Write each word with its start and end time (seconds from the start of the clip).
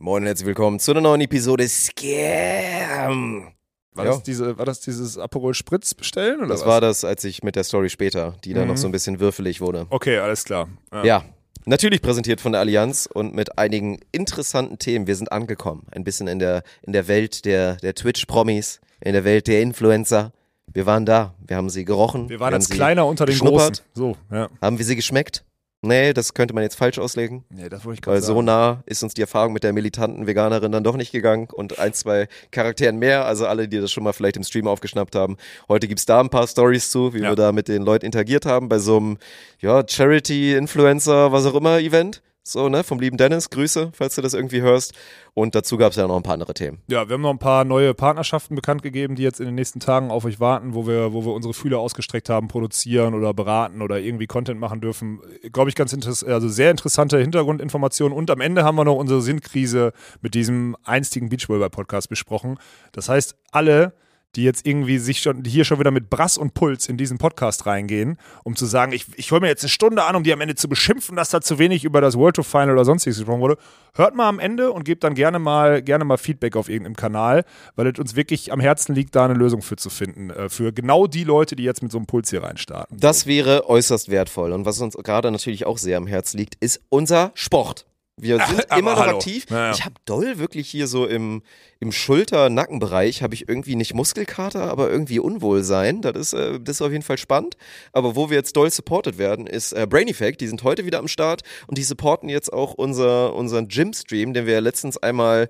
Moin 0.00 0.22
und 0.22 0.26
herzlich 0.28 0.46
willkommen 0.46 0.78
zu 0.78 0.92
einer 0.92 1.00
neuen 1.00 1.20
Episode 1.22 1.66
Scam. 1.68 3.48
War, 3.94 4.04
Ja. 4.04 4.10
das, 4.12 4.22
diese, 4.22 4.56
war 4.56 4.64
das 4.64 4.78
dieses 4.80 5.18
Aperol 5.18 5.54
Spritz 5.54 5.92
bestellen? 5.94 6.38
Oder 6.38 6.48
Das 6.48 6.60
was? 6.60 6.66
war 6.68 6.80
das, 6.80 7.04
als 7.04 7.24
ich 7.24 7.42
mit 7.42 7.56
der 7.56 7.64
Story 7.64 7.90
später, 7.90 8.36
die 8.44 8.54
dann 8.54 8.64
Mhm. 8.64 8.68
noch 8.70 8.76
so 8.76 8.86
ein 8.86 8.92
bisschen 8.92 9.18
würfelig 9.18 9.60
wurde. 9.60 9.86
Okay, 9.90 10.18
alles 10.18 10.44
klar. 10.44 10.68
Ja. 11.02 11.24
Natürlich 11.64 12.00
präsentiert 12.00 12.40
von 12.40 12.52
der 12.52 12.60
Allianz 12.60 13.08
und 13.12 13.34
mit 13.34 13.58
einigen 13.58 13.98
interessanten 14.12 14.78
Themen. 14.78 15.06
Wir 15.08 15.16
sind 15.16 15.32
angekommen. 15.32 15.84
Ein 15.90 16.04
bisschen 16.04 16.28
in 16.28 16.38
der, 16.38 16.62
in 16.82 16.92
der 16.92 17.08
Welt 17.08 17.44
der, 17.44 17.74
der 17.76 17.94
Twitch-Promis, 17.94 18.80
in 19.00 19.12
der 19.14 19.24
Welt 19.24 19.48
der 19.48 19.60
Influencer. 19.62 20.32
Wir 20.72 20.86
waren 20.86 21.04
da. 21.06 21.34
Wir 21.44 21.56
haben 21.56 21.68
sie 21.70 21.84
gerochen. 21.84 22.28
Wir 22.28 22.38
waren 22.40 22.60
sie 22.60 22.72
kleiner 22.72 23.04
unter 23.06 23.26
den. 23.26 23.36
Großen. 23.38 23.78
So, 23.94 24.16
ja. 24.30 24.48
Haben 24.62 24.78
wir 24.78 24.84
sie 24.84 24.96
geschmeckt? 24.96 25.44
Nee, 25.80 26.12
das 26.12 26.34
könnte 26.34 26.54
man 26.54 26.64
jetzt 26.64 26.74
falsch 26.74 26.98
auslegen. 26.98 27.44
Nee, 27.50 27.68
das 27.68 27.84
wollte 27.84 28.00
ich 28.00 28.06
Weil 28.06 28.14
gerade 28.14 28.26
so 28.26 28.34
sagen. 28.34 28.46
nah 28.46 28.82
ist 28.86 29.02
uns 29.04 29.14
die 29.14 29.20
Erfahrung 29.20 29.52
mit 29.52 29.62
der 29.62 29.72
militanten 29.72 30.26
Veganerin 30.26 30.72
dann 30.72 30.82
doch 30.82 30.96
nicht 30.96 31.12
gegangen 31.12 31.46
und 31.52 31.78
ein, 31.78 31.92
zwei 31.92 32.26
Charakteren 32.50 32.96
mehr. 32.98 33.26
Also 33.26 33.46
alle, 33.46 33.68
die 33.68 33.80
das 33.80 33.92
schon 33.92 34.02
mal 34.02 34.12
vielleicht 34.12 34.36
im 34.36 34.42
Stream 34.42 34.66
aufgeschnappt 34.66 35.14
haben. 35.14 35.36
Heute 35.68 35.86
gibt's 35.86 36.04
da 36.04 36.18
ein 36.18 36.30
paar 36.30 36.48
Stories 36.48 36.90
zu, 36.90 37.14
wie 37.14 37.20
Ja. 37.20 37.28
wir 37.30 37.36
da 37.36 37.52
mit 37.52 37.68
den 37.68 37.82
Leuten 37.82 38.06
interagiert 38.06 38.44
haben 38.44 38.68
bei 38.68 38.80
so 38.80 38.96
einem 38.96 39.18
ja, 39.60 39.84
Charity-Influencer, 39.86 41.30
was 41.32 41.46
auch 41.46 41.54
immer, 41.54 41.78
Event. 41.78 42.22
So, 42.48 42.70
ne, 42.70 42.82
vom 42.82 42.98
lieben 42.98 43.18
Dennis, 43.18 43.50
Grüße, 43.50 43.90
falls 43.92 44.14
du 44.14 44.22
das 44.22 44.32
irgendwie 44.32 44.62
hörst. 44.62 44.94
Und 45.34 45.54
dazu 45.54 45.76
gab's 45.76 45.96
ja 45.96 46.06
noch 46.06 46.16
ein 46.16 46.22
paar 46.22 46.32
andere 46.32 46.54
Themen. 46.54 46.78
Ja, 46.88 47.06
wir 47.06 47.12
haben 47.12 47.20
noch 47.20 47.30
ein 47.30 47.38
paar 47.38 47.66
neue 47.66 47.92
Partnerschaften 47.92 48.54
bekannt 48.54 48.82
gegeben, 48.82 49.16
die 49.16 49.22
jetzt 49.22 49.38
in 49.38 49.44
den 49.44 49.54
nächsten 49.54 49.80
Tagen 49.80 50.10
auf 50.10 50.24
euch 50.24 50.40
warten, 50.40 50.72
wo 50.72 50.86
wir, 50.86 51.12
wo 51.12 51.26
wir 51.26 51.34
unsere 51.34 51.52
Fühler 51.52 51.78
ausgestreckt 51.78 52.30
haben, 52.30 52.48
produzieren 52.48 53.12
oder 53.12 53.34
beraten 53.34 53.82
oder 53.82 54.00
irgendwie 54.00 54.26
Content 54.26 54.58
machen 54.58 54.80
dürfen. 54.80 55.20
Glaube 55.52 55.68
ich, 55.68 55.76
ganz 55.76 55.92
interessant, 55.92 56.32
also 56.32 56.48
sehr 56.48 56.70
interessante 56.70 57.18
Hintergrundinformationen. 57.18 58.16
Und 58.16 58.30
am 58.30 58.40
Ende 58.40 58.64
haben 58.64 58.76
wir 58.76 58.84
noch 58.84 58.96
unsere 58.96 59.20
Sinnkrise 59.20 59.92
mit 60.22 60.32
diesem 60.32 60.74
einstigen 60.84 61.28
Beachvolleyball-Podcast 61.28 62.08
besprochen. 62.08 62.58
Das 62.92 63.10
heißt, 63.10 63.36
alle, 63.52 63.92
die 64.38 64.44
jetzt 64.44 64.64
irgendwie 64.64 64.98
sich 64.98 65.20
schon 65.20 65.44
hier 65.44 65.64
schon 65.64 65.80
wieder 65.80 65.90
mit 65.90 66.10
Brass 66.10 66.38
und 66.38 66.54
Puls 66.54 66.88
in 66.88 66.96
diesen 66.96 67.18
Podcast 67.18 67.66
reingehen, 67.66 68.16
um 68.44 68.54
zu 68.54 68.66
sagen, 68.66 68.92
ich, 68.92 69.06
ich 69.16 69.32
hole 69.32 69.40
mir 69.40 69.48
jetzt 69.48 69.64
eine 69.64 69.68
Stunde 69.68 70.04
an, 70.04 70.14
um 70.14 70.22
die 70.22 70.32
am 70.32 70.40
Ende 70.40 70.54
zu 70.54 70.68
beschimpfen, 70.68 71.16
dass 71.16 71.30
da 71.30 71.40
zu 71.40 71.58
wenig 71.58 71.84
über 71.84 72.00
das 72.00 72.16
World 72.16 72.36
Tour 72.36 72.44
Final 72.44 72.70
oder 72.70 72.84
sonstiges 72.84 73.18
gesprochen 73.18 73.40
wurde. 73.40 73.58
Hört 73.94 74.14
mal 74.14 74.28
am 74.28 74.38
Ende 74.38 74.70
und 74.70 74.84
gebt 74.84 75.02
dann 75.02 75.14
gerne 75.14 75.40
mal, 75.40 75.82
gerne 75.82 76.04
mal 76.04 76.18
Feedback 76.18 76.54
auf 76.54 76.68
irgendeinem 76.68 76.94
Kanal, 76.94 77.44
weil 77.74 77.88
es 77.88 77.98
uns 77.98 78.14
wirklich 78.14 78.52
am 78.52 78.60
Herzen 78.60 78.94
liegt, 78.94 79.16
da 79.16 79.24
eine 79.24 79.34
Lösung 79.34 79.60
für 79.60 79.74
zu 79.74 79.90
finden. 79.90 80.30
Äh, 80.30 80.48
für 80.48 80.72
genau 80.72 81.08
die 81.08 81.24
Leute, 81.24 81.56
die 81.56 81.64
jetzt 81.64 81.82
mit 81.82 81.90
so 81.90 81.98
einem 81.98 82.06
Puls 82.06 82.30
hier 82.30 82.44
reinstarten. 82.44 82.96
Das 82.96 83.26
wäre 83.26 83.68
äußerst 83.68 84.08
wertvoll. 84.08 84.52
Und 84.52 84.66
was 84.66 84.80
uns 84.80 84.94
gerade 84.94 85.32
natürlich 85.32 85.66
auch 85.66 85.78
sehr 85.78 85.96
am 85.96 86.06
Herz 86.06 86.34
liegt, 86.34 86.54
ist 86.60 86.80
unser 86.90 87.32
Sport. 87.34 87.86
Wir 88.20 88.38
sind 88.46 88.70
aber 88.70 88.78
immer 88.80 88.92
noch 88.92 89.00
hallo. 89.00 89.16
aktiv. 89.18 89.46
Ja, 89.50 89.66
ja. 89.66 89.70
Ich 89.72 89.84
habe 89.84 89.94
doll 90.04 90.38
wirklich 90.38 90.68
hier 90.68 90.86
so 90.86 91.06
im, 91.06 91.42
im 91.80 91.92
Schulter-Nackenbereich 91.92 93.22
habe 93.22 93.34
ich 93.34 93.48
irgendwie 93.48 93.76
nicht 93.76 93.94
Muskelkater, 93.94 94.62
aber 94.70 94.90
irgendwie 94.90 95.18
Unwohlsein. 95.18 96.02
Das 96.02 96.16
ist, 96.16 96.32
äh, 96.32 96.60
das 96.60 96.76
ist 96.76 96.82
auf 96.82 96.92
jeden 96.92 97.02
Fall 97.04 97.18
spannend. 97.18 97.56
Aber 97.92 98.16
wo 98.16 98.30
wir 98.30 98.36
jetzt 98.36 98.56
doll 98.56 98.70
supported 98.70 99.18
werden, 99.18 99.46
ist 99.46 99.72
äh, 99.72 99.86
Brain 99.88 100.08
Effect. 100.08 100.40
Die 100.40 100.48
sind 100.48 100.62
heute 100.62 100.84
wieder 100.84 100.98
am 100.98 101.08
Start 101.08 101.42
und 101.66 101.78
die 101.78 101.82
supporten 101.84 102.28
jetzt 102.28 102.52
auch 102.52 102.74
unser, 102.74 103.34
unseren 103.34 103.68
Gym-Stream, 103.68 104.32
den 104.34 104.46
wir 104.46 104.54
ja 104.54 104.60
letztens 104.60 104.98
einmal 104.98 105.48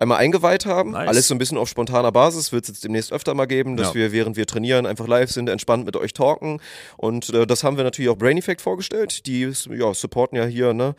einmal 0.00 0.18
eingeweiht 0.18 0.64
haben. 0.64 0.92
Nice. 0.92 1.08
Alles 1.08 1.26
so 1.28 1.34
ein 1.34 1.38
bisschen 1.38 1.58
auf 1.58 1.68
spontaner 1.68 2.12
Basis. 2.12 2.52
Wird 2.52 2.62
es 2.64 2.68
jetzt 2.68 2.84
demnächst 2.84 3.12
öfter 3.12 3.34
mal 3.34 3.46
geben, 3.46 3.76
dass 3.76 3.88
Ja. 3.88 3.94
wir, 3.94 4.12
während 4.12 4.36
wir 4.36 4.46
trainieren, 4.46 4.86
einfach 4.86 5.08
live 5.08 5.30
sind, 5.30 5.48
entspannt 5.48 5.84
mit 5.86 5.96
euch 5.96 6.12
talken. 6.12 6.60
Und 6.96 7.30
äh, 7.30 7.48
das 7.48 7.64
haben 7.64 7.76
wir 7.76 7.82
natürlich 7.84 8.08
auch 8.08 8.16
Brain 8.16 8.38
Effect 8.38 8.60
vorgestellt. 8.60 9.26
Die 9.26 9.50
ja, 9.70 9.92
supporten 9.94 10.38
ja 10.38 10.44
hier, 10.44 10.72
ne? 10.72 10.94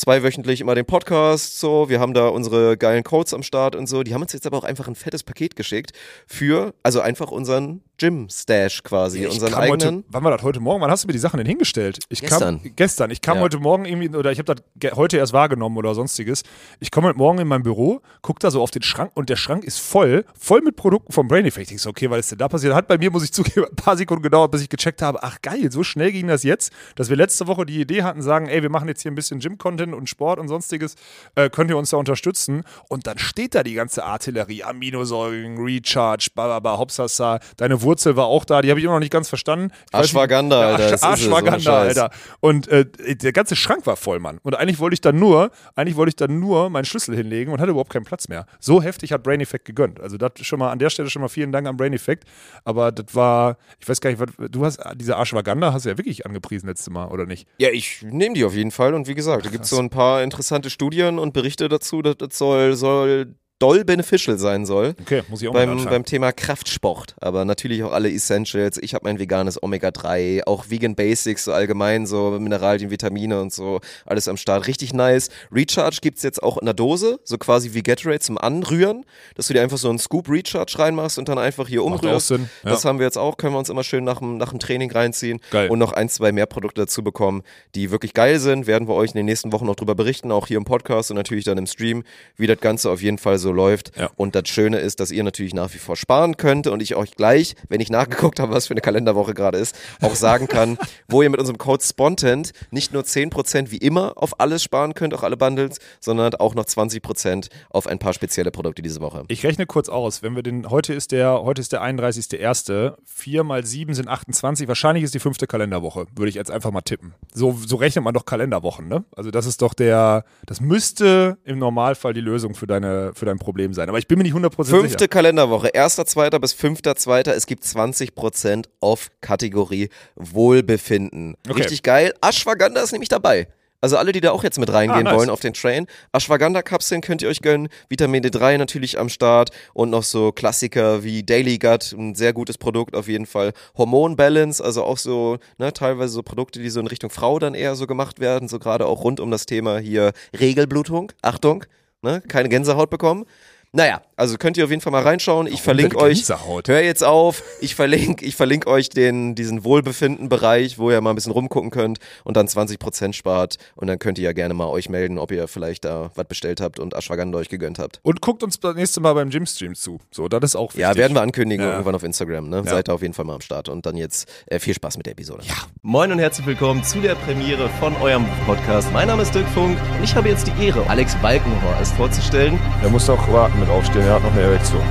Zweiwöchentlich 0.00 0.62
immer 0.62 0.74
den 0.74 0.86
Podcast, 0.86 1.60
so. 1.60 1.90
Wir 1.90 2.00
haben 2.00 2.14
da 2.14 2.28
unsere 2.28 2.78
geilen 2.78 3.04
Codes 3.04 3.34
am 3.34 3.42
Start 3.42 3.76
und 3.76 3.86
so. 3.86 4.02
Die 4.02 4.14
haben 4.14 4.22
uns 4.22 4.32
jetzt 4.32 4.46
aber 4.46 4.56
auch 4.56 4.64
einfach 4.64 4.88
ein 4.88 4.94
fettes 4.94 5.22
Paket 5.22 5.56
geschickt 5.56 5.92
für, 6.26 6.72
also 6.82 7.02
einfach 7.02 7.30
unseren 7.30 7.82
Gym-Stash 8.00 8.82
quasi, 8.82 9.24
Ich 9.24 9.30
unseren 9.30 9.52
eigenen. 9.52 9.96
Heute, 9.98 10.04
wann 10.08 10.24
war 10.24 10.30
das 10.30 10.42
heute 10.42 10.58
Morgen? 10.58 10.80
Wann 10.80 10.90
hast 10.90 11.04
du 11.04 11.06
mir 11.06 11.12
die 11.12 11.18
Sachen 11.18 11.36
denn 11.36 11.46
hingestellt? 11.46 11.98
Ich 12.08 12.20
Gestern. 12.22 12.62
Kam, 12.62 12.72
gestern. 12.74 13.10
Ich 13.10 13.20
kam 13.20 13.36
Ja. 13.36 13.42
heute 13.42 13.58
Morgen 13.58 13.84
irgendwie, 13.84 14.08
oder 14.16 14.32
ich 14.32 14.38
habe 14.38 14.54
das 14.54 14.96
heute 14.96 15.18
erst 15.18 15.34
wahrgenommen 15.34 15.76
oder 15.76 15.94
sonstiges. 15.94 16.42
Ich 16.80 16.90
komme 16.90 17.08
heute 17.08 17.18
Morgen 17.18 17.38
in 17.40 17.46
mein 17.46 17.62
Büro, 17.62 18.00
guck 18.22 18.40
da 18.40 18.50
so 18.50 18.62
auf 18.62 18.70
den 18.70 18.82
Schrank 18.82 19.10
und 19.14 19.28
der 19.28 19.36
Schrank 19.36 19.64
ist 19.64 19.80
voll, 19.80 20.24
voll 20.38 20.62
mit 20.62 20.76
Produkten 20.76 21.12
vom 21.12 21.28
Brain 21.28 21.44
Effect. 21.44 21.70
Ich 21.72 21.82
so, 21.82 21.90
okay, 21.90 22.08
was 22.08 22.20
ist 22.20 22.30
denn 22.30 22.38
da 22.38 22.48
passiert? 22.48 22.72
Hat 22.74 22.88
bei 22.88 22.96
mir, 22.96 23.10
muss 23.10 23.22
ich 23.22 23.32
zugeben, 23.34 23.66
ein 23.70 23.76
paar 23.76 23.98
Sekunden 23.98 24.22
gedauert, 24.22 24.50
bis 24.50 24.62
ich 24.62 24.70
gecheckt 24.70 25.02
habe, 25.02 25.22
ach 25.22 25.42
geil, 25.42 25.70
so 25.70 25.82
schnell 25.84 26.10
ging 26.10 26.26
das 26.26 26.42
jetzt, 26.42 26.72
dass 26.96 27.10
wir 27.10 27.16
letzte 27.16 27.46
Woche 27.48 27.66
die 27.66 27.82
Idee 27.82 28.02
hatten, 28.02 28.22
sagen, 28.22 28.48
ey, 28.48 28.62
wir 28.62 28.70
machen 28.70 28.88
jetzt 28.88 29.02
hier 29.02 29.10
ein 29.12 29.14
bisschen 29.14 29.40
Gym-Content 29.40 29.92
und 29.94 30.08
Sport 30.08 30.38
und 30.40 30.48
sonstiges, 30.48 30.94
äh, 31.34 31.50
könnt 31.50 31.68
ihr 31.70 31.76
uns 31.76 31.90
da 31.90 31.98
unterstützen? 31.98 32.64
Und 32.88 33.06
dann 33.06 33.18
steht 33.18 33.54
da 33.54 33.62
die 33.62 33.74
ganze 33.74 34.04
Artillerie, 34.04 34.64
Aminosäuren, 34.64 35.58
Recharge, 35.58 36.28
bababa, 36.34 36.78
Hopsasa, 36.78 37.40
deine 37.58 37.82
Wurzel 37.90 38.14
war 38.14 38.26
auch 38.26 38.44
da, 38.44 38.62
die 38.62 38.70
habe 38.70 38.78
ich 38.78 38.84
immer 38.84 38.94
noch 38.94 39.00
nicht 39.00 39.12
ganz 39.12 39.28
verstanden. 39.28 39.72
Ashwagandha, 39.92 40.60
Alter, 40.60 41.06
ohne 41.06 41.14
Ashwagandha. 41.14 41.78
Alter. 41.80 42.10
Und 42.38 42.68
äh, 42.68 42.86
der 43.16 43.32
ganze 43.32 43.56
Schrank 43.56 43.84
war 43.84 43.96
voll, 43.96 44.20
Mann. 44.20 44.38
Und 44.44 44.54
eigentlich 44.54 44.78
wollte 44.78 44.94
ich 44.94 45.00
dann 45.00 45.18
nur, 45.18 45.50
eigentlich 45.74 45.96
wollte 45.96 46.10
ich 46.10 46.16
dann 46.16 46.38
nur 46.38 46.70
meinen 46.70 46.84
Schlüssel 46.84 47.16
hinlegen 47.16 47.52
und 47.52 47.60
hatte 47.60 47.72
überhaupt 47.72 47.92
keinen 47.92 48.04
Platz 48.04 48.28
mehr. 48.28 48.46
So 48.60 48.80
heftig 48.80 49.12
hat 49.12 49.24
Brain 49.24 49.40
Effect 49.40 49.64
gegönnt. 49.64 49.98
Also 49.98 50.16
das 50.16 50.30
schon 50.42 50.60
mal 50.60 50.70
an 50.70 50.78
der 50.78 50.88
Stelle 50.90 51.10
schon 51.10 51.20
mal 51.20 51.28
vielen 51.28 51.50
Dank 51.50 51.66
an 51.66 51.76
Brain 51.76 51.92
Effect. 51.92 52.24
Aber 52.64 52.92
das 52.92 53.12
war, 53.12 53.56
ich 53.80 53.88
weiß 53.88 54.00
gar 54.00 54.10
nicht, 54.10 54.20
was, 54.20 54.50
du 54.50 54.64
hast 54.64 54.78
diese 54.94 55.16
Ashwagandha 55.16 55.72
hast 55.72 55.84
du 55.84 55.88
ja 55.88 55.98
wirklich 55.98 56.24
angepriesen 56.26 56.68
letztes 56.68 56.90
Mal, 56.90 57.08
oder 57.08 57.26
nicht? 57.26 57.48
Ja, 57.58 57.70
ich 57.70 58.02
nehme 58.02 58.34
die 58.34 58.44
auf 58.44 58.54
jeden 58.54 58.70
Fall. 58.70 58.94
Und 58.94 59.08
wie 59.08 59.14
gesagt, 59.14 59.44
da 59.44 59.50
gibt 59.50 59.64
es 59.64 59.70
so 59.70 59.78
ein 59.80 59.90
paar 59.90 60.22
interessante 60.22 60.70
Studien 60.70 61.18
und 61.18 61.32
Berichte 61.32 61.68
dazu, 61.68 62.02
dass 62.02 62.16
das 62.18 62.38
soll, 62.38 62.76
soll 62.76 63.34
doll 63.60 63.84
beneficial 63.84 64.38
sein 64.38 64.66
soll. 64.66 64.94
Okay, 65.00 65.22
muss 65.28 65.42
ich 65.42 65.48
auch 65.48 65.52
mal 65.52 65.60
Beim, 65.60 65.70
anschauen. 65.70 65.90
beim 65.90 66.04
Thema 66.04 66.32
Kraftsport, 66.32 67.14
aber 67.20 67.44
natürlich 67.44 67.84
auch 67.84 67.92
alle 67.92 68.10
Essentials. 68.10 68.78
Ich 68.78 68.94
habe 68.94 69.04
mein 69.04 69.18
veganes 69.18 69.62
Omega-3, 69.62 70.46
auch 70.46 70.70
Vegan 70.70 70.96
Basics, 70.96 71.44
so 71.44 71.52
allgemein, 71.52 72.06
so 72.06 72.38
Mineralien, 72.40 72.90
Vitamine 72.90 73.40
und 73.40 73.52
so, 73.52 73.80
alles 74.06 74.26
am 74.28 74.36
Start. 74.36 74.66
Richtig 74.66 74.92
nice. 74.94 75.28
Recharge 75.52 75.98
gibt's 76.00 76.22
jetzt 76.22 76.42
auch 76.42 76.58
in 76.58 76.64
der 76.64 76.74
Dose, 76.74 77.20
so 77.22 77.36
quasi 77.38 77.74
wie 77.74 77.82
Gatorade 77.82 78.20
zum 78.20 78.38
Anrühren, 78.38 79.04
dass 79.34 79.46
du 79.46 79.52
dir 79.54 79.62
einfach 79.62 79.78
so 79.78 79.90
einen 79.90 79.98
Scoop 79.98 80.28
Recharge 80.28 80.78
reinmachst 80.78 81.18
und 81.18 81.28
dann 81.28 81.38
einfach 81.38 81.68
hier 81.68 81.84
umrührst. 81.84 82.30
Ja. 82.30 82.38
Das 82.64 82.84
haben 82.84 82.98
wir 82.98 83.04
jetzt 83.06 83.18
auch, 83.18 83.36
können 83.36 83.54
wir 83.54 83.58
uns 83.58 83.68
immer 83.68 83.84
schön 83.84 84.04
nach 84.04 84.20
dem, 84.20 84.38
nach 84.38 84.50
dem 84.50 84.58
Training 84.58 84.90
reinziehen 84.90 85.38
Geil. 85.50 85.68
und 85.68 85.78
noch 85.78 85.92
ein, 85.92 86.08
zwei 86.08 86.32
mehr 86.32 86.46
Produkte 86.46 86.80
dazu 86.80 87.04
bekommen, 87.04 87.42
die 87.74 87.90
wirklich 87.90 88.14
geil 88.14 88.38
sind. 88.40 88.66
Werden 88.66 88.88
wir 88.88 88.94
euch 88.94 89.10
in 89.10 89.16
den 89.16 89.26
nächsten 89.26 89.52
Wochen 89.52 89.66
noch 89.66 89.76
drüber 89.76 89.94
berichten, 89.94 90.32
auch 90.32 90.46
hier 90.46 90.56
im 90.56 90.64
Podcast 90.64 91.10
und 91.10 91.18
natürlich 91.18 91.44
dann 91.44 91.58
im 91.58 91.66
Stream, 91.66 92.04
wie 92.36 92.46
das 92.46 92.58
Ganze 92.58 92.90
auf 92.90 93.02
jeden 93.02 93.18
Fall 93.18 93.38
so 93.38 93.49
läuft. 93.52 93.96
Ja. 93.96 94.10
Und 94.16 94.34
das 94.34 94.48
Schöne 94.48 94.78
ist, 94.78 95.00
dass 95.00 95.10
ihr 95.10 95.22
natürlich 95.24 95.54
nach 95.54 95.72
wie 95.74 95.78
vor 95.78 95.96
sparen 95.96 96.36
könnt 96.36 96.66
und 96.66 96.80
ich 96.82 96.96
euch 96.96 97.12
gleich, 97.12 97.54
wenn 97.68 97.80
ich 97.80 97.90
nachgeguckt 97.90 98.40
habe, 98.40 98.52
was 98.52 98.66
für 98.66 98.74
eine 98.74 98.80
Kalenderwoche 98.80 99.34
gerade 99.34 99.58
ist, 99.58 99.76
auch 100.00 100.14
sagen 100.14 100.48
kann, 100.48 100.78
wo 101.08 101.22
ihr 101.22 101.30
mit 101.30 101.40
unserem 101.40 101.58
Code 101.58 101.82
SPONTENT 101.82 102.52
nicht 102.70 102.92
nur 102.92 103.02
10% 103.02 103.70
wie 103.70 103.78
immer 103.78 104.12
auf 104.16 104.40
alles 104.40 104.62
sparen 104.62 104.94
könnt, 104.94 105.14
auch 105.14 105.22
alle 105.22 105.36
Bundles, 105.36 105.78
sondern 106.00 106.34
auch 106.34 106.54
noch 106.54 106.64
20% 106.64 107.48
auf 107.70 107.86
ein 107.86 107.98
paar 107.98 108.12
spezielle 108.12 108.50
Produkte 108.50 108.82
diese 108.82 109.00
Woche. 109.00 109.24
Ich 109.28 109.44
rechne 109.44 109.66
kurz 109.66 109.88
aus, 109.88 110.22
wenn 110.22 110.36
wir 110.36 110.42
den, 110.42 110.70
heute 110.70 110.94
ist 110.94 111.12
der, 111.12 111.42
heute 111.42 111.60
ist 111.60 111.72
der 111.72 111.82
31.01., 111.82 112.94
4 113.04 113.44
mal 113.44 113.64
7 113.64 113.94
sind 113.94 114.08
28, 114.08 114.68
wahrscheinlich 114.68 115.04
ist 115.04 115.14
die 115.14 115.18
fünfte 115.18 115.46
Kalenderwoche, 115.46 116.06
würde 116.14 116.28
ich 116.28 116.34
jetzt 116.34 116.50
einfach 116.50 116.70
mal 116.70 116.80
tippen. 116.82 117.14
So, 117.32 117.56
so 117.66 117.76
rechnet 117.76 118.04
man 118.04 118.14
doch 118.14 118.24
Kalenderwochen, 118.24 118.88
ne? 118.88 119.04
Also 119.14 119.30
das 119.30 119.46
ist 119.46 119.62
doch 119.62 119.74
der, 119.74 120.24
das 120.46 120.60
müsste 120.60 121.38
im 121.44 121.58
Normalfall 121.58 122.14
die 122.14 122.20
Lösung 122.20 122.54
für, 122.54 122.66
deine, 122.66 123.12
für 123.14 123.26
dein 123.26 123.38
Problem 123.40 123.74
sein. 123.74 123.88
Aber 123.88 123.98
ich 123.98 124.06
bin 124.06 124.18
mir 124.18 124.22
nicht 124.24 124.34
100% 124.34 124.64
Fünfte 124.64 124.88
sicher. 124.90 125.08
Kalenderwoche, 125.08 125.74
1.2. 125.74 126.38
bis 126.38 126.54
5.2. 126.54 127.30
Es 127.32 127.46
gibt 127.46 127.64
20% 127.64 128.66
auf 128.78 129.08
Kategorie 129.20 129.88
Wohlbefinden. 130.14 131.34
Okay. 131.48 131.60
Richtig 131.62 131.82
geil. 131.82 132.14
Ashwagandha 132.20 132.80
ist 132.82 132.92
nämlich 132.92 133.08
dabei. 133.08 133.48
Also 133.82 133.96
alle, 133.96 134.12
die 134.12 134.20
da 134.20 134.32
auch 134.32 134.44
jetzt 134.44 134.58
mit 134.58 134.70
reingehen 134.70 135.06
Ah, 135.06 135.10
nice. 135.10 135.18
wollen 135.18 135.30
auf 135.30 135.40
den 135.40 135.54
Train. 135.54 135.86
Ashwagandha-Kapseln 136.12 137.00
könnt 137.00 137.22
ihr 137.22 137.30
euch 137.30 137.40
gönnen. 137.40 137.68
Vitamin 137.88 138.22
D3 138.22 138.58
natürlich 138.58 138.98
am 138.98 139.08
Start. 139.08 139.50
Und 139.72 139.88
noch 139.88 140.02
so 140.02 140.32
Klassiker 140.32 141.02
wie 141.02 141.22
Daily 141.22 141.56
Gut, 141.56 141.92
ein 141.92 142.14
sehr 142.14 142.34
gutes 142.34 142.58
Produkt 142.58 142.94
auf 142.94 143.08
jeden 143.08 143.24
Fall. 143.24 143.52
Hormon 143.78 144.16
Balance, 144.16 144.62
also 144.62 144.84
auch 144.84 144.98
so, 144.98 145.38
ne, 145.56 145.72
teilweise 145.72 146.12
so 146.12 146.22
Produkte, 146.22 146.60
die 146.60 146.68
so 146.68 146.78
in 146.80 146.88
Richtung 146.88 147.08
Frau 147.08 147.38
dann 147.38 147.54
eher 147.54 147.74
so 147.74 147.86
gemacht 147.86 148.20
werden. 148.20 148.48
So 148.48 148.58
gerade 148.58 148.84
auch 148.84 149.02
rund 149.02 149.18
um 149.18 149.30
das 149.30 149.46
Thema 149.46 149.78
hier 149.78 150.12
Regelblutung. 150.38 151.12
Achtung, 151.22 151.64
ne, 152.02 152.20
keine 152.28 152.48
Gänsehaut 152.48 152.90
bekommen. 152.90 153.26
Naja, 153.72 154.00
also 154.16 154.36
könnt 154.36 154.56
ihr 154.56 154.64
auf 154.64 154.70
jeden 154.70 154.82
Fall 154.82 154.90
mal 154.90 155.02
reinschauen. 155.04 155.46
Ich 155.46 155.62
verlinke 155.62 155.96
denn 155.96 156.04
euch. 156.04 156.24
Hör 156.66 156.82
jetzt 156.82 157.04
auf. 157.04 157.44
Ich 157.60 157.76
verlinke, 157.76 158.24
ich 158.24 158.34
verlinke 158.34 158.68
euch 158.68 158.88
den, 158.88 159.36
diesen 159.36 159.62
Wohlbefinden-Bereich, 159.62 160.76
wo 160.80 160.90
ihr 160.90 161.00
mal 161.00 161.10
ein 161.10 161.14
bisschen 161.14 161.30
rumgucken 161.30 161.70
könnt 161.70 161.98
und 162.24 162.36
dann 162.36 162.48
20% 162.48 163.12
spart. 163.12 163.58
Und 163.76 163.86
dann 163.86 164.00
könnt 164.00 164.18
ihr 164.18 164.24
ja 164.24 164.32
gerne 164.32 164.54
mal 164.54 164.66
euch 164.66 164.88
melden, 164.88 165.18
ob 165.18 165.30
ihr 165.30 165.46
vielleicht 165.46 165.84
da 165.84 166.10
was 166.16 166.26
bestellt 166.26 166.60
habt 166.60 166.80
und 166.80 166.94
Ashwagandha 166.94 167.38
euch 167.38 167.48
gegönnt 167.48 167.78
habt. 167.78 168.00
Und 168.02 168.20
guckt 168.20 168.42
uns 168.42 168.58
das 168.58 168.74
nächste 168.74 169.00
Mal 169.00 169.12
beim 169.12 169.30
Gymstream 169.30 169.76
zu. 169.76 170.00
So, 170.10 170.26
das 170.26 170.42
ist 170.42 170.56
auch 170.56 170.70
wichtig. 170.70 170.80
Ja, 170.82 170.96
werden 170.96 171.14
wir 171.14 171.22
ankündigen 171.22 171.64
Ja. 171.64 171.72
irgendwann 171.74 171.94
auf 171.94 172.02
Instagram. 172.02 172.48
Ne? 172.48 172.56
Ja. 172.64 172.64
Seid 172.64 172.88
da 172.88 172.94
auf 172.94 173.02
jeden 173.02 173.14
Fall 173.14 173.24
mal 173.24 173.34
am 173.36 173.40
Start. 173.40 173.68
Und 173.68 173.86
dann 173.86 173.96
jetzt 173.96 174.28
äh, 174.46 174.58
viel 174.58 174.74
Spaß 174.74 174.96
mit 174.96 175.06
der 175.06 175.12
Episode. 175.12 175.44
Ja. 175.46 175.54
Moin 175.82 176.10
und 176.10 176.18
herzlich 176.18 176.44
willkommen 176.44 176.82
zu 176.82 176.98
der 177.00 177.14
Premiere 177.14 177.68
von 177.78 177.94
eurem 178.02 178.26
Podcast. 178.46 178.92
Mein 178.92 179.06
Name 179.06 179.22
ist 179.22 179.32
Dirk 179.32 179.48
Funk 179.50 179.78
und 179.96 180.02
ich 180.02 180.16
habe 180.16 180.28
jetzt 180.28 180.48
die 180.48 180.66
Ehre, 180.66 180.84
Alex 180.90 181.14
Balkenhorst 181.22 181.94
vorzustellen. 181.94 182.58
Er 182.82 182.88
muss 182.90 183.06
doch 183.06 183.32
warten 183.32 183.59
mit 183.60 183.68
aufstehen, 183.68 184.02
er 184.02 184.14
hat 184.14 184.22
noch 184.22 184.32
eine 184.32 184.40
Erektion. 184.40 184.82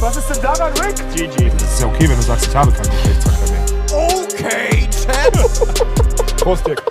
Was 0.00 0.16
ist 0.16 0.30
denn 0.30 0.42
daran, 0.42 0.72
Rick? 0.78 0.96
GG. 1.14 1.50
Das 1.50 1.74
ist 1.74 1.80
ja 1.80 1.86
okay, 1.86 2.08
wenn 2.08 2.16
du 2.16 2.22
sagst, 2.22 2.46
ich 2.46 2.56
habe 2.56 2.72
keinen 2.72 2.90
Geschlechtsverkehr 2.90 3.50
mehr. 3.50 3.64
Okay, 3.92 4.88
Champ. 4.90 6.36
Prost, 6.38 6.66
Dirk. 6.66 6.82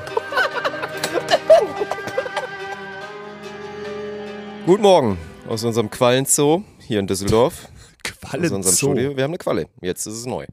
Guten 4.65 4.83
Morgen 4.83 5.17
aus 5.47 5.63
unserem 5.63 5.89
Quallenzoo 5.89 6.63
hier 6.79 6.99
in 6.99 7.07
Düsseldorf. 7.07 7.67
aus 8.25 8.33
unserem 8.33 8.61
Quallen 8.61 8.75
Studio. 8.75 9.17
Wir 9.17 9.23
haben 9.23 9.31
eine 9.31 9.37
Qualle. 9.37 9.67
Jetzt 9.81 10.05
ist 10.05 10.13
es 10.13 10.25
neu. 10.25 10.45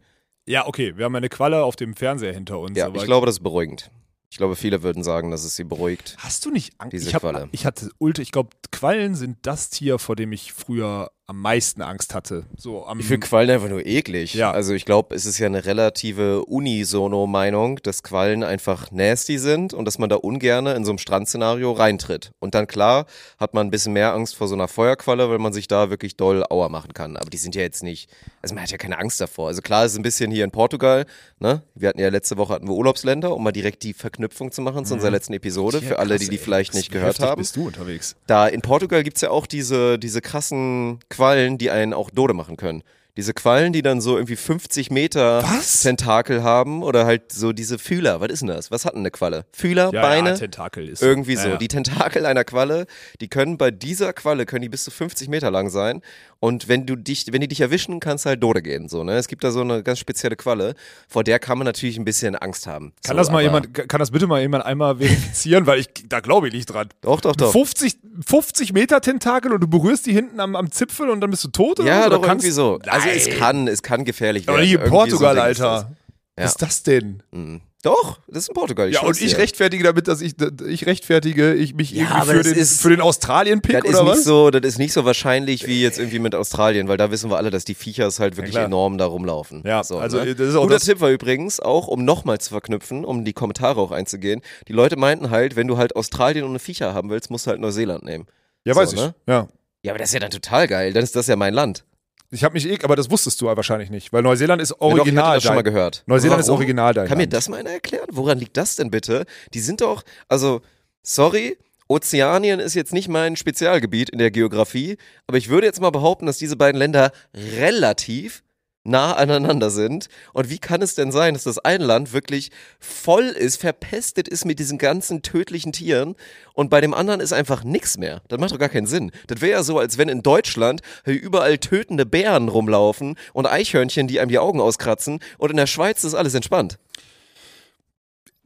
Ja, 0.47 0.67
okay, 0.67 0.97
wir 0.97 1.05
haben 1.05 1.17
eine 1.17 1.29
Qualle 1.29 1.65
auf 1.65 1.77
dem 1.77 1.95
Fernseher 1.95 2.33
hinter 2.33 2.59
uns. 2.59 2.79
Ja, 2.79 2.87
aber 2.87 2.97
ich 2.97 3.05
glaube, 3.05 3.27
das 3.27 3.37
ist 3.37 3.43
beruhigend. 3.43 3.91
Ich 4.31 4.39
glaube, 4.39 4.57
viele 4.57 4.83
würden 4.83 5.03
sagen, 5.03 5.31
dass 5.31 5.45
es 5.45 5.57
sie 5.57 5.65
beruhigt. 5.65 6.17
Hast 6.19 6.45
du 6.45 6.51
nicht 6.51 6.75
Angst? 6.79 6.93
Diese 6.93 7.09
ich, 7.09 7.15
hab, 7.15 7.23
Qualle. 7.23 7.49
ich 7.53 7.65
hatte 7.65 7.91
Ulte, 7.99 8.23
ich 8.23 8.33
glaube, 8.33 8.51
Quallen 8.73 9.15
sind 9.15 9.39
das 9.43 9.71
Tier, 9.71 9.99
vor 9.99 10.17
dem 10.17 10.33
ich 10.33 10.53
früher 10.53 11.11
am 11.29 11.41
meisten 11.41 11.83
Angst 11.83 12.15
hatte. 12.15 12.45
So 12.57 12.87
am 12.87 13.01
Ich 13.01 13.07
finde 13.07 13.27
Quallen 13.27 13.51
einfach 13.51 13.69
nur 13.69 13.85
eklig. 13.85 14.35
Ja. 14.35 14.53
Also 14.53 14.75
ich 14.75 14.85
glaube, 14.85 15.15
es 15.15 15.27
ist 15.27 15.39
ja 15.39 15.47
eine 15.47 15.65
relative 15.65 16.45
Unisono-Meinung, 16.45 17.81
dass 17.83 18.05
Quallen 18.05 18.45
einfach 18.45 18.93
nasty 18.93 19.39
sind 19.39 19.75
und 19.75 19.87
dass 19.87 19.99
man 19.99 20.09
da 20.09 20.17
ungerne 20.17 20.75
in 20.75 20.85
so 20.85 20.93
einem 20.93 20.99
Strandszenario 20.99 21.73
reintritt. 21.73 22.31
Und 22.39 22.55
dann 22.55 22.69
klar 22.69 23.07
hat 23.39 23.55
man 23.55 23.67
ein 23.67 23.71
bisschen 23.71 23.93
mehr 23.93 24.15
Angst 24.15 24.37
vor 24.37 24.47
so 24.47 24.55
einer 24.55 24.69
Feuerqualle, 24.69 25.29
weil 25.29 25.39
man 25.39 25.53
sich 25.53 25.67
da 25.67 25.91
wirklich 25.91 26.17
doll 26.17 26.45
Auer 26.49 26.69
machen 26.69 26.95
kann. 26.95 27.17
Aber 27.17 27.29
die 27.29 27.39
sind 27.39 27.57
ja 27.57 27.63
jetzt 27.63 27.83
nicht, 27.83 28.09
also 28.41 28.55
man 28.55 28.63
hat 28.63 28.71
ja 28.71 28.79
keine 28.79 28.99
Angst 28.99 29.21
davor. 29.21 29.49
Also 29.49 29.63
klar, 29.63 29.85
es 29.85 29.93
ist 29.93 29.99
ein 29.99 30.03
bisschen 30.03 30.31
hier 30.31 30.45
in 30.45 30.53
Portugal, 30.53 31.07
ne? 31.41 31.63
Wir 31.75 31.89
hatten 31.89 31.99
ja 31.99 32.09
letzte 32.09 32.37
Woche 32.37 32.53
hatten 32.55 32.69
wir 32.69 32.75
Urlaubsländer, 32.75 33.35
um 33.35 33.43
mal 33.43 33.51
direkt 33.53 33.83
die 33.83 33.95
Verknüpfung 33.95 34.53
zu 34.53 34.63
machen 34.63 34.85
zu 34.87 34.95
unserer 34.95 35.11
letzten 35.11 35.33
Episode, 35.33 35.79
Ja, 35.79 35.89
für 35.89 35.99
alle, 35.99 36.17
krass, 36.17 36.21
die 36.25 36.29
die 36.31 36.39
vielleicht 36.39 36.75
nicht 36.75 36.93
gehört 36.93 37.19
haben. 37.19 37.39
bist 37.41 37.57
du 37.57 37.67
unterwegs? 37.67 38.15
Da 38.29 38.47
in 38.47 38.61
Portugal 38.63 39.03
gibt's 39.03 39.23
ja 39.23 39.31
auch 39.31 39.47
diese, 39.47 39.99
diese 39.99 40.21
krassen 40.21 41.01
Quallen, 41.17 41.59
die 41.59 41.71
einen 41.71 41.93
auch 41.93 42.11
Dode 42.11 42.35
machen 42.35 42.57
können. 42.57 42.83
Diese 43.17 43.33
Quallen, 43.33 43.73
die 43.73 43.81
dann 43.81 44.03
so 44.03 44.17
irgendwie 44.17 44.37
50 44.37 44.91
Meter 44.91 45.43
Was? 45.43 45.81
Tentakel 45.81 46.43
haben 46.43 46.83
oder 46.83 47.07
halt 47.07 47.33
so 47.33 47.55
diese 47.55 47.79
Fühler. 47.79 48.21
Was 48.21 48.29
ist 48.29 48.41
denn 48.41 48.49
das? 48.49 48.71
Was 48.71 48.85
hat 48.85 48.93
denn 48.93 49.01
eine 49.01 49.11
Qualle? 49.11 49.47
Fühler, 49.53 49.91
Ja, 49.95 50.03
Beine? 50.03 50.31
ja, 50.31 50.37
Tentakel 50.37 50.87
ist 50.87 51.03
irgendwie 51.03 51.33
ja, 51.33 51.41
so. 51.41 51.57
Die 51.57 51.69
Tentakel 51.69 52.27
einer 52.27 52.45
Qualle, 52.45 52.85
die 53.23 53.29
können 53.29 53.57
bei 53.57 53.71
dieser 53.71 54.13
Qualle 54.13 54.45
können 54.45 54.61
die 54.63 54.69
bis 54.69 54.85
zu 54.85 54.91
50 54.91 55.29
Meter 55.31 55.51
lang 55.51 55.71
sein. 55.71 56.03
Und 56.39 56.69
wenn 56.69 56.85
du 56.87 56.97
dich, 56.97 57.25
wenn 57.33 57.41
die 57.41 57.49
dich 57.49 57.61
erwischen, 57.61 57.99
kannst 57.99 58.25
du 58.25 58.29
halt 58.29 58.43
Dode 58.43 58.61
gehen. 58.63 58.89
So, 58.89 59.05
ne? 59.05 59.15
Es 59.17 59.27
gibt 59.27 59.43
da 59.43 59.51
so 59.51 59.63
eine 59.63 59.83
ganz 59.83 59.99
spezielle 59.99 60.37
Qualle, 60.37 60.75
vor 61.09 61.25
der 61.25 61.39
kann 61.39 61.57
man 61.59 61.65
natürlich 61.65 61.97
ein 61.99 62.05
bisschen 62.05 62.37
Angst 62.37 62.67
haben. 62.67 62.93
Kann 63.05 63.17
so, 63.17 63.19
das 63.23 63.31
mal 63.31 63.43
jemand, 63.43 63.73
kann 63.75 63.99
das 63.99 64.11
bitte 64.11 64.27
mal 64.27 64.41
jemand 64.41 64.65
einmal 64.67 64.97
verifizieren, 64.99 65.67
weil 65.67 65.81
ich, 65.81 65.89
da 66.09 66.21
glaube 66.21 66.49
ich 66.49 66.55
nicht 66.55 66.67
dran. 66.67 66.89
Doch, 67.01 67.21
doch, 67.21 67.35
doch. 67.35 67.53
50, 67.53 67.99
50 68.27 68.73
Meter 68.75 69.01
Tentakel 69.01 69.53
und 69.53 69.61
du 69.61 69.67
berührst 69.69 70.07
die 70.07 70.13
hinten 70.13 70.39
am, 70.41 70.57
am 70.57 70.71
Zipfel 70.71 71.09
und 71.09 71.21
dann 71.21 71.31
bist 71.31 71.45
du 71.45 71.49
tot? 71.49 71.81
Oder 71.81 71.89
Ja? 71.89 72.07
Oder 72.07 72.17
doch, 72.19 72.23
kannst- 72.27 72.45
irgendwie 72.45 72.55
so. 72.55 72.79
Also 72.87 73.09
es 73.09 73.31
kann, 73.31 73.67
es 73.69 73.83
kann 73.83 74.05
gefährlich 74.05 74.47
werden. 74.47 74.57
Aber 74.59 74.65
hier 74.65 74.79
in 74.81 74.85
so 74.87 74.91
Portugal, 74.91 75.35
das. 75.37 75.45
Alter. 75.61 75.91
Was 76.37 76.51
ist 76.53 76.63
das 76.63 76.83
denn? 76.83 77.23
Mhm. 77.33 77.61
Doch, 77.87 78.19
das 78.27 78.39
ist 78.45 78.49
in 78.49 78.55
Portugal. 78.55 78.91
ja, 78.93 79.01
und 79.03 79.21
ich 79.21 79.33
dir. 79.33 79.39
rechtfertige 79.39 79.85
damit, 79.85 80.09
dass 80.09 80.21
ich, 80.21 80.35
ich 80.67 80.87
rechtfertige, 80.87 81.55
ich 81.55 81.75
mich 81.75 81.93
Ja, 81.93 82.25
irgendwie 82.25 82.37
für 82.39 82.43
den, 82.43 82.55
ist- 82.55 82.81
für 82.83 82.91
den 82.91 83.01
Australien-Pick 83.01 83.81
Das 83.81 83.85
ist, 83.85 83.95
oder 83.95 84.03
nicht 84.05 84.13
was? 84.19 84.25
so, 84.25 84.51
das 84.51 84.63
ist 84.65 84.79
nicht 84.79 84.93
so 84.93 85.05
wahrscheinlich 85.05 85.67
wie 85.69 85.81
jetzt 85.81 85.99
irgendwie 85.99 86.19
mit 86.19 86.35
Australien, 86.35 86.89
weil 86.89 86.97
da 86.97 87.11
wissen 87.11 87.31
wir 87.31 87.37
alle, 87.37 87.51
dass 87.51 87.65
die 87.65 87.75
Viechers 87.75 88.19
halt 88.19 88.37
wirklich 88.37 88.55
klar. 88.55 88.65
enorm 88.67 88.99
da 88.99 89.07
rumlaufen. 89.07 89.63
Ja, 89.65 89.85
so, 89.85 89.99
also, 89.99 90.19
ne? 90.23 90.35
das 90.35 90.49
ist 90.49 90.57
auch 90.57 90.63
Guter 90.63 90.75
das- 90.75 90.85
Tipp 90.85 91.01
war 91.01 91.11
übrigens 91.11 91.61
auch, 91.61 91.87
um 91.87 92.05
nochmal 92.05 92.39
zu 92.39 92.51
verknüpfen, 92.51 93.05
um 93.05 93.25
die 93.25 93.33
Kommentare 93.33 93.81
auch 93.81 93.93
einzugehen. 93.93 94.41
Die 94.69 94.73
Leute 94.73 94.97
meinten 94.97 95.31
halt, 95.31 95.55
wenn 95.57 95.69
du 95.69 95.77
halt 95.79 95.95
Australien 95.97 96.45
und 96.45 96.51
eine 96.51 96.59
Viecher 96.59 96.93
haben 96.93 97.09
willst, 97.11 97.31
musst 97.31 97.47
du 97.47 97.51
halt 97.51 97.61
Neuseeland 97.61 98.03
nehmen. 98.05 98.27
Ja, 98.65 98.75
So, 98.75 98.81
weiß 98.81 98.93
ich. 98.95 98.99
ne? 99.01 99.15
Ja. 99.29 99.49
Ja, 99.83 99.93
aber 99.93 100.01
das 100.01 100.09
ist 100.09 100.15
ja 100.15 100.21
dann 100.21 100.31
total 100.31 100.67
geil. 100.67 100.93
Dann 100.93 101.05
ist 101.05 101.15
das 101.15 101.29
ja 101.29 101.37
mein 101.37 101.55
Land. 101.55 101.85
Ich 102.31 102.43
habe 102.45 102.55
mich 102.55 102.67
eh, 102.69 102.79
aber 102.83 102.97
das 102.97 103.11
wusstest 103.11 103.41
du 103.41 103.47
wahrscheinlich 103.47 103.91
nicht, 103.91 104.13
weil 104.13 104.23
Neuseeland 104.23 104.61
ist 104.61 104.71
Ja, 104.71 104.77
doch, 104.81 104.93
ich 104.93 104.99
original. 105.01 105.35
das 105.37 105.45
schon 105.45 105.55
mal 105.55 105.63
gehört. 105.63 106.03
Neuseeland 106.07 106.41
ist 106.41 106.49
Warum? 106.49 106.59
original 106.59 106.93
dein 106.95 107.07
Kann 107.07 107.19
mir 107.19 107.25
Land. 107.25 107.33
das 107.35 107.49
mal 107.49 107.59
einer 107.61 107.71
erklären? 107.71 108.07
Woran 108.11 108.39
liegt 108.39 108.57
das 108.57 108.77
denn 108.77 108.91
bitte? 108.91 109.25
Die 109.55 109.61
sind 109.61 109.81
doch, 109.81 110.03
also, 110.29 110.61
sorry, 111.03 111.57
Ozeanien 111.89 112.59
ist 112.59 112.75
jetzt 112.75 112.93
nicht 112.93 113.09
mein 113.09 113.37
Spezialgebiet 113.37 114.11
in 114.11 114.19
der 114.19 114.33
Geografie, 114.33 114.97
aber 115.29 115.39
ich 115.39 115.49
würde 115.49 115.67
jetzt 115.69 115.81
mal 115.81 115.91
behaupten, 115.91 116.27
dass 116.27 116.37
diese 116.39 116.57
beiden 116.57 116.79
Länder 116.79 117.13
relativ 117.35 118.43
nah 118.87 119.15
aneinander 119.15 119.71
sind. 119.71 120.09
Und 120.33 120.51
wie 120.51 120.59
kann 120.59 120.83
es 120.83 120.95
denn 120.95 121.13
sein, 121.13 121.35
dass 121.35 121.45
das 121.45 121.59
ein 121.59 121.81
Land 121.81 122.13
wirklich 122.13 122.51
voll 122.79 123.25
ist, 123.25 123.61
verpestet 123.61 124.29
ist 124.29 124.45
mit 124.45 124.59
diesen 124.59 124.79
ganzen 124.79 125.23
tödlichen 125.23 125.73
Tieren 125.73 126.17
und 126.55 126.71
bei 126.71 126.81
dem 126.81 126.95
anderen 126.95 127.21
ist 127.21 127.33
einfach 127.33 127.65
nichts 127.65 127.99
mehr? 127.99 128.23
Das 128.29 128.39
macht 128.39 128.53
doch 128.53 128.59
gar 128.59 128.69
keinen 128.69 128.87
Sinn. 128.87 129.13
Das 129.27 129.41
wäre 129.41 129.53
ja 129.53 129.63
so, 129.63 129.79
als 129.79 129.99
wenn 129.99 130.09
in 130.09 130.23
Deutschland 130.23 130.81
überall 131.05 131.59
tötende 131.59 132.07
Bären 132.07 132.49
rumlaufen 132.49 133.17
und 133.33 133.47
Eichhörnchen, 133.47 134.09
die 134.09 134.21
einem 134.21 134.31
die 134.31 134.39
Augen 134.39 134.61
auskratzen 134.61 135.21
und 135.39 135.51
in 135.51 135.57
der 135.57 135.67
Schweiz 135.67 136.05
ist 136.05 136.15
alles 136.15 136.35
entspannt. 136.35 136.79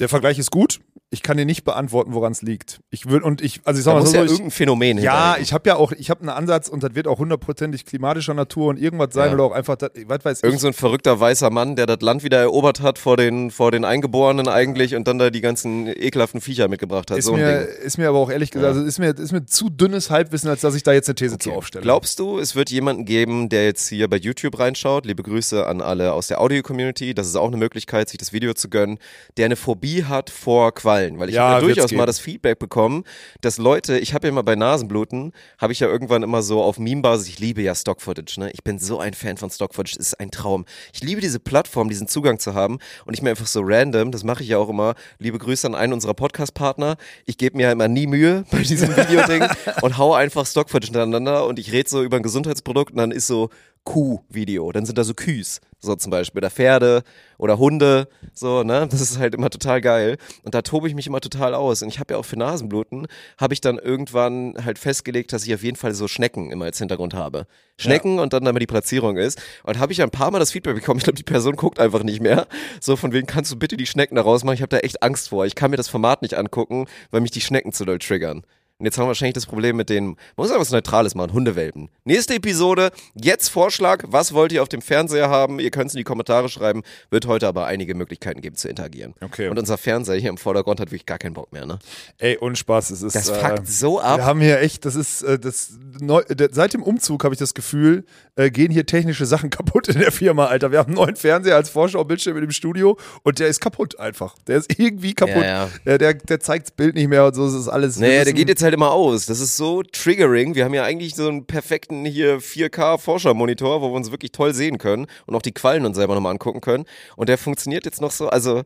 Der 0.00 0.08
Vergleich 0.08 0.38
ist 0.38 0.50
gut. 0.50 0.80
Ich 1.12 1.24
kann 1.24 1.36
dir 1.36 1.44
nicht 1.44 1.64
beantworten, 1.64 2.14
woran 2.14 2.30
es 2.30 2.40
liegt. 2.40 2.78
Ich 2.90 3.06
will 3.06 3.20
und 3.20 3.42
ich, 3.42 3.62
also 3.64 3.78
ich 3.78 3.84
sag 3.84 3.92
Da 3.92 3.94
mal 3.96 4.00
muss 4.02 4.10
so, 4.12 4.16
ja 4.18 4.24
ich, 4.24 4.30
irgendein 4.30 4.50
Phänomen 4.52 4.98
ja, 4.98 5.36
ich 5.40 5.52
habe 5.52 5.68
ja 5.68 5.74
auch, 5.74 5.90
ich 5.90 6.08
habe 6.08 6.20
einen 6.20 6.28
Ansatz 6.28 6.68
und 6.68 6.84
das 6.84 6.94
wird 6.94 7.08
auch 7.08 7.18
hundertprozentig 7.18 7.84
klimatischer 7.84 8.32
Natur 8.32 8.68
und 8.68 8.78
irgendwas 8.80 9.12
sein 9.12 9.26
Ja. 9.30 9.34
oder 9.34 9.42
auch 9.42 9.50
einfach, 9.50 9.74
das, 9.74 9.90
was 10.06 10.24
weiß 10.24 10.42
Irgend 10.44 10.54
ich. 10.58 10.60
so 10.60 10.68
ein 10.68 10.72
verrückter 10.72 11.18
weißer 11.18 11.50
Mann, 11.50 11.74
der 11.74 11.86
das 11.86 12.00
Land 12.00 12.22
wieder 12.22 12.38
erobert 12.38 12.80
hat 12.80 12.96
vor 12.96 13.16
den, 13.16 13.50
vor 13.50 13.72
den 13.72 13.84
Eingeborenen 13.84 14.46
eigentlich 14.46 14.94
und 14.94 15.08
dann 15.08 15.18
da 15.18 15.30
die 15.30 15.40
ganzen 15.40 15.88
ekelhaften 15.88 16.40
Viecher 16.40 16.68
mitgebracht 16.68 17.10
hat. 17.10 17.18
Ist 17.18 17.24
so 17.24 17.34
mir, 17.34 17.62
ist 17.62 17.98
mir 17.98 18.08
aber 18.08 18.18
auch 18.18 18.30
ehrlich 18.30 18.52
gesagt, 18.52 18.68
also 18.76 18.86
ist 18.86 19.00
mir, 19.00 19.08
ist 19.10 19.32
mir 19.32 19.44
zu 19.46 19.68
dünnes 19.68 20.10
Halbwissen, 20.10 20.48
als 20.48 20.60
dass 20.60 20.76
ich 20.76 20.84
da 20.84 20.92
jetzt 20.92 21.08
eine 21.08 21.16
These 21.16 21.38
zu 21.38 21.50
aufstelle. 21.50 21.82
Glaubst 21.82 22.20
du, 22.20 22.38
es 22.38 22.54
wird 22.54 22.70
jemanden 22.70 23.04
geben, 23.04 23.48
der 23.48 23.64
jetzt 23.64 23.88
hier 23.88 24.08
bei 24.08 24.16
YouTube 24.16 24.60
reinschaut? 24.60 25.06
Liebe 25.06 25.24
Grüße 25.24 25.66
an 25.66 25.80
alle 25.80 26.12
aus 26.12 26.28
der 26.28 26.40
Audio-Community. 26.40 27.14
Das 27.14 27.26
ist 27.26 27.34
auch 27.34 27.48
eine 27.48 27.56
Möglichkeit, 27.56 28.08
sich 28.08 28.18
das 28.18 28.32
Video 28.32 28.54
zu 28.54 28.68
gönnen, 28.70 29.00
der 29.38 29.46
eine 29.46 29.56
Phobie 29.56 30.04
hat 30.04 30.30
vor 30.30 30.72
Quallen. 31.00 31.18
Weil 31.18 31.28
ich 31.28 31.34
Ja, 31.34 31.42
habe 31.50 31.68
ja 31.68 31.74
durchaus 31.74 31.92
mal 31.92 32.06
das 32.06 32.18
Feedback 32.18 32.58
bekommen, 32.58 33.04
dass 33.40 33.58
Leute, 33.58 33.98
ich 33.98 34.14
habe 34.14 34.28
ja 34.28 34.32
mal 34.32 34.42
bei 34.42 34.56
Nasenbluten, 34.56 35.32
habe 35.58 35.72
ich 35.72 35.80
ja 35.80 35.88
irgendwann 35.88 36.22
immer 36.22 36.42
so 36.42 36.62
auf 36.62 36.78
Meme-Basis, 36.78 37.28
ich 37.28 37.38
liebe 37.38 37.62
ja 37.62 37.74
Stock-Footage, 37.74 38.40
ne? 38.40 38.50
Ich 38.52 38.62
bin 38.64 38.78
so 38.78 38.98
ein 38.98 39.14
Fan 39.14 39.36
von 39.36 39.50
Stock-Footage, 39.50 39.96
es 39.98 40.08
ist 40.08 40.20
ein 40.20 40.30
Traum. 40.30 40.64
Ich 40.92 41.02
liebe 41.02 41.20
diese 41.20 41.40
Plattform, 41.40 41.88
diesen 41.88 42.08
Zugang 42.08 42.38
zu 42.38 42.54
haben 42.54 42.78
und 43.06 43.14
ich 43.14 43.22
mir 43.22 43.30
einfach 43.30 43.46
so 43.46 43.60
random, 43.62 44.12
das 44.12 44.24
mache 44.24 44.42
ich 44.42 44.50
ja 44.50 44.58
auch 44.58 44.68
immer, 44.68 44.94
liebe 45.18 45.38
Grüße 45.38 45.66
an 45.66 45.74
einen 45.74 45.92
unserer 45.92 46.14
Podcast-Partner, 46.14 46.96
ich 47.26 47.38
gebe 47.38 47.56
mir 47.56 47.64
ja 47.64 47.72
immer 47.72 47.88
nie 47.88 48.06
Mühe 48.06 48.44
bei 48.50 48.62
diesem 48.62 48.96
Videoding 48.96 49.44
und 49.82 49.98
hau 49.98 50.14
einfach 50.14 50.46
Stock-Footage 50.46 50.86
hintereinander 50.86 51.46
und 51.46 51.58
ich 51.58 51.72
rede 51.72 51.88
so 51.88 52.02
über 52.02 52.16
ein 52.16 52.22
Gesundheitsprodukt 52.22 52.92
und 52.92 52.98
dann 52.98 53.10
ist 53.10 53.26
so 53.26 53.50
Kuh-Video, 53.84 54.70
dann 54.72 54.84
sind 54.84 54.98
da 54.98 55.04
so 55.04 55.14
Küs, 55.14 55.60
so 55.78 55.96
zum 55.96 56.10
Beispiel, 56.10 56.40
oder 56.40 56.50
Pferde 56.50 57.02
oder 57.38 57.58
Hunde, 57.58 58.08
so, 58.34 58.62
ne, 58.62 58.86
das 58.90 59.00
ist 59.00 59.18
halt 59.18 59.34
immer 59.34 59.50
total 59.50 59.80
geil. 59.80 60.18
Und 60.42 60.54
da 60.54 60.62
tobe 60.62 60.86
ich 60.88 60.94
mich 60.94 61.06
immer 61.06 61.20
total 61.20 61.54
aus. 61.54 61.82
Und 61.82 61.88
ich 61.88 61.98
habe 61.98 62.14
ja 62.14 62.18
auch 62.18 62.24
für 62.24 62.38
Nasenbluten, 62.38 63.06
habe 63.38 63.54
ich 63.54 63.60
dann 63.60 63.78
irgendwann 63.78 64.54
halt 64.64 64.78
festgelegt, 64.78 65.32
dass 65.32 65.46
ich 65.46 65.54
auf 65.54 65.62
jeden 65.62 65.76
Fall 65.76 65.94
so 65.94 66.08
Schnecken 66.08 66.50
immer 66.50 66.66
als 66.66 66.78
Hintergrund 66.78 67.14
habe. 67.14 67.46
Schnecken 67.78 68.18
und 68.18 68.34
dann 68.34 68.44
damit 68.44 68.60
die 68.60 68.66
Platzierung 68.66 69.16
ist. 69.16 69.40
Und 69.64 69.78
habe 69.78 69.92
ich 69.92 70.02
ein 70.02 70.10
paar 70.10 70.30
Mal 70.30 70.38
das 70.38 70.52
Feedback 70.52 70.74
bekommen, 70.74 70.98
ich 70.98 71.04
glaube, 71.04 71.16
die 71.16 71.22
Person 71.22 71.56
guckt 71.56 71.80
einfach 71.80 72.02
nicht 72.02 72.20
mehr, 72.20 72.46
so 72.80 72.96
von 72.96 73.12
wegen, 73.12 73.26
kannst 73.26 73.50
du 73.50 73.56
bitte 73.56 73.76
die 73.76 73.86
Schnecken 73.86 74.16
da 74.16 74.22
rausmachen, 74.22 74.54
ich 74.54 74.62
habe 74.62 74.68
da 74.68 74.78
echt 74.78 75.02
Angst 75.02 75.30
vor, 75.30 75.46
ich 75.46 75.54
kann 75.54 75.70
mir 75.70 75.78
das 75.78 75.88
Format 75.88 76.22
nicht 76.22 76.34
angucken, 76.34 76.86
weil 77.10 77.22
mich 77.22 77.30
die 77.30 77.40
Schnecken 77.40 77.72
zu 77.72 77.84
doll 77.86 77.98
triggern. 77.98 78.42
Und 78.80 78.86
jetzt 78.86 78.96
haben 78.96 79.04
wir 79.04 79.08
wahrscheinlich 79.08 79.34
das 79.34 79.44
Problem 79.44 79.76
mit 79.76 79.90
den, 79.90 80.06
man 80.06 80.16
muss 80.36 80.48
einfach 80.48 80.62
was 80.62 80.70
Neutrales 80.70 81.14
machen, 81.14 81.34
Hundewelpen. 81.34 81.90
Nächste 82.04 82.36
Episode, 82.36 82.92
jetzt 83.14 83.48
Vorschlag, 83.48 84.04
was 84.06 84.32
wollt 84.32 84.52
ihr 84.52 84.62
auf 84.62 84.70
dem 84.70 84.80
Fernseher 84.80 85.28
haben? 85.28 85.60
Ihr 85.60 85.70
könnt 85.70 85.88
es 85.88 85.94
in 85.94 85.98
die 85.98 86.04
Kommentare 86.04 86.48
schreiben, 86.48 86.82
wird 87.10 87.26
heute 87.26 87.46
aber 87.46 87.66
einige 87.66 87.94
Möglichkeiten 87.94 88.40
geben 88.40 88.56
zu 88.56 88.70
interagieren. 88.70 89.12
Okay. 89.20 89.50
Und 89.50 89.58
unser 89.58 89.76
Fernseher 89.76 90.18
hier 90.18 90.30
im 90.30 90.38
Vordergrund 90.38 90.80
hat 90.80 90.88
wirklich 90.88 91.04
gar 91.04 91.18
keinen 91.18 91.34
Bock 91.34 91.52
mehr, 91.52 91.66
ne? 91.66 91.78
Ey, 92.16 92.38
ohne 92.40 92.56
Spaß, 92.56 92.88
es 92.88 93.02
ist. 93.02 93.14
Das 93.14 93.28
äh, 93.28 93.34
fuckt 93.34 93.68
so 93.68 94.00
ab. 94.00 94.20
Wir 94.20 94.24
haben 94.24 94.40
hier 94.40 94.60
echt, 94.60 94.86
das 94.86 94.96
ist, 94.96 95.20
äh, 95.24 95.38
das 95.38 95.72
neu, 96.00 96.22
seit 96.50 96.72
dem 96.72 96.82
Umzug 96.82 97.22
habe 97.24 97.34
ich 97.34 97.38
das 97.38 97.52
Gefühl, 97.52 98.06
äh, 98.36 98.50
gehen 98.50 98.72
hier 98.72 98.86
technische 98.86 99.26
Sachen 99.26 99.50
kaputt 99.50 99.88
in 99.88 99.98
der 99.98 100.10
Firma, 100.10 100.46
Alter. 100.46 100.72
Wir 100.72 100.78
haben 100.78 100.88
einen 100.88 100.96
neuen 100.96 101.16
Fernseher 101.16 101.56
als 101.56 101.68
Vorschaubildschirm 101.68 102.34
in 102.38 102.44
dem 102.44 102.50
Studio 102.50 102.96
und 103.24 103.40
der 103.40 103.48
ist 103.48 103.60
kaputt 103.60 104.00
einfach. 104.00 104.36
Der 104.46 104.56
ist 104.56 104.72
irgendwie 104.78 105.12
kaputt. 105.12 105.42
Ja, 105.42 105.64
ja. 105.64 105.70
Der, 105.84 105.98
der, 105.98 106.14
der 106.14 106.40
zeigt 106.40 106.68
das 106.68 106.70
Bild 106.70 106.94
nicht 106.94 107.08
mehr 107.08 107.26
und 107.26 107.34
so, 107.34 107.44
das 107.44 107.54
ist 107.54 107.68
alles. 107.68 107.98
Naja, 107.98 108.24
der 108.24 108.32
geht 108.32 108.48
jetzt 108.48 108.62
halt 108.62 108.69
immer 108.74 108.92
aus. 108.92 109.26
Das 109.26 109.40
ist 109.40 109.56
so 109.56 109.82
triggering. 109.82 110.54
Wir 110.54 110.64
haben 110.64 110.74
ja 110.74 110.84
eigentlich 110.84 111.14
so 111.14 111.28
einen 111.28 111.46
perfekten 111.46 112.04
hier 112.04 112.40
4K-Forschermonitor, 112.40 113.80
wo 113.82 113.90
wir 113.90 113.96
uns 113.96 114.10
wirklich 114.10 114.32
toll 114.32 114.54
sehen 114.54 114.78
können 114.78 115.06
und 115.26 115.34
auch 115.34 115.42
die 115.42 115.52
Quallen 115.52 115.86
uns 115.86 115.96
selber 115.96 116.14
nochmal 116.14 116.32
angucken 116.32 116.60
können. 116.60 116.84
Und 117.16 117.28
der 117.28 117.38
funktioniert 117.38 117.84
jetzt 117.84 118.00
noch 118.00 118.10
so, 118.10 118.28
also 118.28 118.62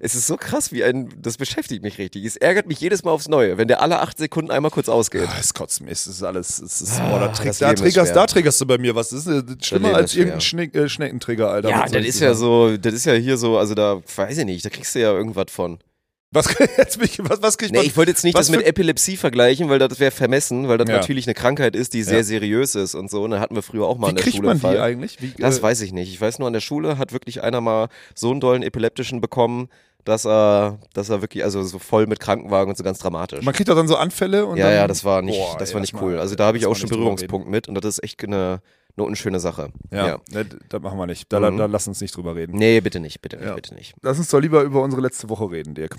es 0.00 0.14
ist 0.14 0.28
so 0.28 0.36
krass, 0.36 0.72
wie 0.72 0.84
ein, 0.84 1.08
das 1.20 1.36
beschäftigt 1.36 1.82
mich 1.82 1.98
richtig. 1.98 2.24
Es 2.24 2.36
ärgert 2.36 2.66
mich 2.68 2.80
jedes 2.80 3.02
Mal 3.02 3.10
aufs 3.10 3.28
Neue, 3.28 3.58
wenn 3.58 3.66
der 3.66 3.82
alle 3.82 4.00
acht 4.00 4.16
Sekunden 4.16 4.50
einmal 4.50 4.70
kurz 4.70 4.88
ausgeht. 4.88 5.26
Ah, 5.26 5.36
es 5.40 5.54
kotzt 5.54 5.80
mich, 5.80 5.92
es 5.92 6.06
ist 6.06 6.22
alles, 6.22 6.60
es 6.60 6.80
ist, 6.80 7.00
Ah, 7.00 7.08
boah, 7.10 7.18
da, 7.18 7.28
das 7.28 7.38
trick, 7.38 7.58
da, 7.58 7.74
triggerst, 7.74 8.14
da 8.14 8.26
triggerst 8.26 8.60
du 8.60 8.66
bei 8.66 8.78
mir 8.78 8.94
was. 8.94 9.08
Das 9.08 9.26
ist 9.26 9.50
äh, 9.50 9.56
schlimmer 9.60 9.94
als 9.94 10.14
irgendein. 10.14 10.40
Schneck, 10.40 10.74
äh, 10.76 10.88
Schneckentrigger, 10.88 11.50
Alter. 11.50 11.70
Ja, 11.70 11.86
das 11.86 12.06
ist 12.06 12.20
ja 12.20 12.34
so, 12.34 12.76
das 12.76 12.94
ist 12.94 13.06
ja 13.06 13.14
hier 13.14 13.36
so, 13.36 13.58
also 13.58 13.74
da, 13.74 14.00
weiß 14.14 14.38
ich 14.38 14.44
nicht, 14.44 14.64
da 14.64 14.70
kriegst 14.70 14.94
du 14.94 15.00
ja 15.00 15.12
irgendwas 15.12 15.46
von. 15.50 15.80
Was, 16.30 16.46
jetzt 16.76 17.00
mich, 17.00 17.18
was, 17.22 17.40
was 17.40 17.56
kriegt 17.56 17.72
Nee, 17.72 17.78
man? 17.78 17.86
ich 17.86 17.96
wollte 17.96 18.10
jetzt 18.10 18.22
nicht 18.22 18.36
das 18.36 18.50
mit 18.50 18.62
Epilepsie 18.66 19.16
vergleichen, 19.16 19.68
weil 19.70 19.78
das 19.78 19.98
wäre 19.98 20.10
vermessen, 20.10 20.68
weil 20.68 20.76
das 20.76 20.88
Ja. 20.88 20.96
natürlich 20.96 21.26
eine 21.26 21.34
Krankheit 21.34 21.74
ist, 21.74 21.94
die 21.94 22.02
sehr 22.02 22.18
Ja. 22.18 22.22
seriös 22.24 22.74
ist 22.74 22.94
und 22.94 23.10
so. 23.10 23.22
Und 23.22 23.30
da 23.30 23.40
hatten 23.40 23.54
wir 23.54 23.62
früher 23.62 23.86
auch 23.86 23.96
mal 23.96 24.08
Wie 24.08 24.10
in 24.10 24.16
der 24.16 24.22
kriegt 24.24 24.36
Schule 24.36 24.48
man 24.48 24.58
Fall. 24.60 24.74
die 24.74 24.80
eigentlich? 24.80 25.22
Wie, 25.22 25.32
Das 25.38 25.60
äh, 25.60 25.62
weiß 25.62 25.80
ich 25.80 25.92
nicht. 25.92 26.12
Ich 26.12 26.20
weiß 26.20 26.38
nur, 26.38 26.46
an 26.48 26.52
der 26.52 26.60
Schule 26.60 26.98
hat 26.98 27.12
wirklich 27.12 27.42
einer 27.42 27.60
mal 27.62 27.88
so 28.14 28.30
einen 28.30 28.40
dollen 28.40 28.62
epileptischen 28.62 29.20
bekommen, 29.22 29.68
dass 30.04 30.26
er, 30.26 30.78
dass 30.92 31.08
er 31.08 31.22
wirklich, 31.22 31.44
also 31.44 31.62
so 31.62 31.78
voll 31.78 32.06
mit 32.06 32.20
Krankenwagen 32.20 32.70
und 32.70 32.76
so 32.76 32.84
ganz 32.84 32.98
dramatisch. 32.98 33.42
Man 33.44 33.54
kriegt 33.54 33.68
doch 33.70 33.74
dann 33.76 33.88
so 33.88 33.96
Anfälle 33.96 34.44
und 34.46 34.58
ja, 34.58 34.66
dann, 34.66 34.74
ja, 34.74 34.86
das 34.86 35.04
war 35.04 35.22
nicht, 35.22 35.38
Boah, 35.38 35.56
das 35.58 35.72
war 35.74 35.80
nicht 35.80 35.94
cool. 36.00 36.18
Also 36.18 36.34
da 36.34 36.46
habe 36.46 36.58
ich 36.58 36.66
auch 36.66 36.76
schon 36.76 36.88
Berührungspunkt 36.90 37.48
mit 37.48 37.68
und 37.68 37.74
das 37.74 37.84
ist 37.86 38.04
echt 38.04 38.22
eine, 38.24 38.60
eine 38.96 39.06
unschöne 39.06 39.40
Sache. 39.40 39.70
Ja, 39.90 40.06
Ja. 40.06 40.18
Ne, 40.30 40.46
das 40.68 40.82
machen 40.82 40.98
wir 40.98 41.06
nicht. 41.06 41.32
Da, 41.32 41.40
Mhm. 41.40 41.56
da 41.56 41.66
lass 41.66 41.88
uns 41.88 42.00
nicht 42.00 42.14
drüber 42.16 42.36
reden. 42.36 42.56
Nee, 42.56 42.80
bitte 42.80 43.00
nicht, 43.00 43.20
bitte 43.22 43.36
nicht, 43.36 43.46
Ja. 43.46 43.54
bitte 43.54 43.74
nicht. 43.74 43.94
Lass 44.02 44.18
uns 44.18 44.28
doch 44.28 44.40
lieber 44.40 44.62
über 44.62 44.82
unsere 44.82 45.00
letzte 45.02 45.28
Woche 45.30 45.50
reden, 45.50 45.74
Dirk. 45.74 45.96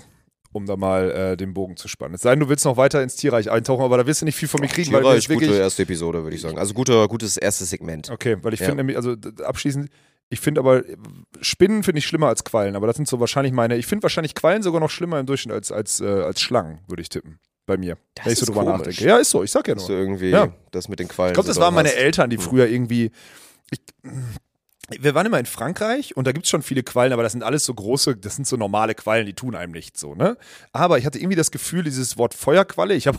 Um 0.52 0.66
da 0.66 0.76
mal 0.76 1.10
äh, 1.12 1.36
den 1.36 1.54
Bogen 1.54 1.76
zu 1.76 1.86
spannen. 1.86 2.14
Es 2.14 2.22
sei 2.22 2.30
denn, 2.30 2.40
du 2.40 2.48
willst 2.48 2.64
noch 2.64 2.76
weiter 2.76 3.00
ins 3.02 3.14
Tierreich 3.14 3.50
eintauchen, 3.52 3.84
aber 3.84 3.98
da 3.98 4.06
wirst 4.06 4.22
du 4.22 4.24
nicht 4.26 4.34
viel 4.34 4.48
von 4.48 4.60
mir 4.60 4.66
kriegen, 4.66 4.92
weil 4.92 5.02
Tierreich, 5.02 5.28
wirklich. 5.28 5.48
gute 5.48 5.60
erste 5.60 5.82
Episode, 5.84 6.24
würde 6.24 6.34
ich 6.34 6.42
sagen. 6.42 6.58
Also 6.58 6.74
guter, 6.74 7.06
gutes 7.06 7.36
erstes 7.36 7.70
Segment. 7.70 8.10
Okay, 8.10 8.36
weil 8.42 8.52
ich 8.54 8.58
Ja. 8.60 8.66
finde 8.66 8.78
nämlich, 8.82 8.96
also 8.96 9.14
abschließend, 9.44 9.88
ich 10.28 10.40
finde 10.40 10.60
aber, 10.60 10.82
Spinnen 11.40 11.84
finde 11.84 12.00
ich 12.00 12.06
schlimmer 12.06 12.26
als 12.28 12.42
Quallen, 12.42 12.74
aber 12.74 12.88
das 12.88 12.96
sind 12.96 13.06
so 13.06 13.20
wahrscheinlich 13.20 13.52
meine, 13.52 13.76
ich 13.76 13.86
finde 13.86 14.02
wahrscheinlich 14.02 14.34
Quallen 14.34 14.62
sogar 14.62 14.80
noch 14.80 14.90
schlimmer 14.90 15.20
im 15.20 15.26
Durchschnitt 15.26 15.54
als, 15.54 15.70
als, 15.70 16.00
äh, 16.00 16.06
als 16.06 16.40
Schlangen, 16.40 16.80
würde 16.88 17.02
ich 17.02 17.08
tippen. 17.08 17.38
Bei 17.66 17.76
mir. 17.76 17.96
Das 18.14 18.26
wenn 18.26 18.32
ich 18.32 18.38
so 18.40 18.46
drüber 18.46 18.64
komisch. 18.64 18.78
nachdenke. 18.78 19.04
Ja, 19.04 19.18
ist 19.18 19.30
so, 19.30 19.44
ich 19.44 19.50
sag 19.52 19.68
ja 19.68 19.76
nur. 19.76 19.84
So 19.84 19.92
irgendwie 19.92 20.30
Ja. 20.30 20.52
das 20.72 20.88
mit 20.88 20.98
den 20.98 21.06
Quallen. 21.06 21.30
Ich 21.30 21.34
glaube, 21.34 21.46
das 21.46 21.60
waren 21.60 21.74
meine 21.74 21.88
hast. 21.90 21.94
Eltern, 21.96 22.28
die 22.28 22.36
Hm. 22.38 22.42
früher 22.42 22.66
irgendwie. 22.66 23.12
Ich, 23.70 23.78
wir 24.98 25.14
waren 25.14 25.26
immer 25.26 25.38
in 25.38 25.46
Frankreich 25.46 26.16
und 26.16 26.26
da 26.26 26.32
gibt 26.32 26.46
es 26.46 26.50
schon 26.50 26.62
viele 26.62 26.82
Quallen, 26.82 27.12
aber 27.12 27.22
das 27.22 27.32
sind 27.32 27.42
alles 27.42 27.64
so 27.64 27.74
große, 27.74 28.16
das 28.16 28.36
sind 28.36 28.46
so 28.46 28.56
normale 28.56 28.94
Quallen, 28.94 29.26
die 29.26 29.34
tun 29.34 29.54
einem 29.54 29.72
nichts 29.72 30.00
so, 30.00 30.14
ne? 30.14 30.36
Aber 30.72 30.98
ich 30.98 31.06
hatte 31.06 31.18
irgendwie 31.18 31.36
das 31.36 31.50
Gefühl, 31.50 31.84
dieses 31.84 32.16
Wort 32.16 32.34
Feuerqualle, 32.34 32.94
ich 32.94 33.06
habe 33.08 33.18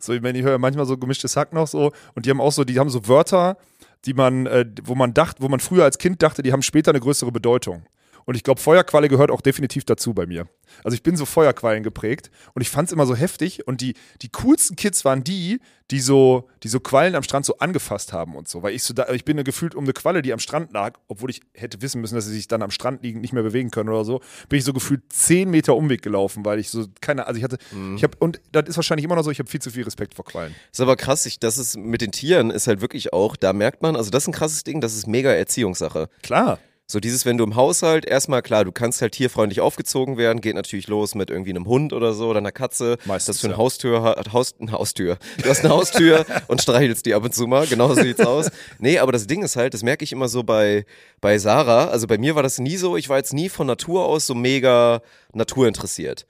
so, 0.00 0.22
wenn 0.22 0.36
ich 0.36 0.42
höre 0.42 0.58
manchmal 0.58 0.86
so 0.86 0.98
gemischtes 0.98 1.36
Hack 1.36 1.52
noch 1.52 1.66
so 1.66 1.92
und 2.14 2.26
die 2.26 2.30
haben 2.30 2.40
auch 2.40 2.52
so, 2.52 2.64
die 2.64 2.78
haben 2.78 2.90
so 2.90 3.08
Wörter, 3.08 3.56
die 4.04 4.14
man, 4.14 4.46
äh, 4.46 4.66
wo 4.84 4.94
man 4.94 5.14
dachte, 5.14 5.42
wo 5.42 5.48
man 5.48 5.60
früher 5.60 5.84
als 5.84 5.98
Kind 5.98 6.22
dachte, 6.22 6.42
die 6.42 6.52
haben 6.52 6.62
später 6.62 6.90
eine 6.90 7.00
größere 7.00 7.32
Bedeutung. 7.32 7.84
Und 8.26 8.34
ich 8.34 8.42
glaube, 8.42 8.60
Feuerqualle 8.60 9.08
gehört 9.08 9.30
auch 9.30 9.40
definitiv 9.40 9.84
dazu 9.84 10.12
bei 10.12 10.26
mir. 10.26 10.48
Also 10.82 10.96
ich 10.96 11.02
bin 11.04 11.16
so 11.16 11.24
Feuerquallen 11.24 11.84
geprägt 11.84 12.30
und 12.54 12.62
ich 12.62 12.68
fand 12.68 12.88
es 12.88 12.92
immer 12.92 13.06
so 13.06 13.14
heftig. 13.14 13.66
Und 13.68 13.80
die, 13.80 13.94
die 14.20 14.28
coolsten 14.30 14.74
Kids 14.74 15.04
waren 15.04 15.22
die, 15.22 15.60
die 15.92 16.00
so, 16.00 16.48
die 16.64 16.68
so 16.68 16.80
Quallen 16.80 17.14
am 17.14 17.22
Strand 17.22 17.46
so 17.46 17.58
angefasst 17.58 18.12
haben 18.12 18.34
und 18.34 18.48
so. 18.48 18.64
Weil 18.64 18.74
ich 18.74 18.82
so 18.82 18.92
da, 18.92 19.08
ich 19.10 19.24
bin 19.24 19.42
gefühlt 19.44 19.76
um 19.76 19.84
eine 19.84 19.92
Qualle, 19.92 20.22
die 20.22 20.32
am 20.32 20.40
Strand 20.40 20.72
lag, 20.72 20.98
obwohl 21.06 21.30
ich 21.30 21.40
hätte 21.54 21.80
wissen 21.82 22.00
müssen, 22.00 22.16
dass 22.16 22.24
sie 22.24 22.32
sich 22.32 22.48
dann 22.48 22.62
am 22.62 22.72
Strand 22.72 23.04
liegend 23.04 23.22
nicht 23.22 23.32
mehr 23.32 23.44
bewegen 23.44 23.70
können 23.70 23.90
oder 23.90 24.04
so, 24.04 24.20
bin 24.48 24.58
ich 24.58 24.64
so 24.64 24.72
gefühlt 24.72 25.02
zehn 25.12 25.48
Meter 25.48 25.76
Umweg 25.76 26.02
gelaufen, 26.02 26.44
weil 26.44 26.58
ich 26.58 26.70
so 26.70 26.86
keine, 27.00 27.28
also 27.28 27.38
ich 27.38 27.44
hatte, 27.44 27.58
ich 27.94 28.02
habe, 28.02 28.16
und 28.18 28.40
das 28.50 28.68
ist 28.68 28.76
wahrscheinlich 28.76 29.04
immer 29.04 29.14
noch 29.14 29.22
so, 29.22 29.30
ich 29.30 29.38
habe 29.38 29.48
viel 29.48 29.62
zu 29.62 29.70
viel 29.70 29.84
Respekt 29.84 30.14
vor 30.14 30.24
Quallen. 30.24 30.54
Ist 30.72 30.80
aber 30.80 30.96
krass, 30.96 31.26
ich, 31.26 31.38
das 31.38 31.58
ist 31.58 31.76
mit 31.76 32.00
den 32.00 32.10
Tieren 32.10 32.50
ist 32.50 32.66
halt 32.66 32.80
wirklich 32.80 33.12
auch, 33.12 33.36
da 33.36 33.52
merkt 33.52 33.82
man, 33.82 33.94
also 33.94 34.10
das 34.10 34.24
ist 34.24 34.28
ein 34.28 34.32
krasses 34.32 34.64
Ding, 34.64 34.80
das 34.80 34.94
ist 34.96 35.06
mega 35.06 35.30
Erziehungssache. 35.30 36.08
Klar. 36.22 36.58
So 36.88 37.00
dieses, 37.00 37.26
wenn 37.26 37.36
du 37.36 37.42
im 37.42 37.56
Haushalt, 37.56 38.04
erstmal 38.04 38.42
klar, 38.42 38.64
du 38.64 38.70
kannst 38.70 39.02
halt 39.02 39.12
tierfreundlich 39.12 39.60
aufgezogen 39.60 40.18
werden, 40.18 40.40
geht 40.40 40.54
natürlich 40.54 40.86
los 40.86 41.16
mit 41.16 41.30
irgendwie 41.30 41.50
einem 41.50 41.66
Hund 41.66 41.92
oder 41.92 42.14
so 42.14 42.28
oder 42.28 42.38
einer 42.38 42.52
Katze, 42.52 42.96
Meistens, 43.06 43.26
dass 43.26 43.40
du 43.40 43.48
eine 43.48 43.54
ja. 43.54 43.58
Haustür 43.58 44.02
hast, 44.02 44.32
Haus, 44.32 44.54
eine 44.60 44.70
Haustür. 44.70 45.18
Du 45.42 45.48
hast 45.48 45.64
eine 45.64 45.74
Haustür 45.74 46.24
und 46.46 46.62
streichelst 46.62 47.04
die 47.04 47.14
ab 47.14 47.24
und 47.24 47.34
zu 47.34 47.48
mal, 47.48 47.66
genau 47.66 47.88
so 47.88 48.00
sieht's 48.00 48.20
aus. 48.20 48.50
Nee, 48.78 49.00
aber 49.00 49.10
das 49.10 49.26
Ding 49.26 49.42
ist 49.42 49.56
halt, 49.56 49.74
das 49.74 49.82
merke 49.82 50.04
ich 50.04 50.12
immer 50.12 50.28
so 50.28 50.44
bei, 50.44 50.86
bei 51.20 51.38
Sarah, 51.38 51.88
also 51.88 52.06
bei 52.06 52.18
mir 52.18 52.36
war 52.36 52.44
das 52.44 52.60
nie 52.60 52.76
so, 52.76 52.96
ich 52.96 53.08
war 53.08 53.16
jetzt 53.16 53.34
nie 53.34 53.48
von 53.48 53.66
Natur 53.66 54.04
aus 54.04 54.28
so 54.28 54.36
mega 54.36 55.02
naturinteressiert. 55.32 56.26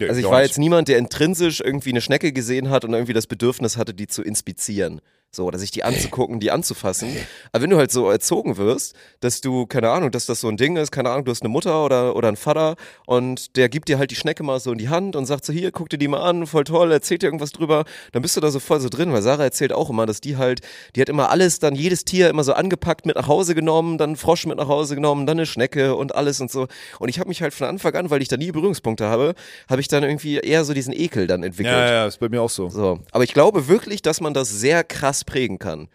Also 0.00 0.20
ich 0.20 0.26
war 0.26 0.42
jetzt 0.42 0.58
niemand, 0.58 0.88
der 0.88 0.98
intrinsisch 0.98 1.60
irgendwie 1.60 1.90
eine 1.90 2.02
Schnecke 2.02 2.32
gesehen 2.32 2.70
hat 2.70 2.84
und 2.84 2.92
irgendwie 2.92 3.14
das 3.14 3.26
Bedürfnis 3.26 3.76
hatte, 3.78 3.94
die 3.94 4.06
zu 4.06 4.22
inspizieren. 4.22 5.00
So, 5.30 5.44
oder 5.44 5.58
sich 5.58 5.70
die 5.70 5.84
anzugucken, 5.84 6.40
die 6.40 6.50
anzufassen. 6.50 7.14
Aber 7.52 7.62
wenn 7.62 7.68
du 7.68 7.76
halt 7.76 7.92
so 7.92 8.10
erzogen 8.10 8.56
wirst, 8.56 8.94
dass 9.20 9.42
du, 9.42 9.66
keine 9.66 9.90
Ahnung, 9.90 10.10
dass 10.10 10.24
das 10.24 10.40
so 10.40 10.48
ein 10.48 10.56
Ding 10.56 10.76
ist, 10.76 10.90
keine 10.90 11.10
Ahnung, 11.10 11.26
du 11.26 11.30
hast 11.30 11.42
eine 11.42 11.50
Mutter 11.50 11.84
oder, 11.84 12.16
oder 12.16 12.28
einen 12.28 12.38
Vater 12.38 12.76
und 13.06 13.56
der 13.56 13.68
gibt 13.68 13.88
dir 13.88 13.98
halt 13.98 14.10
die 14.10 14.14
Schnecke 14.14 14.42
mal 14.42 14.58
so 14.58 14.72
in 14.72 14.78
die 14.78 14.88
Hand 14.88 15.16
und 15.16 15.26
sagt 15.26 15.44
so, 15.44 15.52
hier, 15.52 15.70
guck 15.70 15.90
dir 15.90 15.98
die 15.98 16.08
mal 16.08 16.22
an, 16.22 16.46
voll 16.46 16.64
toll, 16.64 16.90
erzählt 16.92 17.20
dir 17.20 17.26
irgendwas 17.26 17.52
drüber, 17.52 17.84
dann 18.12 18.22
bist 18.22 18.38
du 18.38 18.40
da 18.40 18.50
so 18.50 18.58
voll 18.58 18.80
so 18.80 18.88
drin, 18.88 19.12
weil 19.12 19.20
Sarah 19.20 19.44
erzählt 19.44 19.72
auch 19.74 19.90
immer, 19.90 20.06
dass 20.06 20.22
die 20.22 20.38
halt, 20.38 20.60
die 20.96 21.02
hat 21.02 21.10
immer 21.10 21.28
alles, 21.28 21.58
dann 21.58 21.74
jedes 21.74 22.06
Tier 22.06 22.30
immer 22.30 22.42
so 22.42 22.54
angepackt, 22.54 23.04
mit 23.04 23.16
nach 23.16 23.28
Hause 23.28 23.54
genommen, 23.54 23.98
dann 23.98 24.10
einen 24.10 24.16
Frosch 24.16 24.46
mit 24.46 24.56
nach 24.56 24.68
Hause 24.68 24.94
genommen, 24.94 25.26
dann 25.26 25.36
eine 25.36 25.46
Schnecke 25.46 25.94
und 25.94 26.14
alles 26.14 26.40
und 26.40 26.50
so. 26.50 26.68
Und 26.98 27.10
ich 27.10 27.18
habe 27.18 27.28
mich 27.28 27.42
halt 27.42 27.52
von 27.52 27.66
Anfang 27.66 27.94
an, 27.94 28.08
weil 28.08 28.22
ich 28.22 28.28
da 28.28 28.38
nie 28.38 28.50
Berührungspunkte 28.50 29.04
habe, 29.04 29.34
habe 29.68 29.82
ich 29.82 29.88
dann 29.88 30.04
irgendwie 30.04 30.38
eher 30.38 30.64
so 30.64 30.72
diesen 30.72 30.94
Ekel 30.94 31.26
dann 31.26 31.42
entwickelt. 31.42 31.76
Ja, 31.76 31.90
ja, 31.90 32.06
ist 32.06 32.18
bei 32.18 32.30
mir 32.30 32.40
auch 32.40 32.50
so. 32.50 32.70
So. 32.70 33.00
Aber 33.12 33.24
ich 33.24 33.34
glaube 33.34 33.68
wirklich, 33.68 34.00
dass 34.00 34.22
man 34.22 34.32
das 34.32 34.48
sehr 34.48 34.84
krass 34.84 35.17
prägen 35.24 35.58
kann. 35.58 35.88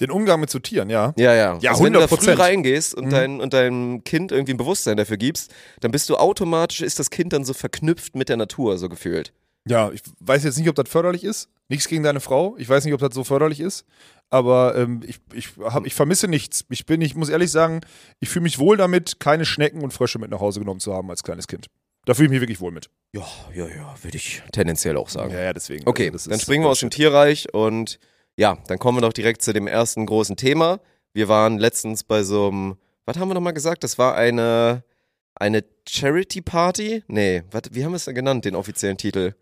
Den 0.00 0.10
Umgang 0.10 0.38
mit 0.38 0.50
so 0.50 0.58
Tieren, 0.58 0.90
ja. 0.90 1.12
Ja, 1.16 1.34
ja. 1.34 1.58
Ja, 1.60 1.70
also 1.72 1.84
wenn 1.84 1.92
du 1.92 1.98
da 1.98 2.06
früh 2.06 2.16
100%. 2.16 2.38
reingehst 2.38 2.94
und, 2.94 3.06
Mhm. 3.06 3.10
dein, 3.10 3.40
und 3.40 3.52
deinem 3.52 4.04
Kind 4.04 4.30
irgendwie 4.30 4.52
ein 4.52 4.58
Bewusstsein 4.58 4.96
dafür 4.96 5.16
gibst, 5.16 5.52
dann 5.80 5.90
bist 5.90 6.08
du 6.08 6.16
automatisch, 6.16 6.82
ist 6.82 6.98
das 6.98 7.10
Kind 7.10 7.32
dann 7.32 7.44
so 7.44 7.52
verknüpft 7.52 8.14
mit 8.14 8.28
der 8.28 8.36
Natur, 8.36 8.78
so 8.78 8.88
gefühlt. 8.88 9.32
Ja, 9.68 9.90
ich 9.92 10.02
weiß 10.20 10.44
jetzt 10.44 10.58
nicht, 10.58 10.68
ob 10.68 10.74
das 10.76 10.88
förderlich 10.88 11.24
ist. 11.24 11.48
Nichts 11.68 11.88
gegen 11.88 12.02
deine 12.02 12.20
Frau. 12.20 12.56
Ich 12.58 12.68
weiß 12.68 12.84
nicht, 12.84 12.94
ob 12.94 13.00
das 13.00 13.14
so 13.14 13.24
förderlich 13.24 13.60
ist. 13.60 13.84
Aber 14.28 14.74
ähm, 14.76 15.00
ich, 15.06 15.18
ich, 15.32 15.50
hab, 15.60 15.86
ich 15.86 15.94
vermisse 15.94 16.26
nichts. 16.28 16.64
Ich 16.68 16.84
bin, 16.86 17.00
ich 17.00 17.14
muss 17.14 17.28
ehrlich 17.28 17.50
sagen, 17.50 17.80
ich 18.20 18.28
fühle 18.28 18.42
mich 18.44 18.58
wohl 18.58 18.76
damit, 18.76 19.20
keine 19.20 19.44
Schnecken 19.44 19.82
und 19.82 19.92
Frösche 19.92 20.18
mit 20.18 20.30
nach 20.30 20.40
Hause 20.40 20.60
genommen 20.60 20.80
zu 20.80 20.92
haben 20.92 21.08
als 21.10 21.22
kleines 21.22 21.46
Kind. 21.46 21.66
Da 22.04 22.14
fühle 22.14 22.26
ich 22.26 22.30
mich 22.32 22.40
wirklich 22.40 22.60
wohl 22.60 22.72
mit. 22.72 22.90
Ja, 23.14 23.24
ja, 23.54 23.68
ja, 23.68 23.94
würde 24.02 24.16
ich 24.16 24.42
tendenziell 24.52 24.96
auch 24.96 25.08
sagen. 25.08 25.32
Ja, 25.32 25.40
ja, 25.40 25.52
deswegen. 25.52 25.86
Okay, 25.88 26.10
also 26.10 26.28
dann 26.30 26.40
springen 26.40 26.64
wir 26.64 26.68
aus 26.70 26.80
dem 26.80 26.90
Tierreich 26.90 27.52
und 27.54 28.00
ja, 28.36 28.58
dann 28.66 28.78
kommen 28.78 28.98
wir 28.98 29.02
doch 29.02 29.12
direkt 29.12 29.42
zu 29.42 29.52
dem 29.52 29.66
ersten 29.66 30.06
großen 30.06 30.36
Thema. 30.36 30.80
Wir 31.12 31.28
waren 31.28 31.58
letztens 31.58 32.04
bei 32.04 32.22
so 32.22 32.48
einem, 32.48 32.76
was 33.04 33.18
haben 33.18 33.28
wir 33.28 33.34
nochmal 33.34 33.52
gesagt? 33.52 33.84
Das 33.84 33.98
war 33.98 34.14
eine, 34.14 34.82
eine 35.34 35.64
Charity 35.88 36.40
Party? 36.40 37.02
Nee, 37.08 37.42
wat, 37.50 37.74
wie 37.74 37.84
haben 37.84 37.92
wir 37.92 37.96
es 37.96 38.06
denn 38.06 38.14
genannt, 38.14 38.44
den 38.44 38.54
offiziellen 38.54 38.96
Titel? 38.96 39.34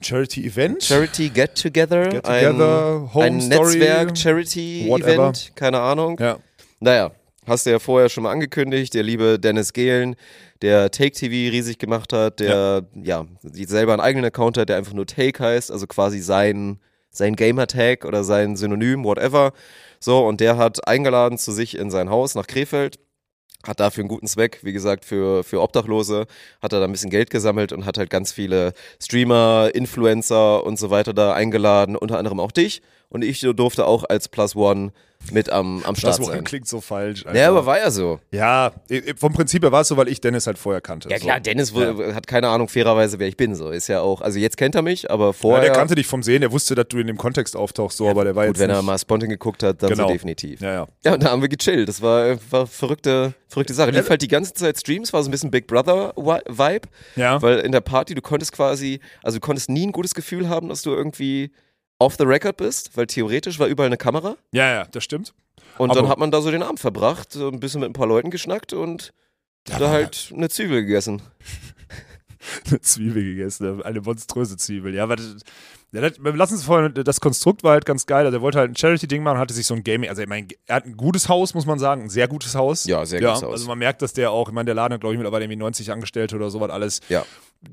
Charity-Event. 0.00 0.82
Charity 0.82 1.28
Get 1.28 1.54
Together? 1.54 2.08
Get 2.08 2.24
Together, 2.24 2.96
ein, 2.96 3.14
Home 3.14 3.24
ein 3.24 3.40
Story, 3.40 3.78
Netzwerk, 3.78 4.18
Charity 4.18 4.86
whatever. 4.88 5.12
Event, 5.12 5.52
keine 5.54 5.80
Ahnung. 5.80 6.18
Ja. 6.18 6.38
Naja, 6.80 7.12
hast 7.46 7.66
du 7.66 7.70
ja 7.70 7.78
vorher 7.78 8.08
schon 8.08 8.24
mal 8.24 8.32
angekündigt, 8.32 8.94
der 8.94 9.02
liebe 9.02 9.38
Dennis 9.38 9.72
Gehlen, 9.72 10.16
der 10.62 10.90
Take 10.90 11.12
TV 11.12 11.52
riesig 11.52 11.78
gemacht 11.78 12.12
hat, 12.12 12.40
der 12.40 12.86
ja, 12.94 13.24
die 13.42 13.64
selber 13.64 13.92
einen 13.92 14.00
eigenen 14.00 14.24
Account 14.24 14.58
hat, 14.58 14.68
der 14.68 14.76
einfach 14.76 14.94
nur 14.94 15.06
Take 15.06 15.42
heißt, 15.42 15.70
also 15.70 15.86
quasi 15.86 16.20
sein, 16.20 16.80
sein 17.14 17.36
Gamertag 17.36 18.04
oder 18.04 18.24
sein 18.24 18.56
Synonym, 18.56 19.04
whatever. 19.04 19.52
So, 20.00 20.26
und 20.26 20.40
der 20.40 20.58
hat 20.58 20.86
eingeladen 20.86 21.38
zu 21.38 21.52
sich 21.52 21.78
in 21.78 21.90
sein 21.90 22.10
Haus 22.10 22.34
nach 22.34 22.46
Krefeld. 22.46 22.98
Hat 23.66 23.80
dafür 23.80 24.02
einen 24.02 24.10
guten 24.10 24.26
Zweck, 24.26 24.58
wie 24.62 24.74
gesagt, 24.74 25.06
für, 25.06 25.42
für 25.42 25.62
Obdachlose, 25.62 26.26
hat 26.60 26.74
er 26.74 26.80
da 26.80 26.84
ein 26.84 26.92
bisschen 26.92 27.08
Geld 27.08 27.30
gesammelt 27.30 27.72
und 27.72 27.86
hat 27.86 27.96
halt 27.96 28.10
ganz 28.10 28.30
viele 28.30 28.74
Streamer, 29.02 29.70
Influencer 29.72 30.64
und 30.64 30.78
so 30.78 30.90
weiter 30.90 31.14
da 31.14 31.32
eingeladen, 31.32 31.96
unter 31.96 32.18
anderem 32.18 32.40
auch 32.40 32.52
dich. 32.52 32.82
Und 33.08 33.24
ich 33.24 33.40
durfte 33.40 33.86
auch 33.86 34.04
als 34.04 34.28
Plus 34.28 34.54
One 34.54 34.92
mit 35.32 35.50
am, 35.50 35.82
am 35.84 35.94
Start 35.96 36.18
Das 36.18 36.26
sein. 36.26 36.44
klingt 36.44 36.66
so 36.68 36.80
falsch. 36.80 37.24
Alter. 37.26 37.38
Ja, 37.38 37.48
aber 37.48 37.66
war 37.66 37.78
ja 37.78 37.90
so. 37.90 38.20
ja, 38.30 38.72
vom 39.16 39.32
Prinzip 39.32 39.62
her 39.62 39.72
war 39.72 39.82
es 39.82 39.88
so, 39.88 39.96
weil 39.96 40.08
ich 40.08 40.20
Dennis 40.20 40.46
halt 40.46 40.58
vorher 40.58 40.80
kannte. 40.80 41.08
Ja 41.08 41.18
klar, 41.18 41.36
so. 41.36 41.42
Dennis 41.42 41.74
wo- 41.74 42.14
hat 42.14 42.26
keine 42.26 42.48
Ahnung 42.48 42.68
fairerweise, 42.68 43.18
wer 43.18 43.28
ich 43.28 43.36
bin. 43.36 43.54
So 43.54 43.70
ist 43.70 43.88
ja 43.88 44.00
auch. 44.00 44.20
Also 44.20 44.38
jetzt 44.38 44.56
kennt 44.56 44.74
er 44.74 44.82
mich, 44.82 45.10
aber 45.10 45.26
Ja, 45.26 45.32
vorher. 45.32 45.60
der 45.62 45.72
kannte 45.72 45.94
dich 45.94 46.06
vom 46.06 46.22
Sehen, 46.22 46.40
der 46.40 46.52
wusste, 46.52 46.74
dass 46.74 46.88
du 46.88 46.98
in 46.98 47.06
dem 47.06 47.16
Kontext 47.18 47.56
auftauchst, 47.56 47.96
so, 47.98 48.08
aber 48.08 48.24
der 48.24 48.34
war 48.36 48.46
gut, 48.46 48.56
jetzt 48.56 48.60
wenn 48.60 48.68
nicht, 48.70 48.78
er 48.78 48.82
mal 48.82 48.98
Spontan 48.98 49.28
geguckt 49.30 49.62
hat, 49.62 49.82
dann 49.82 49.90
Genau. 49.90 50.06
so 50.08 50.12
definitiv. 50.12 50.60
Ja, 50.60 50.72
ja. 50.72 50.86
Ja, 51.04 51.14
und 51.14 51.22
da 51.22 51.30
haben 51.30 51.42
wir 51.42 51.48
gechillt. 51.48 51.88
Das 51.88 52.02
war, 52.02 52.36
war 52.50 52.66
verrückte, 52.66 53.34
verrückte 53.48 53.74
Sache. 53.74 53.90
Lief 53.90 54.08
halt 54.10 54.22
die 54.22 54.28
ganze 54.28 54.52
Zeit 54.54 54.78
Streams, 54.78 55.12
war 55.12 55.22
so 55.22 55.28
ein 55.28 55.32
bisschen 55.32 55.50
Big 55.50 55.66
Brother-Vibe. 55.66 56.88
Ja. 57.16 57.40
Weil 57.42 57.60
in 57.60 57.72
der 57.72 57.80
Party, 57.80 58.14
du 58.14 58.22
konntest 58.22 58.52
quasi, 58.52 59.00
also 59.22 59.36
du 59.38 59.40
konntest 59.40 59.68
nie 59.70 59.86
ein 59.86 59.92
gutes 59.92 60.14
Gefühl 60.14 60.48
haben, 60.48 60.68
dass 60.68 60.82
du 60.82 60.90
irgendwie 60.90 61.50
off 62.04 62.16
the 62.18 62.24
record 62.24 62.56
bist, 62.56 62.96
weil 62.96 63.06
theoretisch 63.06 63.58
war 63.58 63.66
überall 63.66 63.88
eine 63.88 63.96
Kamera. 63.96 64.36
Ja, 64.52 64.70
ja, 64.70 64.84
das 64.84 65.04
stimmt. 65.04 65.32
Und 65.78 65.90
Aber- 65.90 66.00
dann 66.00 66.08
hat 66.08 66.18
man 66.18 66.30
da 66.30 66.40
so 66.40 66.50
den 66.50 66.62
Abend 66.62 66.80
verbracht, 66.80 67.32
so 67.32 67.48
ein 67.48 67.60
bisschen 67.60 67.80
mit 67.80 67.90
ein 67.90 67.94
paar 67.94 68.06
Leuten 68.06 68.30
geschnackt 68.30 68.72
und 68.72 69.12
da 69.64 69.88
halt 69.88 70.32
eine 70.34 70.48
Zwiebel 70.50 70.82
gegessen. 70.82 71.22
eine 72.66 72.80
Zwiebel 72.80 73.24
gegessen, 73.24 73.82
eine 73.82 74.00
monströse 74.00 74.56
Zwiebel. 74.56 74.94
Ja, 74.94 75.04
aber 75.04 75.16
das, 75.16 75.36
ja, 75.92 76.00
das, 76.00 76.18
lass 76.20 76.52
uns 76.52 76.64
vorher, 76.64 76.90
das 76.90 77.20
Konstrukt 77.20 77.64
war 77.64 77.72
halt 77.72 77.86
ganz 77.86 78.06
geil. 78.06 78.26
Also 78.26 78.38
er 78.38 78.42
wollte 78.42 78.58
halt 78.58 78.70
ein 78.72 78.76
Charity-Ding 78.76 79.22
machen, 79.22 79.38
hatte 79.38 79.54
sich 79.54 79.66
so 79.66 79.74
ein 79.74 79.82
Gaming, 79.82 80.10
also 80.10 80.22
ich 80.22 80.28
meine, 80.28 80.48
er 80.66 80.76
hat 80.76 80.86
ein 80.86 80.96
gutes 80.96 81.28
Haus, 81.28 81.54
muss 81.54 81.66
man 81.66 81.78
sagen, 81.78 82.02
ein 82.02 82.10
sehr 82.10 82.28
gutes 82.28 82.54
Haus. 82.54 82.84
Ja, 82.84 83.04
sehr 83.06 83.20
gutes 83.20 83.42
Haus. 83.42 83.52
Also 83.52 83.66
man 83.68 83.78
merkt, 83.78 84.02
dass 84.02 84.12
der 84.12 84.30
auch, 84.30 84.48
ich 84.48 84.54
meine, 84.54 84.66
der 84.66 84.74
Laden 84.74 84.94
hat, 84.94 85.00
glaube 85.00 85.14
ich, 85.14 85.18
mittlerweile 85.18 85.44
irgendwie 85.44 85.56
90 85.56 85.90
Angestellte 85.92 86.36
oder 86.36 86.50
sowas 86.50 86.70
alles. 86.70 87.00
Ja. 87.08 87.24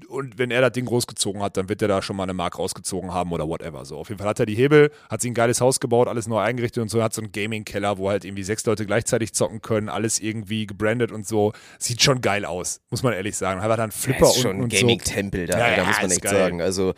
Und 0.07 0.37
wenn 0.37 0.51
er 0.51 0.61
das 0.61 0.71
Ding 0.73 0.85
großgezogen 0.85 1.41
hat, 1.41 1.57
dann 1.57 1.69
wird 1.69 1.81
er 1.81 1.87
da 1.87 2.01
schon 2.01 2.15
mal 2.15 2.23
eine 2.23 2.33
Mark 2.33 2.59
rausgezogen 2.59 3.13
haben 3.13 3.31
oder 3.31 3.47
whatever. 3.47 3.85
So, 3.85 3.97
auf 3.97 4.09
jeden 4.09 4.19
Fall 4.19 4.27
hat 4.27 4.39
er 4.39 4.45
die 4.45 4.55
Hebel, 4.55 4.91
hat 5.09 5.21
sich 5.21 5.31
ein 5.31 5.33
geiles 5.35 5.61
Haus 5.61 5.79
gebaut, 5.79 6.07
alles 6.07 6.27
neu 6.27 6.39
eingerichtet 6.39 6.81
und 6.81 6.89
so, 6.89 7.01
hat 7.01 7.13
so 7.13 7.21
einen 7.21 7.31
Gaming-Keller, 7.31 7.97
wo 7.97 8.09
halt 8.09 8.25
irgendwie 8.25 8.43
sechs 8.43 8.65
Leute 8.65 8.85
gleichzeitig 8.85 9.33
zocken 9.33 9.61
können, 9.61 9.89
alles 9.89 10.19
irgendwie 10.19 10.67
gebrandet 10.67 11.11
und 11.11 11.27
so. 11.27 11.53
Sieht 11.79 12.01
schon 12.01 12.21
geil 12.21 12.45
aus, 12.45 12.81
muss 12.89 13.03
man 13.03 13.13
ehrlich 13.13 13.37
sagen. 13.37 13.61
Hat 13.61 13.77
dann 13.79 13.91
Flipper 13.91 14.19
Das 14.21 14.35
ist 14.35 14.41
schon 14.41 14.51
und, 14.51 14.57
ein 14.57 14.63
und 14.63 14.73
so. 14.73 14.79
Gaming-Tempel 14.79 15.45
da, 15.47 15.57
Ja, 15.57 15.69
da 15.75 15.77
ja, 15.77 15.83
muss 15.85 16.01
man 16.01 16.11
echt 16.11 16.21
geil. 16.21 16.33
sagen. 16.35 16.61
Also 16.61 16.93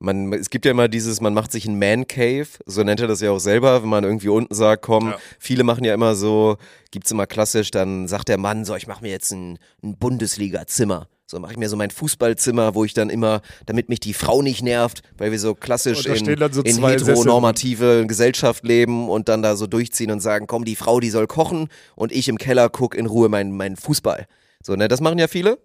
man, 0.00 0.32
es 0.32 0.50
gibt 0.50 0.64
ja 0.64 0.70
immer 0.70 0.86
dieses, 0.88 1.20
man 1.20 1.34
macht 1.34 1.50
sich 1.50 1.66
einen 1.66 1.78
Man-Cave, 1.78 2.46
so 2.66 2.82
nennt 2.84 3.00
er 3.00 3.08
das 3.08 3.20
ja 3.20 3.30
auch 3.32 3.40
selber, 3.40 3.82
wenn 3.82 3.88
man 3.88 4.04
irgendwie 4.04 4.28
unten 4.28 4.54
sagt, 4.54 4.82
komm, 4.82 5.08
Ja. 5.10 5.18
viele 5.40 5.64
machen 5.64 5.84
ja 5.84 5.92
immer 5.94 6.14
so, 6.14 6.56
gibt's 6.92 7.10
immer 7.10 7.26
klassisch, 7.26 7.70
dann 7.72 8.06
sagt 8.06 8.28
der 8.28 8.38
Mann 8.38 8.64
so, 8.64 8.76
ich 8.76 8.86
mache 8.86 9.02
mir 9.02 9.10
jetzt 9.10 9.32
ein, 9.32 9.58
ein 9.82 9.96
Bundesliga-Zimmer. 9.98 11.08
So 11.30 11.38
mache 11.38 11.52
ich 11.52 11.58
mir 11.58 11.68
so 11.68 11.76
mein 11.76 11.90
Fußballzimmer, 11.90 12.74
wo 12.74 12.86
ich 12.86 12.94
dann 12.94 13.10
immer, 13.10 13.42
damit 13.66 13.90
mich 13.90 14.00
die 14.00 14.14
Frau 14.14 14.40
nicht 14.40 14.62
nervt, 14.62 15.02
weil 15.18 15.30
wir 15.30 15.38
so 15.38 15.54
klassisch 15.54 16.04
da 16.04 16.14
in, 16.14 16.24
so 16.52 16.62
in 16.62 16.82
heteronormative 16.82 18.06
Gesellschaft 18.06 18.64
leben 18.64 19.10
und 19.10 19.28
dann 19.28 19.42
da 19.42 19.54
so 19.54 19.66
durchziehen 19.66 20.10
und 20.10 20.20
sagen, 20.20 20.46
komm, 20.46 20.64
die 20.64 20.74
Frau, 20.74 21.00
die 21.00 21.10
soll 21.10 21.26
kochen 21.26 21.68
und 21.96 22.12
ich 22.12 22.28
im 22.28 22.38
Keller 22.38 22.70
guck 22.70 22.94
in 22.94 23.04
Ruhe 23.04 23.28
meinen 23.28 23.54
mein 23.54 23.76
Fußball. 23.76 24.26
So, 24.64 24.74
ne, 24.74 24.88
das 24.88 25.02
machen 25.02 25.18
ja 25.18 25.28
viele. 25.28 25.58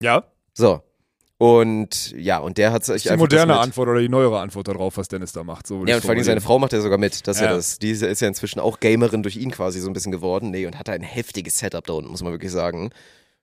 Ja, 0.00 0.24
So. 0.54 0.80
Und 1.38 2.12
ja, 2.18 2.36
und 2.36 2.58
der 2.58 2.70
hat 2.70 2.84
sich 2.84 2.96
ist 2.96 3.04
die 3.06 3.10
einfach 3.10 3.22
moderne 3.22 3.58
Antwort 3.58 3.88
oder 3.88 4.00
die 4.00 4.10
neuere 4.10 4.40
Antwort 4.40 4.68
darauf, 4.68 4.98
was 4.98 5.08
Dennis 5.08 5.32
da 5.32 5.42
macht. 5.42 5.66
So 5.66 5.86
Ja, 5.86 5.96
und 5.96 6.02
vor 6.02 6.10
allem 6.10 6.22
seine. 6.22 6.42
Frau 6.42 6.58
macht 6.58 6.74
ja 6.74 6.82
sogar 6.82 6.98
mit. 6.98 7.26
Das 7.26 7.38
ist 7.38 7.42
ja. 7.42 7.48
Ja. 7.48 7.56
das. 7.56 7.78
Die 7.78 7.90
ist 7.90 8.20
ja 8.20 8.28
inzwischen 8.28 8.60
auch 8.60 8.78
Gamerin 8.78 9.22
durch 9.22 9.36
ihn 9.36 9.50
quasi 9.50 9.80
so 9.80 9.88
ein 9.88 9.94
bisschen 9.94 10.12
geworden. 10.12 10.50
Nee, 10.50 10.66
und 10.66 10.78
hat 10.78 10.90
ein 10.90 11.00
heftiges 11.02 11.58
Setup 11.58 11.84
da 11.86 11.94
unten, 11.94 12.10
muss 12.10 12.22
man 12.22 12.32
wirklich 12.32 12.52
sagen. 12.52 12.90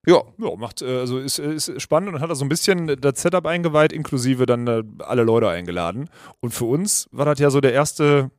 Ja, 0.08 0.22
Ja, 0.38 0.56
macht, 0.56 0.82
äh, 0.82 1.00
also 1.00 1.20
ist, 1.20 1.38
ist 1.38 1.82
spannend 1.82 2.14
und 2.14 2.22
hat 2.22 2.30
da 2.30 2.36
so 2.36 2.46
ein 2.46 2.50
bisschen 2.50 2.96
das 3.00 3.22
Setup 3.22 3.46
eingeweiht, 3.46 3.92
inklusive 3.92 4.46
dann 4.46 4.66
äh, 4.68 4.84
alle 5.00 5.24
Leute 5.24 5.50
eingeladen. 5.50 6.10
Und 6.40 6.54
für 6.54 6.66
uns 6.66 7.08
war 7.12 7.26
das 7.26 7.40
ja 7.40 7.50
so 7.50 7.60
der 7.62 7.74
erste, 7.74 8.32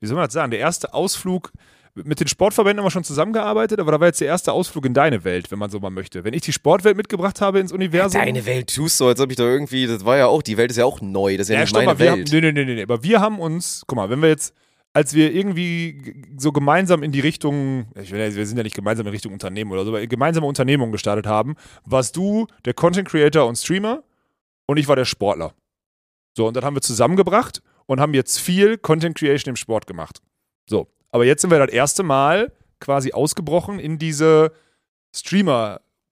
wie 0.00 0.06
soll 0.06 0.16
man 0.16 0.26
das 0.26 0.34
sagen, 0.34 0.50
der 0.50 0.60
erste 0.60 0.94
Ausflug. 0.94 1.52
Mit 1.94 2.20
den 2.20 2.28
Sportverbänden 2.28 2.80
haben 2.80 2.86
wir 2.86 2.90
schon 2.90 3.04
zusammengearbeitet, 3.04 3.80
aber 3.80 3.90
da 3.90 3.98
war 4.00 4.06
jetzt 4.08 4.20
der 4.20 4.28
erste 4.28 4.52
Ausflug 4.52 4.84
in 4.84 4.92
deine 4.92 5.24
Welt, 5.24 5.50
wenn 5.50 5.58
man 5.58 5.70
so 5.70 5.80
mal 5.80 5.88
möchte. 5.88 6.24
Wenn 6.24 6.34
ich 6.34 6.42
die 6.42 6.52
Sportwelt 6.52 6.94
mitgebracht 6.94 7.40
habe 7.40 7.58
ins 7.58 7.72
Universum. 7.72 8.20
deine 8.20 8.44
Welt 8.44 8.74
tust 8.74 9.00
du, 9.00 9.06
als 9.06 9.18
ob 9.18 9.30
ich 9.30 9.36
da 9.38 9.44
irgendwie, 9.44 9.86
das 9.86 10.04
war 10.04 10.18
ja 10.18 10.26
auch, 10.26 10.42
die 10.42 10.58
Welt 10.58 10.70
ist 10.70 10.76
ja 10.76 10.84
auch 10.84 11.00
neu, 11.00 11.38
das 11.38 11.46
ist 11.46 11.48
ja, 11.48 11.54
Ja, 11.54 11.60
nicht 11.62 11.70
stopp 11.70 11.86
meine 11.86 11.98
mal, 11.98 12.08
haben, 12.10 12.18
Welt. 12.18 12.30
nee, 12.32 12.40
nee, 12.42 12.52
nee, 12.52 12.64
nee, 12.66 12.74
nee, 12.74 12.82
aber 12.82 13.02
wir 13.02 13.20
haben 13.22 13.40
uns, 13.40 13.82
guck 13.86 13.96
mal, 13.96 14.10
wenn 14.10 14.20
wir 14.20 14.28
jetzt, 14.28 14.52
als 14.96 15.12
wir 15.12 15.34
irgendwie 15.34 16.24
so 16.38 16.52
gemeinsam 16.52 17.02
in 17.02 17.12
die 17.12 17.20
Richtung, 17.20 17.84
ich 18.00 18.10
will 18.12 18.34
wir 18.34 18.46
sind 18.46 18.56
ja 18.56 18.62
nicht 18.62 18.74
gemeinsam 18.74 19.06
in 19.06 19.12
Richtung 19.12 19.34
Unternehmen 19.34 19.70
oder 19.70 19.84
so, 19.84 19.90
aber 19.90 20.06
gemeinsame 20.06 20.46
Unternehmungen 20.46 20.90
gestartet 20.90 21.26
haben, 21.26 21.54
warst 21.84 22.16
du 22.16 22.46
der 22.64 22.72
Content 22.72 23.06
Creator 23.06 23.46
und 23.46 23.56
Streamer 23.56 24.04
und 24.64 24.78
ich 24.78 24.88
war 24.88 24.96
der 24.96 25.04
Sportler. 25.04 25.52
So, 26.34 26.48
und 26.48 26.56
dann 26.56 26.64
haben 26.64 26.74
wir 26.74 26.80
zusammengebracht 26.80 27.60
und 27.84 28.00
haben 28.00 28.14
jetzt 28.14 28.38
viel 28.38 28.78
Content 28.78 29.18
Creation 29.18 29.52
im 29.52 29.56
Sport 29.56 29.86
gemacht. 29.86 30.22
So, 30.66 30.88
aber 31.10 31.26
jetzt 31.26 31.42
sind 31.42 31.50
wir 31.50 31.58
das 31.58 31.74
erste 31.74 32.02
Mal 32.02 32.50
quasi 32.80 33.12
ausgebrochen 33.12 33.78
in 33.78 33.98
diese 33.98 34.50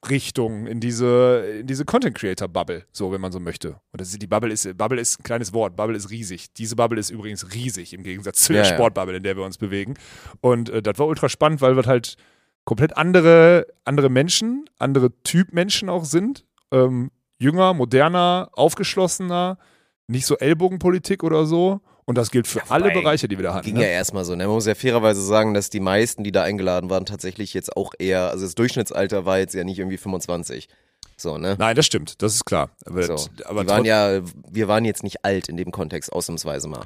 Streamer-Richtung, 0.04 0.66
in 0.66 0.80
diese, 0.80 1.58
in 1.60 1.66
diese 1.66 1.84
Content-Creator-Bubble, 1.84 2.84
so 2.92 3.12
wenn 3.12 3.20
man 3.20 3.32
so 3.32 3.40
möchte. 3.40 3.80
Und 3.92 4.00
das 4.00 4.08
ist, 4.08 4.20
die 4.20 4.26
Bubble 4.26 4.52
ist, 4.52 4.76
Bubble 4.76 5.00
ist 5.00 5.20
ein 5.20 5.22
kleines 5.22 5.52
Wort, 5.52 5.76
Bubble 5.76 5.96
ist 5.96 6.10
riesig. 6.10 6.52
Diese 6.54 6.76
Bubble 6.76 6.98
ist 7.00 7.10
übrigens 7.10 7.52
riesig 7.54 7.92
im 7.92 8.02
Gegensatz 8.02 8.42
zu 8.42 8.52
Ja, 8.52 8.62
der 8.62 8.70
ja. 8.70 8.76
Sportbubble, 8.76 9.16
in 9.16 9.22
der 9.22 9.36
wir 9.36 9.44
uns 9.44 9.58
bewegen. 9.58 9.94
Und 10.40 10.68
äh, 10.70 10.82
das 10.82 10.98
war 10.98 11.06
ultra 11.06 11.28
spannend, 11.28 11.60
weil 11.60 11.76
wir 11.76 11.84
halt 11.84 12.16
komplett 12.64 12.96
andere, 12.96 13.66
andere 13.84 14.08
Menschen, 14.08 14.64
andere 14.78 15.10
Typ 15.22 15.52
Menschen 15.52 15.88
auch 15.88 16.04
sind. 16.04 16.44
Ähm, 16.70 17.10
jünger, 17.38 17.74
moderner, 17.74 18.48
aufgeschlossener, 18.52 19.58
nicht 20.06 20.26
so 20.26 20.36
Ellbogenpolitik 20.36 21.22
oder 21.24 21.46
so. 21.46 21.80
Und 22.06 22.18
das 22.18 22.30
gilt 22.30 22.46
für 22.46 22.58
Ja, 22.58 22.64
alle 22.68 22.90
Bereiche, 22.90 23.28
die 23.28 23.38
wir 23.38 23.44
da 23.44 23.54
hatten. 23.54 23.64
Ging 23.66 23.76
ne? 23.76 23.82
ja 23.84 23.88
erstmal 23.88 24.24
so. 24.24 24.34
Ne? 24.34 24.44
Man 24.46 24.54
muss 24.54 24.66
ja 24.66 24.74
fairerweise 24.74 25.22
sagen, 25.24 25.54
dass 25.54 25.70
die 25.70 25.80
meisten, 25.80 26.22
die 26.22 26.32
da 26.32 26.42
eingeladen 26.42 26.90
waren, 26.90 27.06
tatsächlich 27.06 27.54
jetzt 27.54 27.76
auch 27.76 27.92
eher, 27.98 28.30
also 28.30 28.44
das 28.44 28.54
Durchschnittsalter 28.54 29.24
war 29.24 29.38
jetzt 29.38 29.54
ja 29.54 29.64
nicht 29.64 29.78
irgendwie 29.78 29.96
25. 29.96 30.68
So, 31.16 31.38
ne? 31.38 31.56
Nein, 31.58 31.76
das 31.76 31.86
stimmt, 31.86 32.20
das 32.22 32.34
ist 32.34 32.44
klar. 32.44 32.70
Aber, 32.84 33.02
So. 33.04 33.28
aber 33.44 33.66
waren 33.66 33.84
ja, 33.84 34.20
wir 34.50 34.68
waren 34.68 34.84
jetzt 34.84 35.02
nicht 35.02 35.24
alt 35.24 35.48
in 35.48 35.56
dem 35.56 35.70
Kontext, 35.70 36.12
ausnahmsweise 36.12 36.68
mal. 36.68 36.82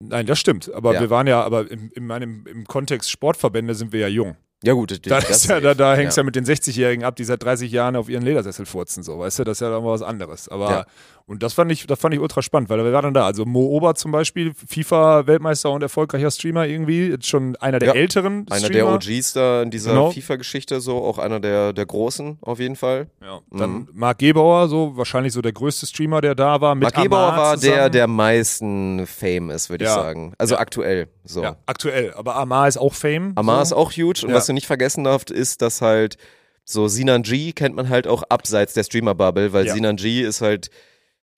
Nein, 0.00 0.26
das 0.26 0.38
stimmt. 0.38 0.72
Aber 0.72 0.94
Ja. 0.94 1.00
wir 1.00 1.10
waren 1.10 1.26
ja, 1.26 1.42
aber 1.42 1.70
im, 1.70 1.90
in 1.94 2.06
meinem, 2.06 2.46
im 2.46 2.64
Kontext 2.66 3.10
Sportverbände 3.10 3.74
sind 3.74 3.92
wir 3.92 4.00
ja 4.00 4.08
jung. 4.08 4.36
Ja 4.64 4.72
gut, 4.72 4.90
das, 4.90 5.00
Da, 5.02 5.20
das 5.20 5.30
ist 5.30 5.46
ja, 5.48 5.60
da, 5.60 5.72
da 5.74 5.94
hängst 5.94 6.16
du 6.16 6.20
ja. 6.20 6.24
mit 6.24 6.34
den 6.34 6.44
60-Jährigen 6.44 7.04
ab, 7.04 7.14
die 7.14 7.22
seit 7.24 7.42
30 7.44 7.70
Jahren 7.70 7.94
auf 7.94 8.08
ihren 8.08 8.24
Ledersessel 8.24 8.66
furzen, 8.66 9.04
so, 9.04 9.18
weißt 9.20 9.38
du, 9.38 9.44
das 9.44 9.58
ist 9.58 9.60
ja 9.60 9.70
dann 9.70 9.84
mal 9.84 9.90
was 9.92 10.02
anderes. 10.02 10.48
Aber, 10.48 10.70
Ja. 10.70 10.86
und 11.26 11.44
das 11.44 11.52
fand 11.54 11.70
ich, 11.70 11.86
das 11.86 11.98
fand 12.00 12.12
ich 12.14 12.20
ultra 12.20 12.42
spannend, 12.42 12.68
weil 12.68 12.82
wer 12.84 12.92
war 12.92 13.02
dann 13.02 13.14
da? 13.14 13.24
Also 13.24 13.44
Mo 13.44 13.66
Ober 13.66 13.94
zum 13.94 14.10
Beispiel, 14.10 14.52
FIFA-Weltmeister 14.54 15.70
und 15.70 15.82
erfolgreicher 15.82 16.30
Streamer 16.30 16.66
irgendwie, 16.66 17.08
jetzt 17.10 17.28
schon 17.28 17.54
einer 17.56 17.78
der 17.78 17.90
Ja. 17.90 17.94
älteren 17.94 18.46
Einer 18.50 18.58
Streamer. 18.64 18.72
der 18.72 18.94
OGs 18.94 19.32
da 19.34 19.62
in 19.62 19.70
dieser 19.70 19.90
Genau. 19.92 20.10
FIFA-Geschichte, 20.10 20.80
so 20.80 20.96
auch 21.04 21.18
einer 21.18 21.40
der, 21.40 21.72
der 21.72 21.86
Großen 21.86 22.38
auf 22.40 22.58
jeden 22.58 22.76
Fall. 22.76 23.08
Ja. 23.22 23.40
Dann 23.52 23.70
Mhm. 23.70 23.88
Marc 23.92 24.18
Gebauer, 24.18 24.68
so 24.68 24.96
wahrscheinlich 24.96 25.32
so 25.32 25.40
der 25.42 25.52
größte 25.52 25.86
Streamer, 25.86 26.20
der 26.20 26.34
da 26.34 26.60
war. 26.60 26.74
Mit 26.74 26.82
Mark 26.94 26.94
Gebauer 27.04 27.36
war 27.36 27.56
der, 27.56 27.70
zusammen. 27.72 27.92
der 27.92 28.04
am 28.04 28.16
meisten 28.16 29.06
Fame 29.06 29.50
ist, 29.50 29.70
würde 29.70 29.84
ich 29.84 29.90
Ja. 29.90 29.94
sagen. 29.96 30.32
Also 30.38 30.54
Ja. 30.54 30.60
aktuell. 30.60 31.08
So. 31.24 31.42
Ja, 31.42 31.56
aktuell. 31.66 32.12
Aber 32.14 32.36
Amar 32.36 32.66
ist 32.68 32.78
auch 32.78 32.94
Fame. 32.94 33.32
Amar 33.36 33.58
so. 33.58 33.74
ist 33.74 33.80
auch 33.80 33.92
huge 33.92 34.22
und 34.24 34.30
Ja. 34.30 34.34
Was 34.48 34.52
du 34.52 34.54
nicht 34.54 34.66
vergessen 34.66 35.04
darfst, 35.04 35.30
ist, 35.30 35.60
dass 35.60 35.82
halt 35.82 36.16
so 36.64 36.88
Sinan 36.88 37.22
G 37.22 37.52
kennt 37.52 37.76
man 37.76 37.90
halt 37.90 38.06
auch 38.06 38.22
abseits 38.30 38.72
der 38.72 38.82
Streamer-Bubble, 38.82 39.52
weil 39.52 39.66
Ja. 39.66 39.74
Sinan 39.74 39.96
G 39.96 40.22
ist 40.22 40.40
halt, 40.40 40.70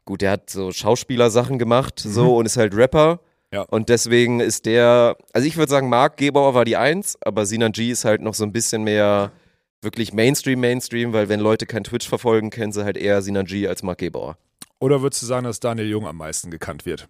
gut, 0.04 0.22
der 0.22 0.30
hat 0.30 0.48
so 0.48 0.70
Schauspieler-Sachen 0.70 1.58
gemacht 1.58 1.98
so 1.98 2.36
und 2.36 2.46
ist 2.46 2.56
halt 2.56 2.72
Rapper. 2.76 3.14
Mhm. 3.14 3.18
Ja. 3.52 3.62
Und 3.62 3.88
deswegen 3.88 4.38
ist 4.38 4.64
der, 4.66 5.16
also 5.32 5.48
ich 5.48 5.56
würde 5.56 5.70
sagen, 5.70 5.88
Mark 5.88 6.18
Gebauer 6.18 6.54
war 6.54 6.64
die 6.64 6.76
Eins, 6.76 7.18
aber 7.22 7.46
Sinan 7.46 7.72
G 7.72 7.90
ist 7.90 8.04
halt 8.04 8.22
noch 8.22 8.34
so 8.34 8.44
ein 8.44 8.52
bisschen 8.52 8.84
mehr 8.84 9.32
wirklich 9.82 10.12
Mainstream, 10.12 10.60
Mainstream, 10.60 11.12
weil 11.12 11.28
wenn 11.28 11.40
Leute 11.40 11.66
kein 11.66 11.82
Twitch 11.82 12.08
verfolgen, 12.08 12.50
kennen 12.50 12.70
sie 12.70 12.84
halt 12.84 12.96
eher 12.96 13.22
Sinan 13.22 13.46
G 13.46 13.66
als 13.66 13.82
Mark 13.82 13.98
Gebauer. 13.98 14.36
Oder 14.78 15.02
würdest 15.02 15.22
du 15.22 15.26
sagen, 15.26 15.44
dass 15.44 15.58
Daniel 15.58 15.88
Jung 15.88 16.06
am 16.06 16.16
meisten 16.16 16.52
gekannt 16.52 16.86
wird? 16.86 17.08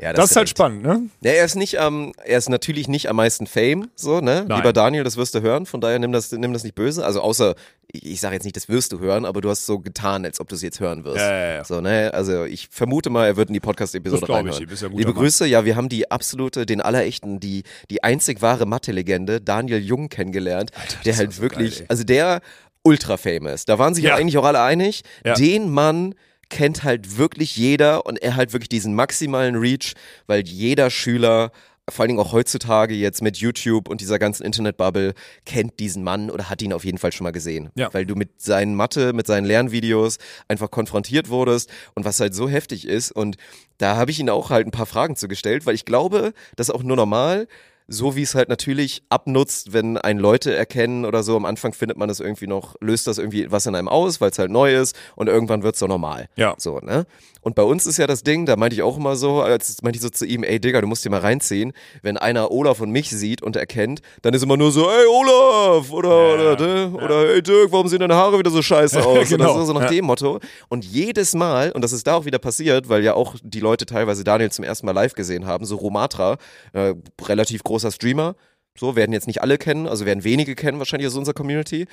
Ja, 0.00 0.12
Das, 0.12 0.30
ist 0.30 0.36
halt 0.36 0.48
spannend, 0.48 0.82
ne? 0.84 1.02
Ja, 1.22 1.32
er 1.32 1.44
ist 1.44 1.56
nicht 1.56 1.80
am, 1.80 2.12
er 2.24 2.38
ist 2.38 2.48
natürlich 2.48 2.86
nicht 2.86 3.08
am 3.08 3.16
meisten 3.16 3.46
Fame, 3.48 3.88
so, 3.96 4.20
ne? 4.20 4.44
Nein. 4.46 4.58
Lieber 4.58 4.72
Daniel, 4.72 5.02
das 5.02 5.16
wirst 5.16 5.34
du 5.34 5.40
hören, 5.40 5.66
von 5.66 5.80
daher 5.80 5.98
nimm 5.98 6.12
das, 6.12 6.30
nimm 6.30 6.52
das 6.52 6.62
nicht 6.62 6.76
böse. 6.76 7.04
Also 7.04 7.20
außer, 7.20 7.56
ich, 7.90 8.06
ich 8.06 8.20
sage 8.20 8.34
jetzt 8.34 8.44
nicht, 8.44 8.54
das 8.56 8.68
wirst 8.68 8.92
du 8.92 9.00
hören, 9.00 9.24
aber 9.24 9.40
du 9.40 9.50
hast 9.50 9.66
so 9.66 9.80
getan, 9.80 10.24
als 10.24 10.38
ob 10.38 10.48
du 10.48 10.54
es 10.54 10.62
jetzt 10.62 10.78
hören 10.78 11.02
wirst. 11.04 11.16
Ja, 11.18 11.30
ja, 11.32 11.54
ja. 11.54 11.64
So, 11.64 11.80
ne? 11.80 12.12
Also 12.14 12.44
ich 12.44 12.68
vermute 12.70 13.10
mal, 13.10 13.26
er 13.26 13.36
wird 13.36 13.48
in 13.48 13.54
die 13.54 13.60
Podcast-Episode 13.60 14.20
Das 14.20 14.28
ich, 14.28 14.34
reinhören. 14.36 14.66
bist 14.68 14.82
ja 14.82 14.88
Liebe 14.88 15.06
Mann. 15.06 15.14
Grüße, 15.14 15.46
ja, 15.46 15.64
wir 15.64 15.74
haben 15.74 15.88
die 15.88 16.08
absolute, 16.10 16.64
den 16.64 16.80
allerechten, 16.80 17.40
die, 17.40 17.64
die 17.90 18.04
einzig 18.04 18.40
wahre 18.40 18.66
Mathe-Legende, 18.66 19.40
Daniel 19.40 19.80
Jung, 19.80 20.08
kennengelernt, 20.10 20.70
der 21.04 21.14
war 21.14 21.18
halt 21.18 21.32
so 21.32 21.42
wirklich, 21.42 21.78
geil, 21.78 21.86
also 21.88 22.04
der 22.04 22.40
ultra 22.84 23.16
famous. 23.16 23.64
Da 23.64 23.78
waren 23.80 23.94
sich 23.94 24.04
ja 24.04 24.10
Ja. 24.10 24.16
eigentlich 24.16 24.38
auch 24.38 24.44
alle 24.44 24.62
einig. 24.62 25.02
Ja. 25.24 25.34
Den 25.34 25.68
Mann 25.68 26.14
kennt 26.48 26.82
halt 26.82 27.18
wirklich 27.18 27.56
jeder 27.56 28.06
und 28.06 28.22
er 28.22 28.36
hat 28.36 28.52
wirklich 28.52 28.68
diesen 28.68 28.94
maximalen 28.94 29.56
Reach, 29.56 29.94
weil 30.26 30.46
jeder 30.46 30.90
Schüler 30.90 31.52
vor 31.90 32.02
allen 32.02 32.08
Dingen 32.08 32.20
auch 32.20 32.32
heutzutage 32.32 32.94
jetzt 32.94 33.22
mit 33.22 33.38
YouTube 33.38 33.88
und 33.88 34.00
dieser 34.00 34.18
ganzen 34.18 34.44
Internetbubble 34.44 35.14
kennt 35.46 35.78
diesen 35.80 36.04
Mann 36.04 36.30
oder 36.30 36.50
hat 36.50 36.60
ihn 36.62 36.72
auf 36.72 36.84
jeden 36.84 36.98
Fall 36.98 37.12
schon 37.12 37.24
mal 37.24 37.30
gesehen. 37.30 37.70
Ja. 37.76 37.92
Weil 37.92 38.06
du 38.06 38.14
mit 38.14 38.40
seinen 38.40 38.74
Mathe, 38.74 39.12
mit 39.12 39.26
seinen 39.26 39.46
Lernvideos 39.46 40.18
einfach 40.48 40.70
konfrontiert 40.70 41.28
wurdest 41.28 41.70
und 41.94 42.04
was 42.04 42.20
halt 42.20 42.34
so 42.34 42.48
heftig 42.48 42.86
ist 42.86 43.10
und 43.12 43.36
da 43.78 43.96
habe 43.96 44.10
ich 44.10 44.18
ihn 44.18 44.30
auch 44.30 44.50
halt 44.50 44.66
ein 44.66 44.72
paar 44.72 44.86
Fragen 44.86 45.16
zugestellt, 45.16 45.66
weil 45.66 45.74
ich 45.74 45.84
glaube, 45.84 46.32
das 46.56 46.68
ist 46.68 46.74
auch 46.74 46.82
nur 46.82 46.96
normal, 46.96 47.48
so 47.88 48.14
wie 48.16 48.22
es 48.22 48.34
halt 48.34 48.48
natürlich 48.50 49.02
abnutzt, 49.08 49.72
wenn 49.72 49.96
ein 49.96 50.18
Leute 50.18 50.54
erkennen 50.54 51.04
oder 51.06 51.22
so. 51.22 51.36
Am 51.36 51.44
Anfang 51.46 51.72
findet 51.72 51.96
man 51.96 52.08
das 52.08 52.20
irgendwie 52.20 52.46
noch, 52.46 52.76
löst 52.80 53.06
das 53.06 53.18
irgendwie 53.18 53.50
was 53.50 53.66
in 53.66 53.74
einem 53.74 53.88
aus, 53.88 54.20
weil 54.20 54.30
es 54.30 54.38
halt 54.38 54.50
neu 54.50 54.76
ist 54.76 54.94
und 55.16 55.26
irgendwann 55.28 55.62
wird 55.62 55.74
es 55.74 55.80
so 55.80 55.86
normal. 55.86 56.28
Ja. 56.36 56.54
So, 56.58 56.78
ne? 56.80 57.06
Und 57.40 57.54
bei 57.54 57.62
uns 57.62 57.86
ist 57.86 57.96
ja 57.98 58.06
das 58.06 58.24
Ding, 58.24 58.46
da 58.46 58.56
meinte 58.56 58.74
ich 58.74 58.82
auch 58.82 58.96
immer 58.98 59.16
so, 59.16 59.40
als 59.40 59.80
meinte 59.82 59.96
ich 59.96 60.02
so 60.02 60.10
zu 60.10 60.26
ihm, 60.26 60.42
ey 60.42 60.60
Digga, 60.60 60.80
du 60.80 60.86
musst 60.86 61.04
dir 61.04 61.10
mal 61.10 61.20
reinziehen, 61.20 61.72
wenn 62.02 62.16
einer 62.18 62.50
Olaf 62.50 62.80
und 62.80 62.90
mich 62.90 63.08
sieht 63.10 63.42
und 63.42 63.56
erkennt, 63.56 64.00
dann 64.22 64.34
ist 64.34 64.42
immer 64.42 64.56
nur 64.56 64.70
so, 64.72 64.90
ey 64.90 65.06
Olaf 65.06 65.90
oder, 65.90 66.08
Ja, 66.36 66.52
oder, 66.52 66.66
ne? 66.66 66.90
oder 66.94 67.28
hey 67.28 67.42
Dirk, 67.42 67.72
warum 67.72 67.88
sehen 67.88 68.00
deine 68.00 68.16
Haare 68.16 68.38
wieder 68.38 68.50
so 68.50 68.60
scheiße 68.60 69.02
aus? 69.06 69.28
Genau. 69.28 69.44
Oder 69.54 69.60
so, 69.60 69.64
so 69.66 69.72
nach 69.72 69.82
Ja. 69.82 69.88
dem 69.88 70.04
Motto. 70.04 70.40
Und 70.68 70.84
jedes 70.84 71.34
Mal, 71.34 71.70
und 71.72 71.82
das 71.82 71.92
ist 71.92 72.06
da 72.06 72.16
auch 72.16 72.24
wieder 72.26 72.38
passiert, 72.38 72.88
weil 72.88 73.02
ja 73.02 73.14
auch 73.14 73.36
die 73.42 73.60
Leute 73.60 73.86
teilweise 73.86 74.24
Daniel 74.24 74.50
zum 74.50 74.64
ersten 74.64 74.84
Mal 74.84 74.92
live 74.92 75.14
gesehen 75.14 75.46
haben, 75.46 75.64
so 75.64 75.76
Romatra, 75.76 76.36
äh, 76.74 76.94
relativ 77.22 77.62
großer 77.78 77.92
Streamer, 77.92 78.34
so, 78.76 78.94
werden 78.96 79.12
jetzt 79.12 79.26
nicht 79.26 79.42
alle 79.42 79.58
kennen, 79.58 79.86
also 79.86 80.04
werden 80.04 80.24
wenige 80.24 80.54
kennen 80.54 80.78
wahrscheinlich 80.78 81.08
aus 81.08 81.16
unserer 81.16 81.34
Community. 81.34 81.86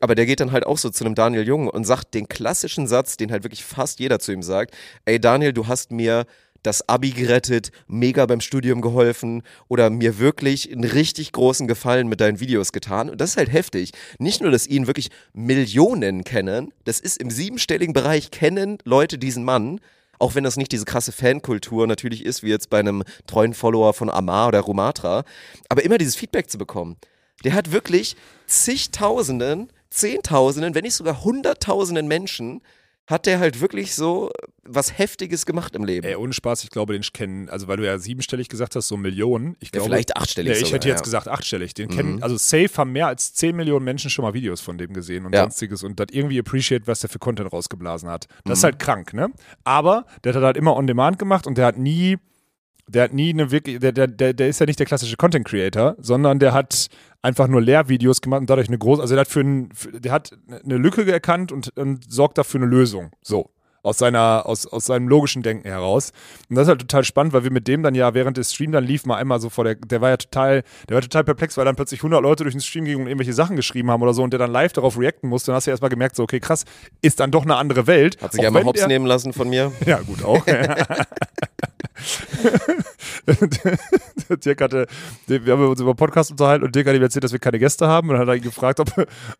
Aber 0.00 0.14
der 0.14 0.26
geht 0.26 0.40
dann 0.40 0.52
halt 0.52 0.66
auch 0.66 0.78
so 0.78 0.90
zu 0.90 1.04
einem 1.04 1.14
Daniel 1.14 1.46
Jung 1.46 1.68
und 1.68 1.84
sagt 1.84 2.14
den 2.14 2.28
klassischen 2.28 2.86
Satz, 2.88 3.16
den 3.16 3.30
halt 3.30 3.44
wirklich 3.44 3.64
fast 3.64 4.00
jeder 4.00 4.18
zu 4.18 4.32
ihm 4.32 4.42
sagt. 4.42 4.74
Ey 5.04 5.20
Daniel, 5.20 5.52
du 5.52 5.68
hast 5.68 5.92
mir 5.92 6.26
das 6.62 6.88
Abi 6.88 7.10
gerettet, 7.10 7.70
mega 7.86 8.26
beim 8.26 8.40
Studium 8.40 8.82
geholfen 8.82 9.42
oder 9.68 9.90
mir 9.90 10.18
wirklich 10.18 10.70
einen 10.70 10.84
richtig 10.84 11.32
großen 11.32 11.66
Gefallen 11.66 12.08
mit 12.08 12.20
deinen 12.20 12.40
Videos 12.40 12.72
getan. 12.72 13.10
Und 13.10 13.20
das 13.20 13.30
ist 13.30 13.36
halt 13.36 13.52
heftig. 13.52 13.92
Nicht 14.18 14.40
nur, 14.40 14.50
dass 14.50 14.66
ihn 14.66 14.86
wirklich 14.86 15.10
Millionen 15.32 16.24
kennen, 16.24 16.72
das 16.84 17.00
ist 17.00 17.18
im 17.18 17.30
siebenstelligen 17.30 17.92
Bereich 17.92 18.30
kennen 18.30 18.78
Leute 18.84 19.18
diesen 19.18 19.44
Mann, 19.44 19.80
auch 20.22 20.36
wenn 20.36 20.44
das 20.44 20.56
nicht 20.56 20.70
diese 20.70 20.84
krasse 20.84 21.10
Fankultur 21.10 21.86
natürlich 21.88 22.24
ist, 22.24 22.44
wie 22.44 22.48
jetzt 22.48 22.70
bei 22.70 22.78
einem 22.78 23.02
treuen 23.26 23.54
Follower 23.54 23.92
von 23.92 24.08
Amar 24.08 24.48
oder 24.48 24.60
Rumatra, 24.60 25.24
aber 25.68 25.84
immer 25.84 25.98
dieses 25.98 26.14
Feedback 26.14 26.48
zu 26.48 26.58
bekommen. 26.58 26.96
Der 27.42 27.54
hat 27.54 27.72
wirklich 27.72 28.14
zigtausenden, 28.46 29.72
zehntausenden, 29.90 30.76
wenn 30.76 30.84
nicht 30.84 30.94
sogar 30.94 31.24
hunderttausenden 31.24 32.06
Menschen, 32.06 32.62
hat 33.08 33.26
der 33.26 33.40
halt 33.40 33.60
wirklich 33.60 33.94
so 33.94 34.30
was 34.64 34.96
Heftiges 34.96 35.44
gemacht 35.44 35.74
im 35.74 35.84
Leben. 35.84 36.06
Ey, 36.06 36.14
ohne 36.14 36.32
Spaß, 36.32 36.62
ich 36.62 36.70
glaube, 36.70 36.92
den 36.92 37.02
kennen, 37.02 37.48
also 37.48 37.66
weil 37.66 37.76
du 37.76 37.84
ja 37.84 37.98
siebenstellig 37.98 38.48
gesagt 38.48 38.76
hast, 38.76 38.86
so 38.88 38.96
Millionen. 38.96 39.56
Ich 39.58 39.68
Ja, 39.68 39.72
glaube, 39.72 39.86
vielleicht 39.86 40.16
achtstellig 40.16 40.50
Nee, 40.52 40.58
ich 40.58 40.64
sogar, 40.66 40.74
hätte 40.74 40.88
jetzt 40.88 40.98
ja. 41.00 41.04
gesagt 41.04 41.28
achtstellig. 41.28 41.74
Den 41.74 41.88
kennen, 41.88 42.22
also 42.22 42.36
safe 42.36 42.70
haben 42.76 42.92
mehr 42.92 43.08
als 43.08 43.34
10 43.34 43.56
Millionen 43.56 43.84
Menschen 43.84 44.08
schon 44.08 44.24
mal 44.24 44.34
Videos 44.34 44.60
von 44.60 44.78
dem 44.78 44.92
gesehen 44.92 45.26
und 45.26 45.34
Ja. 45.34 45.42
sonstiges 45.42 45.82
und 45.82 45.98
das 45.98 46.06
irgendwie 46.12 46.38
appreciate, 46.38 46.86
was 46.86 47.00
der 47.00 47.10
für 47.10 47.18
Content 47.18 47.52
rausgeblasen 47.52 48.08
hat. 48.08 48.28
Das 48.44 48.46
Mhm. 48.46 48.52
ist 48.52 48.64
halt 48.64 48.78
krank, 48.78 49.12
ne? 49.14 49.30
Aber 49.64 50.06
der 50.22 50.34
hat 50.34 50.42
halt 50.42 50.56
immer 50.56 50.76
on 50.76 50.86
demand 50.86 51.18
gemacht 51.18 51.46
und 51.48 51.58
der 51.58 51.66
hat 51.66 51.78
nie, 51.78 52.18
der 52.94 53.04
hat 53.04 53.12
nie 53.12 53.30
eine 53.30 53.50
wirklich, 53.50 53.78
der, 53.80 53.92
der, 53.92 54.06
der, 54.06 54.32
der 54.32 54.48
ist 54.48 54.60
ja 54.60 54.66
nicht 54.66 54.78
der 54.78 54.86
klassische 54.86 55.16
Content 55.16 55.46
Creator, 55.46 55.96
sondern 55.98 56.38
der 56.38 56.52
hat 56.52 56.88
einfach 57.22 57.48
nur 57.48 57.62
Lehrvideos 57.62 58.20
gemacht 58.20 58.40
und 58.40 58.50
dadurch 58.50 58.68
eine 58.68 58.78
große, 58.78 59.00
also 59.00 59.14
der 59.14 59.22
hat 59.22 59.28
für, 59.28 59.40
ein, 59.40 59.70
für 59.74 59.92
der 59.92 60.12
hat 60.12 60.30
eine 60.64 60.76
Lücke 60.76 61.10
erkannt 61.10 61.52
und, 61.52 61.76
und 61.76 62.10
sorgt 62.10 62.38
dafür 62.38 62.60
eine 62.60 62.70
Lösung. 62.70 63.10
So 63.22 63.50
aus 63.82 63.98
seiner, 63.98 64.46
aus, 64.46 64.66
aus 64.66 64.86
seinem 64.86 65.08
logischen 65.08 65.42
Denken 65.42 65.66
heraus. 65.68 66.12
Und 66.48 66.56
das 66.56 66.64
ist 66.64 66.68
halt 66.68 66.80
total 66.80 67.04
spannend, 67.04 67.32
weil 67.32 67.44
wir 67.44 67.50
mit 67.50 67.66
dem 67.66 67.82
dann 67.82 67.94
ja 67.94 68.14
während 68.14 68.36
des 68.36 68.52
Streams 68.52 68.72
dann 68.72 68.84
lief 68.84 69.04
mal 69.06 69.16
einmal 69.16 69.40
so 69.40 69.50
vor 69.50 69.64
der, 69.64 69.74
der 69.74 70.00
war 70.00 70.10
ja 70.10 70.16
total, 70.16 70.62
der 70.88 70.94
war 70.94 71.02
total 71.02 71.24
perplex, 71.24 71.56
weil 71.56 71.64
dann 71.64 71.76
plötzlich 71.76 72.00
100 72.00 72.22
Leute 72.22 72.44
durch 72.44 72.54
den 72.54 72.60
Stream 72.60 72.84
gingen 72.84 73.02
und 73.02 73.06
irgendwelche 73.08 73.32
Sachen 73.32 73.56
geschrieben 73.56 73.90
haben 73.90 74.02
oder 74.02 74.14
so 74.14 74.22
und 74.22 74.32
der 74.32 74.38
dann 74.38 74.52
live 74.52 74.72
darauf 74.72 74.98
reacten 74.98 75.28
musste. 75.28 75.50
Dann 75.50 75.56
hast 75.56 75.66
du 75.66 75.70
erstmal 75.70 75.90
gemerkt, 75.90 76.16
so, 76.16 76.22
okay, 76.22 76.40
krass, 76.40 76.64
ist 77.00 77.20
dann 77.20 77.30
doch 77.30 77.42
eine 77.42 77.56
andere 77.56 77.86
Welt. 77.86 78.22
Hat 78.22 78.32
sich 78.32 78.46
einmal 78.46 78.62
wenn 78.62 78.68
Hops 78.68 78.86
nehmen 78.86 79.06
lassen 79.06 79.32
von 79.32 79.48
mir. 79.48 79.72
ja, 79.86 80.00
gut, 80.00 80.24
auch. 80.24 80.46
Dirk 84.44 84.60
hatte, 84.60 84.86
wir 85.26 85.52
haben 85.52 85.66
uns 85.66 85.80
über 85.80 85.94
Podcast 85.94 86.30
unterhalten 86.30 86.64
und 86.64 86.74
Dirk 86.74 86.86
hat 86.86 86.94
ihm 86.94 87.02
erzählt, 87.02 87.24
dass 87.24 87.32
wir 87.32 87.38
keine 87.38 87.58
Gäste 87.58 87.86
haben 87.86 88.08
und 88.08 88.14
dann 88.14 88.22
hat 88.22 88.28
er 88.28 88.36
ihn 88.36 88.42
gefragt, 88.42 88.80
ob, 88.80 88.90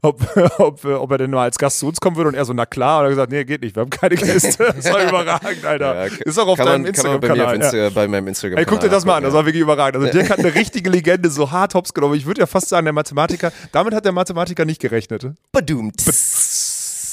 ob, 0.02 0.36
ob, 0.58 0.84
ob 0.84 1.10
er 1.10 1.18
denn 1.18 1.30
mal 1.30 1.44
als 1.44 1.58
Gast 1.58 1.78
zu 1.78 1.86
uns 1.88 2.00
kommen 2.00 2.16
würde 2.16 2.28
und 2.28 2.34
er 2.34 2.44
so, 2.44 2.52
na 2.52 2.66
klar, 2.66 3.00
und 3.00 3.04
er 3.04 3.06
hat 3.06 3.10
gesagt, 3.10 3.32
nee, 3.32 3.44
geht 3.44 3.62
nicht, 3.62 3.76
wir 3.76 3.82
haben 3.82 3.90
keine 3.90 4.16
Gäste. 4.16 4.72
Das 4.74 4.92
war 4.92 5.02
überragend, 5.02 5.64
Alter. 5.64 6.06
Ja, 6.06 6.14
ist 6.24 6.38
auch 6.38 6.48
auf 6.48 6.58
deinem 6.58 6.86
Instagram-Kanal. 6.86 7.38
Ja. 7.38 7.52
Insta 7.52 7.90
bei 7.90 8.08
meinem 8.08 8.28
Instagram 8.28 8.58
Ey, 8.58 8.64
guck 8.64 8.80
dir 8.80 8.88
das 8.88 9.04
mal 9.04 9.16
an, 9.16 9.24
das 9.24 9.32
war 9.32 9.44
wirklich 9.44 9.62
überragend. 9.62 10.02
Also 10.02 10.12
Dirk 10.12 10.30
hat 10.30 10.38
eine 10.38 10.54
richtige 10.54 10.90
Legende 10.90 11.30
so 11.30 11.50
hart 11.50 11.74
hops 11.74 11.94
genommen. 11.94 12.14
Ich 12.14 12.26
würde 12.26 12.40
ja 12.40 12.46
fast 12.46 12.68
sagen, 12.68 12.84
der 12.84 12.92
Mathematiker, 12.92 13.52
damit 13.72 13.94
hat 13.94 14.04
der 14.04 14.12
Mathematiker 14.12 14.64
nicht 14.64 14.80
gerechnet. 14.80 15.26
Badum. 15.52 15.92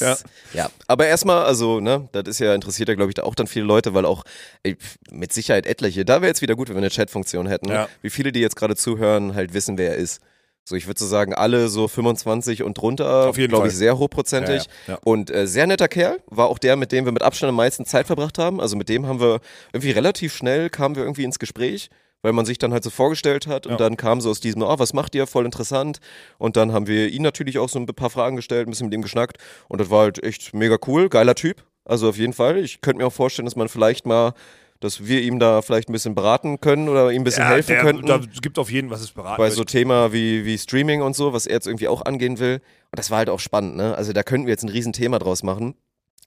Ja. 0.00 0.16
Ja, 0.52 0.70
aber 0.86 1.06
erstmal, 1.06 1.44
also, 1.44 1.80
ne, 1.80 2.08
das 2.12 2.24
ist 2.26 2.40
ja, 2.40 2.54
interessiert 2.54 2.88
ja, 2.88 2.94
glaube 2.94 3.12
ich, 3.12 3.20
auch 3.22 3.34
dann 3.34 3.46
viele 3.46 3.64
Leute, 3.64 3.94
weil 3.94 4.04
auch 4.04 4.24
ey, 4.62 4.76
mit 5.10 5.32
Sicherheit 5.32 5.66
etliche, 5.66 6.04
da 6.04 6.20
wäre 6.22 6.28
jetzt 6.28 6.42
wieder 6.42 6.56
gut, 6.56 6.68
wenn 6.68 6.76
wir 6.76 6.80
eine 6.82 6.90
Chatfunktion 6.90 7.46
hätten, 7.46 7.68
Ja. 7.68 7.88
wie 8.02 8.10
viele, 8.10 8.32
die 8.32 8.40
jetzt 8.40 8.56
gerade 8.56 8.76
zuhören, 8.76 9.34
halt 9.34 9.54
wissen, 9.54 9.78
wer 9.78 9.90
er 9.90 9.96
ist. 9.96 10.20
So, 10.64 10.76
ich 10.76 10.86
würde 10.86 11.00
so 11.00 11.06
sagen, 11.06 11.34
alle 11.34 11.68
so 11.68 11.88
25 11.88 12.62
und 12.62 12.74
drunter, 12.78 13.32
glaube 13.32 13.68
ich, 13.68 13.74
sehr 13.74 13.98
hochprozentig. 13.98 14.64
Ja, 14.64 14.70
ja, 14.86 14.92
ja. 14.94 14.98
Und 15.04 15.30
äh, 15.30 15.46
sehr 15.46 15.66
netter 15.66 15.88
Kerl, 15.88 16.20
war 16.26 16.48
auch 16.48 16.58
der, 16.58 16.76
mit 16.76 16.92
dem 16.92 17.06
wir 17.06 17.12
mit 17.12 17.22
Abstand 17.22 17.48
am 17.48 17.56
meisten 17.56 17.86
Zeit 17.86 18.06
verbracht 18.06 18.38
haben. 18.38 18.60
Also 18.60 18.76
mit 18.76 18.88
dem 18.88 19.06
haben 19.06 19.20
wir 19.20 19.40
irgendwie 19.72 19.90
relativ 19.90 20.34
schnell, 20.34 20.70
kamen 20.70 20.94
wir 20.96 21.02
irgendwie 21.02 21.24
ins 21.24 21.38
Gespräch, 21.38 21.90
weil 22.22 22.32
man 22.32 22.44
sich 22.46 22.58
dann 22.58 22.72
halt 22.72 22.84
so 22.84 22.90
vorgestellt 22.90 23.46
hat 23.46 23.66
und 23.66 23.72
Ja. 23.72 23.78
dann 23.78 23.96
kam 23.96 24.20
so 24.20 24.30
aus 24.30 24.40
diesem, 24.40 24.62
oh, 24.62 24.78
was 24.78 24.92
macht 24.92 25.14
ihr, 25.14 25.26
voll 25.26 25.44
interessant. 25.44 25.98
Und 26.38 26.56
dann 26.56 26.72
haben 26.72 26.86
wir 26.86 27.08
ihn 27.08 27.22
natürlich 27.22 27.58
auch 27.58 27.68
so 27.68 27.78
ein 27.78 27.86
paar 27.86 28.10
Fragen 28.10 28.36
gestellt, 28.36 28.66
ein 28.66 28.70
bisschen 28.70 28.86
mit 28.88 28.94
ihm 28.94 29.02
geschnackt 29.02 29.38
und 29.68 29.80
das 29.80 29.90
war 29.90 30.02
halt 30.02 30.22
echt 30.22 30.54
mega 30.54 30.76
cool, 30.86 31.08
geiler 31.08 31.34
Typ. 31.34 31.64
Also 31.84 32.08
auf 32.08 32.16
jeden 32.18 32.32
Fall. 32.34 32.58
Ich 32.58 32.80
könnte 32.82 32.98
mir 32.98 33.06
auch 33.06 33.12
vorstellen, 33.12 33.46
dass 33.46 33.56
man 33.56 33.68
vielleicht 33.68 34.06
mal, 34.06 34.34
dass 34.80 35.06
wir 35.06 35.22
ihm 35.22 35.38
da 35.38 35.60
vielleicht 35.62 35.88
ein 35.88 35.92
bisschen 35.92 36.14
beraten 36.14 36.60
können 36.60 36.88
oder 36.88 37.10
ihm 37.10 37.22
ein 37.22 37.24
bisschen 37.24 37.46
helfen 37.46 37.72
der, 37.72 37.80
könnten 37.82 38.06
Da 38.06 38.20
gibt 38.42 38.58
auf 38.58 38.70
jeden 38.70 38.90
was 38.90 39.00
es 39.00 39.10
beraten 39.10 39.38
bei 39.38 39.50
so 39.50 39.64
Thema 39.64 40.12
wie, 40.12 40.44
wie 40.44 40.56
Streaming 40.56 41.02
und 41.02 41.16
so, 41.16 41.32
was 41.32 41.46
er 41.46 41.54
jetzt 41.54 41.66
irgendwie 41.66 41.88
auch 41.88 42.02
angehen 42.04 42.38
will. 42.38 42.54
Und 42.92 42.98
das 42.98 43.10
war 43.10 43.18
halt 43.18 43.28
auch 43.30 43.40
spannend, 43.40 43.76
ne? 43.76 43.94
Also 43.96 44.12
da 44.12 44.22
könnten 44.22 44.46
wir 44.46 44.52
jetzt 44.52 44.62
ein 44.62 44.68
Riesenthema 44.68 45.18
draus 45.18 45.42
machen. 45.42 45.74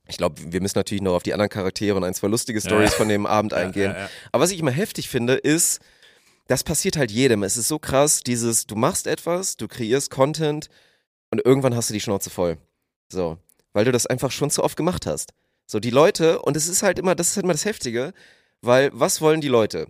Ich 0.06 0.16
glaube, 0.18 0.36
wir 0.52 0.60
müssen 0.60 0.78
natürlich 0.78 1.02
noch 1.02 1.14
auf 1.14 1.22
die 1.22 1.32
anderen 1.32 1.48
Charaktere 1.48 1.96
und 1.96 2.04
ein, 2.04 2.14
zwei 2.14 2.28
lustige 2.28 2.60
Stories 2.60 2.90
Ja. 2.92 2.96
von 2.96 3.08
dem 3.08 3.26
Abend 3.26 3.54
eingehen. 3.54 3.92
ja, 3.92 3.98
ja. 4.00 4.10
Aber 4.32 4.44
was 4.44 4.50
ich 4.50 4.58
immer 4.58 4.70
heftig 4.70 5.08
finde, 5.08 5.34
ist, 5.34 5.80
das 6.46 6.62
passiert 6.62 6.96
halt 6.98 7.10
jedem. 7.10 7.42
Es 7.42 7.56
ist 7.56 7.68
so 7.68 7.78
krass, 7.78 8.22
dieses, 8.22 8.66
du 8.66 8.76
machst 8.76 9.06
etwas, 9.06 9.56
du 9.56 9.66
kreierst 9.66 10.10
Content 10.10 10.68
und 11.30 11.44
irgendwann 11.44 11.74
hast 11.74 11.88
du 11.88 11.94
die 11.94 12.00
Schnauze 12.00 12.28
voll. 12.28 12.58
So. 13.10 13.38
Weil 13.72 13.86
du 13.86 13.92
das 13.92 14.06
einfach 14.06 14.30
schon 14.30 14.50
zu 14.50 14.62
oft 14.62 14.76
gemacht 14.76 15.06
hast. 15.06 15.32
So, 15.66 15.80
die 15.80 15.90
Leute, 15.90 16.40
und 16.42 16.56
es 16.56 16.68
ist 16.68 16.82
halt 16.82 16.98
immer, 16.98 17.14
das 17.14 17.28
ist 17.30 17.36
halt 17.36 17.44
immer 17.44 17.54
das 17.54 17.64
Heftige, 17.64 18.12
weil 18.60 18.90
was 18.92 19.22
wollen 19.22 19.40
die 19.40 19.48
Leute? 19.48 19.86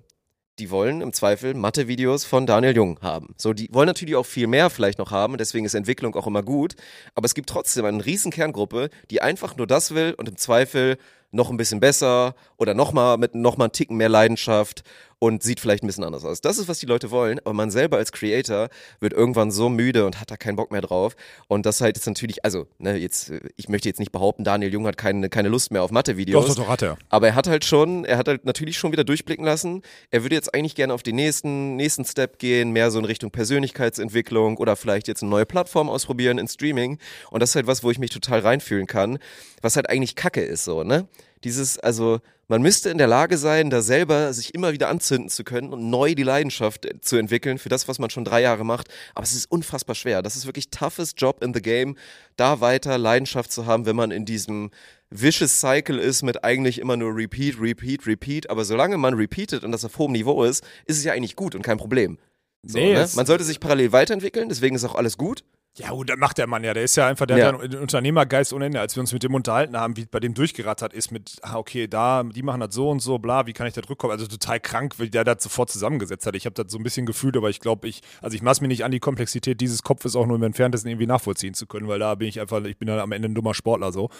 Die 0.60 0.70
wollen 0.70 1.00
im 1.00 1.12
Zweifel 1.12 1.52
Mathe-Videos 1.54 2.24
von 2.24 2.46
Daniel 2.46 2.76
Jung 2.76 3.00
haben. 3.02 3.34
So, 3.36 3.52
die 3.52 3.68
wollen 3.72 3.88
natürlich 3.88 4.14
auch 4.14 4.26
viel 4.26 4.46
mehr 4.46 4.70
vielleicht 4.70 5.00
noch 5.00 5.10
haben, 5.10 5.36
deswegen 5.36 5.66
ist 5.66 5.74
Entwicklung 5.74 6.14
auch 6.14 6.28
immer 6.28 6.44
gut. 6.44 6.76
Aber 7.16 7.24
es 7.24 7.34
gibt 7.34 7.48
trotzdem 7.48 7.84
eine 7.84 8.06
riesen 8.06 8.30
Kerngruppe, 8.30 8.90
die 9.10 9.20
einfach 9.20 9.56
nur 9.56 9.66
das 9.66 9.96
will 9.96 10.14
und 10.16 10.28
im 10.28 10.36
Zweifel 10.36 10.96
noch 11.32 11.50
ein 11.50 11.56
bisschen 11.56 11.80
besser 11.80 12.36
oder 12.56 12.72
nochmal 12.72 13.18
mit 13.18 13.34
nochmal 13.34 13.66
einen 13.66 13.72
Ticken 13.72 13.96
mehr 13.96 14.08
Leidenschaft 14.08 14.84
und 15.18 15.42
sieht 15.42 15.60
vielleicht 15.60 15.82
ein 15.82 15.86
bisschen 15.86 16.04
anders 16.04 16.24
aus. 16.24 16.40
Das 16.40 16.58
ist, 16.58 16.68
was 16.68 16.78
die 16.78 16.86
Leute 16.86 17.10
wollen, 17.10 17.38
aber 17.40 17.52
man 17.52 17.70
selber 17.70 17.96
als 17.96 18.12
Creator 18.12 18.68
wird 19.00 19.12
irgendwann 19.12 19.50
so 19.50 19.68
müde 19.68 20.06
und 20.06 20.20
hat 20.20 20.30
da 20.30 20.36
keinen 20.36 20.56
Bock 20.56 20.70
mehr 20.70 20.80
drauf. 20.80 21.16
Und 21.48 21.66
das 21.66 21.80
halt 21.80 21.96
jetzt 21.96 22.06
natürlich, 22.06 22.44
also, 22.44 22.66
ne, 22.78 22.96
jetzt, 22.96 23.30
äh, 23.30 23.40
ich 23.56 23.68
möchte 23.68 23.88
jetzt 23.88 24.00
nicht 24.00 24.12
behaupten, 24.12 24.44
Daniel 24.44 24.72
Jung 24.72 24.86
hat 24.86 24.96
keine, 24.96 25.28
keine 25.28 25.48
Lust 25.48 25.70
mehr 25.70 25.82
auf 25.82 25.90
Mathe-Videos. 25.90 26.46
Doch, 26.46 26.54
doch, 26.54 26.64
doch, 26.64 26.68
hat 26.70 26.82
er. 26.82 26.98
Aber 27.08 27.28
er 27.28 27.34
hat 27.34 27.46
halt 27.46 27.64
schon, 27.64 28.04
er 28.04 28.18
hat 28.18 28.28
halt 28.28 28.44
natürlich 28.44 28.78
schon 28.78 28.92
wieder 28.92 29.04
durchblicken 29.04 29.44
lassen. 29.44 29.82
Er 30.10 30.22
würde 30.22 30.34
jetzt 30.34 30.54
eigentlich 30.54 30.74
gerne 30.74 30.94
auf 30.94 31.02
den 31.02 31.16
nächsten, 31.16 31.76
nächsten 31.76 32.04
Step 32.04 32.38
gehen, 32.38 32.70
mehr 32.70 32.90
so 32.90 32.98
in 32.98 33.04
Richtung 33.04 33.30
Persönlichkeitsentwicklung 33.30 34.56
oder 34.58 34.76
vielleicht 34.76 35.08
jetzt 35.08 35.22
eine 35.22 35.30
neue 35.30 35.46
Plattform 35.46 35.88
ausprobieren 35.88 36.38
in 36.38 36.48
Streaming. 36.48 36.98
Und 37.30 37.40
das 37.40 37.50
ist 37.50 37.56
halt 37.56 37.66
was, 37.66 37.82
wo 37.82 37.90
ich 37.90 37.98
mich 37.98 38.10
total 38.10 38.40
reinfühlen 38.40 38.86
kann, 38.86 39.18
was 39.62 39.76
halt 39.76 39.88
eigentlich 39.88 40.16
Kacke 40.16 40.42
ist, 40.42 40.64
so, 40.64 40.82
ne? 40.82 41.08
Dieses, 41.44 41.78
also, 41.78 42.20
man 42.48 42.62
müsste 42.62 42.90
in 42.90 42.98
der 42.98 43.06
Lage 43.06 43.38
sein, 43.38 43.70
da 43.70 43.82
selber 43.82 44.32
sich 44.32 44.54
immer 44.54 44.72
wieder 44.72 44.88
anzünden 44.88 45.28
zu 45.28 45.44
können 45.44 45.72
und 45.72 45.88
neu 45.88 46.14
die 46.14 46.22
Leidenschaft 46.22 46.86
äh, 46.86 47.00
zu 47.00 47.16
entwickeln 47.16 47.58
für 47.58 47.68
das, 47.68 47.86
was 47.86 47.98
man 47.98 48.10
schon 48.10 48.24
drei 48.24 48.40
Jahre 48.42 48.64
macht. 48.64 48.88
Aber 49.14 49.24
es 49.24 49.34
ist 49.34 49.50
unfassbar 49.50 49.94
schwer. 49.94 50.22
Das 50.22 50.36
ist 50.36 50.46
wirklich 50.46 50.70
toughest 50.70 51.20
Job 51.20 51.42
in 51.42 51.54
the 51.54 51.62
game, 51.62 51.96
da 52.36 52.60
weiter 52.60 52.98
Leidenschaft 52.98 53.52
zu 53.52 53.66
haben, 53.66 53.86
wenn 53.86 53.96
man 53.96 54.10
in 54.10 54.24
diesem 54.24 54.70
vicious 55.10 55.60
Cycle 55.60 55.98
ist 55.98 56.22
mit 56.22 56.44
eigentlich 56.44 56.78
immer 56.78 56.96
nur 56.96 57.14
Repeat, 57.14 57.60
Repeat, 57.60 58.06
Repeat. 58.06 58.50
Aber 58.50 58.64
solange 58.64 58.96
man 58.98 59.14
repeatet 59.14 59.64
und 59.64 59.72
das 59.72 59.84
auf 59.84 59.98
hohem 59.98 60.12
Niveau 60.12 60.44
ist, 60.44 60.64
ist 60.86 60.98
es 60.98 61.04
ja 61.04 61.12
eigentlich 61.12 61.36
gut 61.36 61.54
und 61.54 61.62
kein 61.62 61.78
Problem. 61.78 62.18
So, 62.62 62.78
Nee, 62.78 62.94
ne? 62.94 63.08
Man 63.14 63.26
sollte 63.26 63.44
sich 63.44 63.60
parallel 63.60 63.92
weiterentwickeln, 63.92 64.48
deswegen 64.48 64.74
ist 64.74 64.84
auch 64.84 64.94
alles 64.94 65.18
gut. 65.18 65.44
Ja, 65.76 65.90
gut, 65.90 66.08
das 66.08 66.16
macht 66.18 66.38
der 66.38 66.46
Mann 66.46 66.62
ja. 66.62 66.72
Der 66.72 66.84
ist 66.84 66.94
ja 66.96 67.08
einfach, 67.08 67.26
der 67.26 67.36
Ja. 67.36 67.46
hat 67.46 67.54
ja 67.54 67.60
einen 67.60 67.78
Unternehmergeist 67.80 68.52
ohne 68.52 68.66
Ende. 68.66 68.78
Als 68.78 68.94
wir 68.94 69.00
uns 69.00 69.12
mit 69.12 69.24
dem 69.24 69.34
unterhalten 69.34 69.76
haben, 69.76 69.96
wie 69.96 70.04
bei 70.06 70.20
dem 70.20 70.32
durchgerattert 70.32 70.92
ist 70.92 71.10
mit, 71.10 71.36
ah, 71.42 71.56
okay, 71.56 71.88
da, 71.88 72.22
die 72.22 72.42
machen 72.44 72.60
das 72.60 72.74
so 72.74 72.88
und 72.90 73.00
so, 73.00 73.18
bla, 73.18 73.46
wie 73.46 73.52
kann 73.52 73.66
ich 73.66 73.74
da 73.74 73.82
zurückkommen? 73.82 74.12
Also 74.12 74.28
total 74.28 74.60
krank, 74.60 74.94
wie 74.98 75.10
der 75.10 75.24
das 75.24 75.42
sofort 75.42 75.70
zusammengesetzt 75.70 76.26
hat. 76.26 76.36
Ich 76.36 76.46
habe 76.46 76.54
das 76.54 76.70
so 76.70 76.78
ein 76.78 76.84
bisschen 76.84 77.06
gefühlt, 77.06 77.36
aber 77.36 77.50
ich 77.50 77.58
glaube, 77.58 77.88
ich, 77.88 78.02
also 78.22 78.36
ich 78.36 78.42
maß 78.42 78.60
mir 78.60 78.68
nicht 78.68 78.84
an, 78.84 78.92
die 78.92 79.00
Komplexität 79.00 79.60
dieses 79.60 79.82
Kopfes 79.82 80.14
auch 80.14 80.26
nur 80.26 80.36
im 80.36 80.42
Entferntesten 80.44 80.88
irgendwie 80.90 81.08
nachvollziehen 81.08 81.54
zu 81.54 81.66
können, 81.66 81.88
weil 81.88 81.98
da 81.98 82.14
bin 82.14 82.28
ich 82.28 82.40
einfach, 82.40 82.62
ich 82.64 82.76
bin 82.78 82.86
ja 82.86 83.02
am 83.02 83.10
Ende 83.10 83.28
ein 83.28 83.34
dummer 83.34 83.54
Sportler 83.54 83.90
so. 83.90 84.10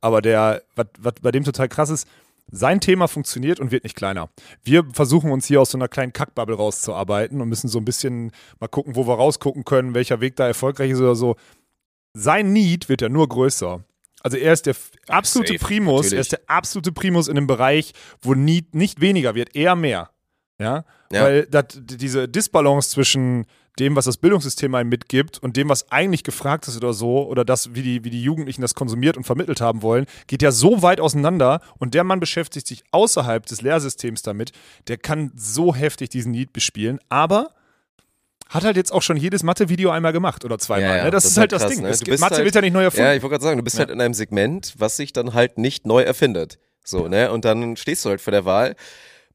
Aber 0.00 0.22
der, 0.22 0.62
was 0.76 0.86
bei 1.20 1.30
dem 1.30 1.44
total 1.44 1.68
krass 1.68 1.90
ist, 1.90 2.08
sein 2.50 2.80
Thema 2.80 3.08
funktioniert 3.08 3.60
und 3.60 3.70
wird 3.70 3.84
nicht 3.84 3.96
kleiner. 3.96 4.28
Wir 4.62 4.84
versuchen 4.92 5.30
uns 5.30 5.46
hier 5.46 5.60
aus 5.60 5.70
so 5.70 5.78
einer 5.78 5.88
kleinen 5.88 6.12
Kackbubble 6.12 6.56
rauszuarbeiten 6.56 7.40
und 7.40 7.48
müssen 7.48 7.68
so 7.68 7.78
ein 7.78 7.84
bisschen 7.84 8.32
mal 8.60 8.68
gucken, 8.68 8.94
wo 8.96 9.06
wir 9.06 9.14
rausgucken 9.14 9.64
können, 9.64 9.94
welcher 9.94 10.20
Weg 10.20 10.36
da 10.36 10.46
erfolgreich 10.46 10.90
ist 10.90 11.00
oder 11.00 11.14
so. 11.14 11.36
Sein 12.14 12.52
Need 12.52 12.88
wird 12.88 13.00
ja 13.00 13.08
nur 13.08 13.28
größer. 13.28 13.82
Also 14.22 14.36
er 14.36 14.52
ist 14.52 14.66
der 14.66 14.76
absolute 15.08 15.54
safe, 15.54 15.64
Primus, 15.64 16.02
natürlich. 16.04 16.12
er 16.14 16.20
ist 16.20 16.32
der 16.32 16.40
absolute 16.46 16.92
Primus 16.92 17.28
in 17.28 17.34
dem 17.36 17.46
Bereich, 17.46 17.92
wo 18.20 18.34
Need 18.34 18.74
nicht 18.74 19.00
weniger 19.00 19.34
wird, 19.34 19.56
eher 19.56 19.74
mehr. 19.74 20.10
Ja, 20.60 20.84
Ja. 21.10 21.24
weil 21.24 21.46
dat, 21.46 21.76
diese 21.82 22.28
Disbalance 22.28 22.90
zwischen 22.90 23.46
dem, 23.78 23.96
was 23.96 24.04
das 24.04 24.18
Bildungssystem 24.18 24.74
einem 24.74 24.90
mitgibt 24.90 25.38
und 25.38 25.56
dem, 25.56 25.68
was 25.68 25.90
eigentlich 25.90 26.24
gefragt 26.24 26.68
ist 26.68 26.76
oder 26.76 26.92
so, 26.92 27.26
oder 27.26 27.44
das, 27.44 27.74
wie 27.74 27.82
die, 27.82 28.04
wie 28.04 28.10
die 28.10 28.22
Jugendlichen 28.22 28.60
das 28.60 28.74
konsumiert 28.74 29.16
und 29.16 29.24
vermittelt 29.24 29.60
haben 29.60 29.82
wollen, 29.82 30.06
geht 30.26 30.42
ja 30.42 30.52
so 30.52 30.82
weit 30.82 31.00
auseinander 31.00 31.60
und 31.78 31.94
der 31.94 32.04
Mann 32.04 32.20
beschäftigt 32.20 32.66
sich 32.66 32.84
außerhalb 32.90 33.46
des 33.46 33.62
Lehrsystems 33.62 34.22
damit, 34.22 34.52
der 34.88 34.98
kann 34.98 35.32
so 35.34 35.74
heftig 35.74 36.10
diesen 36.10 36.32
Need 36.32 36.52
bespielen, 36.52 36.98
aber 37.08 37.54
hat 38.50 38.64
halt 38.64 38.76
jetzt 38.76 38.92
auch 38.92 39.00
schon 39.00 39.16
jedes 39.16 39.42
Mathe-Video 39.42 39.90
einmal 39.90 40.12
gemacht 40.12 40.44
oder 40.44 40.58
zweimal. 40.58 40.90
Ja, 40.90 40.96
ja, 40.96 41.04
ne? 41.04 41.10
Das, 41.10 41.24
ist 41.24 41.38
halt 41.38 41.52
das 41.52 41.62
krass, 41.62 41.72
Ding. 41.72 41.82
ne? 41.82 41.88
Bist 41.88 42.20
Mathe 42.20 42.36
halt- 42.36 42.44
wird 42.44 42.54
ja 42.54 42.60
nicht 42.60 42.74
neu 42.74 42.82
erfunden. 42.84 43.06
Ja, 43.06 43.14
ich 43.14 43.22
wollte 43.22 43.32
gerade 43.32 43.44
sagen, 43.44 43.56
du 43.56 43.64
bist 43.64 43.78
halt 43.78 43.88
in 43.88 43.98
einem 44.00 44.12
Segment, 44.12 44.74
was 44.76 44.98
sich 44.98 45.14
dann 45.14 45.32
halt 45.32 45.56
nicht 45.56 45.86
neu 45.86 46.02
erfindet. 46.02 46.58
So, 46.84 47.08
ne? 47.08 47.32
Und 47.32 47.46
dann 47.46 47.76
stehst 47.76 48.04
du 48.04 48.10
halt 48.10 48.20
vor 48.20 48.32
der 48.32 48.44
Wahl. 48.44 48.76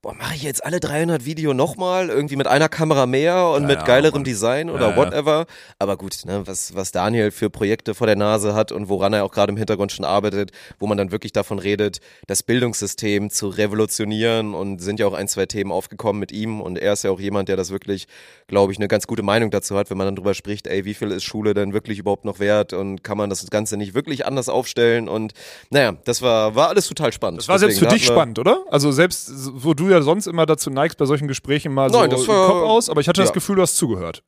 Boah, 0.01 0.13
mache 0.13 0.35
ich 0.35 0.43
jetzt 0.43 0.63
alle 0.63 0.79
300 0.79 1.25
Video 1.25 1.53
nochmal, 1.53 2.09
irgendwie 2.09 2.35
mit 2.35 2.45
einer 2.45 2.69
Kamera 2.69 3.07
mehr 3.07 3.47
und 3.47 3.65
mit 3.65 3.79
ja, 3.79 3.83
geilerem 3.83 4.19
Mann. 4.19 4.23
Design 4.25 4.69
oder 4.69 4.89
Ja, 4.89 4.91
ja. 4.91 4.97
whatever. 4.97 5.45
Aber 5.79 5.97
gut, 5.97 6.25
ne, 6.25 6.45
was, 6.45 6.75
was 6.75 6.91
Daniel 6.91 7.31
für 7.31 7.49
Projekte 7.49 7.95
vor 7.95 8.05
der 8.05 8.15
Nase 8.15 8.53
hat 8.53 8.71
und 8.71 8.89
woran 8.89 9.13
er 9.13 9.23
auch 9.25 9.31
gerade 9.31 9.51
im 9.51 9.57
Hintergrund 9.57 9.91
schon 9.91 10.05
arbeitet, 10.05 10.51
wo 10.77 10.85
man 10.85 10.97
dann 10.99 11.11
wirklich 11.11 11.31
davon 11.33 11.57
redet, 11.57 11.99
das 12.27 12.43
Bildungssystem 12.43 13.31
zu 13.31 13.47
revolutionieren 13.47 14.53
und 14.53 14.79
sind 14.79 14.99
ja 14.99 15.07
auch 15.07 15.13
ein, 15.13 15.27
zwei 15.27 15.47
Themen 15.47 15.71
aufgekommen 15.71 16.19
mit 16.19 16.31
ihm 16.31 16.61
und 16.61 16.77
er 16.77 16.93
ist 16.93 17.03
ja 17.03 17.09
auch 17.09 17.19
jemand, 17.19 17.49
der 17.49 17.57
das 17.57 17.71
wirklich, 17.71 18.07
glaube 18.47 18.71
ich, 18.71 18.77
eine 18.77 18.87
ganz 18.87 19.07
gute 19.07 19.23
Meinung 19.23 19.49
dazu 19.49 19.75
hat, 19.75 19.89
wenn 19.89 19.97
man 19.97 20.05
dann 20.07 20.15
drüber 20.15 20.35
spricht, 20.35 20.67
ey, 20.67 20.85
wie 20.85 20.93
viel 20.93 21.11
ist 21.11 21.23
Schule 21.23 21.55
denn 21.55 21.73
wirklich 21.73 21.97
überhaupt 21.97 22.25
noch 22.25 22.39
wert 22.39 22.73
und 22.73 23.03
kann 23.03 23.17
man 23.17 23.31
das 23.31 23.47
Ganze 23.49 23.77
nicht 23.77 23.95
wirklich 23.95 24.25
anders 24.27 24.47
aufstellen 24.47 25.09
und 25.09 25.33
naja, 25.71 25.95
das 26.05 26.21
war, 26.21 26.53
war 26.53 26.69
alles 26.69 26.87
total 26.87 27.11
spannend. 27.11 27.39
Das 27.39 27.47
war 27.47 27.57
selbst 27.57 27.77
Deswegen, 27.77 27.89
für 27.89 27.95
da 27.95 27.97
dich 27.97 28.05
spannend, 28.05 28.37
oder? 28.39 28.63
Also 28.69 28.91
selbst, 28.91 29.31
wo 29.53 29.73
du 29.73 29.86
ja 29.89 30.01
sonst 30.01 30.27
immer 30.27 30.45
dazu 30.45 30.69
neigst, 30.69 30.97
bei 30.97 31.05
solchen 31.05 31.27
Gesprächen 31.27 31.73
mal 31.73 31.91
so 31.91 31.99
Nein, 31.99 32.09
das 32.09 32.21
den 32.21 32.29
war- 32.29 32.47
Kopf 32.47 32.61
aus, 32.63 32.89
aber 32.89 33.01
ich 33.01 33.07
hatte 33.07 33.21
das 33.21 33.29
ja. 33.29 33.33
Gefühl, 33.33 33.55
du 33.57 33.61
hast 33.61 33.75
zugehört. 33.77 34.23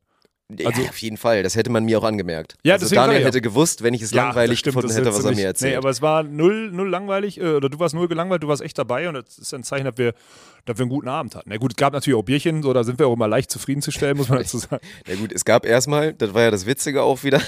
Also- 0.66 0.82
ja, 0.82 0.90
auf 0.90 0.98
jeden 0.98 1.18
Fall. 1.18 1.44
Das 1.44 1.56
hätte 1.56 1.70
man 1.70 1.86
mir 1.86 2.00
auch 2.00 2.04
angemerkt. 2.04 2.56
Ja, 2.64 2.74
also 2.74 2.88
Daniel 2.94 3.18
ich 3.18 3.22
ja. 3.22 3.28
hätte 3.28 3.40
gewusst, 3.40 3.84
wenn 3.84 3.94
ich 3.94 4.02
es 4.02 4.12
langweilig 4.16 4.64
gefunden 4.64 4.88
das 4.88 4.98
hätte, 4.98 5.14
was 5.14 5.24
er 5.24 5.36
mir 5.36 5.46
erzählt. 5.46 5.74
Nee, 5.74 5.78
aber 5.78 5.92
es 5.92 6.02
war 6.02 6.24
null, 6.24 6.72
null 6.72 6.90
langweilig, 6.90 7.40
äh, 7.40 7.54
oder 7.54 7.70
du 7.70 7.78
warst 7.78 7.94
null 7.94 8.08
gelangweilt, 8.08 8.42
du 8.42 8.48
warst 8.48 8.64
echt 8.64 8.76
dabei 8.80 9.08
und 9.08 9.14
das 9.14 9.38
ist 9.38 9.54
ein 9.54 9.62
Zeichen, 9.62 9.86
dass 9.86 10.00
wir, 10.00 10.14
dass 10.66 10.80
wir 10.80 10.84
einen 10.86 10.90
guten 10.90 11.08
Abend 11.08 11.36
hatten. 11.36 11.50
Na 11.52 11.58
gut, 11.58 11.74
es 11.74 11.76
gab 11.76 11.94
natürlich 11.94 12.18
auch 12.18 12.24
Bierchen, 12.24 12.64
so, 12.64 12.74
da 12.74 12.84
sind 12.84 12.98
wir 12.98 13.06
auch 13.06 13.14
immer 13.14 13.28
leicht 13.28 13.52
zufriedenzustellen, 13.52 14.18
muss 14.18 14.30
man 14.30 14.40
dazu 14.42 14.58
sagen. 14.58 14.84
Ja 15.06 15.16
gut, 15.18 15.32
es 15.32 15.46
gab 15.46 15.68
erstmal, 15.68 16.14
das 16.16 16.34
war 16.34 16.42
ja 16.42 16.50
das 16.52 16.66
Witzige 16.66 17.04
auch 17.04 17.24
wieder. 17.24 17.40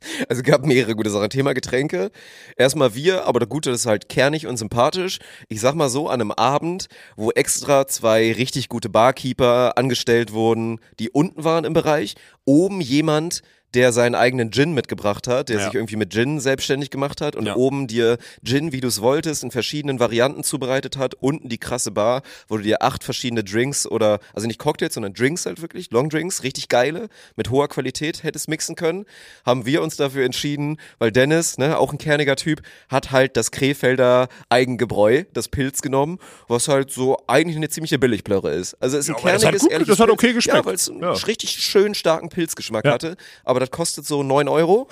Also 0.28 0.42
gab 0.42 0.64
mehrere 0.66 0.94
gute 0.94 1.10
Sachen. 1.10 1.30
Thema 1.30 1.54
Getränke. 1.54 2.10
Erstmal 2.56 2.94
wir, 2.94 3.26
aber 3.26 3.40
das 3.40 3.48
Gute 3.48 3.70
ist 3.70 3.86
halt 3.86 4.08
kernig 4.08 4.46
und 4.46 4.56
sympathisch. 4.56 5.18
Ich 5.48 5.60
sag 5.60 5.74
mal 5.74 5.88
so, 5.88 6.08
an 6.08 6.20
einem 6.20 6.32
Abend, 6.32 6.88
wo 7.16 7.30
extra 7.30 7.86
zwei 7.86 8.32
richtig 8.32 8.68
gute 8.68 8.88
Barkeeper 8.88 9.76
angestellt 9.76 10.32
wurden, 10.32 10.80
die 10.98 11.10
unten 11.10 11.44
waren 11.44 11.64
im 11.64 11.72
Bereich, 11.72 12.14
oben 12.44 12.80
jemand, 12.80 13.42
der 13.74 13.92
seinen 13.92 14.14
eigenen 14.14 14.50
Gin 14.52 14.72
mitgebracht 14.72 15.26
hat, 15.28 15.48
der 15.48 15.58
Ja. 15.58 15.64
sich 15.66 15.74
irgendwie 15.74 15.96
mit 15.96 16.12
Gin 16.12 16.40
selbstständig 16.40 16.90
gemacht 16.90 17.20
hat 17.20 17.36
und 17.36 17.46
Ja. 17.46 17.56
oben 17.56 17.86
dir 17.86 18.18
Gin, 18.44 18.72
wie 18.72 18.80
du 18.80 18.88
es 18.88 19.00
wolltest, 19.00 19.42
in 19.44 19.50
verschiedenen 19.50 20.00
Varianten 20.00 20.44
zubereitet 20.44 20.96
hat. 20.96 21.14
Unten 21.14 21.48
die 21.48 21.58
krasse 21.58 21.90
Bar, 21.90 22.22
wo 22.48 22.56
du 22.56 22.62
dir 22.62 22.82
acht 22.82 23.04
verschiedene 23.04 23.42
Drinks 23.44 23.86
oder, 23.86 24.20
also 24.32 24.46
nicht 24.46 24.58
Cocktails, 24.58 24.94
sondern 24.94 25.12
Drinks 25.14 25.46
halt 25.46 25.60
wirklich, 25.60 25.90
Longdrinks, 25.90 26.42
richtig 26.42 26.68
geile, 26.68 27.08
mit 27.36 27.50
hoher 27.50 27.68
Qualität 27.68 28.22
hättest 28.22 28.48
mixen 28.48 28.76
können. 28.76 29.04
Haben 29.44 29.66
wir 29.66 29.82
uns 29.82 29.96
dafür 29.96 30.24
entschieden, 30.24 30.78
weil 30.98 31.10
Dennis, 31.12 31.58
ne, 31.58 31.78
auch 31.78 31.92
ein 31.92 31.98
kerniger 31.98 32.36
Typ, 32.36 32.62
hat 32.88 33.10
halt 33.10 33.36
das 33.36 33.50
Krefelder 33.50 34.28
Eigengebräu, 34.48 35.24
das 35.32 35.48
Pilz 35.48 35.82
genommen, 35.82 36.18
was 36.48 36.68
halt 36.68 36.90
so 36.92 37.18
eigentlich 37.26 37.56
eine 37.56 37.68
ziemliche 37.68 37.98
Billigplörre 37.98 38.52
ist. 38.52 38.74
Also 38.80 38.96
es 38.98 39.08
ist 39.08 39.10
ein 39.10 39.16
aber 39.16 39.32
das 39.32 39.44
hat 39.44 39.52
kerniges, 39.52 39.62
gut- 39.68 39.88
das 39.88 40.00
hat 40.00 40.10
okay 40.10 40.32
geschmeckt. 40.32 40.58
Ja, 40.58 40.64
weil 40.64 40.74
es 40.74 40.88
einen 40.88 41.00
Ja. 41.02 41.12
richtig 41.12 41.50
schön 41.50 41.94
starken 41.94 42.28
Pilzgeschmack 42.28 42.84
Ja. 42.84 42.92
hatte. 42.92 43.16
Aber 43.44 43.60
das 43.64 43.70
kostet 43.70 44.06
so 44.06 44.22
9 44.22 44.48
Euro. 44.48 44.88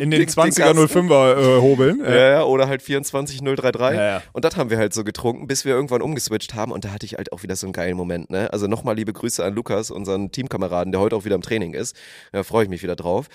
In 0.00 0.10
den 0.10 0.20
Den- 0.20 0.26
den 0.26 0.28
20er 0.34 0.72
Kasten. 0.72 1.10
05er 1.10 1.58
äh, 1.58 1.60
hobeln. 1.60 2.00
Ja, 2.02 2.14
ja, 2.30 2.42
oder 2.44 2.66
halt 2.66 2.80
24033. 2.82 3.98
Ja, 3.98 4.04
ja. 4.06 4.22
Und 4.32 4.44
das 4.44 4.56
haben 4.56 4.70
wir 4.70 4.78
halt 4.78 4.94
so 4.94 5.04
getrunken, 5.04 5.46
bis 5.46 5.64
wir 5.66 5.74
irgendwann 5.74 6.00
umgeswitcht 6.00 6.54
haben. 6.54 6.72
Und 6.72 6.84
da 6.86 6.90
hatte 6.90 7.04
ich 7.04 7.14
halt 7.16 7.30
auch 7.32 7.42
wieder 7.42 7.56
so 7.56 7.66
einen 7.66 7.74
geilen 7.74 7.96
Moment. 7.96 8.30
Ne? 8.30 8.50
Also 8.52 8.66
nochmal 8.68 8.96
liebe 8.96 9.12
Grüße 9.12 9.44
an 9.44 9.54
Lukas, 9.54 9.90
unseren 9.90 10.32
Teamkameraden, 10.32 10.92
der 10.92 11.00
heute 11.00 11.14
auch 11.14 11.24
wieder 11.26 11.34
im 11.34 11.42
Training 11.42 11.74
ist. 11.74 11.94
Da 12.32 12.42
freue 12.42 12.64
ich 12.64 12.70
mich 12.70 12.82
wieder 12.82 12.96
drauf. 12.96 13.26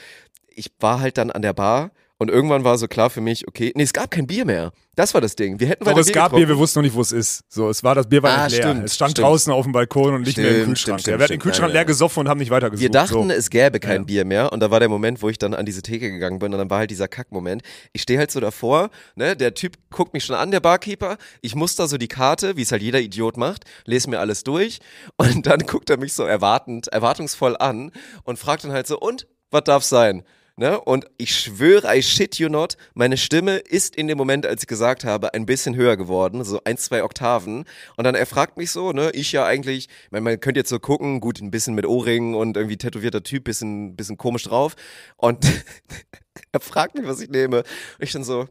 Ich 0.50 0.72
war 0.80 1.00
halt 1.00 1.20
dann 1.20 1.30
an 1.30 1.44
der 1.44 1.54
Bar 1.54 1.92
und 2.20 2.30
irgendwann 2.32 2.64
war 2.64 2.78
so 2.78 2.88
klar 2.88 3.10
für 3.10 3.22
mich, 3.22 3.48
okay, 3.48 3.72
nee, 3.76 3.84
es 3.84 3.94
gab 3.94 4.10
kein 4.12 4.26
Bier 4.28 4.46
mehr. 4.46 4.72
Das 4.96 5.14
war 5.14 5.22
das 5.22 5.36
Ding. 5.36 5.60
Wir 5.60 5.68
hätten 5.68 5.84
Doch, 5.86 5.92
weiter 5.92 6.00
es 6.02 6.08
gab 6.12 6.32
Bier, 6.32 6.40
getrunken. 6.40 6.50
wir 6.50 6.58
wussten 6.58 6.80
noch 6.80 6.84
nicht, 6.84 6.96
wo 6.96 7.02
es 7.02 7.12
ist. 7.12 7.42
So, 7.50 7.70
es 7.70 7.84
war, 7.84 7.94
das 7.94 8.10
Bier 8.10 8.24
war 8.24 8.36
Ah, 8.36 8.44
nicht 8.46 8.58
leer. 8.58 8.64
stimmt, 8.72 8.84
es 8.86 8.96
stand 8.96 9.12
stimmt. 9.12 9.28
draußen 9.28 9.54
auf 9.54 9.64
dem 9.66 9.72
Balkon 9.72 10.16
und 10.16 10.22
nicht 10.22 10.36
mehr 10.38 10.48
im 10.48 10.54
Stimmt, 10.54 10.68
Kühlschrank. 10.70 11.00
stimmt, 11.02 11.12
ja, 11.14 11.20
wir 11.20 11.24
hatten 11.26 11.34
den 11.34 11.40
stimmt, 11.40 11.44
Kühlschrank 11.44 11.74
leer 11.74 11.86
gesoffen 11.86 12.22
und 12.22 12.30
haben 12.30 12.40
nicht 12.40 12.50
weitergesucht. 12.50 12.82
Wir 12.82 12.90
dachten, 12.90 13.30
so. 13.30 13.30
es 13.30 13.50
gäbe 13.52 13.80
kein 13.80 14.02
Ja. 14.02 14.06
Bier 14.06 14.26
mehr 14.26 14.52
und 14.52 14.60
da 14.62 14.72
war 14.72 14.80
der 14.80 14.90
Moment, 14.90 15.22
wo 15.22 15.30
ich 15.30 15.38
dann 15.38 15.54
an 15.54 15.68
diese 15.68 15.84
Theke 15.84 16.10
gegangen 16.12 16.40
bin 16.40 16.52
und 16.52 16.58
dann 16.58 16.70
war 16.72 16.80
halt 16.80 16.90
dieser 16.90 17.08
Kackmoment. 17.08 17.62
Ich 17.94 18.02
stehe 18.02 18.18
halt 18.18 18.32
so 18.32 18.40
davor, 18.40 18.90
ne, 19.16 19.36
der 19.36 19.54
Typ 19.54 19.74
guckt 19.92 20.14
mich 20.16 20.26
schon 20.26 20.36
an, 20.36 20.50
der 20.50 20.60
Barkeeper. 20.60 21.18
Ich 21.42 21.54
muss 21.54 21.76
da 21.76 21.88
so 21.88 21.98
die 22.00 22.08
Karte, 22.08 22.58
wie 22.58 22.64
es 22.64 22.72
halt 22.72 22.82
jeder 22.82 23.00
Idiot 23.00 23.38
macht, 23.38 23.66
lese 23.86 24.10
mir 24.10 24.20
alles 24.20 24.44
durch 24.44 24.80
und 25.18 25.46
dann 25.46 25.60
guckt 25.68 25.92
er 25.92 25.98
mich 25.98 26.14
so 26.14 26.24
erwartend, 26.24 26.88
erwartungsvoll 26.88 27.56
an 27.58 27.92
und 28.24 28.40
fragt 28.40 28.64
dann 28.64 28.72
halt 28.72 28.88
so, 28.88 29.00
und, 29.00 29.28
was 29.52 29.64
darf's 29.66 29.90
sein? 29.90 30.24
Ne? 30.60 30.82
Und 30.82 31.06
ich 31.18 31.40
schwöre, 31.40 31.96
I 31.96 32.02
shit 32.02 32.40
you 32.40 32.50
not, 32.50 32.78
meine 32.96 33.18
Stimme 33.18 33.58
ist 33.58 33.96
in 33.96 34.08
dem 34.08 34.18
Moment, 34.18 34.44
als 34.44 34.64
ich 34.64 34.68
gesagt 34.68 35.06
habe, 35.06 35.36
ein 35.36 35.46
bisschen 35.46 35.76
höher 35.76 35.98
geworden, 35.98 36.44
so 36.44 36.60
ein, 36.64 36.80
zwei 36.80 37.04
Oktaven. 37.04 37.66
Und 37.96 38.04
dann 38.04 38.16
er 38.16 38.26
fragt 38.26 38.58
mich 38.58 38.72
so, 38.72 38.92
ne, 38.92 39.12
ich 39.14 39.32
ja 39.32 39.46
eigentlich, 39.46 39.88
ich 39.88 40.12
meine, 40.12 40.24
man 40.24 40.40
könnte 40.40 40.60
jetzt 40.60 40.70
so 40.70 40.80
gucken, 40.80 41.20
gut, 41.20 41.42
ein 41.42 41.52
bisschen 41.52 41.76
mit 41.76 41.86
Ohrringen 41.86 42.34
und 42.34 42.58
irgendwie 42.58 42.78
tätowierter 42.78 43.22
Typ, 43.22 43.44
bisschen, 43.44 43.96
bisschen 43.96 44.18
komisch 44.18 44.44
drauf. 44.44 44.76
Und 45.16 45.46
er 46.52 46.60
fragt 46.60 46.96
mich, 46.96 47.06
was 47.06 47.20
ich 47.20 47.30
nehme. 47.30 47.58
Und 47.60 47.66
ich 48.00 48.12
dann 48.12 48.24
so, 48.24 48.48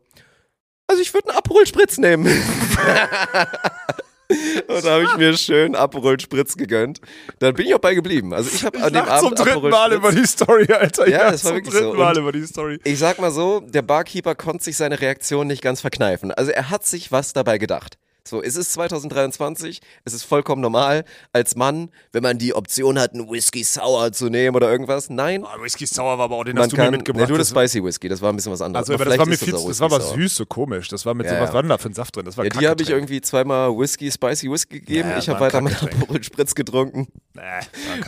also 0.86 1.02
ich 1.02 1.12
würde 1.12 1.30
einen 1.30 1.38
Aperol 1.38 1.66
Spritz 1.66 1.98
nehmen. 1.98 2.26
Und 4.68 4.84
da 4.84 4.90
habe 4.94 5.04
ich 5.04 5.16
mir 5.16 5.36
schön 5.36 5.74
Aperol 5.74 6.18
Spritz 6.18 6.56
gegönnt. 6.56 7.00
Dann 7.38 7.54
bin 7.54 7.66
ich 7.66 7.74
auch 7.74 7.80
bei 7.80 7.94
geblieben. 7.94 8.34
Also 8.34 8.50
ich 8.52 8.64
habe 8.64 8.78
an 8.82 8.92
dem 8.92 9.04
lach 9.04 9.20
zum 9.20 9.34
Abend 9.34 9.38
dritten 9.38 9.68
Mal 9.68 9.92
über 9.92 10.12
die 10.12 10.26
Story, 10.26 10.66
Alter. 10.72 11.08
Ja, 11.08 11.24
lach 11.24 11.32
das 11.32 11.44
war 11.44 11.50
zum 11.50 11.56
wirklich 11.58 11.74
dritten 11.74 11.92
so. 11.92 11.98
Mal 11.98 12.18
über 12.18 12.32
die 12.32 12.46
Story. 12.46 12.80
ich 12.84 12.98
sag 12.98 13.18
mal 13.20 13.30
so, 13.30 13.60
der 13.60 13.82
Barkeeper 13.82 14.34
konnte 14.34 14.64
sich 14.64 14.76
seine 14.76 15.00
Reaktion 15.00 15.46
nicht 15.46 15.62
ganz 15.62 15.80
verkneifen. 15.80 16.32
Also 16.32 16.50
er 16.50 16.70
hat 16.70 16.84
sich 16.84 17.12
was 17.12 17.32
dabei 17.32 17.58
gedacht. 17.58 17.98
So, 18.26 18.42
es 18.42 18.56
ist 18.56 18.72
2023, 18.72 19.80
es 20.04 20.12
ist 20.12 20.24
vollkommen 20.24 20.60
normal 20.60 21.04
als 21.32 21.54
Mann, 21.54 21.90
wenn 22.12 22.22
man 22.22 22.38
die 22.38 22.54
Option 22.54 22.98
hat, 22.98 23.14
einen 23.14 23.30
Whisky 23.30 23.62
Sour 23.62 24.10
zu 24.12 24.28
nehmen 24.28 24.56
oder 24.56 24.70
irgendwas. 24.70 25.08
Nein, 25.10 25.44
Oh, 25.44 25.62
Whisky 25.62 25.86
Sour 25.86 26.18
war 26.18 26.24
aber 26.24 26.36
auch 26.36 26.44
den 26.44 26.54
man 26.56 26.64
hast 26.64 26.72
du 26.72 26.76
kann, 26.76 26.86
mir 26.86 26.96
mitgebracht. 26.98 27.22
Nee, 27.28 27.32
du 27.32 27.38
das 27.38 27.50
Das- 27.52 27.58
Spicy 27.70 27.84
Whisky, 27.84 28.08
das 28.08 28.20
war 28.20 28.32
ein 28.32 28.36
bisschen 28.36 28.50
was 28.52 28.60
anderes. 28.62 28.90
also, 28.90 28.94
aber 28.94 29.04
das 29.10 29.18
war 29.18 29.26
mir 29.26 29.38
viel, 29.38 29.54
auch 29.54 29.68
das 29.68 29.78
war 29.80 29.86
aber 29.92 30.00
süß, 30.00 30.34
so 30.36 30.44
komisch. 30.46 30.88
Das 30.88 31.06
war 31.06 31.14
mit 31.14 31.28
so, 31.28 31.34
Ja, 31.34 31.40
was 31.40 31.50
ja. 31.50 31.54
war 31.54 31.62
denn 31.62 31.68
da 31.70 31.78
für 31.78 31.88
ein 31.88 31.94
Saft 31.94 32.16
drin? 32.16 32.24
Das 32.24 32.36
war 32.36 32.44
Ja, 32.44 32.50
die 32.50 32.66
habe 32.68 32.82
ich 32.82 32.90
irgendwie 32.90 33.20
zweimal 33.20 33.70
Whisky, 33.78 34.10
Spicy 34.10 34.50
Whisky 34.50 34.80
gegeben. 34.80 35.08
Ja, 35.10 35.18
ich 35.18 35.28
habe 35.28 35.38
weiter 35.40 35.60
mit 35.60 35.72
Kackgetränk. 35.74 36.02
Aperol 36.02 36.22
Spritz 36.24 36.54
getrunken. 36.54 37.06
War 37.34 37.44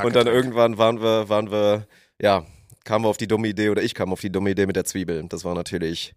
ein 0.00 0.04
Und 0.06 0.16
dann 0.16 0.26
irgendwann 0.26 0.78
waren 0.78 1.00
wir, 1.00 1.28
waren 1.28 1.50
wir, 1.50 1.86
ja, 2.20 2.44
kamen 2.84 3.04
wir 3.04 3.08
auf 3.08 3.18
die 3.18 3.28
dumme 3.28 3.46
Idee 3.48 3.68
oder 3.68 3.82
ich 3.82 3.94
kam 3.94 4.12
auf 4.12 4.20
die 4.20 4.30
dumme 4.30 4.50
Idee 4.50 4.66
mit 4.66 4.74
der 4.76 4.84
Zwiebel. 4.84 5.24
Das 5.28 5.44
war 5.44 5.54
natürlich, 5.54 6.14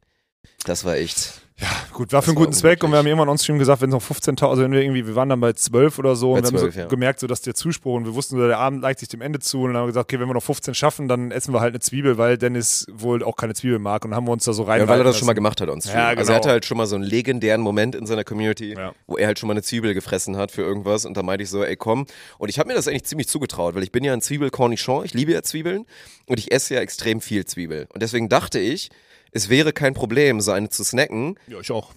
das 0.65 0.86
war 0.86 0.95
echt. 0.95 1.41
Ja, 1.58 1.67
gut, 1.93 2.12
war 2.12 2.23
für 2.23 2.30
einen 2.30 2.38
guten 2.38 2.54
Zweck 2.54 2.84
und 2.84 2.89
wir 2.89 2.97
haben 2.97 3.06
irgendwann 3.06 3.30
on-stream 3.30 3.60
gesagt, 3.60 3.82
wenn 3.84 3.89
es 3.89 3.93
noch 3.93 4.01
15.000, 4.01 4.49
also 4.49 4.63
wenn 4.63 4.71
wir 4.71 4.82
irgendwie, 4.82 5.06
wir 5.06 5.13
waren 5.13 5.30
dann 5.30 5.39
bei 5.39 5.54
12 5.54 5.99
oder 5.99 6.15
so 6.15 6.32
Bei 6.32 6.39
und 6.39 6.45
wir 6.45 6.49
12, 6.49 6.63
haben 6.63 6.71
so 6.71 6.80
ja. 6.80 6.86
gemerkt, 6.88 7.19
so, 7.19 7.27
dass 7.27 7.41
der 7.41 7.54
Zuspruch 7.54 7.93
und 7.97 8.06
wir 8.06 8.15
wussten, 8.15 8.36
so, 8.36 8.47
der 8.47 8.58
Abend 8.58 8.82
neigt 8.82 8.99
sich 8.99 9.10
dem 9.10 9.21
Ende 9.21 9.38
zu 9.38 9.62
und 9.62 9.67
dann 9.67 9.75
haben 9.77 9.84
wir 9.84 9.91
gesagt, 9.91 10.12
okay, 10.12 10.19
wenn 10.19 10.27
wir 10.27 10.34
noch 10.34 10.41
15 10.41 10.73
schaffen, 10.73 11.08
dann 11.08 11.30
essen 11.30 11.54
wir 11.54 11.60
halt 11.62 11.73
eine 11.73 11.80
Zwiebel, 11.80 12.17
weil 12.17 12.39
Dennis 12.39 12.88
wohl 12.91 13.21
auch 13.23 13.36
keine 13.36 13.54
Zwiebel 13.54 13.77
mag 13.77 14.04
und 14.06 14.15
haben 14.15 14.25
wir 14.25 14.32
uns 14.32 14.43
da 14.45 14.54
so 14.54 14.63
rein. 14.63 14.80
Ja, 14.82 14.88
weil 14.88 15.01
er 15.01 15.04
das 15.04 15.19
schon 15.19 15.27
mal 15.27 15.34
gemacht 15.34 15.62
hat 15.62 15.69
on 15.69 15.82
Stream. 15.82 15.97
Ja, 15.97 16.08
Also 16.08 16.19
er 16.19 16.25
genau. 16.25 16.36
hatte 16.38 16.49
halt 16.49 16.65
schon 16.65 16.77
mal 16.77 16.88
so 16.88 16.95
einen 16.95 17.04
legendären 17.04 17.62
Moment 17.62 17.93
in 17.93 18.08
seiner 18.08 18.23
Community, 18.23 18.73
Ja. 18.75 18.93
wo 19.06 19.17
er 19.17 19.27
halt 19.27 19.38
schon 19.38 19.45
mal 19.45 19.54
eine 19.54 19.62
Zwiebel 19.62 19.93
gefressen 19.93 20.38
hat 20.38 20.49
für 20.49 20.63
irgendwas 20.63 21.06
und 21.06 21.15
da 21.15 21.21
meinte 21.21 21.43
ich 21.43 21.51
so, 21.51 21.63
ey 21.63 21.75
komm. 21.75 22.08
Und 22.39 22.49
ich 22.49 22.58
habe 22.58 22.69
mir 22.69 22.73
das 22.73 22.88
eigentlich 22.88 23.04
ziemlich 23.04 23.27
zugetraut, 23.27 23.75
weil 23.75 23.84
ich 23.84 23.91
bin 23.91 24.04
ja 24.04 24.13
ein 24.13 24.21
Zwiebel-Cornichon, 24.21 25.06
ich 25.06 25.13
liebe 25.13 25.32
ja 25.32 25.43
Zwiebeln 25.43 25.86
und 26.25 26.39
ich 26.39 26.51
esse 26.51 26.73
ja 26.73 26.80
extrem 26.80 27.21
viel 27.21 27.45
Zwiebel. 27.45 27.86
Und 27.93 28.01
deswegen 28.01 28.30
dachte 28.30 28.58
ich, 28.58 28.89
es 29.31 29.49
wäre 29.49 29.73
kein 29.73 29.93
Problem, 29.93 30.41
so 30.41 30.51
eine 30.51 30.69
zu 30.69 30.83
snacken. 30.83 31.37
Ja, 31.47 31.59
ich 31.59 31.71
auch. 31.71 31.93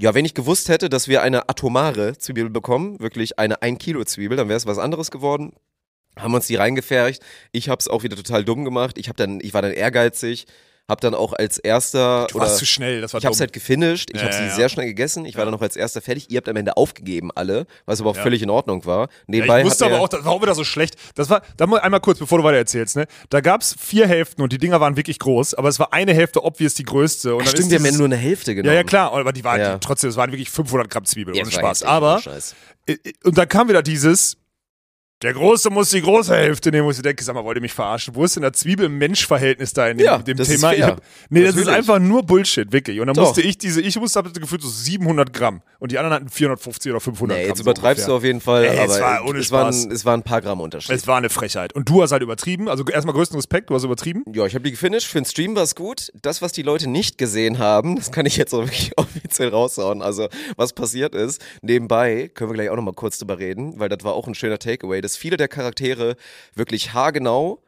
Ja, 0.00 0.14
wenn 0.14 0.24
ich 0.24 0.34
gewusst 0.34 0.68
hätte, 0.68 0.88
dass 0.88 1.06
wir 1.06 1.22
eine 1.22 1.48
atomare 1.48 2.16
Zwiebel 2.18 2.50
bekommen, 2.50 2.98
wirklich 3.00 3.38
eine 3.38 3.62
1 3.62 3.78
Kilo 3.78 4.04
Zwiebel, 4.04 4.36
dann 4.36 4.48
wäre 4.48 4.56
es 4.56 4.66
was 4.66 4.78
anderes 4.78 5.10
geworden. 5.10 5.52
Haben 6.16 6.34
uns 6.34 6.46
die 6.46 6.56
reingefercht. 6.56 7.22
Ich 7.52 7.68
habe 7.68 7.78
es 7.78 7.88
auch 7.88 8.02
wieder 8.02 8.16
total 8.16 8.44
dumm 8.44 8.64
gemacht. 8.64 8.98
Ich 8.98 9.08
habe 9.08 9.16
dann, 9.16 9.40
ich 9.40 9.54
war 9.54 9.62
dann 9.62 9.72
ehrgeizig, 9.72 10.46
Hab 10.88 11.00
dann 11.00 11.14
auch 11.14 11.32
als 11.32 11.58
erster 11.58 12.26
Du 12.28 12.36
oder 12.36 12.46
warst 12.46 12.58
zu 12.58 12.66
schnell, 12.66 13.00
das 13.00 13.14
war 13.14 13.18
ich 13.20 13.24
hab's 13.24 13.36
dumm. 13.36 13.42
halt 13.42 13.52
gefinisht, 13.52 14.10
ich 14.12 14.16
Ja, 14.20 14.24
habe 14.24 14.34
sie 14.34 14.42
ja, 14.42 14.50
sehr 14.54 14.68
schnell 14.68 14.86
gegessen, 14.86 15.24
ich 15.24 15.36
war 15.36 15.44
dann 15.44 15.54
noch 15.54 15.62
als 15.62 15.76
erster 15.76 16.02
fertig, 16.02 16.28
ihr 16.30 16.38
habt 16.38 16.48
am 16.48 16.56
Ende 16.56 16.76
aufgegeben 16.76 17.30
alle, 17.34 17.66
was 17.86 18.00
aber 18.00 18.10
auch 18.10 18.16
völlig 18.16 18.42
in 18.42 18.50
Ordnung 18.50 18.84
war. 18.84 19.08
Nebenbei 19.28 19.60
ich 19.60 19.66
wusste 19.66 19.86
aber 19.86 19.94
er- 19.94 20.00
auch, 20.00 20.08
das 20.08 20.24
war 20.24 20.32
auch 20.32 20.42
wieder 20.42 20.54
so 20.56 20.64
schlecht. 20.64 20.96
Das 21.14 21.30
war, 21.30 21.42
da 21.56 21.66
mal 21.68 21.78
einmal 21.80 22.00
kurz, 22.00 22.18
bevor 22.18 22.38
du 22.38 22.44
weiter 22.44 22.56
erzählst, 22.58 22.96
ne? 22.96 23.06
Da 23.30 23.40
gab's 23.40 23.76
vier 23.78 24.08
Hälften 24.08 24.42
und 24.42 24.52
die 24.52 24.58
Dinger 24.58 24.80
waren 24.80 24.96
wirklich 24.96 25.20
groß, 25.20 25.54
aber 25.54 25.68
es 25.68 25.78
war 25.78 25.92
eine 25.92 26.12
Hälfte 26.14 26.42
obvious 26.44 26.74
die 26.74 26.82
größte. 26.84 27.36
Und 27.36 27.44
Ach, 27.44 27.50
stimmt, 27.50 27.70
wir 27.70 27.78
haben 27.78 27.86
ja 27.86 27.92
nur 27.92 28.06
eine 28.06 28.16
Hälfte 28.16 28.54
genommen. 28.54 28.74
Ja, 28.74 28.80
ja, 28.80 28.84
klar, 28.84 29.12
aber 29.12 29.32
die 29.32 29.44
waren 29.44 29.60
die, 29.74 29.80
trotzdem, 29.80 30.10
es 30.10 30.16
waren 30.16 30.32
wirklich 30.32 30.50
500 30.50 30.90
Gramm 30.90 31.04
Zwiebeln, 31.04 31.38
ohne 31.38 31.50
Spaß. 31.50 31.84
Aber, 31.84 32.20
und 33.24 33.38
dann 33.38 33.48
kam 33.48 33.68
wieder 33.68 33.82
dieses, 33.82 34.36
der 35.22 35.32
Große 35.34 35.70
muss 35.70 35.90
die 35.90 36.02
große 36.02 36.34
Hälfte 36.34 36.70
nehmen, 36.70 36.86
wo 36.86 36.90
ich 36.90 37.00
denke, 37.00 37.22
sag 37.22 37.34
mal, 37.34 37.44
wollt 37.44 37.56
ihr 37.56 37.60
mich 37.62 37.72
verarschen? 37.72 38.14
Wo 38.14 38.24
ist 38.24 38.34
denn 38.36 38.42
das 38.42 38.52
Zwiebel-Mensch-Verhältnis 38.54 39.72
da 39.72 39.88
in 39.88 39.98
dem, 39.98 40.04
Ja, 40.06 40.18
dem 40.18 40.36
das 40.36 40.48
ist 40.48 40.56
Thema? 40.60 40.72
Ich 40.72 40.78
fair. 40.80 40.86
hab, 40.88 41.02
nee, 41.30 41.40
das 41.42 41.50
ist 41.50 41.56
Natürlich. 41.66 41.76
einfach 41.78 41.98
nur 41.98 42.22
Bullshit, 42.24 42.72
wirklich. 42.72 43.00
Und 43.00 43.06
dann 43.06 43.14
Doch. 43.14 43.24
musste 43.26 43.42
ich 43.42 43.58
diese, 43.58 43.80
ich 43.80 43.98
musste 43.98 44.18
hab 44.18 44.32
gefühlt 44.34 44.62
so 44.62 44.68
700 44.68 45.32
Gramm 45.32 45.62
und 45.78 45.92
die 45.92 45.98
anderen 45.98 46.14
hatten 46.16 46.28
450 46.28 46.90
oder 46.92 47.00
500 47.00 47.36
Nee, 47.36 47.42
Gramm. 47.42 47.48
jetzt 47.50 47.58
so 47.58 47.62
übertreibst 47.62 48.06
du 48.08 48.12
ungefähr. 48.12 48.16
auf 48.16 48.24
jeden 48.24 48.40
Fall, 48.40 48.64
Ey, 48.64 48.78
es 48.84 48.90
aber 48.96 49.00
war 49.00 49.24
ohne 49.26 49.38
es, 49.38 49.50
waren, 49.50 49.72
Spaß. 49.72 49.92
es 49.92 50.04
waren 50.04 50.20
ein 50.20 50.24
paar 50.24 50.40
Gramm 50.40 50.60
Unterschied. 50.60 50.94
Es 50.94 51.06
war 51.06 51.16
eine 51.18 51.30
Frechheit. 51.30 51.72
Und 51.74 51.88
du 51.88 52.02
hast 52.02 52.12
halt 52.12 52.22
übertrieben. 52.22 52.68
Also 52.68 52.84
erstmal 52.84 53.14
größten 53.14 53.36
Respekt, 53.36 53.70
du 53.70 53.74
hast 53.74 53.84
übertrieben. 53.84 54.24
Ja, 54.32 54.46
ich 54.46 54.54
habe 54.54 54.64
die 54.64 54.70
gefinisht. 54.72 55.06
Für 55.08 55.20
den 55.20 55.24
Stream 55.24 55.54
war 55.56 55.62
es 55.62 55.74
gut. 55.74 56.12
Das, 56.22 56.42
was 56.42 56.52
die 56.52 56.62
Leute 56.62 56.88
nicht 56.88 57.18
gesehen 57.18 57.58
haben, 57.58 57.96
das 57.96 58.12
kann 58.12 58.26
ich 58.26 58.36
jetzt 58.36 58.52
auch 58.54 58.62
wirklich 58.62 58.92
offiziell 58.96 59.48
raushauen. 59.48 60.02
Also, 60.02 60.28
was 60.56 60.72
passiert 60.72 61.14
ist, 61.14 61.40
nebenbei 61.62 62.30
können 62.34 62.50
wir 62.50 62.54
gleich 62.54 62.70
auch 62.70 62.76
nochmal 62.76 62.94
kurz 62.94 63.18
drüber 63.18 63.38
reden, 63.38 63.78
weil 63.78 63.88
das 63.88 64.04
war 64.04 64.14
auch 64.14 64.26
ein 64.26 64.34
schöner 64.34 64.58
Takeaway, 64.58 65.00
dass 65.12 65.16
viele 65.18 65.36
der 65.36 65.48
Charaktere 65.48 66.16
wirklich 66.54 66.92
haargenau, 66.94 67.60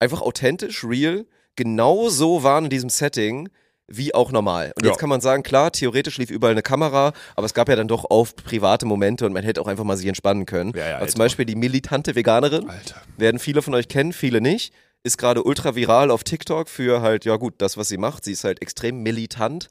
einfach 0.00 0.20
authentisch, 0.20 0.84
real, 0.84 1.26
genau 1.56 2.08
so 2.08 2.42
waren 2.42 2.64
in 2.64 2.70
diesem 2.70 2.90
Setting. 2.90 3.48
Wie 3.90 4.14
auch 4.14 4.30
normal. 4.32 4.72
Und 4.76 4.84
Ja. 4.84 4.90
jetzt 4.90 4.98
kann 5.00 5.08
man 5.08 5.22
sagen, 5.22 5.42
klar, 5.42 5.72
theoretisch 5.72 6.18
lief 6.18 6.30
überall 6.30 6.52
eine 6.52 6.60
Kamera, 6.60 7.14
aber 7.36 7.46
es 7.46 7.54
gab 7.54 7.70
ja 7.70 7.74
dann 7.76 7.88
doch 7.88 8.04
oft 8.10 8.44
private 8.44 8.84
Momente 8.84 9.24
und 9.24 9.32
man 9.32 9.42
hätte 9.44 9.62
auch 9.62 9.66
einfach 9.66 9.84
mal 9.84 9.96
sich 9.96 10.06
entspannen 10.06 10.44
können. 10.44 10.72
Ja, 10.76 10.86
ja, 10.90 10.94
Alter. 10.98 11.08
zum 11.12 11.18
Beispiel 11.20 11.46
die 11.46 11.54
militante 11.54 12.14
Veganerin, 12.14 12.68
Alter. 12.68 13.00
werden 13.16 13.38
viele 13.40 13.62
von 13.62 13.72
euch 13.72 13.88
kennen, 13.88 14.12
viele 14.12 14.42
nicht. 14.42 14.74
Ist 15.04 15.16
gerade 15.16 15.42
ultra 15.42 15.74
viral 15.74 16.10
auf 16.10 16.22
TikTok 16.22 16.68
für 16.68 17.00
halt, 17.00 17.24
ja 17.24 17.36
gut, 17.36 17.54
das, 17.62 17.78
was 17.78 17.88
sie 17.88 17.96
macht. 17.96 18.24
Sie 18.26 18.32
ist 18.32 18.44
halt 18.44 18.60
extrem 18.60 19.02
militant 19.02 19.68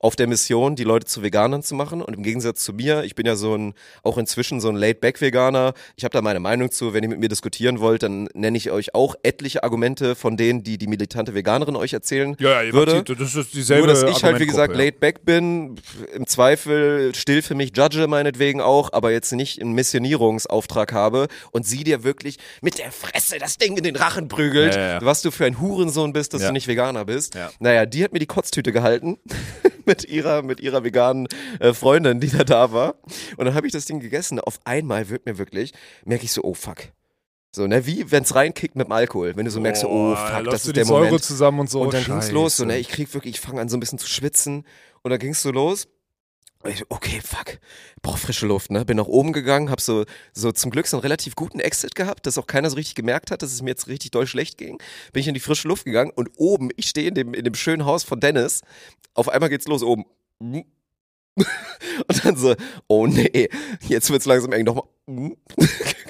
auf 0.00 0.16
der 0.16 0.26
Mission, 0.26 0.74
die 0.76 0.84
Leute 0.84 1.06
zu 1.06 1.22
Veganern 1.22 1.62
zu 1.62 1.74
machen. 1.74 2.02
Und 2.02 2.14
im 2.16 2.22
Gegensatz 2.22 2.64
zu 2.64 2.72
mir, 2.72 3.04
ich 3.04 3.14
bin 3.14 3.26
ja 3.26 3.36
so 3.36 3.54
ein, 3.54 3.74
auch 4.02 4.18
inzwischen 4.18 4.60
so 4.60 4.68
ein 4.70 4.76
Laid-Back-Veganer. 4.76 5.74
Ich 5.96 6.04
habe 6.04 6.12
da 6.12 6.22
meine 6.22 6.40
Meinung 6.40 6.70
zu. 6.70 6.94
Wenn 6.94 7.02
ihr 7.02 7.10
mit 7.10 7.20
mir 7.20 7.28
diskutieren 7.28 7.80
wollt, 7.80 8.02
dann 8.02 8.28
nenne 8.34 8.56
ich 8.56 8.70
euch 8.70 8.94
auch 8.94 9.14
etliche 9.22 9.62
Argumente 9.62 10.14
von 10.14 10.36
denen, 10.36 10.62
die 10.62 10.78
die 10.78 10.86
militante 10.86 11.34
Veganerin 11.34 11.76
euch 11.76 11.92
erzählen 11.92 12.34
Ja, 12.40 12.62
ja, 12.62 12.72
würde. 12.72 13.02
die- 13.04 13.14
das 13.14 13.34
ist 13.34 13.52
dieselbe 13.54 13.86
Nur, 13.86 13.94
dass 13.94 14.02
ich 14.04 14.24
halt, 14.24 14.38
wie 14.40 14.46
gesagt, 14.46 14.70
Argumentgruppe, 14.70 14.78
laid 14.84 15.00
back 15.00 15.24
bin, 15.24 15.76
im 16.14 16.26
Zweifel 16.26 17.14
still 17.14 17.42
für 17.42 17.54
mich 17.54 17.72
judge 17.76 18.06
meinetwegen 18.06 18.60
auch, 18.62 18.92
aber 18.94 19.12
jetzt 19.12 19.32
nicht 19.32 19.60
einen 19.60 19.72
Missionierungsauftrag 19.72 20.92
habe 20.92 21.28
und 21.52 21.66
sie 21.66 21.84
dir 21.84 22.04
wirklich 22.04 22.38
mit 22.62 22.78
der 22.78 22.90
Fresse 22.90 23.38
das 23.38 23.58
Ding 23.58 23.76
in 23.76 23.84
den 23.84 23.96
Rachen 23.96 24.28
prügelt, 24.28 24.74
Ja, 24.74 24.80
ja, 24.80 24.92
ja. 24.94 24.98
was 25.02 25.22
du 25.22 25.30
für 25.30 25.44
ein 25.44 25.60
Hurensohn 25.60 26.12
bist, 26.14 26.32
dass 26.34 26.40
Ja. 26.42 26.48
du 26.48 26.54
nicht 26.54 26.68
Veganer 26.68 27.04
bist. 27.04 27.34
Ja. 27.34 27.50
Naja, 27.58 27.84
die 27.86 28.02
hat 28.02 28.12
mir 28.12 28.18
die 28.18 28.26
Kotztüte 28.26 28.72
gehalten 28.72 29.18
mit 29.90 30.04
ihrer, 30.08 30.42
mit 30.42 30.60
ihrer 30.60 30.84
veganen 30.84 31.26
äh, 31.58 31.72
Freundin, 31.74 32.20
die 32.20 32.30
da 32.30 32.44
da 32.44 32.72
war. 32.72 32.94
Und 33.36 33.44
dann 33.44 33.54
habe 33.54 33.66
ich 33.66 33.72
das 33.72 33.84
Ding 33.86 34.00
gegessen. 34.00 34.38
Auf 34.38 34.60
einmal 34.64 35.08
wird 35.08 35.26
mir 35.26 35.36
wirklich, 35.36 35.72
merke 36.04 36.24
ich 36.24 36.32
so, 36.32 36.42
oh 36.44 36.54
fuck. 36.54 36.78
So, 37.52 37.66
ne, 37.66 37.84
wie 37.84 38.08
wenn's 38.12 38.34
reinkickt 38.36 38.76
mit 38.76 38.86
dem 38.86 38.92
Alkohol, 38.92 39.36
wenn 39.36 39.44
du 39.44 39.50
so 39.50 39.60
merkst, 39.60 39.82
so, 39.82 39.88
oh 39.88 40.14
da 40.14 40.36
fuck, 40.36 40.44
das 40.44 40.62
du 40.62 40.68
ist 40.68 40.76
der 40.76 40.84
Säure 40.84 41.06
Moment. 41.06 41.24
zusammen 41.24 41.58
und 41.58 41.68
so. 41.68 41.80
Und 41.80 41.92
dann 41.92 42.04
ging's 42.04 42.30
los, 42.30 42.56
so, 42.56 42.64
ne, 42.64 42.74
Scheiße. 42.74 42.80
ich 42.80 42.88
krieg 42.88 43.12
wirklich, 43.12 43.34
ich 43.34 43.40
fange 43.40 43.60
an 43.60 43.68
so 43.68 43.76
ein 43.76 43.80
bisschen 43.80 43.98
zu 43.98 44.06
schwitzen. 44.06 44.64
Und 45.02 45.10
dann 45.10 45.18
ging's 45.18 45.42
so 45.42 45.50
los. 45.50 45.88
Okay, 46.62 47.22
fuck, 47.24 47.58
brauch 48.02 48.18
frische 48.18 48.46
Luft, 48.46 48.70
ne? 48.70 48.84
Bin 48.84 48.98
nach 48.98 49.06
oben 49.06 49.32
gegangen, 49.32 49.70
hab 49.70 49.80
so, 49.80 50.04
so 50.34 50.52
zum 50.52 50.70
Glück 50.70 50.86
so 50.86 50.98
einen 50.98 51.02
relativ 51.02 51.34
guten 51.34 51.58
Exit 51.58 51.94
gehabt, 51.94 52.26
dass 52.26 52.36
auch 52.36 52.46
keiner 52.46 52.68
so 52.68 52.76
richtig 52.76 52.94
gemerkt 52.96 53.30
hat, 53.30 53.40
dass 53.40 53.50
es 53.50 53.62
mir 53.62 53.70
jetzt 53.70 53.88
richtig 53.88 54.10
doll 54.10 54.26
schlecht 54.26 54.58
ging. 54.58 54.76
Bin 55.14 55.20
ich 55.22 55.28
in 55.28 55.32
die 55.32 55.40
frische 55.40 55.68
Luft 55.68 55.86
gegangen 55.86 56.12
und 56.14 56.28
oben, 56.36 56.68
ich 56.76 56.88
stehe 56.88 57.08
in 57.08 57.14
dem, 57.14 57.32
in 57.32 57.44
dem 57.44 57.54
schönen 57.54 57.86
Haus 57.86 58.04
von 58.04 58.20
Dennis, 58.20 58.60
auf 59.14 59.30
einmal 59.30 59.48
geht's 59.48 59.66
los 59.68 59.82
oben. 59.82 60.04
Und 62.08 62.24
dann 62.24 62.36
so, 62.36 62.54
oh 62.88 63.06
nee, 63.06 63.48
jetzt 63.88 64.10
wird's 64.10 64.26
langsam 64.26 64.52
eng. 64.52 64.64
Nochmal 64.64 64.84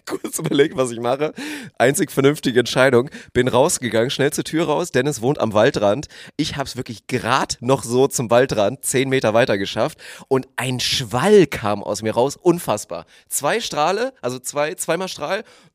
kurz 0.06 0.38
überlegen, 0.38 0.76
was 0.76 0.90
ich 0.90 1.00
mache. 1.00 1.32
Einzig 1.78 2.10
vernünftige 2.10 2.60
Entscheidung. 2.60 3.10
Bin 3.32 3.48
rausgegangen, 3.48 4.10
schnell 4.10 4.32
zur 4.32 4.44
Tür 4.44 4.66
raus. 4.66 4.90
Dennis 4.92 5.22
wohnt 5.22 5.38
am 5.38 5.52
Waldrand. 5.52 6.08
Ich 6.36 6.56
hab's 6.56 6.76
wirklich 6.76 7.06
grad 7.06 7.58
noch 7.60 7.84
so 7.84 8.08
zum 8.08 8.30
Waldrand, 8.30 8.84
zehn 8.84 9.08
Meter 9.08 9.34
weiter 9.34 9.58
geschafft. 9.58 9.98
Und 10.28 10.48
ein 10.56 10.80
Schwall 10.80 11.46
kam 11.46 11.82
aus 11.82 12.02
mir 12.02 12.12
raus. 12.12 12.36
Unfassbar. 12.36 13.06
Zwei 13.28 13.60
Strahle, 13.60 14.12
also 14.20 14.38
zwei, 14.38 14.74
zweimal 14.74 15.08
Strahl. 15.08 15.44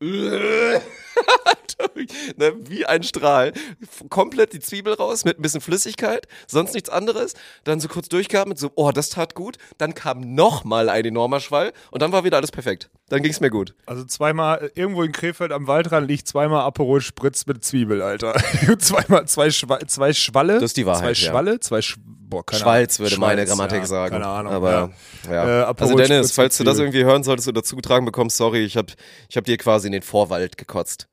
ne, 2.36 2.54
wie 2.68 2.86
ein 2.86 3.02
Strahl. 3.02 3.52
Komplett 4.08 4.52
die 4.52 4.60
Zwiebel 4.60 4.94
raus 4.94 5.24
mit 5.24 5.38
ein 5.38 5.42
bisschen 5.42 5.60
Flüssigkeit, 5.60 6.26
sonst 6.46 6.74
nichts 6.74 6.88
anderes. 6.88 7.34
Dann 7.64 7.80
so 7.80 7.88
kurz 7.88 8.08
durchgeatmet, 8.08 8.58
so, 8.58 8.70
oh, 8.74 8.90
das 8.92 9.10
tat 9.10 9.34
gut. 9.34 9.56
Dann 9.78 9.94
kam 9.94 10.34
nochmal 10.34 10.88
ein 10.88 11.04
enormer 11.04 11.40
Schwall 11.40 11.72
und 11.90 12.02
dann 12.02 12.12
war 12.12 12.24
wieder 12.24 12.36
alles 12.36 12.50
perfekt. 12.50 12.90
Dann 13.08 13.22
ging's 13.22 13.40
mir 13.40 13.50
gut. 13.50 13.74
Also 13.86 14.04
zweimal, 14.04 14.64
äh, 14.64 14.80
irgendwo 14.80 15.02
in 15.02 15.12
Krefeld 15.12 15.52
am 15.52 15.66
Waldrand 15.66 16.08
liegt 16.08 16.26
zweimal 16.26 16.62
Aperol 16.62 17.00
Spritz 17.00 17.46
mit 17.46 17.64
Zwiebel, 17.64 18.02
Alter. 18.02 18.34
zweimal, 18.78 19.26
zwei, 19.26 19.50
Schwa 19.50 19.78
zwei 19.86 20.12
Schwalle. 20.12 20.54
Das 20.54 20.64
ist 20.64 20.76
die 20.76 20.86
Wahrheit, 20.86 21.16
Zwei 21.16 21.24
ja. 21.24 21.30
Schwalle, 21.30 21.60
zwei 21.60 21.82
Sch 21.82 21.96
boah, 22.28 22.44
keine 22.44 22.60
Schwalz 22.60 22.98
würde 22.98 23.18
meine 23.18 23.42
Schwalz, 23.42 23.50
Grammatik 23.50 23.80
ja, 23.80 23.86
sagen. 23.86 24.12
Keine 24.12 24.26
Ahnung. 24.26 24.52
Aber 24.52 24.92
ja. 25.26 25.32
ja. 25.32 25.62
Äh, 25.62 25.74
also 25.76 25.94
Dennis, 25.94 26.08
Spritz 26.08 26.34
falls 26.34 26.56
du 26.56 26.64
mit 26.64 26.72
das 26.72 26.78
irgendwie 26.78 27.04
hören 27.04 27.22
solltest 27.22 27.48
oder 27.48 27.62
zugetragen 27.62 28.04
bekommst, 28.04 28.36
sorry, 28.36 28.64
ich 28.64 28.76
hab, 28.76 28.86
ich 29.28 29.36
hab 29.36 29.44
dir 29.44 29.56
quasi 29.56 29.86
in 29.86 29.92
den 29.92 30.02
Vorwald 30.02 30.56
gekotzt. 30.56 31.08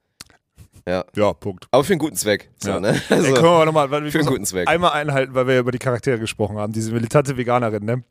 Ja. 0.88 1.06
Ja, 1.16 1.32
Punkt. 1.34 1.66
Aber 1.72 1.84
für 1.84 1.94
einen 1.94 2.00
guten 2.00 2.16
Zweck. 2.16 2.50
So, 2.58 2.70
Ja. 2.72 2.80
ne? 2.80 2.90
Ey, 3.10 3.16
Also, 3.18 3.34
können 3.34 3.46
wir 3.46 3.66
nochmal, 3.66 3.90
weil 3.90 4.12
für 4.12 4.20
einen 4.20 4.28
guten 4.28 4.46
Zweck. 4.46 4.68
einmal 4.68 4.92
einhalten, 4.92 5.34
weil 5.34 5.48
wir 5.48 5.54
ja 5.56 5.60
über 5.62 5.72
die 5.72 5.78
Charaktere 5.80 6.20
gesprochen 6.20 6.58
haben. 6.58 6.74
Diese 6.74 6.92
militante 6.92 7.38
Veganerin, 7.38 7.86
ne? 7.86 8.04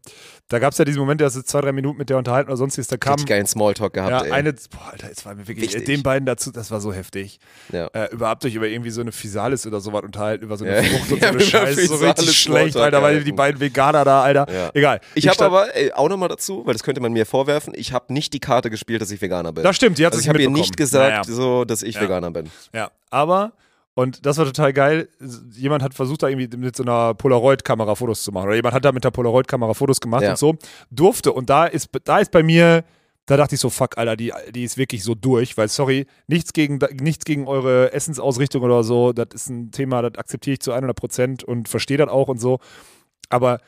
Da 0.48 0.58
gab 0.58 0.72
es 0.72 0.78
ja 0.78 0.84
diesen 0.84 0.98
Moment, 1.00 1.20
der 1.20 1.28
ist 1.28 1.48
zwei, 1.48 1.60
drei 1.62 1.72
Minuten 1.72 1.98
mit 1.98 2.10
der 2.10 2.18
unterhalten 2.18 2.48
oder 2.50 2.56
sonstiges. 2.56 2.88
Da 2.88 2.96
kam 2.96 3.14
richtig 3.14 3.28
geilen 3.28 3.46
Smalltalk 3.46 3.92
gehabt, 3.94 4.10
ja, 4.10 4.22
ey. 4.22 4.32
eine, 4.32 4.52
boah, 4.52 4.90
Alter, 4.92 5.08
jetzt 5.08 5.24
war 5.24 5.34
mir 5.34 5.46
wirklich, 5.48 5.68
Wichtig. 5.72 5.84
den 5.86 6.02
beiden 6.02 6.26
dazu, 6.26 6.50
das 6.50 6.70
war 6.70 6.80
so 6.80 6.92
heftig. 6.92 7.38
ja. 7.72 7.86
Äh, 7.92 8.12
überhaupt 8.12 8.44
euch 8.44 8.54
über 8.54 8.66
irgendwie 8.68 8.90
so 8.90 9.00
eine 9.00 9.12
Physalis 9.12 9.66
oder 9.66 9.80
sowas 9.80 10.02
unterhalten, 10.02 10.44
über 10.44 10.56
so 10.56 10.64
eine 10.64 10.76
Ja. 10.76 10.82
Frucht 10.82 11.12
und 11.12 11.20
so 11.22 11.26
eine 11.26 11.40
Scheiße, 11.40 11.86
so 11.86 11.96
richtig 11.96 12.38
schlecht, 12.38 12.76
Alter, 12.76 13.02
weil 13.02 13.18
ja. 13.18 13.22
die 13.22 13.32
beiden 13.32 13.60
Veganer 13.60 14.04
da, 14.04 14.22
Alter. 14.22 14.46
Ja. 14.52 14.70
Egal. 14.74 15.00
Ich 15.14 15.26
habe 15.26 15.34
stand- 15.36 15.52
aber 15.52 15.74
ey, 15.76 15.92
auch 15.92 16.08
nochmal 16.08 16.28
dazu, 16.28 16.66
weil 16.66 16.72
das 16.74 16.82
könnte 16.82 17.00
man 17.00 17.12
mir 17.12 17.24
vorwerfen, 17.26 17.72
ich 17.76 17.92
habe 17.92 18.12
nicht 18.12 18.32
die 18.34 18.40
Karte 18.40 18.68
gespielt, 18.70 19.00
dass 19.00 19.10
ich 19.10 19.20
Veganer 19.22 19.52
bin. 19.52 19.62
Das 19.64 19.76
stimmt, 19.76 19.98
die 19.98 20.04
hat 20.06 20.12
also 20.12 20.22
ich 20.22 20.28
habe 20.28 20.42
ihr 20.42 20.50
nicht 20.50 20.76
gesagt, 20.76 21.26
Naja. 21.28 21.36
so, 21.36 21.64
dass 21.64 21.82
ich. 21.82 22.00
Veganer 22.00 22.30
bin. 22.30 22.50
Ja, 22.72 22.90
aber, 23.10 23.52
und 23.94 24.24
das 24.24 24.38
war 24.38 24.44
total 24.46 24.72
geil, 24.72 25.08
jemand 25.52 25.82
hat 25.82 25.94
versucht, 25.94 26.22
da 26.22 26.28
irgendwie 26.28 26.56
mit 26.56 26.76
so 26.76 26.82
einer 26.82 27.14
Polaroid-Kamera 27.14 27.94
Fotos 27.94 28.22
zu 28.22 28.32
machen. 28.32 28.46
Oder 28.46 28.56
jemand 28.56 28.74
hat 28.74 28.84
da 28.84 28.92
mit 28.92 29.04
der 29.04 29.10
Polaroid-Kamera 29.10 29.74
Fotos 29.74 30.00
gemacht 30.00 30.22
Ja. 30.22 30.30
und 30.30 30.38
so. 30.38 30.56
Durfte. 30.90 31.32
Und 31.32 31.50
da 31.50 31.66
ist, 31.66 31.90
da 32.04 32.18
ist 32.18 32.30
bei 32.30 32.42
mir, 32.42 32.84
da 33.26 33.36
dachte 33.36 33.54
ich 33.54 33.60
so, 33.60 33.68
fuck, 33.70 33.98
Alter, 33.98 34.16
die, 34.16 34.32
die 34.54 34.64
ist 34.64 34.78
wirklich 34.78 35.04
so 35.04 35.14
durch, 35.14 35.56
weil, 35.58 35.68
sorry, 35.68 36.06
nichts 36.26 36.52
gegen, 36.52 36.78
nichts 37.00 37.24
gegen 37.24 37.46
eure 37.46 37.92
Essensausrichtung 37.92 38.62
oder 38.62 38.82
so. 38.82 39.12
Das 39.12 39.28
ist 39.34 39.50
ein 39.50 39.70
Thema, 39.72 40.00
das 40.02 40.18
akzeptiere 40.18 40.54
ich 40.54 40.60
zu 40.60 40.72
100 40.72 40.96
Prozent 40.96 41.44
und 41.44 41.68
verstehe 41.68 41.98
das 41.98 42.08
auch 42.08 42.28
und 42.28 42.40
so. 42.40 42.58
Aber 43.28 43.58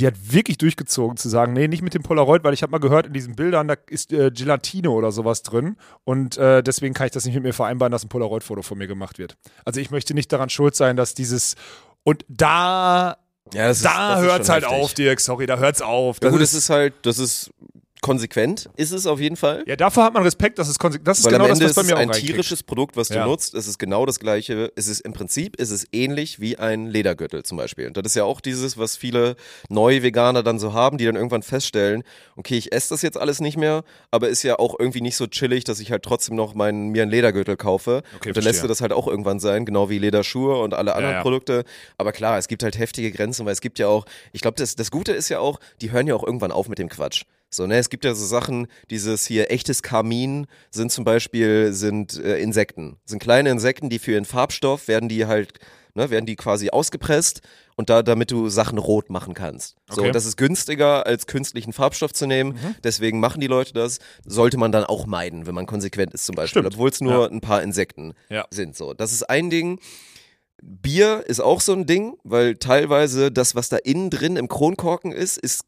die 0.00 0.06
hat 0.06 0.14
wirklich 0.32 0.58
durchgezogen 0.58 1.16
zu 1.16 1.28
sagen, 1.28 1.52
nee, 1.52 1.68
nicht 1.68 1.82
mit 1.82 1.94
dem 1.94 2.02
Polaroid, 2.02 2.42
weil 2.42 2.54
ich 2.54 2.62
habe 2.62 2.72
mal 2.72 2.78
gehört, 2.78 3.06
in 3.06 3.12
diesen 3.12 3.36
Bildern, 3.36 3.68
da 3.68 3.76
ist 3.88 4.12
äh, 4.12 4.30
Gelatine 4.30 4.90
oder 4.90 5.12
sowas 5.12 5.42
drin 5.42 5.76
und 6.04 6.36
äh, 6.38 6.62
deswegen 6.62 6.94
kann 6.94 7.06
ich 7.06 7.12
das 7.12 7.24
nicht 7.24 7.34
mit 7.34 7.44
mir 7.44 7.52
vereinbaren, 7.52 7.92
dass 7.92 8.04
ein 8.04 8.08
Polaroid-Foto 8.08 8.62
von 8.62 8.78
mir 8.78 8.86
gemacht 8.86 9.18
wird. 9.18 9.36
Also 9.64 9.80
ich 9.80 9.90
möchte 9.90 10.14
nicht 10.14 10.32
daran 10.32 10.48
schuld 10.50 10.74
sein, 10.74 10.96
dass 10.96 11.14
dieses 11.14 11.54
und 12.02 12.24
da, 12.28 13.18
Ja, 13.52 13.72
da 13.72 14.20
hört's 14.20 14.46
schon 14.46 14.54
halt 14.54 14.64
heftig. 14.64 14.82
auf, 14.82 14.94
Dirk, 14.94 15.20
sorry, 15.20 15.46
da 15.46 15.58
hört's 15.58 15.82
auf. 15.82 16.16
Ja, 16.16 16.20
Das 16.22 16.32
gut, 16.32 16.40
ist, 16.40 16.54
das 16.54 16.62
ist 16.62 16.70
halt, 16.70 16.94
das 17.02 17.18
ist 17.18 17.50
konsequent, 18.00 18.68
ist 18.76 18.92
es 18.92 19.06
auf 19.06 19.20
jeden 19.20 19.36
Fall. 19.36 19.62
ja, 19.66 19.76
davor 19.76 20.04
hat 20.04 20.14
man 20.14 20.22
Respekt, 20.22 20.58
das 20.58 20.68
ist, 20.68 20.80
konse- 20.80 20.98
das 21.02 21.18
ist 21.18 21.24
Weil 21.26 21.32
genau 21.32 21.44
am 21.44 21.50
das, 21.50 21.58
Ende 21.60 21.64
was 21.66 21.70
ist 21.70 21.76
bei 21.76 21.82
es 21.82 21.86
mir 21.88 21.94
auch 21.96 21.98
ein 22.00 22.08
reinkriegt. 22.10 22.26
tierisches 22.32 22.62
Produkt, 22.62 22.96
was 22.96 23.08
du 23.08 23.14
Ja. 23.14 23.26
nutzt. 23.26 23.54
Es 23.54 23.66
ist 23.66 23.78
genau 23.78 24.06
das 24.06 24.20
gleiche. 24.20 24.72
Es 24.76 24.86
ist 24.88 25.00
im 25.00 25.12
Prinzip 25.12 25.56
ist 25.56 25.70
es 25.70 25.86
ähnlich 25.92 26.40
wie 26.40 26.58
ein 26.58 26.86
Ledergürtel 26.86 27.42
zum 27.42 27.58
Beispiel. 27.58 27.86
Und 27.86 27.96
das 27.96 28.04
ist 28.06 28.14
ja 28.16 28.24
auch 28.24 28.40
dieses, 28.40 28.78
was 28.78 28.96
viele 28.96 29.36
neue 29.68 30.02
Veganer 30.02 30.42
dann 30.42 30.58
so 30.58 30.72
haben, 30.72 30.98
die 30.98 31.04
dann 31.04 31.16
irgendwann 31.16 31.42
feststellen, 31.42 32.02
okay, 32.36 32.56
ich 32.56 32.72
esse 32.72 32.90
das 32.90 33.02
jetzt 33.02 33.18
alles 33.18 33.40
nicht 33.40 33.56
mehr, 33.56 33.84
aber 34.10 34.28
ist 34.28 34.42
ja 34.42 34.58
auch 34.58 34.74
irgendwie 34.78 35.00
nicht 35.00 35.16
so 35.16 35.26
chillig, 35.26 35.64
dass 35.64 35.80
ich 35.80 35.90
halt 35.92 36.02
trotzdem 36.02 36.36
noch 36.36 36.54
meinen, 36.54 36.88
mir 36.90 37.02
einen 37.02 37.10
Ledergürtel 37.10 37.56
kaufe. 37.56 38.02
Okay, 38.16 38.28
und 38.28 38.36
dann 38.36 38.44
lässt 38.44 38.62
du 38.62 38.68
das 38.68 38.80
halt 38.80 38.92
auch 38.92 39.06
irgendwann 39.06 39.40
sein, 39.40 39.64
genau 39.64 39.90
wie 39.90 39.98
Lederschuhe 39.98 40.56
und 40.60 40.74
alle 40.74 40.94
anderen 40.94 41.16
ja. 41.16 41.22
Produkte. 41.22 41.64
Aber 41.98 42.12
klar, 42.12 42.38
es 42.38 42.48
gibt 42.48 42.62
halt 42.62 42.78
heftige 42.78 43.10
Grenzen, 43.12 43.46
weil 43.46 43.52
es 43.52 43.60
gibt 43.60 43.78
ja 43.78 43.88
auch, 43.88 44.06
ich 44.32 44.40
glaube, 44.40 44.56
das, 44.56 44.74
das 44.76 44.90
Gute 44.90 45.12
ist 45.12 45.28
ja 45.28 45.38
auch, 45.40 45.60
die 45.82 45.90
hören 45.92 46.06
ja 46.06 46.14
auch 46.14 46.24
irgendwann 46.24 46.52
auf 46.52 46.68
mit 46.68 46.78
dem 46.78 46.88
Quatsch. 46.88 47.22
So, 47.50 47.66
ne, 47.66 47.78
es 47.78 47.90
gibt 47.90 48.04
ja 48.04 48.14
so 48.14 48.24
Sachen, 48.24 48.68
dieses 48.90 49.26
hier 49.26 49.50
echtes 49.50 49.82
Karmin 49.82 50.46
sind 50.70 50.92
zum 50.92 51.04
Beispiel, 51.04 51.72
sind 51.72 52.16
äh, 52.18 52.38
Insekten. 52.38 52.96
Sind 53.04 53.20
kleine 53.20 53.50
Insekten, 53.50 53.90
die 53.90 53.98
für 53.98 54.12
ihren 54.12 54.24
Farbstoff 54.24 54.86
werden 54.86 55.08
die 55.08 55.26
halt, 55.26 55.58
ne, 55.94 56.10
werden 56.10 56.26
die 56.26 56.36
quasi 56.36 56.70
ausgepresst 56.70 57.40
und 57.76 57.90
da, 57.90 58.04
damit 58.04 58.30
du 58.30 58.48
Sachen 58.48 58.78
rot 58.78 59.10
machen 59.10 59.34
kannst. 59.34 59.74
So, 59.90 60.02
Okay. 60.02 60.12
das 60.12 60.26
ist 60.26 60.36
günstiger, 60.36 61.06
als 61.06 61.26
künstlichen 61.26 61.72
Farbstoff 61.72 62.12
zu 62.12 62.26
nehmen. 62.26 62.50
Mhm. 62.52 62.74
Deswegen 62.84 63.18
machen 63.18 63.40
die 63.40 63.48
Leute 63.48 63.72
das. 63.72 63.98
Sollte 64.24 64.56
man 64.56 64.70
dann 64.70 64.84
auch 64.84 65.06
meiden, 65.06 65.46
wenn 65.46 65.54
man 65.54 65.66
konsequent 65.66 66.14
ist 66.14 66.26
zum 66.26 66.36
Beispiel, 66.36 66.64
obwohl 66.64 66.90
es 66.90 67.00
nur 67.00 67.22
Ja. 67.22 67.26
ein 67.30 67.40
paar 67.40 67.62
Insekten 67.62 68.12
Ja. 68.28 68.46
sind. 68.50 68.76
So, 68.76 68.94
das 68.94 69.10
ist 69.12 69.28
ein 69.28 69.50
Ding. 69.50 69.80
Bier 70.62 71.24
ist 71.26 71.40
auch 71.40 71.60
so 71.62 71.72
ein 71.72 71.86
Ding, 71.86 72.16
weil 72.22 72.56
teilweise 72.56 73.32
das, 73.32 73.54
was 73.54 73.70
da 73.70 73.76
innen 73.78 74.10
drin 74.10 74.36
im 74.36 74.46
Kronkorken 74.46 75.10
ist, 75.10 75.38
ist 75.38 75.62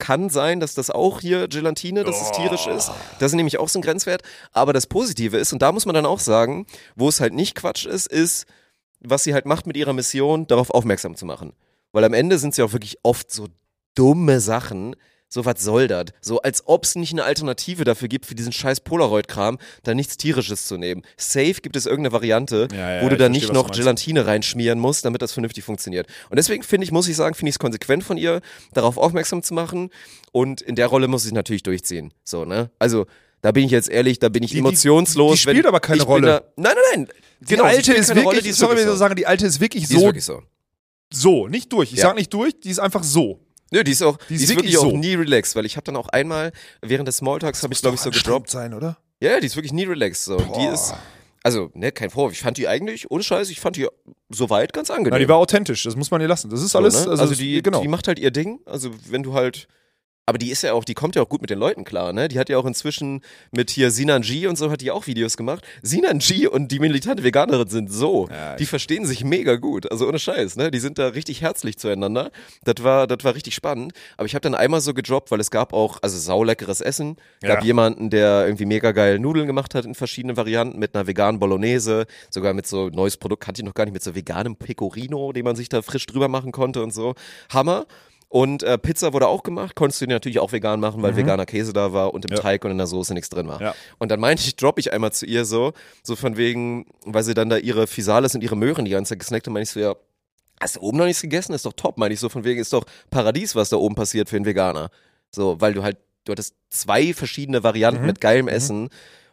kann 0.00 0.28
sein, 0.30 0.58
dass 0.58 0.74
das 0.74 0.90
auch 0.90 1.20
hier 1.20 1.46
Gelatine, 1.46 2.02
dass 2.02 2.20
es 2.20 2.32
tierisch 2.32 2.66
ist. 2.66 2.90
Das 3.20 3.30
ist 3.30 3.36
nämlich 3.36 3.58
auch 3.58 3.68
so 3.68 3.78
ein 3.78 3.82
Grenzwert. 3.82 4.22
Aber 4.50 4.72
das 4.72 4.88
Positive 4.88 5.36
ist, 5.36 5.52
und 5.52 5.62
da 5.62 5.70
muss 5.70 5.86
man 5.86 5.94
dann 5.94 6.06
auch 6.06 6.18
sagen, 6.18 6.66
wo 6.96 7.08
es 7.08 7.20
halt 7.20 7.32
nicht 7.32 7.54
Quatsch 7.54 7.86
ist, 7.86 8.08
ist, 8.08 8.46
was 9.00 9.22
sie 9.22 9.32
halt 9.32 9.46
macht 9.46 9.66
mit 9.66 9.76
ihrer 9.76 9.92
Mission, 9.92 10.48
darauf 10.48 10.70
aufmerksam 10.70 11.14
zu 11.14 11.24
machen. 11.24 11.52
Weil 11.92 12.04
am 12.04 12.14
Ende 12.14 12.38
sind 12.38 12.56
ja 12.56 12.64
auch 12.64 12.72
wirklich 12.72 12.98
oft 13.02 13.30
so 13.30 13.46
dumme 13.94 14.40
Sachen. 14.40 14.96
So, 15.32 15.44
was 15.44 15.62
soll 15.62 15.86
das? 15.86 16.06
So, 16.20 16.42
als 16.42 16.66
ob 16.66 16.82
es 16.84 16.96
nicht 16.96 17.12
eine 17.12 17.22
Alternative 17.22 17.84
dafür 17.84 18.08
gibt, 18.08 18.26
für 18.26 18.34
diesen 18.34 18.50
scheiß 18.52 18.80
Polaroid-Kram, 18.80 19.58
da 19.84 19.94
nichts 19.94 20.16
Tierisches 20.16 20.66
zu 20.66 20.76
nehmen. 20.76 21.02
Safe 21.16 21.54
gibt 21.54 21.76
es 21.76 21.86
irgendeine 21.86 22.12
Variante, 22.12 22.66
Ja, 22.72 22.96
ja, 22.96 23.02
wo 23.04 23.08
du 23.08 23.16
da 23.16 23.28
nicht 23.28 23.52
noch. 23.52 23.70
Gelatine 23.70 24.26
reinschmieren 24.26 24.80
musst, 24.80 25.04
damit 25.04 25.22
das 25.22 25.32
vernünftig 25.32 25.62
funktioniert. 25.62 26.08
Und 26.30 26.36
deswegen 26.36 26.64
finde 26.64 26.84
ich, 26.84 26.90
muss 26.90 27.06
ich 27.06 27.14
sagen, 27.14 27.36
finde 27.36 27.50
ich 27.50 27.54
es 27.54 27.58
konsequent 27.60 28.02
von 28.02 28.16
ihr, 28.16 28.40
darauf 28.74 28.96
aufmerksam 28.98 29.44
zu 29.44 29.54
machen. 29.54 29.90
Und 30.32 30.62
in 30.62 30.74
der 30.74 30.88
Rolle 30.88 31.06
muss 31.06 31.24
ich 31.24 31.30
natürlich 31.32 31.62
durchziehen. 31.62 32.12
So, 32.24 32.44
ne? 32.44 32.70
Also, 32.80 33.06
da 33.40 33.52
bin 33.52 33.64
ich 33.64 33.70
jetzt 33.70 33.88
ehrlich, 33.88 34.18
da 34.18 34.28
bin 34.30 34.42
ich 34.42 34.50
Die- 34.50 34.54
die- 34.56 34.58
emotionslos. 34.60 35.32
die 35.34 35.38
spielt 35.38 35.58
wenn- 35.58 35.66
aber 35.66 35.78
keine 35.78 36.02
Rolle. 36.02 36.26
Da, 36.26 36.42
nein, 36.56 36.74
nein, 36.74 37.06
nein. 37.06 37.08
Die 37.40 37.44
Genau, 37.54 37.64
alte 37.64 37.92
ist 37.94 38.08
wirklich, 38.08 38.26
Rolle, 38.26 38.42
die 38.42 38.48
ist 38.48 38.58
sorry, 38.58 38.70
wirklich 38.72 38.80
ich 38.82 38.86
so 38.88 38.92
so. 38.94 38.98
sagen, 38.98 39.14
die 39.14 39.26
alte 39.28 39.46
ist 39.46 39.60
wirklich 39.60 39.86
Die 39.86 39.94
ist 39.94 40.00
so, 40.00 40.06
wirklich 40.06 40.24
so. 40.24 40.42
so, 41.12 41.46
nicht 41.46 41.72
durch. 41.72 41.92
Ich 41.92 41.98
Ja. 41.98 42.08
sag 42.08 42.16
nicht 42.16 42.34
durch, 42.34 42.58
die 42.58 42.68
ist 42.70 42.80
einfach 42.80 43.04
so. 43.04 43.38
Nö, 43.70 43.84
die 43.84 43.92
ist 43.92 44.02
auch, 44.02 44.16
die 44.28 44.34
ist 44.34 44.42
ist, 44.42 44.48
wirklich 44.50 44.72
wirklich 44.72 44.78
auch 44.78 44.90
so. 44.90 44.96
nie 44.96 45.14
relaxed, 45.14 45.54
weil 45.56 45.64
ich 45.66 45.76
habe 45.76 45.84
dann 45.84 45.96
auch 45.96 46.08
einmal 46.08 46.52
während 46.82 47.08
des 47.08 47.18
Smalltalks 47.18 47.62
habe 47.62 47.72
ich 47.72 47.80
glaube 47.80 47.94
ich 47.94 48.00
so 48.00 48.10
gedroppt. 48.10 48.50
sein, 48.50 48.74
oder? 48.74 48.98
Ja, 49.20 49.38
die 49.38 49.46
ist 49.46 49.56
wirklich 49.56 49.72
nie 49.72 49.84
relaxed 49.84 50.24
so. 50.24 50.36
Die 50.38 50.66
ist 50.66 50.94
also, 51.42 51.70
ne, 51.72 51.90
kein 51.90 52.10
Vorwurf. 52.10 52.32
Ich 52.32 52.42
fand 52.42 52.58
die 52.58 52.68
eigentlich 52.68 53.10
ohne 53.10 53.22
Scheiß, 53.22 53.48
ich 53.48 53.60
fand 53.60 53.76
die 53.76 53.86
soweit 54.28 54.72
ganz 54.74 54.90
angenehm. 54.90 55.12
Na, 55.12 55.18
die 55.18 55.28
war 55.28 55.36
authentisch, 55.36 55.84
das 55.84 55.96
muss 55.96 56.10
man 56.10 56.20
ihr 56.20 56.28
lassen. 56.28 56.50
Das 56.50 56.60
ist 56.60 56.72
So, 56.72 56.78
alles, 56.78 57.06
ne? 57.06 57.10
also, 57.12 57.22
also, 57.22 57.34
die, 57.34 57.62
genau. 57.62 57.80
die 57.80 57.88
macht 57.88 58.08
halt 58.08 58.18
ihr 58.18 58.30
Ding. 58.30 58.60
Also 58.66 58.90
wenn 59.08 59.22
du 59.22 59.32
halt, 59.32 59.66
aber 60.30 60.38
die 60.38 60.50
ist 60.50 60.62
ja 60.62 60.72
auch, 60.72 60.84
die 60.84 60.94
kommt 60.94 61.16
ja 61.16 61.22
auch 61.22 61.28
gut 61.28 61.40
mit 61.40 61.50
den 61.50 61.58
Leuten 61.58 61.84
klar, 61.84 62.12
ne? 62.12 62.28
Die 62.28 62.38
hat 62.38 62.48
ja 62.48 62.56
auch 62.56 62.64
inzwischen 62.64 63.20
mit 63.50 63.68
hier 63.70 63.90
Sinan 63.90 64.22
G 64.22 64.46
und 64.46 64.56
so 64.56 64.70
hat 64.70 64.80
die 64.80 64.90
auch 64.90 65.06
Videos 65.06 65.36
gemacht. 65.36 65.64
Sinan 65.82 66.20
G 66.20 66.46
und 66.46 66.70
die 66.70 66.78
militante 66.78 67.24
Veganerin 67.24 67.68
sind 67.68 67.92
so, 67.92 68.28
Ja, 68.30 68.54
die 68.56 68.64
verstehen 68.66 69.04
sich 69.06 69.24
mega 69.24 69.56
gut. 69.56 69.90
Also 69.90 70.06
ohne 70.08 70.18
Scheiß, 70.18 70.56
ne? 70.56 70.70
Die 70.70 70.78
sind 70.78 70.98
da 70.98 71.08
richtig 71.08 71.42
herzlich 71.42 71.76
zueinander. 71.78 72.30
Das 72.64 72.76
war, 72.84 73.06
das 73.06 73.24
war 73.24 73.34
richtig 73.34 73.54
spannend. 73.56 73.92
Aber 74.16 74.26
ich 74.26 74.34
habe 74.34 74.40
dann 74.42 74.54
einmal 74.54 74.80
so 74.80 74.94
gedroppt, 74.94 75.30
weil 75.32 75.40
es 75.40 75.50
gab 75.50 75.72
auch, 75.72 75.98
also 76.02 76.16
sauleckeres 76.16 76.80
Essen. 76.80 77.16
Gab 77.42 77.58
Ja. 77.60 77.64
jemanden, 77.64 78.08
der 78.08 78.44
irgendwie 78.46 78.66
mega 78.66 78.92
geil 78.92 79.18
Nudeln 79.18 79.48
gemacht 79.48 79.74
hat 79.74 79.84
in 79.84 79.94
verschiedenen 79.96 80.36
Varianten 80.36 80.78
mit 80.78 80.94
einer 80.94 81.06
veganen 81.06 81.40
Bolognese, 81.40 82.06
sogar 82.30 82.54
mit 82.54 82.66
so 82.66 82.88
neues 82.88 83.16
Produkt, 83.16 83.42
kannte 83.42 83.62
ich 83.62 83.66
noch 83.66 83.74
gar 83.74 83.84
nicht, 83.84 83.94
mit 83.94 84.02
so 84.04 84.14
veganem 84.14 84.54
Pecorino, 84.56 85.32
den 85.32 85.44
man 85.44 85.56
sich 85.56 85.68
da 85.68 85.82
frisch 85.82 86.06
drüber 86.06 86.28
machen 86.28 86.52
konnte 86.52 86.82
und 86.82 86.94
so. 86.94 87.14
Hammer. 87.52 87.86
Und 88.32 88.62
äh, 88.62 88.78
Pizza 88.78 89.12
wurde 89.12 89.26
auch 89.26 89.42
gemacht, 89.42 89.74
konntest 89.74 90.00
du 90.00 90.06
die 90.06 90.12
natürlich 90.12 90.38
auch 90.38 90.52
vegan 90.52 90.78
machen, 90.78 91.02
weil 91.02 91.16
veganer 91.16 91.46
Käse 91.46 91.72
da 91.72 91.92
war 91.92 92.14
und 92.14 92.24
im 92.24 92.30
Mhm. 92.30 92.36
Ja. 92.36 92.42
Teig 92.42 92.64
und 92.64 92.70
in 92.70 92.78
der 92.78 92.86
Soße 92.86 93.12
nichts 93.12 93.28
drin 93.28 93.48
war. 93.48 93.60
Ja. 93.60 93.74
Und 93.98 94.08
dann 94.12 94.20
meinte 94.20 94.44
ich, 94.44 94.54
droppe 94.54 94.78
ich 94.78 94.92
einmal 94.92 95.10
zu 95.12 95.26
ihr 95.26 95.44
so, 95.44 95.72
so 96.04 96.14
von 96.14 96.36
wegen, 96.36 96.86
weil 97.04 97.24
sie 97.24 97.34
dann 97.34 97.50
da 97.50 97.56
ihre 97.56 97.88
Fisales 97.88 98.36
und 98.36 98.42
ihre 98.44 98.56
Möhren 98.56 98.84
die 98.84 98.92
ganze 98.92 99.10
Zeit 99.10 99.18
gesnackt 99.18 99.48
hat, 99.48 99.52
meinte 99.52 99.64
ich 99.64 99.70
so, 99.70 99.80
ja, 99.80 99.96
hast 100.60 100.76
du 100.76 100.80
oben 100.80 100.98
noch 100.98 101.06
nichts 101.06 101.22
gegessen? 101.22 101.54
Ist 101.54 101.66
doch 101.66 101.72
top, 101.72 101.98
meine 101.98 102.14
ich 102.14 102.20
so 102.20 102.28
von 102.28 102.44
wegen, 102.44 102.60
ist 102.60 102.72
doch 102.72 102.84
Paradies, 103.10 103.56
was 103.56 103.68
da 103.68 103.78
oben 103.78 103.96
passiert 103.96 104.28
für 104.28 104.36
einen 104.36 104.44
Veganer. 104.46 104.90
So, 105.32 105.60
weil 105.60 105.74
du 105.74 105.82
halt, 105.82 105.96
du 106.24 106.30
hattest 106.30 106.54
zwei 106.68 107.12
verschiedene 107.12 107.64
Varianten 107.64 108.02
Mhm. 108.02 108.06
mit 108.06 108.20
geilem 108.20 108.46
Essen, 108.46 108.90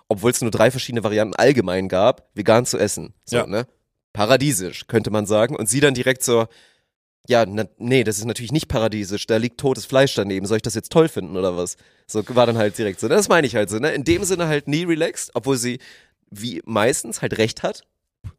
obwohl 0.08 0.32
es 0.32 0.42
nur 0.42 0.50
drei 0.50 0.72
verschiedene 0.72 1.04
Varianten 1.04 1.36
allgemein 1.36 1.88
gab, 1.88 2.30
vegan 2.34 2.66
zu 2.66 2.80
essen. 2.80 3.14
So, 3.26 3.38
Ja. 3.38 3.46
ne? 3.46 3.68
Paradiesisch, 4.14 4.88
könnte 4.88 5.12
man 5.12 5.28
sagen. 5.28 5.56
Und 5.56 5.70
sie 5.70 5.82
dann 5.82 5.94
direkt 5.94 6.24
so, 6.24 6.48
ja, 7.28 7.46
na, 7.46 7.66
nee, 7.78 8.04
das 8.04 8.18
ist 8.18 8.26
natürlich 8.26 8.52
nicht 8.52 8.68
paradiesisch, 8.68 9.26
da 9.28 9.38
liegt 9.38 9.60
totes 9.60 9.86
Fleisch 9.86 10.16
daneben, 10.16 10.46
soll 10.46 10.58
ich 10.58 10.64
das 10.64 10.76
jetzt 10.76 10.92
toll 10.92 11.10
finden 11.10 11.36
oder 11.36 11.58
was? 11.58 11.76
So 12.08 12.24
war 12.30 12.46
dann 12.46 12.58
halt 12.58 12.78
direkt 12.78 13.00
so, 13.00 13.08
das 13.08 13.28
meine 13.30 13.46
ich 13.48 13.56
halt 13.56 13.70
so, 13.70 13.80
ne? 13.80 13.92
In 13.92 14.04
dem 14.04 14.24
Sinne 14.24 14.48
halt 14.48 14.68
nie 14.68 14.84
relaxed, 14.84 15.32
obwohl 15.34 15.58
sie 15.58 15.80
wie 16.30 16.62
meistens 16.66 17.22
halt 17.22 17.38
recht 17.38 17.64
hat. 17.64 17.84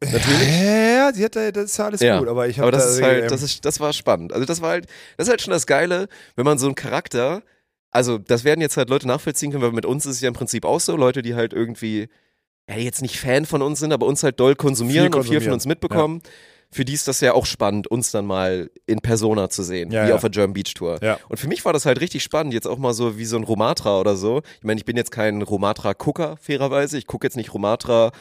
Natürlich. 0.01 0.49
Ja, 0.61 1.13
sie 1.13 1.25
hat 1.25 1.37
da, 1.37 1.51
das 1.51 1.65
ist 1.67 1.77
ja 1.79 1.87
alles 1.87 2.01
Ja, 2.01 2.19
gut, 2.19 2.29
aber 2.29 2.49
ich 2.49 2.59
habe 2.59 2.69
Aber 2.69 2.73
das 2.77 2.85
da, 2.85 2.91
ist 2.91 3.03
halt, 3.03 3.31
das 3.31 3.43
ist, 3.43 3.65
das 3.65 3.81
war 3.81 3.93
spannend. 3.93 4.33
Also 4.33 4.45
das 4.45 4.61
war 4.61 4.71
halt, 4.71 4.87
das 5.17 5.27
ist 5.27 5.31
halt 5.31 5.41
schon 5.43 5.53
das 5.53 5.67
Geile, 5.67 6.09
wenn 6.37 6.45
man 6.45 6.59
so 6.59 6.67
einen 6.67 6.75
Charakter, 6.75 7.43
also 7.91 8.19
das 8.19 8.45
werden 8.45 8.61
jetzt 8.61 8.77
halt 8.77 8.91
Leute 8.91 9.07
nachvollziehen 9.07 9.51
können, 9.51 9.63
weil 9.63 9.73
mit 9.73 9.87
uns 9.87 10.05
ist 10.05 10.17
es 10.17 10.21
ja 10.21 10.29
im 10.29 10.35
Prinzip 10.35 10.65
auch 10.65 10.81
so, 10.81 10.97
Leute, 10.97 11.23
die 11.23 11.35
halt 11.35 11.53
irgendwie, 11.55 12.09
ja, 12.69 12.77
jetzt 12.77 13.01
nicht 13.01 13.19
Fan 13.19 13.47
von 13.47 13.63
uns 13.63 13.81
sind, 13.81 13.93
aber 13.93 14.07
uns 14.07 14.23
halt 14.23 14.39
doll 14.41 14.55
konsumieren 14.57 15.07
Viel 15.07 15.15
und 15.15 15.23
viel 15.23 15.23
von 15.23 15.25
konsumieren. 15.35 15.53
uns 15.55 15.67
mitbekommen. 15.67 16.23
Für 16.71 16.85
die 16.85 16.93
ist 16.93 17.09
das 17.09 17.21
ja 17.21 17.33
auch 17.33 17.47
spannend, 17.47 17.87
uns 17.87 18.11
dann 18.11 18.27
mal 18.27 18.71
in 18.87 19.01
Persona 19.01 19.49
zu 19.49 19.63
sehen, 19.63 19.91
Ja, 19.91 20.05
wie 20.05 20.11
ja. 20.11 20.15
auf 20.15 20.21
der 20.21 20.31
German 20.31 20.53
Beach 20.53 20.75
Tour. 20.75 20.99
Ja. 21.03 21.19
Und 21.29 21.39
für 21.39 21.49
mich 21.49 21.65
war 21.65 21.73
das 21.73 21.87
halt 21.87 22.01
richtig 22.01 22.23
spannend, 22.23 22.53
jetzt 22.53 22.67
auch 22.67 22.77
mal 22.79 22.93
so 22.93 23.17
wie 23.17 23.25
so 23.25 23.37
ein 23.37 23.45
Romatra 23.45 23.99
oder 24.01 24.17
so. 24.17 24.43
Ich 24.59 24.65
meine, 24.65 24.79
ich 24.79 24.85
bin 24.85 24.97
jetzt 24.97 25.11
kein 25.11 25.41
Romatra-Gucker, 25.41 26.37
fairerweise. 26.41 26.99
Ich 26.99 27.07
gucke 27.07 27.27
jetzt 27.27 27.37
nicht 27.37 27.55
Romatra 27.55 28.13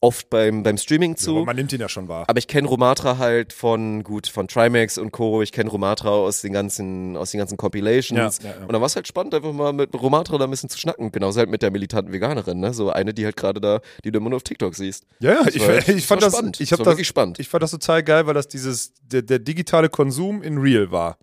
oft 0.00 0.30
beim, 0.30 0.62
beim 0.62 0.76
Streaming 0.76 1.16
zu. 1.16 1.36
aber 1.36 1.46
man 1.46 1.56
nimmt 1.56 1.72
ihn 1.72 1.80
ja 1.80 1.88
schon 1.88 2.06
wahr. 2.06 2.24
Aber 2.28 2.38
ich 2.38 2.46
kenne 2.46 2.68
Romatra 2.68 3.18
halt 3.18 3.52
von, 3.52 4.04
gut, 4.04 4.28
von 4.28 4.46
Trimax 4.46 4.96
und 4.96 5.10
Co. 5.10 5.42
Ich 5.42 5.50
kenne 5.50 5.68
Romatra 5.70 6.10
aus 6.10 6.40
den 6.40 6.52
ganzen, 6.52 7.16
aus 7.16 7.32
den 7.32 7.38
ganzen 7.38 7.56
Compilations. 7.56 8.38
Ja, 8.38 8.50
ja, 8.50 8.56
ja. 8.56 8.62
Und 8.62 8.72
dann 8.72 8.80
war 8.80 8.86
es 8.86 8.94
halt 8.94 9.08
spannend, 9.08 9.34
einfach 9.34 9.52
mal 9.52 9.72
mit 9.72 9.92
Romatra 9.94 10.38
da 10.38 10.44
ein 10.44 10.50
bisschen 10.50 10.68
zu 10.70 10.78
schnacken. 10.78 11.10
Genauso 11.10 11.40
halt 11.40 11.50
mit 11.50 11.62
der 11.62 11.72
militanten 11.72 12.12
Veganerin, 12.12 12.60
ne? 12.60 12.72
So 12.72 12.90
eine, 12.90 13.12
die 13.12 13.24
halt 13.24 13.36
gerade 13.36 13.60
da, 13.60 13.80
die 14.04 14.12
du 14.12 14.18
immer 14.18 14.30
nur 14.30 14.36
auf 14.36 14.44
TikTok 14.44 14.74
siehst. 14.76 15.04
Ja, 15.18 15.32
ja, 15.32 15.40
ich, 15.52 15.66
halt- 15.66 15.88
ich 15.88 16.06
fand 16.06 16.22
das, 16.22 16.32
spannend. 16.32 16.60
ich 16.60 16.68
Das 16.70 16.78
das, 16.78 16.86
wirklich 16.86 17.08
spannend. 17.08 17.40
ich 17.40 17.48
fand 17.48 17.62
das 17.64 17.72
total 17.72 18.02
geil, 18.04 18.26
weil 18.26 18.34
das 18.34 18.46
dieses, 18.46 18.92
der, 19.02 19.22
der 19.22 19.40
digitale 19.40 19.88
Konsum 19.88 20.42
in 20.42 20.58
real 20.58 20.92
war. 20.92 21.18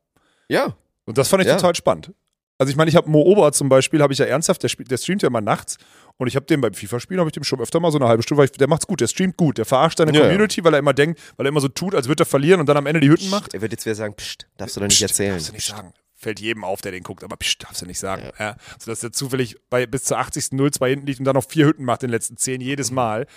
Ja. 0.50 0.76
Und 1.06 1.18
das 1.18 1.30
fand 1.30 1.44
ich 1.44 1.48
Ja. 1.48 1.56
total 1.56 1.76
spannend. 1.76 2.12
Also 2.58 2.70
ich 2.72 2.78
meine, 2.78 2.90
ich 2.90 2.96
habe 2.96 3.10
Mo 3.10 3.20
Ober 3.22 3.52
zum 3.52 3.68
Beispiel, 3.68 4.02
habe 4.02 4.14
ich 4.14 4.20
ja 4.20 4.26
ernsthaft, 4.26 4.64
der, 4.64 4.70
der 4.86 4.98
streamt 4.98 5.22
ja 5.22 5.28
immer 5.28 5.42
nachts 5.42 5.78
und 6.18 6.28
ich 6.28 6.36
habe 6.36 6.46
den 6.46 6.62
beim 6.62 6.74
FIFA-Spielen, 6.74 7.20
habe 7.20 7.30
ich 7.30 7.34
dem 7.34 7.44
schon 7.44 7.60
öfter 7.60 7.80
mal 7.80 7.92
so 7.92 7.98
eine 7.98 8.08
halbe 8.08 8.24
Stunde, 8.24 8.40
weil 8.40 8.46
ich, 8.46 8.52
der 8.54 8.68
macht's 8.68 8.88
gut, 8.88 9.02
der 9.02 9.08
streamt 9.08 9.38
gut, 9.38 9.58
der 9.58 9.66
verarscht 9.66 9.98
seine 9.98 10.12
Ja, 10.14 10.20
ja. 10.22 10.26
Community, 10.28 10.64
weil 10.64 10.74
er 10.74 10.80
immer 10.80 10.94
denkt, 10.94 11.20
weil 11.38 11.46
er 11.46 11.50
immer 11.50 11.62
so 11.62 11.68
tut, 11.68 11.94
als 11.96 12.08
würde 12.08 12.24
er 12.24 12.26
verlieren 12.26 12.60
und 12.60 12.68
dann 12.68 12.78
am 12.78 12.86
Ende 12.86 13.00
die 13.02 13.10
Hütten 13.10 13.30
macht. 13.30 13.54
Er 13.54 13.62
wird 13.62 13.72
jetzt 13.72 13.86
wieder 13.86 13.96
sagen, 13.96 14.16
pst, 14.16 14.48
darfst 14.58 14.76
du 14.76 14.80
doch 14.80 14.88
nicht 14.88 14.96
Psst, 15.00 15.12
erzählen. 15.12 15.34
Darfst 15.34 15.50
du 15.50 15.54
nicht 15.54 15.68
sagen. 15.68 15.94
Fällt 16.18 16.40
jedem 16.40 16.64
auf, 16.64 16.82
der 16.82 16.92
den 16.94 17.04
guckt, 17.04 17.24
aber 17.24 17.36
psst, 17.36 17.64
darfst 17.64 17.82
du 17.82 17.86
nicht 17.86 18.00
sagen. 18.00 18.24
Ja. 18.40 18.56
Sodass 18.80 19.04
er 19.04 19.12
zufällig 19.12 19.58
bei 19.70 19.86
bis 19.86 20.06
zur 20.06 20.18
80. 20.18 20.46
0-2 20.54 20.88
hinten 20.88 21.06
liegt 21.08 21.20
und 21.20 21.26
dann 21.26 21.36
noch 21.36 21.44
vier 21.48 21.66
Hütten 21.68 21.84
macht 21.84 22.04
in 22.04 22.08
den 22.08 22.14
letzten 22.14 22.38
zehn 22.38 22.62
jedes 22.62 22.90
Mhm. 22.92 22.96
Mal. 22.96 23.28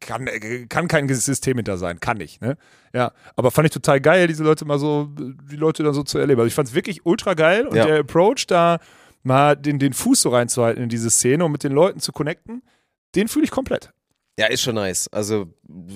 Kann, 0.00 0.26
äh, 0.26 0.66
kann 0.66 0.88
kein 0.88 1.06
System 1.08 1.56
hinter 1.58 1.76
sein, 1.76 2.00
kann 2.00 2.16
nicht. 2.16 2.40
Ne? 2.40 2.56
Ja, 2.94 3.12
aber 3.36 3.50
fand 3.50 3.66
ich 3.66 3.72
total 3.72 4.00
geil, 4.00 4.26
diese 4.26 4.42
Leute 4.42 4.64
mal 4.64 4.78
so, 4.78 5.08
die 5.14 5.56
Leute 5.56 5.82
dann 5.82 5.92
so 5.94 6.02
zu 6.02 6.18
erleben. 6.18 6.40
Also 6.40 6.48
ich 6.48 6.54
fand 6.54 6.68
es 6.68 6.74
wirklich 6.74 7.04
ultra 7.04 7.34
geil 7.34 7.66
und 7.66 7.76
Ja. 7.76 7.84
der 7.86 8.00
Approach 8.00 8.46
da 8.46 8.78
mal 9.24 9.56
den, 9.56 9.78
den 9.78 9.92
Fuß 9.92 10.22
so 10.22 10.28
reinzuhalten 10.30 10.82
in 10.82 10.88
diese 10.88 11.10
Szene 11.10 11.44
und 11.44 11.52
mit 11.52 11.64
den 11.64 11.72
Leuten 11.72 11.98
zu 12.00 12.12
connecten, 12.12 12.62
den 13.14 13.28
fühle 13.28 13.44
ich 13.44 13.50
komplett. 13.50 13.90
Ja, 14.36 14.46
ist 14.46 14.62
schon 14.62 14.74
nice. 14.74 15.06
Also 15.12 15.46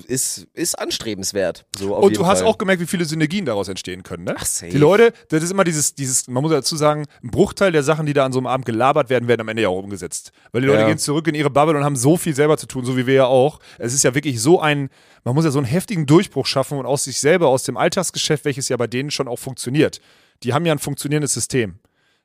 ist, 0.07 0.47
ist 0.53 0.79
anstrebenswert. 0.79 1.67
So 1.77 1.97
auf 1.97 2.05
Und 2.05 2.17
du 2.17 2.25
hast 2.25 2.39
Fall. 2.39 2.47
auch 2.49 2.57
gemerkt, 2.57 2.81
wie 2.81 2.87
viele 2.87 3.05
Synergien 3.05 3.45
daraus 3.45 3.67
entstehen 3.67 4.05
können, 4.05 4.23
ne? 4.23 4.37
Ach, 4.39 4.47
safe. 4.47 4.71
Die 4.71 4.79
Leute, 4.79 5.13
das 5.29 5.43
ist 5.43 5.51
immer 5.51 5.65
dieses, 5.65 5.97
dieses, 5.97 6.29
man 6.29 6.45
muss 6.45 6.53
dazu 6.53 6.77
sagen, 6.77 7.05
ein 7.25 7.33
Bruchteil 7.33 7.73
der 7.73 7.83
Sachen, 7.83 8.07
die 8.07 8.13
da 8.13 8.25
an 8.25 8.33
so 8.33 8.39
einem 8.39 8.47
Abend 8.47 8.65
gelabert 8.65 9.11
werden, 9.11 9.27
werden 9.27 9.41
am 9.41 9.49
Ende 9.49 9.63
ja 9.63 9.69
auch 9.71 9.83
umgesetzt. 9.83 10.31
Weil 10.53 10.61
die 10.61 10.69
Leute 10.69 10.83
Ja. 10.83 10.87
gehen 10.87 10.99
zurück 10.99 11.27
in 11.27 11.35
ihre 11.35 11.51
Bubble 11.51 11.77
und 11.77 11.83
haben 11.83 11.97
so 11.97 12.17
viel 12.17 12.33
selber 12.33 12.57
zu 12.59 12.67
tun, 12.69 12.85
so 12.85 12.97
wie 12.97 13.09
wir 13.09 13.15
ja 13.15 13.27
auch. 13.27 13.59
Es 13.77 13.93
ist 13.93 14.05
ja 14.05 14.15
wirklich 14.15 14.41
so 14.41 14.61
ein, 14.61 14.89
man 15.25 15.35
muss 15.35 15.45
ja 15.45 15.51
so 15.51 15.59
einen 15.59 15.67
heftigen 15.67 16.07
Durchbruch 16.07 16.47
schaffen 16.47 16.79
und 16.79 16.87
aus 16.87 17.03
sich 17.03 17.19
selber, 17.19 17.49
aus 17.49 17.65
dem 17.65 17.77
Alltagsgeschäft, 17.77 18.45
welches 18.45 18.69
ja 18.69 18.77
bei 18.77 18.87
denen 18.87 19.11
schon 19.11 19.27
auch 19.27 19.41
funktioniert. 19.41 20.01
Die 20.45 20.55
haben 20.55 20.65
ja 20.65 20.71
ein 20.71 20.79
funktionierendes 20.79 21.33
System. 21.35 21.81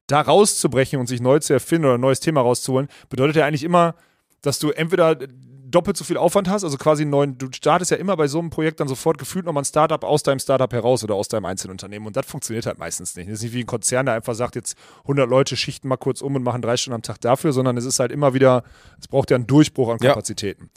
Da 0.07 0.21
rauszubrechen 0.21 0.99
und 0.99 1.07
sich 1.07 1.21
neu 1.21 1.39
zu 1.39 1.53
erfinden 1.53 1.85
oder 1.85 1.95
ein 1.95 2.01
neues 2.01 2.19
Thema 2.19 2.41
rauszuholen, 2.41 2.87
bedeutet 3.09 3.37
ja 3.37 3.45
eigentlich 3.45 3.63
immer, 3.63 3.95
dass 4.41 4.59
du 4.59 4.69
entweder 4.71 5.15
doppelt 5.15 5.97
so 5.97 6.03
viel 6.03 6.17
Aufwand 6.17 6.49
hast, 6.49 6.63
also 6.63 6.77
quasi 6.77 7.01
einen 7.01 7.09
neuen, 7.11 7.37
du 7.39 7.47
startest 7.51 7.89
ja 7.89 7.97
immer 7.97 8.15
bei 8.15 8.27
so 8.27 8.37
einem 8.37 8.51
Projekt 8.51 8.79
dann 8.79 8.87
sofort 8.87 9.17
gefühlt 9.17 9.45
nochmal 9.45 9.63
ein 9.63 9.65
Startup 9.65 10.03
aus 10.03 10.21
deinem 10.21 10.37
Startup 10.37 10.71
heraus 10.71 11.03
oder 11.03 11.15
aus 11.15 11.29
deinem 11.29 11.45
Einzelunternehmen 11.45 12.05
und 12.05 12.15
das 12.15 12.27
funktioniert 12.27 12.67
halt 12.67 12.77
meistens 12.77 13.15
nicht. 13.15 13.27
Das 13.27 13.35
ist 13.39 13.43
nicht 13.43 13.53
wie 13.53 13.61
ein 13.61 13.65
Konzern, 13.65 14.05
der 14.05 14.13
einfach 14.13 14.35
sagt, 14.35 14.55
jetzt 14.55 14.75
100 15.03 15.27
Leute 15.27 15.57
schichten 15.57 15.87
mal 15.87 15.97
kurz 15.97 16.21
um 16.21 16.35
und 16.35 16.43
machen 16.43 16.61
drei 16.61 16.77
Stunden 16.77 16.95
am 16.95 17.01
Tag 17.01 17.19
dafür, 17.21 17.53
sondern 17.53 17.75
es 17.77 17.85
ist 17.85 17.99
halt 17.99 18.11
immer 18.11 18.35
wieder, 18.35 18.63
es 18.99 19.07
braucht 19.07 19.31
ja 19.31 19.35
einen 19.35 19.47
Durchbruch 19.47 19.89
an 19.89 19.97
Ja. 20.01 20.09
Kapazitäten. 20.11 20.69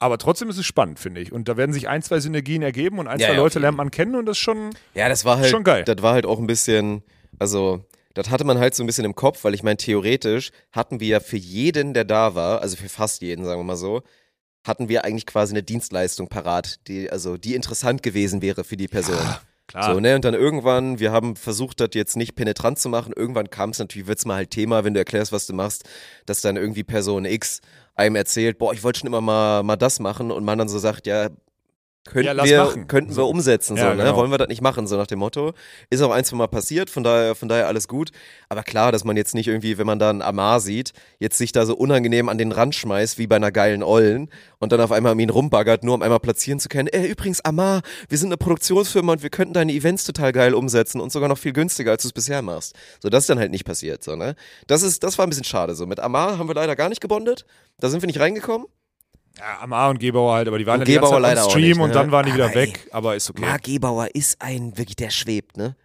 Aber 0.00 0.18
trotzdem 0.18 0.50
ist 0.50 0.58
es 0.58 0.66
spannend, 0.66 0.98
finde 0.98 1.20
ich. 1.20 1.30
Und 1.32 1.48
da 1.48 1.56
werden 1.56 1.72
sich 1.72 1.88
ein, 1.88 2.02
zwei 2.02 2.18
Synergien 2.20 2.62
ergeben 2.62 2.98
und 2.98 3.06
ein, 3.06 3.20
Ja, 3.20 3.28
zwei 3.28 3.34
ja, 3.34 3.38
Leute 3.40 3.58
lernt 3.60 3.78
man 3.78 3.90
kennen 3.92 4.16
und 4.16 4.26
das 4.26 4.36
ist 4.38 4.42
schon, 4.42 4.70
Ja, 4.94 5.08
das 5.08 5.24
war 5.24 5.36
halt, 5.38 5.46
Schon 5.50 5.62
geil. 5.62 5.84
das 5.84 6.02
war 6.02 6.14
halt 6.14 6.26
auch 6.26 6.38
ein 6.40 6.46
bisschen, 6.48 7.02
also, 7.38 7.84
das 8.16 8.30
hatte 8.30 8.44
man 8.44 8.58
halt 8.58 8.74
so 8.74 8.82
ein 8.82 8.86
bisschen 8.86 9.04
im 9.04 9.14
Kopf, 9.14 9.44
weil 9.44 9.52
ich 9.52 9.62
meine, 9.62 9.76
theoretisch 9.76 10.50
hatten 10.72 11.00
wir 11.00 11.08
ja 11.08 11.20
für 11.20 11.36
jeden, 11.36 11.92
der 11.92 12.04
da 12.04 12.34
war, 12.34 12.62
also 12.62 12.74
für 12.74 12.88
fast 12.88 13.20
jeden, 13.20 13.44
sagen 13.44 13.60
wir 13.60 13.64
mal 13.64 13.76
so, 13.76 14.02
hatten 14.66 14.88
wir 14.88 15.04
eigentlich 15.04 15.26
quasi 15.26 15.52
eine 15.52 15.62
Dienstleistung 15.62 16.28
parat, 16.28 16.80
die, 16.88 17.10
also 17.10 17.36
die 17.36 17.54
interessant 17.54 18.02
gewesen 18.02 18.40
wäre 18.40 18.64
für 18.64 18.78
die 18.78 18.88
Person. 18.88 19.18
Klar. 19.66 19.92
So, 19.92 20.00
ne? 20.00 20.14
Und 20.14 20.24
dann 20.24 20.32
irgendwann, 20.32 20.98
wir 20.98 21.12
haben 21.12 21.36
versucht, 21.36 21.78
das 21.80 21.90
jetzt 21.92 22.16
nicht 22.16 22.36
penetrant 22.36 22.78
zu 22.78 22.88
machen. 22.88 23.12
Irgendwann 23.14 23.50
kam 23.50 23.70
es 23.70 23.78
natürlich, 23.78 24.08
wird's 24.08 24.24
mal 24.24 24.36
halt 24.36 24.50
Thema, 24.50 24.84
wenn 24.84 24.94
du 24.94 25.00
erklärst, 25.00 25.32
was 25.32 25.46
du 25.46 25.52
machst, 25.52 25.84
dass 26.24 26.40
dann 26.40 26.56
irgendwie 26.56 26.84
Person 26.84 27.26
X 27.26 27.60
einem 27.96 28.16
erzählt, 28.16 28.58
boah, 28.58 28.72
ich 28.72 28.82
wollte 28.82 29.00
schon 29.00 29.08
immer 29.08 29.20
mal, 29.20 29.62
mal 29.62 29.76
das 29.76 30.00
machen 30.00 30.30
und 30.30 30.44
man 30.44 30.58
dann 30.58 30.68
so 30.68 30.78
sagt, 30.78 31.06
ja, 31.06 31.28
könnten, 32.06 32.26
Ja, 32.36 32.44
wir, 32.44 32.64
machen. 32.64 32.88
könnten 32.88 33.12
So. 33.12 33.22
wir 33.22 33.28
umsetzen, 33.28 33.76
so, 33.76 33.82
Ja, 33.82 33.94
ne? 33.94 34.04
genau. 34.04 34.16
Wollen 34.16 34.30
wir 34.30 34.38
das 34.38 34.48
nicht 34.48 34.62
machen, 34.62 34.86
so 34.86 34.96
nach 34.96 35.06
dem 35.06 35.18
Motto. 35.18 35.52
Ist 35.90 36.00
auch 36.02 36.10
ein, 36.10 36.24
zwei 36.24 36.36
Mal 36.36 36.46
passiert, 36.48 36.88
von 36.90 37.02
daher, 37.04 37.34
von 37.34 37.48
daher 37.48 37.66
alles 37.68 37.88
gut. 37.88 38.10
Aber 38.48 38.62
klar, 38.62 38.92
dass 38.92 39.04
man 39.04 39.16
jetzt 39.16 39.34
nicht 39.34 39.48
irgendwie, 39.48 39.78
wenn 39.78 39.86
man 39.86 39.98
da 39.98 40.10
einen 40.10 40.22
Amar 40.22 40.60
sieht, 40.60 40.92
jetzt 41.18 41.38
sich 41.38 41.52
da 41.52 41.66
so 41.66 41.74
unangenehm 41.76 42.28
an 42.28 42.38
den 42.38 42.52
Rand 42.52 42.74
schmeißt, 42.74 43.18
wie 43.18 43.26
bei 43.26 43.36
einer 43.36 43.52
geilen 43.52 43.82
Ollen 43.82 44.30
und 44.58 44.72
dann 44.72 44.80
auf 44.80 44.92
einmal 44.92 45.12
um 45.12 45.20
ihn 45.20 45.30
rumbaggert, 45.30 45.84
nur 45.84 45.94
um 45.94 46.02
einmal 46.02 46.20
platzieren 46.20 46.60
zu 46.60 46.68
können. 46.68 46.88
Ey, 46.88 47.06
übrigens, 47.10 47.40
Amar, 47.44 47.82
wir 48.08 48.18
sind 48.18 48.28
eine 48.28 48.36
Produktionsfirma 48.36 49.12
und 49.12 49.22
wir 49.22 49.30
könnten 49.30 49.54
deine 49.54 49.72
Events 49.72 50.04
total 50.04 50.32
geil 50.32 50.54
umsetzen 50.54 51.00
und 51.00 51.12
sogar 51.12 51.28
noch 51.28 51.38
viel 51.38 51.52
günstiger, 51.52 51.90
als 51.92 52.02
du 52.02 52.08
es 52.08 52.12
bisher 52.12 52.42
machst. 52.42 52.74
So, 53.02 53.08
das 53.08 53.24
ist 53.24 53.30
dann 53.30 53.38
halt 53.38 53.50
nicht 53.50 53.64
passiert, 53.64 54.02
so, 54.02 54.16
ne? 54.16 54.34
Das 54.66 54.82
ist, 54.82 55.02
das 55.02 55.18
war 55.18 55.26
ein 55.26 55.30
bisschen 55.30 55.44
schade, 55.44 55.74
so. 55.74 55.86
Mit 55.86 56.00
Amar 56.00 56.38
haben 56.38 56.48
wir 56.48 56.54
leider 56.54 56.76
gar 56.76 56.88
nicht 56.88 57.00
gebondet. 57.00 57.44
Da 57.78 57.88
sind 57.90 58.00
wir 58.02 58.06
nicht 58.06 58.20
reingekommen. 58.20 58.66
Ja, 59.38 59.60
Amar 59.60 59.90
und 59.90 59.98
Gebauer 60.00 60.34
halt, 60.34 60.48
aber 60.48 60.58
die 60.58 60.66
waren 60.66 60.80
Und 60.80 60.88
ja 60.88 60.94
Gebauer 60.94 61.20
leider 61.20 61.42
Stream 61.50 61.62
nicht, 61.64 61.78
und 61.80 61.88
ne? 61.88 61.94
dann 61.94 62.10
waren 62.10 62.24
die 62.26 62.32
wieder 62.34 62.46
Aber 62.46 62.54
weg, 62.54 62.88
aber 62.92 63.16
ist 63.16 63.28
okay. 63.30 63.42
Marc 63.42 63.64
Gebauer 63.64 64.08
ist 64.14 64.40
ein, 64.40 64.76
wirklich, 64.78 64.96
der 64.96 65.10
schwebt, 65.10 65.56
ne? 65.56 65.76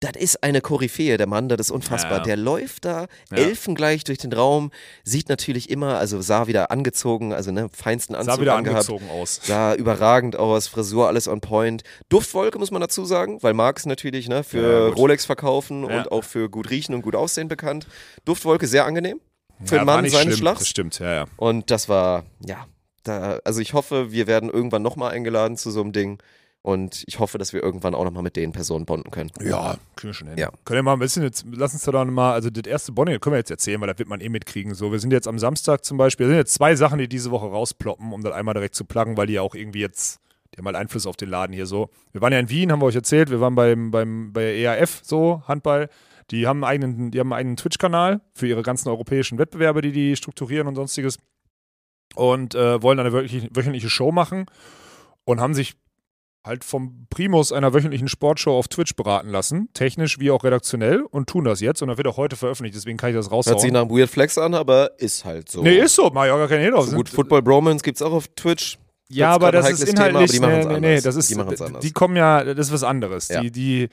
Das 0.00 0.12
ist 0.14 0.42
eine 0.42 0.60
Koryphäe, 0.60 1.16
der 1.16 1.26
Mann, 1.26 1.48
das 1.48 1.58
ist 1.58 1.70
unfassbar. 1.70 2.18
Ja. 2.18 2.24
Der 2.24 2.36
läuft 2.36 2.84
da 2.84 3.06
Ja. 3.30 3.38
elfengleich 3.38 4.04
durch 4.04 4.18
den 4.18 4.32
Raum, 4.34 4.70
sieht 5.04 5.30
natürlich 5.30 5.70
immer, 5.70 5.96
also 5.98 6.20
sah 6.20 6.46
wieder 6.46 6.70
angezogen, 6.70 7.32
also 7.32 7.50
ne, 7.50 7.70
feinsten 7.72 8.14
Anzug 8.14 8.34
Sah 8.34 8.40
wieder 8.42 8.56
angehabt. 8.56 8.90
angezogen 8.90 9.08
aus. 9.10 9.40
Sah 9.42 9.74
überragend 9.74 10.36
aus, 10.36 10.68
Frisur, 10.68 11.06
alles 11.06 11.28
on 11.28 11.40
point. 11.40 11.82
Duftwolke 12.10 12.58
muss 12.58 12.70
man 12.70 12.82
dazu 12.82 13.06
sagen, 13.06 13.42
weil 13.42 13.54
ist 13.54 13.86
natürlich 13.86 14.28
ne, 14.28 14.36
Ja, 14.36 14.42
für 14.42 14.88
gut. 14.90 14.98
Rolex 14.98 15.24
verkaufen 15.24 15.88
Ja. 15.88 15.98
und 16.02 16.12
auch 16.12 16.24
für 16.24 16.50
gut 16.50 16.68
riechen 16.68 16.94
und 16.94 17.00
gut 17.00 17.16
aussehen 17.16 17.48
bekannt. 17.48 17.86
Duftwolke 18.26 18.66
sehr 18.66 18.84
angenehm 18.84 19.18
für 19.64 19.76
ja, 19.76 19.80
einen 19.80 19.86
war 19.88 19.96
Mann 19.96 20.10
seines 20.10 20.24
schlimm, 20.34 20.36
Schlags. 20.36 20.58
Das 20.58 20.68
stimmt, 20.68 20.98
ja, 20.98 21.14
ja. 21.14 21.24
Und 21.36 21.70
das 21.70 21.88
war, 21.88 22.24
ja, 22.46 22.66
da, 23.08 23.38
also 23.44 23.60
ich 23.60 23.74
hoffe, 23.74 24.12
wir 24.12 24.26
werden 24.26 24.50
irgendwann 24.50 24.82
nochmal 24.82 25.12
eingeladen 25.12 25.56
zu 25.56 25.70
so 25.70 25.80
einem 25.80 25.92
Ding. 25.92 26.18
Und 26.66 27.04
ich 27.06 27.20
hoffe, 27.20 27.38
dass 27.38 27.52
wir 27.52 27.62
irgendwann 27.62 27.94
auch 27.94 28.02
nochmal 28.02 28.24
mit 28.24 28.34
den 28.34 28.50
Personen 28.50 28.86
bonden 28.86 29.12
können. 29.12 29.30
Ja, 29.40 29.76
kriegen 29.94 30.08
wir 30.08 30.14
schon 30.14 30.26
hin. 30.26 30.36
Ja. 30.36 30.50
Können 30.64 30.78
wir 30.78 30.82
mal 30.82 30.94
ein 30.94 30.98
bisschen 30.98 31.22
jetzt, 31.22 31.46
lass 31.52 31.72
uns 31.74 31.84
da 31.84 31.92
dann 31.92 32.12
mal, 32.12 32.32
also 32.32 32.50
das 32.50 32.66
erste 32.66 32.90
Bonnie, 32.90 33.20
können 33.20 33.34
wir 33.34 33.38
jetzt 33.38 33.52
erzählen, 33.52 33.80
weil 33.80 33.86
das 33.86 34.00
wird 34.00 34.08
man 34.08 34.20
eh 34.20 34.28
mitkriegen. 34.28 34.74
So, 34.74 34.90
wir 34.90 34.98
sind 34.98 35.12
jetzt 35.12 35.28
am 35.28 35.38
Samstag 35.38 35.84
zum 35.84 35.96
Beispiel, 35.96 36.26
da 36.26 36.30
sind 36.30 36.38
jetzt 36.38 36.54
zwei 36.54 36.74
Sachen, 36.74 36.98
die 36.98 37.08
diese 37.08 37.30
Woche 37.30 37.46
rausploppen, 37.46 38.12
um 38.12 38.20
das 38.24 38.32
einmal 38.32 38.54
direkt 38.54 38.74
zu 38.74 38.84
pluggen, 38.84 39.16
weil 39.16 39.28
die 39.28 39.34
ja 39.34 39.42
auch 39.42 39.54
irgendwie 39.54 39.78
jetzt, 39.78 40.18
die 40.52 40.58
haben 40.58 40.66
halt 40.66 40.74
Einfluss 40.74 41.06
auf 41.06 41.16
den 41.16 41.28
Laden 41.28 41.52
hier 41.52 41.66
so. 41.66 41.88
Wir 42.10 42.20
waren 42.20 42.32
ja 42.32 42.40
in 42.40 42.50
Wien, 42.50 42.72
haben 42.72 42.80
wir 42.80 42.86
euch 42.86 42.96
erzählt, 42.96 43.30
wir 43.30 43.40
waren 43.40 43.54
beim, 43.54 43.92
beim, 43.92 44.32
bei 44.32 44.56
EAF 44.56 45.02
so, 45.04 45.44
Handball. 45.46 45.88
Die 46.32 46.48
haben 46.48 46.64
einen 46.64 46.82
eigenen, 46.82 47.10
die 47.12 47.20
haben 47.20 47.32
einen 47.32 47.56
Twitch-Kanal 47.56 48.22
für 48.34 48.48
ihre 48.48 48.62
ganzen 48.62 48.88
europäischen 48.88 49.38
Wettbewerbe, 49.38 49.82
die 49.82 49.92
die 49.92 50.16
strukturieren 50.16 50.66
und 50.66 50.74
sonstiges. 50.74 51.20
Und 52.14 52.54
äh, 52.54 52.82
wollen 52.82 52.98
eine 52.98 53.12
wöchentliche, 53.12 53.90
Show 53.90 54.12
machen 54.12 54.46
und 55.24 55.40
haben 55.40 55.54
sich 55.54 55.74
halt 56.44 56.64
vom 56.64 57.06
Primus 57.10 57.52
einer 57.52 57.74
wöchentlichen 57.74 58.08
Sportshow 58.08 58.56
auf 58.56 58.68
Twitch 58.68 58.94
beraten 58.94 59.28
lassen, 59.28 59.68
technisch 59.74 60.18
wie 60.20 60.30
auch 60.30 60.44
redaktionell 60.44 61.02
und 61.02 61.28
tun 61.28 61.44
das 61.44 61.60
jetzt 61.60 61.82
und 61.82 61.88
das 61.88 61.96
wird 61.98 62.06
auch 62.06 62.16
heute 62.16 62.36
veröffentlicht, 62.36 62.76
deswegen 62.76 62.96
kann 62.96 63.10
ich 63.10 63.16
das 63.16 63.30
Hört 63.30 63.44
sich 63.44 63.52
raushauen. 63.54 63.72
nach 63.72 63.80
einem 63.82 63.90
Weird 63.90 64.08
Flex 64.08 64.38
an, 64.38 64.54
aber 64.54 64.98
ist 64.98 65.24
halt 65.24 65.50
so. 65.50 65.62
Nee, 65.62 65.78
ist 65.78 65.96
so, 65.96 66.08
mach 66.14 66.24
ich 66.24 66.30
auch 66.30 66.38
gar 66.38 66.48
keine 66.48 66.62
Hehl 66.62 66.70
drauf. 66.70 66.86
so 66.86 66.96
gut, 66.96 67.08
Football 67.08 67.42
Bromance 67.42 67.82
gibt's 67.82 68.00
auch 68.00 68.12
auf 68.12 68.28
Twitch. 68.28 68.78
ja, 69.08 69.32
aber 69.32 69.50
das 69.50 69.68
ist 69.70 69.98
heikles 69.98 70.30
Thema, 70.30 70.46
aber 70.46 70.48
inhaltlich, 70.60 70.74
die 70.74 70.80
nee, 70.80 70.94
nee, 70.94 71.00
das 71.00 71.16
ist, 71.16 71.30
Die 71.30 71.80
die 71.82 71.92
kommen 71.92 72.16
ja, 72.16 72.44
das 72.44 72.68
ist 72.68 72.72
was 72.72 72.84
anderes. 72.84 73.28
Ja. 73.28 73.40
Die, 73.40 73.50
die, 73.50 73.88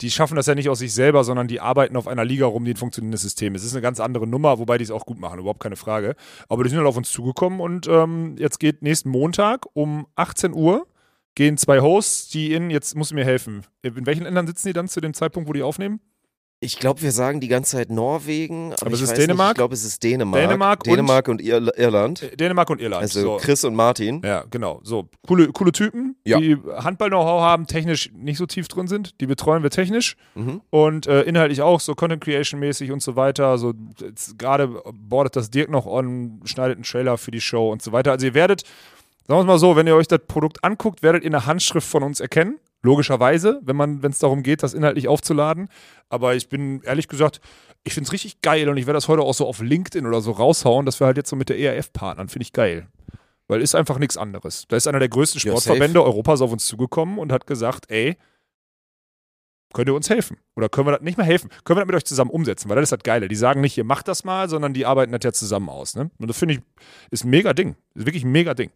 die 0.00 0.10
schaffen 0.10 0.36
das 0.36 0.46
ja 0.46 0.54
nicht 0.54 0.68
aus 0.68 0.78
sich 0.78 0.92
selber, 0.92 1.24
sondern 1.24 1.48
die 1.48 1.60
arbeiten 1.60 1.96
auf 1.96 2.08
einer 2.08 2.24
Liga 2.24 2.46
rum, 2.46 2.64
die 2.64 2.72
ein 2.72 2.76
funktionierendes 2.76 3.22
System 3.22 3.54
ist. 3.54 3.62
Es 3.62 3.68
ist 3.68 3.74
eine 3.74 3.82
ganz 3.82 4.00
andere 4.00 4.26
Nummer, 4.26 4.58
wobei 4.58 4.78
die 4.78 4.84
es 4.84 4.90
auch 4.90 5.06
gut 5.06 5.18
machen, 5.18 5.38
überhaupt 5.38 5.60
keine 5.60 5.76
Frage. 5.76 6.14
Aber 6.48 6.64
die 6.64 6.70
sind 6.70 6.78
halt 6.78 6.88
auf 6.88 6.96
uns 6.96 7.10
zugekommen 7.10 7.60
und 7.60 7.86
ähm, 7.88 8.36
jetzt 8.38 8.60
geht 8.60 8.82
nächsten 8.82 9.10
Montag 9.10 9.66
um 9.74 10.06
18 10.16 10.52
Uhr 10.52 10.86
gehen 11.36 11.58
zwei 11.58 11.80
Hosts, 11.80 12.30
die 12.30 12.52
in, 12.52 12.70
jetzt 12.70 12.96
musst 12.96 13.12
du 13.12 13.14
mir 13.14 13.24
helfen. 13.24 13.64
In 13.82 14.06
welchen 14.06 14.24
Ländern 14.24 14.46
sitzen 14.46 14.68
die 14.68 14.72
dann 14.72 14.88
zu 14.88 15.00
dem 15.00 15.14
Zeitpunkt, 15.14 15.48
wo 15.48 15.52
die 15.52 15.62
aufnehmen? 15.62 16.00
Ich 16.58 16.78
glaube, 16.78 17.02
wir 17.02 17.12
sagen 17.12 17.40
die 17.40 17.48
ganze 17.48 17.72
Zeit 17.76 17.90
Norwegen, 17.90 18.72
aber, 18.72 18.86
Aber 18.86 18.94
ich 18.94 19.02
es 19.02 19.10
ist 19.10 19.18
Dänemark? 19.18 19.48
Nicht, 19.48 19.52
ich 19.52 19.56
glaube, 19.58 19.74
es 19.74 19.84
ist 19.84 20.02
Dänemark. 20.02 20.40
Dänemark 20.42 20.78
und- 20.78 20.86
Dänemark 20.86 21.28
und, 21.28 21.42
Ir 21.42 21.78
Irland. 21.78 22.22
Äh, 22.22 22.34
Dänemark 22.34 22.70
und 22.70 22.80
Irland. 22.80 23.02
Also 23.02 23.20
so. 23.20 23.36
Chris 23.36 23.62
und 23.64 23.74
Martin. 23.74 24.22
Ja, 24.24 24.44
genau. 24.50 24.80
So, 24.82 25.06
coole, 25.26 25.48
coole 25.52 25.70
Typen, 25.72 26.16
Ja. 26.24 26.40
die 26.40 26.56
Handball-Know-how 26.78 27.42
haben, 27.42 27.66
technisch 27.66 28.10
nicht 28.14 28.38
so 28.38 28.46
tief 28.46 28.68
drin 28.68 28.88
sind. 28.88 29.20
Die 29.20 29.26
betreuen 29.26 29.62
wir 29.62 29.68
technisch 29.70 30.16
Mhm. 30.34 30.62
und 30.70 31.06
äh, 31.06 31.22
inhaltlich 31.24 31.60
auch, 31.60 31.78
so 31.78 31.94
Content 31.94 32.24
Creation-mäßig 32.24 32.90
und 32.90 33.02
so 33.02 33.16
weiter. 33.16 33.58
So, 33.58 33.74
gerade 34.38 34.68
bordet 34.94 35.36
das 35.36 35.50
Dirk 35.50 35.68
noch 35.70 35.84
on, 35.84 36.40
schneidet 36.46 36.76
einen 36.78 36.84
Trailer 36.84 37.18
für 37.18 37.32
die 37.32 37.42
Show 37.42 37.70
und 37.70 37.82
so 37.82 37.92
weiter. 37.92 38.12
Also 38.12 38.24
ihr 38.24 38.34
werdet, 38.34 38.62
sagen 39.28 39.38
wir 39.38 39.40
es 39.40 39.46
mal 39.46 39.58
so, 39.58 39.76
wenn 39.76 39.86
ihr 39.86 39.94
euch 39.94 40.08
das 40.08 40.20
Produkt 40.26 40.64
anguckt, 40.64 41.02
werdet 41.02 41.22
ihr 41.22 41.28
eine 41.30 41.44
Handschrift 41.44 41.86
von 41.86 42.02
uns 42.02 42.18
erkennen. 42.20 42.58
Logischerweise, 42.86 43.60
wenn 43.64 43.74
man, 43.74 44.04
wenn 44.04 44.12
es 44.12 44.20
darum 44.20 44.44
geht, 44.44 44.62
das 44.62 44.72
inhaltlich 44.72 45.08
aufzuladen. 45.08 45.68
Aber 46.08 46.36
ich 46.36 46.48
bin 46.48 46.82
ehrlich 46.82 47.08
gesagt, 47.08 47.40
ich 47.82 47.94
finde 47.94 48.06
es 48.06 48.12
richtig 48.12 48.42
geil 48.42 48.68
und 48.68 48.76
ich 48.76 48.86
werde 48.86 48.96
das 48.96 49.08
heute 49.08 49.22
auch 49.22 49.34
so 49.34 49.44
auf 49.44 49.60
LinkedIn 49.60 50.06
oder 50.06 50.20
so 50.20 50.30
raushauen, 50.30 50.86
dass 50.86 51.00
wir 51.00 51.08
halt 51.08 51.16
jetzt 51.16 51.28
so 51.28 51.34
mit 51.34 51.48
der 51.48 51.58
ERF 51.58 51.92
partnern. 51.92 52.28
Finde 52.28 52.44
ich 52.44 52.52
geil. 52.52 52.86
Weil 53.48 53.60
ist 53.60 53.74
einfach 53.74 53.98
nichts 53.98 54.16
anderes. 54.16 54.66
Da 54.68 54.76
ist 54.76 54.86
einer 54.86 55.00
der 55.00 55.08
größten 55.08 55.40
Sportverbände 55.40 56.00
Europas 56.00 56.40
auf 56.40 56.52
uns 56.52 56.64
zugekommen 56.64 57.18
und 57.18 57.32
hat 57.32 57.48
gesagt, 57.48 57.90
ey, 57.90 58.16
könnt 59.72 59.88
ihr 59.88 59.94
uns 59.94 60.08
helfen? 60.08 60.36
Oder 60.54 60.68
können 60.68 60.86
wir 60.86 60.92
das 60.92 61.02
nicht 61.02 61.18
mehr 61.18 61.26
helfen? 61.26 61.50
Können 61.64 61.78
wir 61.78 61.82
das 61.82 61.86
mit 61.88 61.96
euch 61.96 62.04
zusammen 62.04 62.30
umsetzen? 62.30 62.68
Weil 62.68 62.76
das 62.76 62.84
ist 62.84 62.92
das 62.92 63.02
Geile. 63.02 63.26
Die 63.26 63.34
sagen 63.34 63.60
nicht, 63.60 63.76
ihr 63.76 63.84
macht 63.84 64.06
das 64.06 64.22
mal, 64.22 64.48
sondern 64.48 64.74
die 64.74 64.86
arbeiten 64.86 65.10
das 65.10 65.24
ja 65.24 65.32
zusammen 65.32 65.70
aus. 65.70 65.96
Ne? 65.96 66.08
Und 66.18 66.28
das 66.28 66.38
finde 66.38 66.54
ich, 66.54 66.60
ist 67.10 67.24
ein 67.24 67.30
mega 67.30 67.52
Ding. 67.52 67.74
Ist 67.94 68.06
wirklich 68.06 68.22
ein 68.22 68.30
mega 68.30 68.54
Ding. 68.54 68.70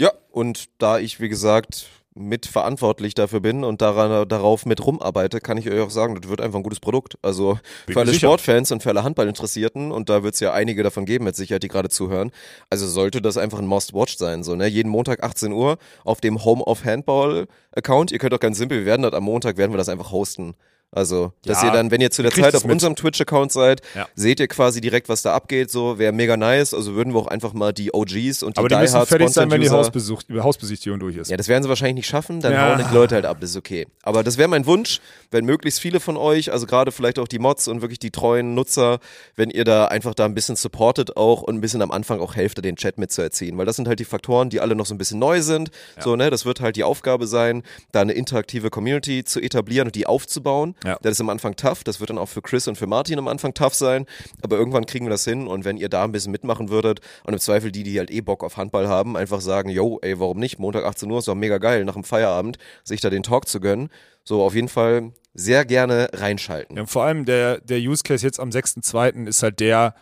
Ja, 0.00 0.10
und 0.30 0.68
da 0.78 0.98
ich, 0.98 1.20
wie 1.20 1.28
gesagt, 1.28 1.88
mitverantwortlich 2.14 3.14
dafür 3.14 3.40
bin 3.40 3.64
und 3.64 3.80
daran, 3.80 4.28
darauf 4.28 4.66
mit 4.66 4.84
rumarbeite, 4.84 5.40
kann 5.40 5.56
ich 5.56 5.70
euch 5.70 5.80
auch 5.80 5.90
sagen, 5.90 6.14
das 6.20 6.28
wird 6.28 6.40
einfach 6.40 6.58
ein 6.58 6.62
gutes 6.62 6.80
Produkt. 6.80 7.16
Also 7.22 7.58
Bin 7.86 7.94
für 7.94 8.00
alle 8.00 8.12
sicher. 8.12 8.26
Sportfans 8.26 8.70
und 8.70 8.82
für 8.82 8.90
alle 8.90 9.02
Handballinteressierten, 9.02 9.92
und 9.92 10.08
da 10.08 10.22
wird 10.22 10.34
es 10.34 10.40
ja 10.40 10.52
einige 10.52 10.82
davon 10.82 11.06
geben, 11.06 11.24
mit 11.24 11.36
Sicherheit, 11.36 11.62
die 11.62 11.68
gerade 11.68 11.88
zuhören, 11.88 12.30
also 12.70 12.86
sollte 12.86 13.22
das 13.22 13.36
einfach 13.36 13.58
ein 13.58 13.66
Must-Watch 13.66 14.16
sein. 14.16 14.42
So, 14.42 14.54
ne? 14.54 14.66
Jeden 14.66 14.90
Montag 14.90 15.22
18 15.22 15.52
Uhr 15.52 15.78
auf 16.04 16.20
dem 16.20 16.44
Home 16.44 16.62
of 16.62 16.84
Handball-Account. 16.84 18.12
Ihr 18.12 18.18
könnt 18.18 18.34
auch 18.34 18.40
ganz 18.40 18.58
simpel, 18.58 18.78
wir 18.80 18.86
werden 18.86 19.02
das 19.02 19.14
am 19.14 19.24
Montag, 19.24 19.56
werden 19.56 19.72
wir 19.72 19.78
das 19.78 19.88
einfach 19.88 20.12
hosten. 20.12 20.54
Also, 20.94 21.32
dass 21.46 21.62
Ja, 21.62 21.68
ihr 21.68 21.72
dann, 21.72 21.90
wenn 21.90 22.02
ihr 22.02 22.10
zu 22.10 22.22
der 22.22 22.32
Zeit 22.32 22.54
auf 22.54 22.64
mit. 22.64 22.72
unserem 22.74 22.94
Twitch-Account 22.96 23.50
seid, 23.50 23.80
Ja. 23.94 24.06
seht 24.14 24.40
ihr 24.40 24.46
quasi 24.48 24.82
direkt, 24.82 25.08
was 25.08 25.22
da 25.22 25.32
abgeht. 25.34 25.70
So, 25.70 25.98
wäre 25.98 26.12
mega 26.12 26.36
nice. 26.36 26.74
Also 26.74 26.94
würden 26.94 27.14
wir 27.14 27.20
auch 27.20 27.28
einfach 27.28 27.54
mal 27.54 27.72
die 27.72 27.94
OGs 27.94 28.42
und 28.42 28.56
die 28.56 28.58
Aber 28.58 28.68
die 28.68 28.74
müssen 28.76 28.92
Diehards 28.92 29.08
fertig 29.08 29.30
sein, 29.30 29.50
wenn 29.50 29.62
die 29.62 29.70
Hausbesuch, 29.70 30.22
die 30.22 30.38
Hausbesichtigung 30.38 30.98
durch 31.00 31.16
ist. 31.16 31.30
ja, 31.30 31.36
das 31.38 31.48
werden 31.48 31.62
sie 31.62 31.70
wahrscheinlich 31.70 31.94
nicht 31.94 32.06
schaffen, 32.08 32.40
dann 32.40 32.52
Ja. 32.52 32.76
hauen 32.76 32.86
die 32.88 32.94
Leute 32.94 33.14
halt 33.14 33.24
ab, 33.24 33.38
das 33.40 33.50
ist 33.50 33.56
okay. 33.56 33.86
Aber 34.02 34.22
das 34.22 34.36
wäre 34.36 34.48
mein 34.48 34.66
Wunsch, 34.66 35.00
wenn 35.30 35.46
möglichst 35.46 35.80
viele 35.80 35.98
von 35.98 36.18
euch, 36.18 36.52
also 36.52 36.66
gerade 36.66 36.92
vielleicht 36.92 37.18
auch 37.18 37.26
die 37.28 37.38
Mods 37.38 37.68
und 37.68 37.80
wirklich 37.80 37.98
die 37.98 38.10
treuen 38.10 38.54
Nutzer, 38.54 38.98
wenn 39.34 39.48
ihr 39.48 39.64
da 39.64 39.86
einfach 39.86 40.14
da 40.14 40.26
ein 40.26 40.34
bisschen 40.34 40.56
supportet 40.56 41.16
auch 41.16 41.40
und 41.40 41.54
ein 41.56 41.60
bisschen 41.62 41.80
am 41.80 41.90
Anfang 41.90 42.20
auch 42.20 42.36
helft, 42.36 42.62
den 42.62 42.76
Chat 42.76 42.98
mitzuerziehen. 42.98 43.56
Weil 43.56 43.64
das 43.64 43.76
sind 43.76 43.88
halt 43.88 43.98
die 43.98 44.04
Faktoren, 44.04 44.50
die 44.50 44.60
alle 44.60 44.74
noch 44.76 44.84
so 44.86 44.94
ein 44.94 44.98
bisschen 44.98 45.18
neu 45.18 45.40
sind. 45.40 45.70
So, 45.98 46.16
ne, 46.16 46.28
das 46.28 46.44
wird 46.44 46.60
halt 46.60 46.76
die 46.76 46.84
Aufgabe 46.84 47.26
sein, 47.26 47.62
da 47.92 48.02
eine 48.02 48.12
interaktive 48.12 48.68
Community 48.68 49.24
zu 49.24 49.40
etablieren 49.40 49.88
und 49.88 49.94
die 49.94 50.06
aufzubauen. 50.06 50.74
Ja. 50.84 50.98
Das 51.02 51.12
ist 51.12 51.20
am 51.20 51.30
Anfang 51.30 51.56
tough, 51.56 51.84
das 51.84 52.00
wird 52.00 52.10
dann 52.10 52.18
auch 52.18 52.28
für 52.28 52.42
Chris 52.42 52.66
und 52.68 52.76
für 52.76 52.86
Martin 52.86 53.18
am 53.18 53.28
Anfang 53.28 53.54
tough 53.54 53.74
sein, 53.74 54.06
aber 54.42 54.56
irgendwann 54.56 54.86
kriegen 54.86 55.06
wir 55.06 55.10
das 55.10 55.24
hin 55.24 55.46
und 55.46 55.64
wenn 55.64 55.76
ihr 55.76 55.88
da 55.88 56.04
ein 56.04 56.12
bisschen 56.12 56.32
mitmachen 56.32 56.68
würdet 56.70 57.00
und 57.24 57.32
im 57.32 57.38
Zweifel 57.38 57.70
die, 57.70 57.82
die 57.82 57.98
halt 57.98 58.10
eh 58.10 58.20
Bock 58.20 58.42
auf 58.42 58.56
Handball 58.56 58.88
haben, 58.88 59.16
einfach 59.16 59.40
sagen, 59.40 59.68
yo, 59.70 59.98
ey, 60.02 60.18
warum 60.18 60.38
nicht? 60.38 60.58
Montag 60.58 60.84
18 60.84 61.10
Uhr 61.10 61.18
ist 61.18 61.28
doch 61.28 61.34
mega 61.34 61.58
geil, 61.58 61.84
nach 61.84 61.94
dem 61.94 62.04
Feierabend 62.04 62.58
sich 62.84 63.00
da 63.00 63.10
den 63.10 63.22
Talk 63.22 63.48
zu 63.48 63.60
gönnen. 63.60 63.88
So, 64.24 64.42
auf 64.42 64.54
jeden 64.54 64.68
Fall 64.68 65.12
sehr 65.34 65.64
gerne 65.64 66.08
reinschalten. 66.12 66.76
Ja, 66.76 66.86
vor 66.86 67.04
allem 67.04 67.24
der, 67.24 67.60
der 67.60 67.78
Use 67.78 68.02
Case 68.02 68.24
jetzt 68.24 68.38
am 68.38 68.50
6.2. 68.50 69.26
ist 69.26 69.42
halt 69.42 69.60
der, 69.60 69.94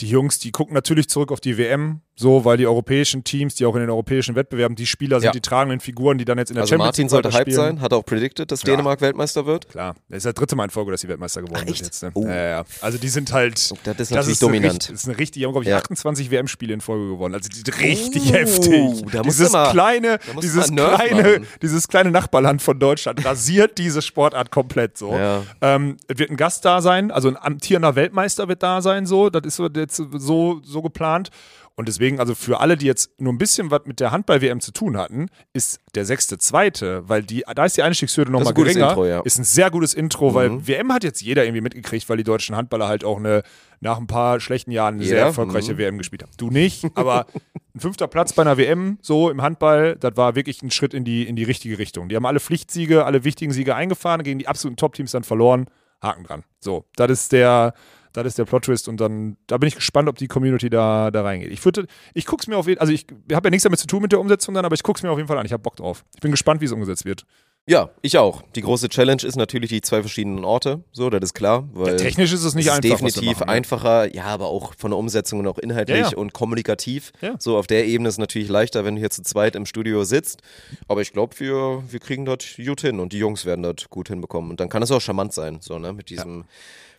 die 0.00 0.08
Jungs, 0.08 0.38
die 0.38 0.52
gucken 0.52 0.74
natürlich 0.74 1.08
zurück 1.08 1.32
auf 1.32 1.40
die 1.40 1.58
WM, 1.58 2.00
so, 2.20 2.44
weil 2.44 2.56
die 2.56 2.66
europäischen 2.66 3.22
Teams, 3.22 3.54
die 3.54 3.64
auch 3.64 3.76
in 3.76 3.80
den 3.82 3.90
europäischen 3.90 4.34
Wettbewerben, 4.34 4.74
die 4.74 4.86
Spieler 4.86 5.20
sind 5.20 5.26
Ja. 5.28 5.30
die 5.30 5.40
tragenden 5.40 5.78
Figuren, 5.78 6.18
die 6.18 6.24
dann 6.24 6.36
jetzt 6.36 6.50
in 6.50 6.54
der 6.56 6.62
Also 6.62 6.70
Champions 6.72 6.86
Martin 6.88 7.02
League 7.04 7.10
sollte 7.12 7.28
hyped 7.28 7.46
weiterspielen. 7.46 7.76
sein, 7.76 7.80
hat 7.80 7.92
auch 7.92 8.04
predicted, 8.04 8.50
dass 8.50 8.62
Ja. 8.62 8.70
Dänemark 8.72 9.00
Weltmeister 9.00 9.46
wird. 9.46 9.68
Klar, 9.68 9.94
das 10.08 10.16
ist 10.18 10.26
das 10.26 10.34
dritte 10.34 10.56
Mal 10.56 10.64
in 10.64 10.70
Folge, 10.70 10.90
dass 10.90 11.00
die 11.02 11.06
Weltmeister 11.08 11.42
geworden 11.42 11.60
Ach, 11.62 11.66
sind 11.68 11.84
jetzt. 11.86 12.02
Ne? 12.02 12.10
Oh. 12.14 12.26
Ja. 12.26 12.64
Also 12.80 12.98
die 12.98 13.08
sind 13.08 13.32
halt. 13.32 13.54
Das 13.54 13.70
ist 13.70 14.10
natürlich 14.10 14.28
ist 14.32 14.42
eine 14.42 14.48
dominant. 14.52 14.72
Richtig, 14.74 14.90
das 14.90 15.00
ist 15.02 15.08
eine 15.08 15.18
richtig, 15.18 15.40
die 15.40 15.46
haben, 15.46 15.52
glaube 15.52 15.62
ich, 15.62 15.70
Ja. 15.70 15.76
28 15.78 16.30
WM-Spiele 16.32 16.72
in 16.74 16.78
Musik 16.78 16.88
gewonnen. 16.88 17.34
Also 17.36 17.48
die 17.48 17.56
sind 17.56 17.80
richtig 17.80 18.22
Oh, 18.30 18.32
heftig. 18.32 19.04
dieses 19.24 19.52
mal- 19.52 19.70
kleine, 19.70 20.18
dieses 20.42 20.66
kleine, 20.72 21.22
machen. 21.22 21.46
dieses 21.62 21.86
kleine 21.86 22.10
Nachbarland 22.10 22.60
von 22.62 22.80
Deutschland 22.80 23.24
rasiert 23.24 23.78
diese 23.78 24.02
Sportart 24.02 24.50
komplett 24.50 24.98
so. 24.98 25.14
Ähm, 25.60 25.96
es 26.08 26.18
wird 26.18 26.30
ein 26.30 26.36
Gast 26.36 26.64
da 26.64 26.82
sein, 26.82 27.12
also 27.12 27.28
ein 27.28 27.36
amtierender 27.36 27.94
Weltmeister 27.94 28.48
wird 28.48 28.62
da 28.64 28.82
sein, 28.82 29.06
so. 29.06 29.30
Das 29.30 29.42
ist 29.46 29.60
jetzt 29.76 30.02
so, 30.16 30.60
so 30.64 30.82
geplant. 30.82 31.30
Und 31.78 31.86
deswegen, 31.86 32.18
also 32.18 32.34
für 32.34 32.58
alle, 32.58 32.76
die 32.76 32.86
jetzt 32.86 33.20
nur 33.20 33.32
ein 33.32 33.38
bisschen 33.38 33.70
was 33.70 33.82
mit 33.84 34.00
der 34.00 34.10
Handball-WM 34.10 34.58
zu 34.60 34.72
tun 34.72 34.96
hatten, 34.96 35.26
ist 35.52 35.78
der 35.94 36.04
sechste, 36.04 36.36
zweite, 36.36 37.08
weil 37.08 37.22
die, 37.22 37.44
da 37.54 37.64
ist 37.64 37.76
die 37.76 37.84
Einstiegshürde 37.84 38.32
nochmal 38.32 38.52
geringer. 38.52 38.88
Intro, 38.88 39.06
ja. 39.06 39.20
Ist 39.20 39.38
ein 39.38 39.44
sehr 39.44 39.70
gutes 39.70 39.94
Intro, 39.94 40.34
weil 40.34 40.50
Mhm. 40.50 40.66
WM 40.66 40.92
hat 40.92 41.04
jetzt 41.04 41.20
jeder 41.22 41.44
irgendwie 41.44 41.60
mitgekriegt, 41.60 42.08
weil 42.08 42.16
die 42.16 42.24
deutschen 42.24 42.56
Handballer 42.56 42.88
halt 42.88 43.04
auch 43.04 43.18
eine, 43.18 43.44
nach 43.78 43.96
ein 43.96 44.08
paar 44.08 44.40
schlechten 44.40 44.72
Jahren 44.72 44.94
eine 44.96 45.04
sehr 45.04 45.18
Jeder? 45.18 45.26
erfolgreiche 45.26 45.74
Mhm. 45.74 45.78
WM 45.78 45.98
gespielt 45.98 46.24
haben. 46.24 46.32
Du 46.36 46.50
nicht, 46.50 46.84
aber 46.96 47.26
ein 47.76 47.78
fünfter 47.80 48.08
Platz 48.08 48.32
bei 48.32 48.42
einer 48.42 48.56
WM, 48.58 48.98
so 49.00 49.30
im 49.30 49.40
Handball, 49.40 49.94
das 50.00 50.16
war 50.16 50.34
wirklich 50.34 50.60
ein 50.62 50.72
Schritt 50.72 50.94
in 50.94 51.04
die, 51.04 51.28
in 51.28 51.36
die 51.36 51.44
richtige 51.44 51.78
Richtung. 51.78 52.08
Die 52.08 52.16
haben 52.16 52.26
alle 52.26 52.40
Pflichtsiege, 52.40 53.04
alle 53.04 53.22
wichtigen 53.22 53.52
Siege 53.52 53.76
eingefahren, 53.76 54.24
gegen 54.24 54.40
die 54.40 54.48
absoluten 54.48 54.76
Top-Teams 54.78 55.12
dann 55.12 55.22
verloren. 55.22 55.66
Haken 56.02 56.24
dran. 56.24 56.42
So, 56.58 56.86
das 56.96 57.10
ist 57.10 57.30
der, 57.32 57.72
das 58.12 58.26
ist 58.26 58.38
der 58.38 58.44
Plot-Twist 58.44 58.88
und 58.88 59.00
dann, 59.00 59.36
da 59.46 59.58
bin 59.58 59.68
ich 59.68 59.74
gespannt, 59.74 60.08
ob 60.08 60.16
die 60.16 60.28
Community 60.28 60.70
da, 60.70 61.10
da 61.10 61.22
reingeht. 61.22 61.50
Ich 61.52 61.64
würde, 61.64 61.86
ich 62.14 62.26
guck's 62.26 62.46
mir 62.46 62.56
auf 62.56 62.66
jeden 62.66 62.80
also 62.80 62.92
ich 62.92 63.06
habe 63.32 63.48
ja 63.48 63.50
nichts 63.50 63.64
damit 63.64 63.78
zu 63.78 63.86
tun 63.86 64.02
mit 64.02 64.12
der 64.12 64.20
Umsetzung 64.20 64.54
dann, 64.54 64.64
aber 64.64 64.74
ich 64.74 64.82
guck's 64.82 65.02
mir 65.02 65.10
auf 65.10 65.18
jeden 65.18 65.28
Fall 65.28 65.38
an. 65.38 65.46
Ich 65.46 65.52
habe 65.52 65.62
Bock 65.62 65.76
drauf. 65.76 66.04
Ich 66.14 66.20
bin 66.20 66.30
gespannt, 66.30 66.60
wie 66.60 66.64
es 66.66 66.72
umgesetzt 66.72 67.04
wird. 67.04 67.24
Ja, 67.66 67.90
ich 68.00 68.16
auch. 68.16 68.42
Die 68.54 68.62
große 68.62 68.88
Challenge 68.88 69.22
ist 69.22 69.36
natürlich 69.36 69.68
die 69.68 69.82
zwei 69.82 70.00
verschiedenen 70.00 70.42
Orte. 70.42 70.82
So, 70.90 71.10
das 71.10 71.20
ist 71.22 71.34
klar. 71.34 71.68
Weil 71.74 71.88
Ja, 71.92 71.96
technisch 71.98 72.32
ist 72.32 72.42
es 72.42 72.54
nicht 72.54 72.70
einfach. 72.70 72.80
definitiv 72.80 73.40
machen, 73.40 73.46
ne? 73.46 73.52
einfacher, 73.52 74.14
ja, 74.14 74.24
aber 74.24 74.46
auch 74.46 74.72
von 74.78 74.90
der 74.90 74.96
Umsetzung 74.96 75.40
und 75.40 75.46
auch 75.48 75.58
inhaltlich 75.58 75.98
Ja, 75.98 76.10
ja. 76.12 76.16
und 76.16 76.32
kommunikativ. 76.32 77.12
Ja. 77.20 77.34
So, 77.38 77.58
auf 77.58 77.66
der 77.66 77.86
Ebene 77.86 78.08
ist 78.08 78.14
es 78.14 78.18
natürlich 78.18 78.48
leichter, 78.48 78.86
wenn 78.86 78.94
du 78.94 79.00
hier 79.00 79.10
zu 79.10 79.22
zweit 79.22 79.54
im 79.54 79.66
Studio 79.66 80.04
sitzt. 80.04 80.40
Aber 80.86 81.02
ich 81.02 81.12
glaube, 81.12 81.38
wir, 81.40 81.82
wir 81.86 82.00
kriegen 82.00 82.24
das 82.24 82.38
gut 82.56 82.80
hin 82.80 83.00
und 83.00 83.12
die 83.12 83.18
Jungs 83.18 83.44
werden 83.44 83.62
das 83.64 83.90
gut 83.90 84.08
hinbekommen. 84.08 84.50
Und 84.50 84.60
dann 84.60 84.70
kann 84.70 84.82
es 84.82 84.90
auch 84.90 85.02
charmant 85.02 85.34
sein, 85.34 85.58
so, 85.60 85.78
ne, 85.78 85.92
mit 85.92 86.08
diesem, 86.08 86.44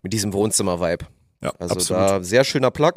mit 0.02 0.14
diesem 0.14 0.34
Wohnzimmer-Vibe. 0.34 1.06
Ja, 1.42 1.52
Also 1.60 1.76
absolut. 1.76 2.02
da 2.04 2.24
sehr 2.24 2.44
schöner 2.44 2.72
Plug. 2.72 2.94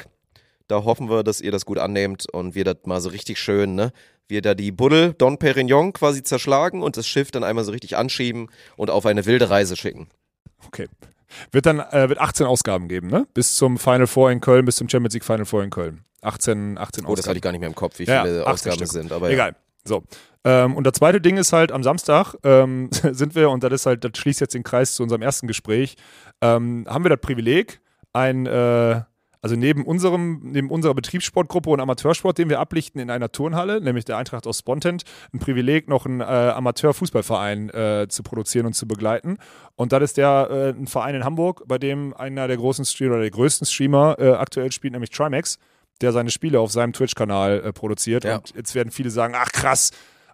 Da 0.68 0.84
hoffen 0.84 1.10
wir, 1.10 1.22
dass 1.22 1.40
ihr 1.40 1.50
das 1.52 1.66
gut 1.66 1.78
annehmt 1.78 2.26
und 2.32 2.54
wir 2.54 2.64
das 2.64 2.76
mal 2.86 3.00
so 3.00 3.08
richtig 3.10 3.38
schön, 3.38 3.74
ne? 3.74 3.92
Wir 4.28 4.40
da 4.40 4.54
die 4.54 4.70
Buddel 4.72 5.12
Don 5.14 5.36
Perignon 5.38 5.92
quasi 5.92 6.22
zerschlagen 6.22 6.82
und 6.82 6.96
das 6.96 7.06
Schiff 7.06 7.30
dann 7.30 7.44
einmal 7.44 7.64
so 7.64 7.72
richtig 7.72 7.96
anschieben 7.96 8.48
und 8.76 8.88
auf 8.90 9.04
eine 9.04 9.26
wilde 9.26 9.50
Reise 9.50 9.76
schicken. 9.76 10.08
Okay. 10.66 10.88
Wird 11.50 11.66
dann 11.66 11.80
äh, 11.80 12.08
wird 12.08 12.20
18 12.20 12.46
Ausgaben 12.46 12.88
geben, 12.88 13.08
ne? 13.08 13.26
Bis 13.34 13.56
zum 13.56 13.78
Final 13.78 14.06
Four 14.06 14.30
in 14.30 14.40
Köln, 14.40 14.64
bis 14.64 14.76
zum 14.76 14.88
Champions 14.88 15.14
League 15.14 15.24
Final 15.24 15.44
Four 15.44 15.64
in 15.64 15.70
Köln. 15.70 16.04
18, 16.22 16.78
18 16.78 17.04
Oh, 17.04 17.08
das 17.16 17.24
hatte 17.26 17.30
Ausgaben. 17.30 17.36
ich 17.36 17.42
gar 17.42 17.50
nicht 17.52 17.60
mehr 17.60 17.68
im 17.68 17.74
Kopf, 17.74 17.98
wie 17.98 18.04
Ja, 18.04 18.22
viele 18.22 18.36
ja, 18.38 18.42
18 18.46 18.52
Ausgaben 18.52 18.74
Stück. 18.76 18.86
es 18.86 18.92
sind. 18.92 19.12
Aber 19.12 19.28
ja. 19.28 19.34
Egal. 19.34 19.56
So. 19.84 20.02
Ähm, 20.44 20.76
und 20.76 20.84
das 20.84 20.94
zweite 20.94 21.20
Ding 21.20 21.36
ist 21.36 21.52
halt, 21.52 21.72
am 21.72 21.82
Samstag 21.82 22.34
ähm, 22.42 22.90
sind 23.12 23.34
wir, 23.34 23.50
und 23.50 23.62
das 23.62 23.72
ist 23.72 23.86
halt, 23.86 24.04
das 24.04 24.12
schließt 24.16 24.40
jetzt 24.40 24.54
den 24.54 24.64
Kreis 24.64 24.94
zu 24.94 25.02
unserem 25.02 25.22
ersten 25.22 25.46
Gespräch, 25.46 25.96
ähm, 26.40 26.86
haben 26.88 27.04
wir 27.04 27.10
das 27.10 27.20
Privileg, 27.20 27.80
ein, 28.12 28.46
äh, 28.46 29.02
also 29.40 29.56
neben 29.56 29.84
unserem, 29.84 30.40
neben 30.52 30.70
unserer 30.70 30.94
Betriebssportgruppe 30.94 31.70
und 31.70 31.80
Amateursport, 31.80 32.38
den 32.38 32.48
wir 32.48 32.60
ablichten 32.60 33.00
in 33.00 33.10
einer 33.10 33.32
Turnhalle, 33.32 33.80
nämlich 33.80 34.04
der 34.04 34.16
Eintracht 34.16 34.46
aus 34.46 34.60
Spontent, 34.60 35.02
ein 35.32 35.40
Privileg, 35.40 35.88
noch 35.88 36.06
einen 36.06 36.20
äh, 36.20 36.24
Amateurfußballverein 36.24 37.70
äh, 37.70 38.06
zu 38.08 38.22
produzieren 38.22 38.66
und 38.66 38.74
zu 38.74 38.86
begleiten. 38.86 39.38
Und 39.74 39.92
das 39.92 40.02
ist 40.02 40.16
der 40.16 40.48
äh, 40.50 40.68
ein 40.70 40.86
Verein 40.86 41.16
in 41.16 41.24
Hamburg, 41.24 41.64
bei 41.66 41.78
dem 41.78 42.14
einer 42.14 42.46
der 42.46 42.56
großen 42.56 42.84
Streamer 42.84 43.14
oder 43.14 43.22
der 43.22 43.32
größten 43.32 43.66
Streamer 43.66 44.16
äh, 44.20 44.30
aktuell 44.30 44.70
spielt, 44.70 44.92
nämlich 44.92 45.10
Trimax, 45.10 45.58
der 46.00 46.12
seine 46.12 46.30
Spiele 46.30 46.60
auf 46.60 46.70
seinem 46.70 46.92
Twitch-Kanal 46.92 47.64
äh, 47.64 47.72
produziert. 47.72 48.22
Ja. 48.22 48.36
Und 48.36 48.54
jetzt 48.54 48.76
werden 48.76 48.92
viele 48.92 49.10
sagen, 49.10 49.34
ach 49.36 49.50
krass, 49.50 49.90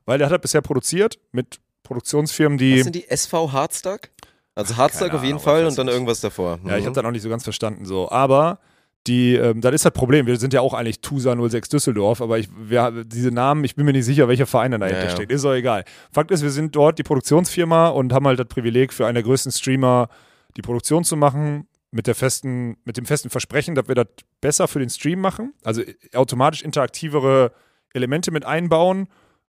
weil 0.09 0.19
der 0.19 0.27
hat 0.29 0.33
das 0.33 0.41
bisher 0.41 0.61
produziert 0.63 1.19
mit 1.33 1.61
Produktionsfirmen, 1.83 2.59
die. 2.59 2.77
Was 2.79 2.85
sind 2.85 2.95
die 2.95 3.09
SV 3.09 3.53
Hardstack? 3.53 4.11
Also 4.55 4.77
Hardstack 4.77 5.15
auf 5.15 5.23
jeden 5.23 5.35
Ahnung, 5.35 5.45
Fall 5.45 5.67
und 5.67 5.79
dann 5.79 5.89
irgendwas 5.89 6.21
davor. 6.21 6.59
Ja, 6.65 6.77
ich 6.77 6.83
Mhm. 6.83 6.87
habe 6.87 6.95
das 6.95 7.05
noch 7.05 7.11
nicht 7.13 7.23
so 7.23 7.29
ganz 7.29 7.45
verstanden 7.45 7.85
so. 7.85 8.11
Aber 8.11 8.59
die, 9.07 9.35
ähm, 9.37 9.61
das 9.61 9.73
ist 9.75 9.85
das 9.85 9.93
Problem. 9.93 10.27
Wir 10.27 10.37
sind 10.37 10.53
ja 10.53 10.61
auch 10.61 10.75
eigentlich 10.75 11.01
TUSA 11.01 11.35
06 11.49 11.69
Düsseldorf, 11.69 12.21
aber 12.21 12.39
ich, 12.39 12.49
wir, 12.59 13.05
diese 13.05 13.31
Namen, 13.31 13.65
ich 13.65 13.77
bin 13.77 13.85
mir 13.87 13.93
nicht 13.93 14.05
sicher, 14.05 14.27
welcher 14.29 14.47
Verein 14.47 14.73
dahinter 14.73 15.05
Ja, 15.05 15.11
steht. 15.11 15.31
Ist 15.31 15.45
auch 15.45 15.53
egal. 15.55 15.85
Fakt 16.13 16.31
ist, 16.31 16.43
wir 16.43 16.51
sind 16.51 16.75
dort 16.75 16.99
die 16.99 17.05
Produktionsfirma 17.05 17.89
und 17.89 18.13
haben 18.13 18.27
halt 18.27 18.39
das 18.39 18.49
Privileg, 18.49 18.93
für 18.93 19.07
einen 19.07 19.15
der 19.15 19.23
größten 19.23 19.53
Streamer 19.53 20.09
die 20.57 20.63
Produktion 20.63 21.05
zu 21.05 21.17
machen. 21.17 21.69
Mit, 21.91 22.07
der 22.07 22.15
festen, 22.15 22.77
mit 22.85 22.99
dem 22.99 23.07
festen 23.07 23.31
Versprechen, 23.31 23.75
dass 23.75 23.89
wir 23.89 23.95
das 23.95 24.09
besser 24.43 24.69
für 24.69 24.79
den 24.79 24.91
Stream 24.91 25.21
machen, 25.23 25.55
also 25.65 25.81
automatisch 26.15 26.61
interaktivere 26.61 27.51
Elemente 27.95 28.31
mit 28.31 28.45
einbauen, 28.45 29.09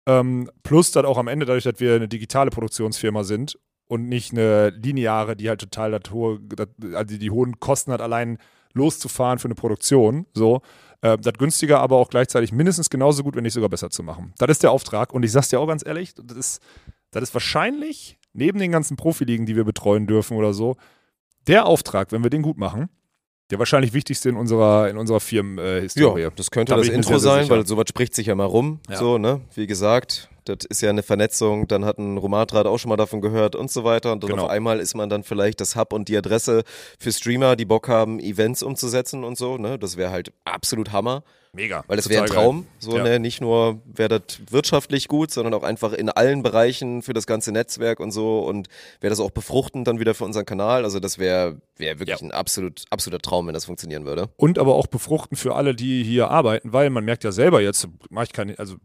ähm, 0.07 0.49
plus 0.63 0.91
dann 0.91 1.05
auch 1.05 1.17
am 1.17 1.27
Ende, 1.27 1.45
dadurch, 1.45 1.65
dass 1.65 1.79
wir 1.79 1.95
eine 1.95 2.07
digitale 2.07 2.49
Produktionsfirma 2.49 3.23
sind 3.23 3.59
und 3.87 4.07
nicht 4.07 4.31
eine 4.31 4.69
lineare, 4.69 5.35
die 5.35 5.49
halt 5.49 5.59
total 5.59 5.91
das 5.91 6.11
hohe, 6.11 6.39
das, 6.39 6.67
also 6.93 7.17
die 7.17 7.29
hohen 7.29 7.59
Kosten 7.59 7.91
hat, 7.91 8.01
allein 8.01 8.37
loszufahren 8.73 9.37
für 9.37 9.47
eine 9.47 9.55
Produktion, 9.55 10.25
so, 10.33 10.61
äh, 11.01 11.17
das 11.17 11.33
günstiger, 11.33 11.81
aber 11.81 11.97
auch 11.97 12.09
gleichzeitig 12.09 12.53
mindestens 12.53 12.89
genauso 12.89 13.21
gut, 13.21 13.35
wenn 13.35 13.43
nicht 13.43 13.53
sogar 13.53 13.69
besser 13.69 13.89
zu 13.89 14.01
machen. 14.01 14.33
Das 14.37 14.49
ist 14.49 14.63
der 14.63 14.71
Auftrag 14.71 15.13
und 15.13 15.23
ich 15.23 15.31
sag's 15.31 15.49
dir 15.49 15.59
auch 15.59 15.67
ganz 15.67 15.85
ehrlich, 15.85 16.13
das 16.15 16.37
ist, 16.37 16.61
das 17.11 17.23
ist 17.23 17.33
wahrscheinlich 17.33 18.17
neben 18.31 18.59
den 18.59 18.71
ganzen 18.71 18.95
Profiligen, 18.95 19.45
die 19.45 19.57
wir 19.57 19.65
betreuen 19.65 20.07
dürfen 20.07 20.37
oder 20.37 20.53
so, 20.53 20.77
der 21.47 21.65
Auftrag, 21.65 22.13
wenn 22.13 22.23
wir 22.23 22.29
den 22.29 22.43
gut 22.43 22.57
machen, 22.57 22.89
der 23.49 23.59
wahrscheinlich 23.59 23.93
wichtigste 23.93 24.29
in 24.29 24.35
unserer, 24.35 24.89
in 24.89 24.97
unserer 24.97 25.19
Firmenhistorie. 25.19 26.21
Ja, 26.23 26.29
das 26.35 26.51
könnte 26.51 26.71
Da 26.71 26.77
das 26.77 26.89
Intro 26.89 27.17
sein, 27.17 27.49
weil 27.49 27.65
sowas 27.65 27.85
spricht 27.89 28.13
sich 28.15 28.27
ja 28.27 28.35
mal 28.35 28.45
rum. 28.45 28.79
Ja. 28.89 28.97
So, 28.97 29.17
ne? 29.17 29.41
Wie 29.55 29.67
gesagt, 29.67 30.29
das 30.45 30.65
ist 30.69 30.81
ja 30.81 30.89
eine 30.89 31.03
Vernetzung. 31.03 31.67
Dann 31.67 31.85
hat 31.85 31.97
ein 31.97 32.17
Romatrat 32.17 32.65
auch 32.65 32.77
schon 32.77 32.89
mal 32.89 32.97
davon 32.97 33.21
gehört 33.21 33.55
und 33.55 33.71
so 33.71 33.83
weiter. 33.83 34.11
Und 34.11 34.23
dann 34.23 34.31
Genau. 34.31 34.43
auf 34.45 34.49
einmal 34.49 34.79
ist 34.79 34.95
man 34.95 35.09
dann 35.09 35.23
vielleicht 35.23 35.61
das 35.61 35.75
Hub 35.75 35.93
und 35.93 36.07
die 36.09 36.17
Adresse 36.17 36.63
für 36.99 37.11
Streamer, 37.11 37.55
die 37.55 37.65
Bock 37.65 37.87
haben, 37.87 38.19
Events 38.19 38.63
umzusetzen 38.63 39.23
und 39.23 39.37
so. 39.37 39.57
Ne? 39.57 39.79
Das 39.79 39.97
wäre 39.97 40.11
halt 40.11 40.31
absolut 40.45 40.91
Hammer. 40.91 41.23
Mega. 41.57 41.83
Weil 41.87 41.97
das 41.97 42.07
wäre 42.07 42.23
ein 42.23 42.29
Traum. 42.29 42.65
So, 42.79 42.95
Ja. 42.97 43.03
ne? 43.03 43.19
Nicht 43.19 43.41
nur 43.41 43.81
wäre 43.85 44.07
das 44.21 44.39
wirtschaftlich 44.49 45.07
gut, 45.09 45.31
sondern 45.31 45.53
auch 45.53 45.63
einfach 45.63 45.91
in 45.91 46.09
allen 46.09 46.43
Bereichen 46.43 47.01
für 47.01 47.11
das 47.13 47.27
ganze 47.27 47.51
Netzwerk 47.51 47.99
und 47.99 48.11
so. 48.11 48.39
Und 48.39 48.69
wäre 49.01 49.09
das 49.09 49.19
auch 49.19 49.31
befruchtend 49.31 49.87
dann 49.87 49.99
wieder 49.99 50.13
für 50.13 50.23
unseren 50.23 50.45
Kanal. 50.45 50.83
Also 50.85 50.99
das 51.01 51.17
wäre 51.17 51.57
wär 51.75 51.99
wirklich 51.99 52.19
Ja. 52.21 52.25
ein 52.25 52.31
absolut, 52.31 52.83
absoluter 52.91 53.21
Traum, 53.21 53.47
wenn 53.47 53.53
das 53.55 53.65
funktionieren 53.65 54.05
würde. 54.05 54.29
Und 54.37 54.59
aber 54.59 54.75
auch 54.75 54.87
befruchten 54.87 55.35
für 55.35 55.55
alle, 55.55 55.75
die 55.75 56.03
hier 56.03 56.29
arbeiten, 56.29 56.71
weil 56.71 56.89
man 56.91 57.03
merkt 57.03 57.23
ja 57.23 57.31
selber 57.31 57.59
jetzt, 57.61 57.87
mach 58.09 58.23
ich 58.23 58.33
keine, 58.33 58.57
also 58.59 58.75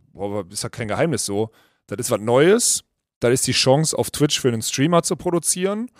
ist 0.50 0.62
ja 0.62 0.68
kein 0.70 0.88
Geheimnis 0.88 1.24
so, 1.26 1.50
das 1.86 1.98
ist 1.98 2.10
was 2.10 2.20
Neues, 2.20 2.84
das 3.20 3.32
ist 3.32 3.46
die 3.46 3.52
Chance 3.52 3.96
auf 3.98 4.10
Twitch 4.10 4.40
für 4.40 4.48
einen 4.48 4.62
Streamer 4.62 5.02
zu 5.02 5.14
produzieren. 5.16 5.90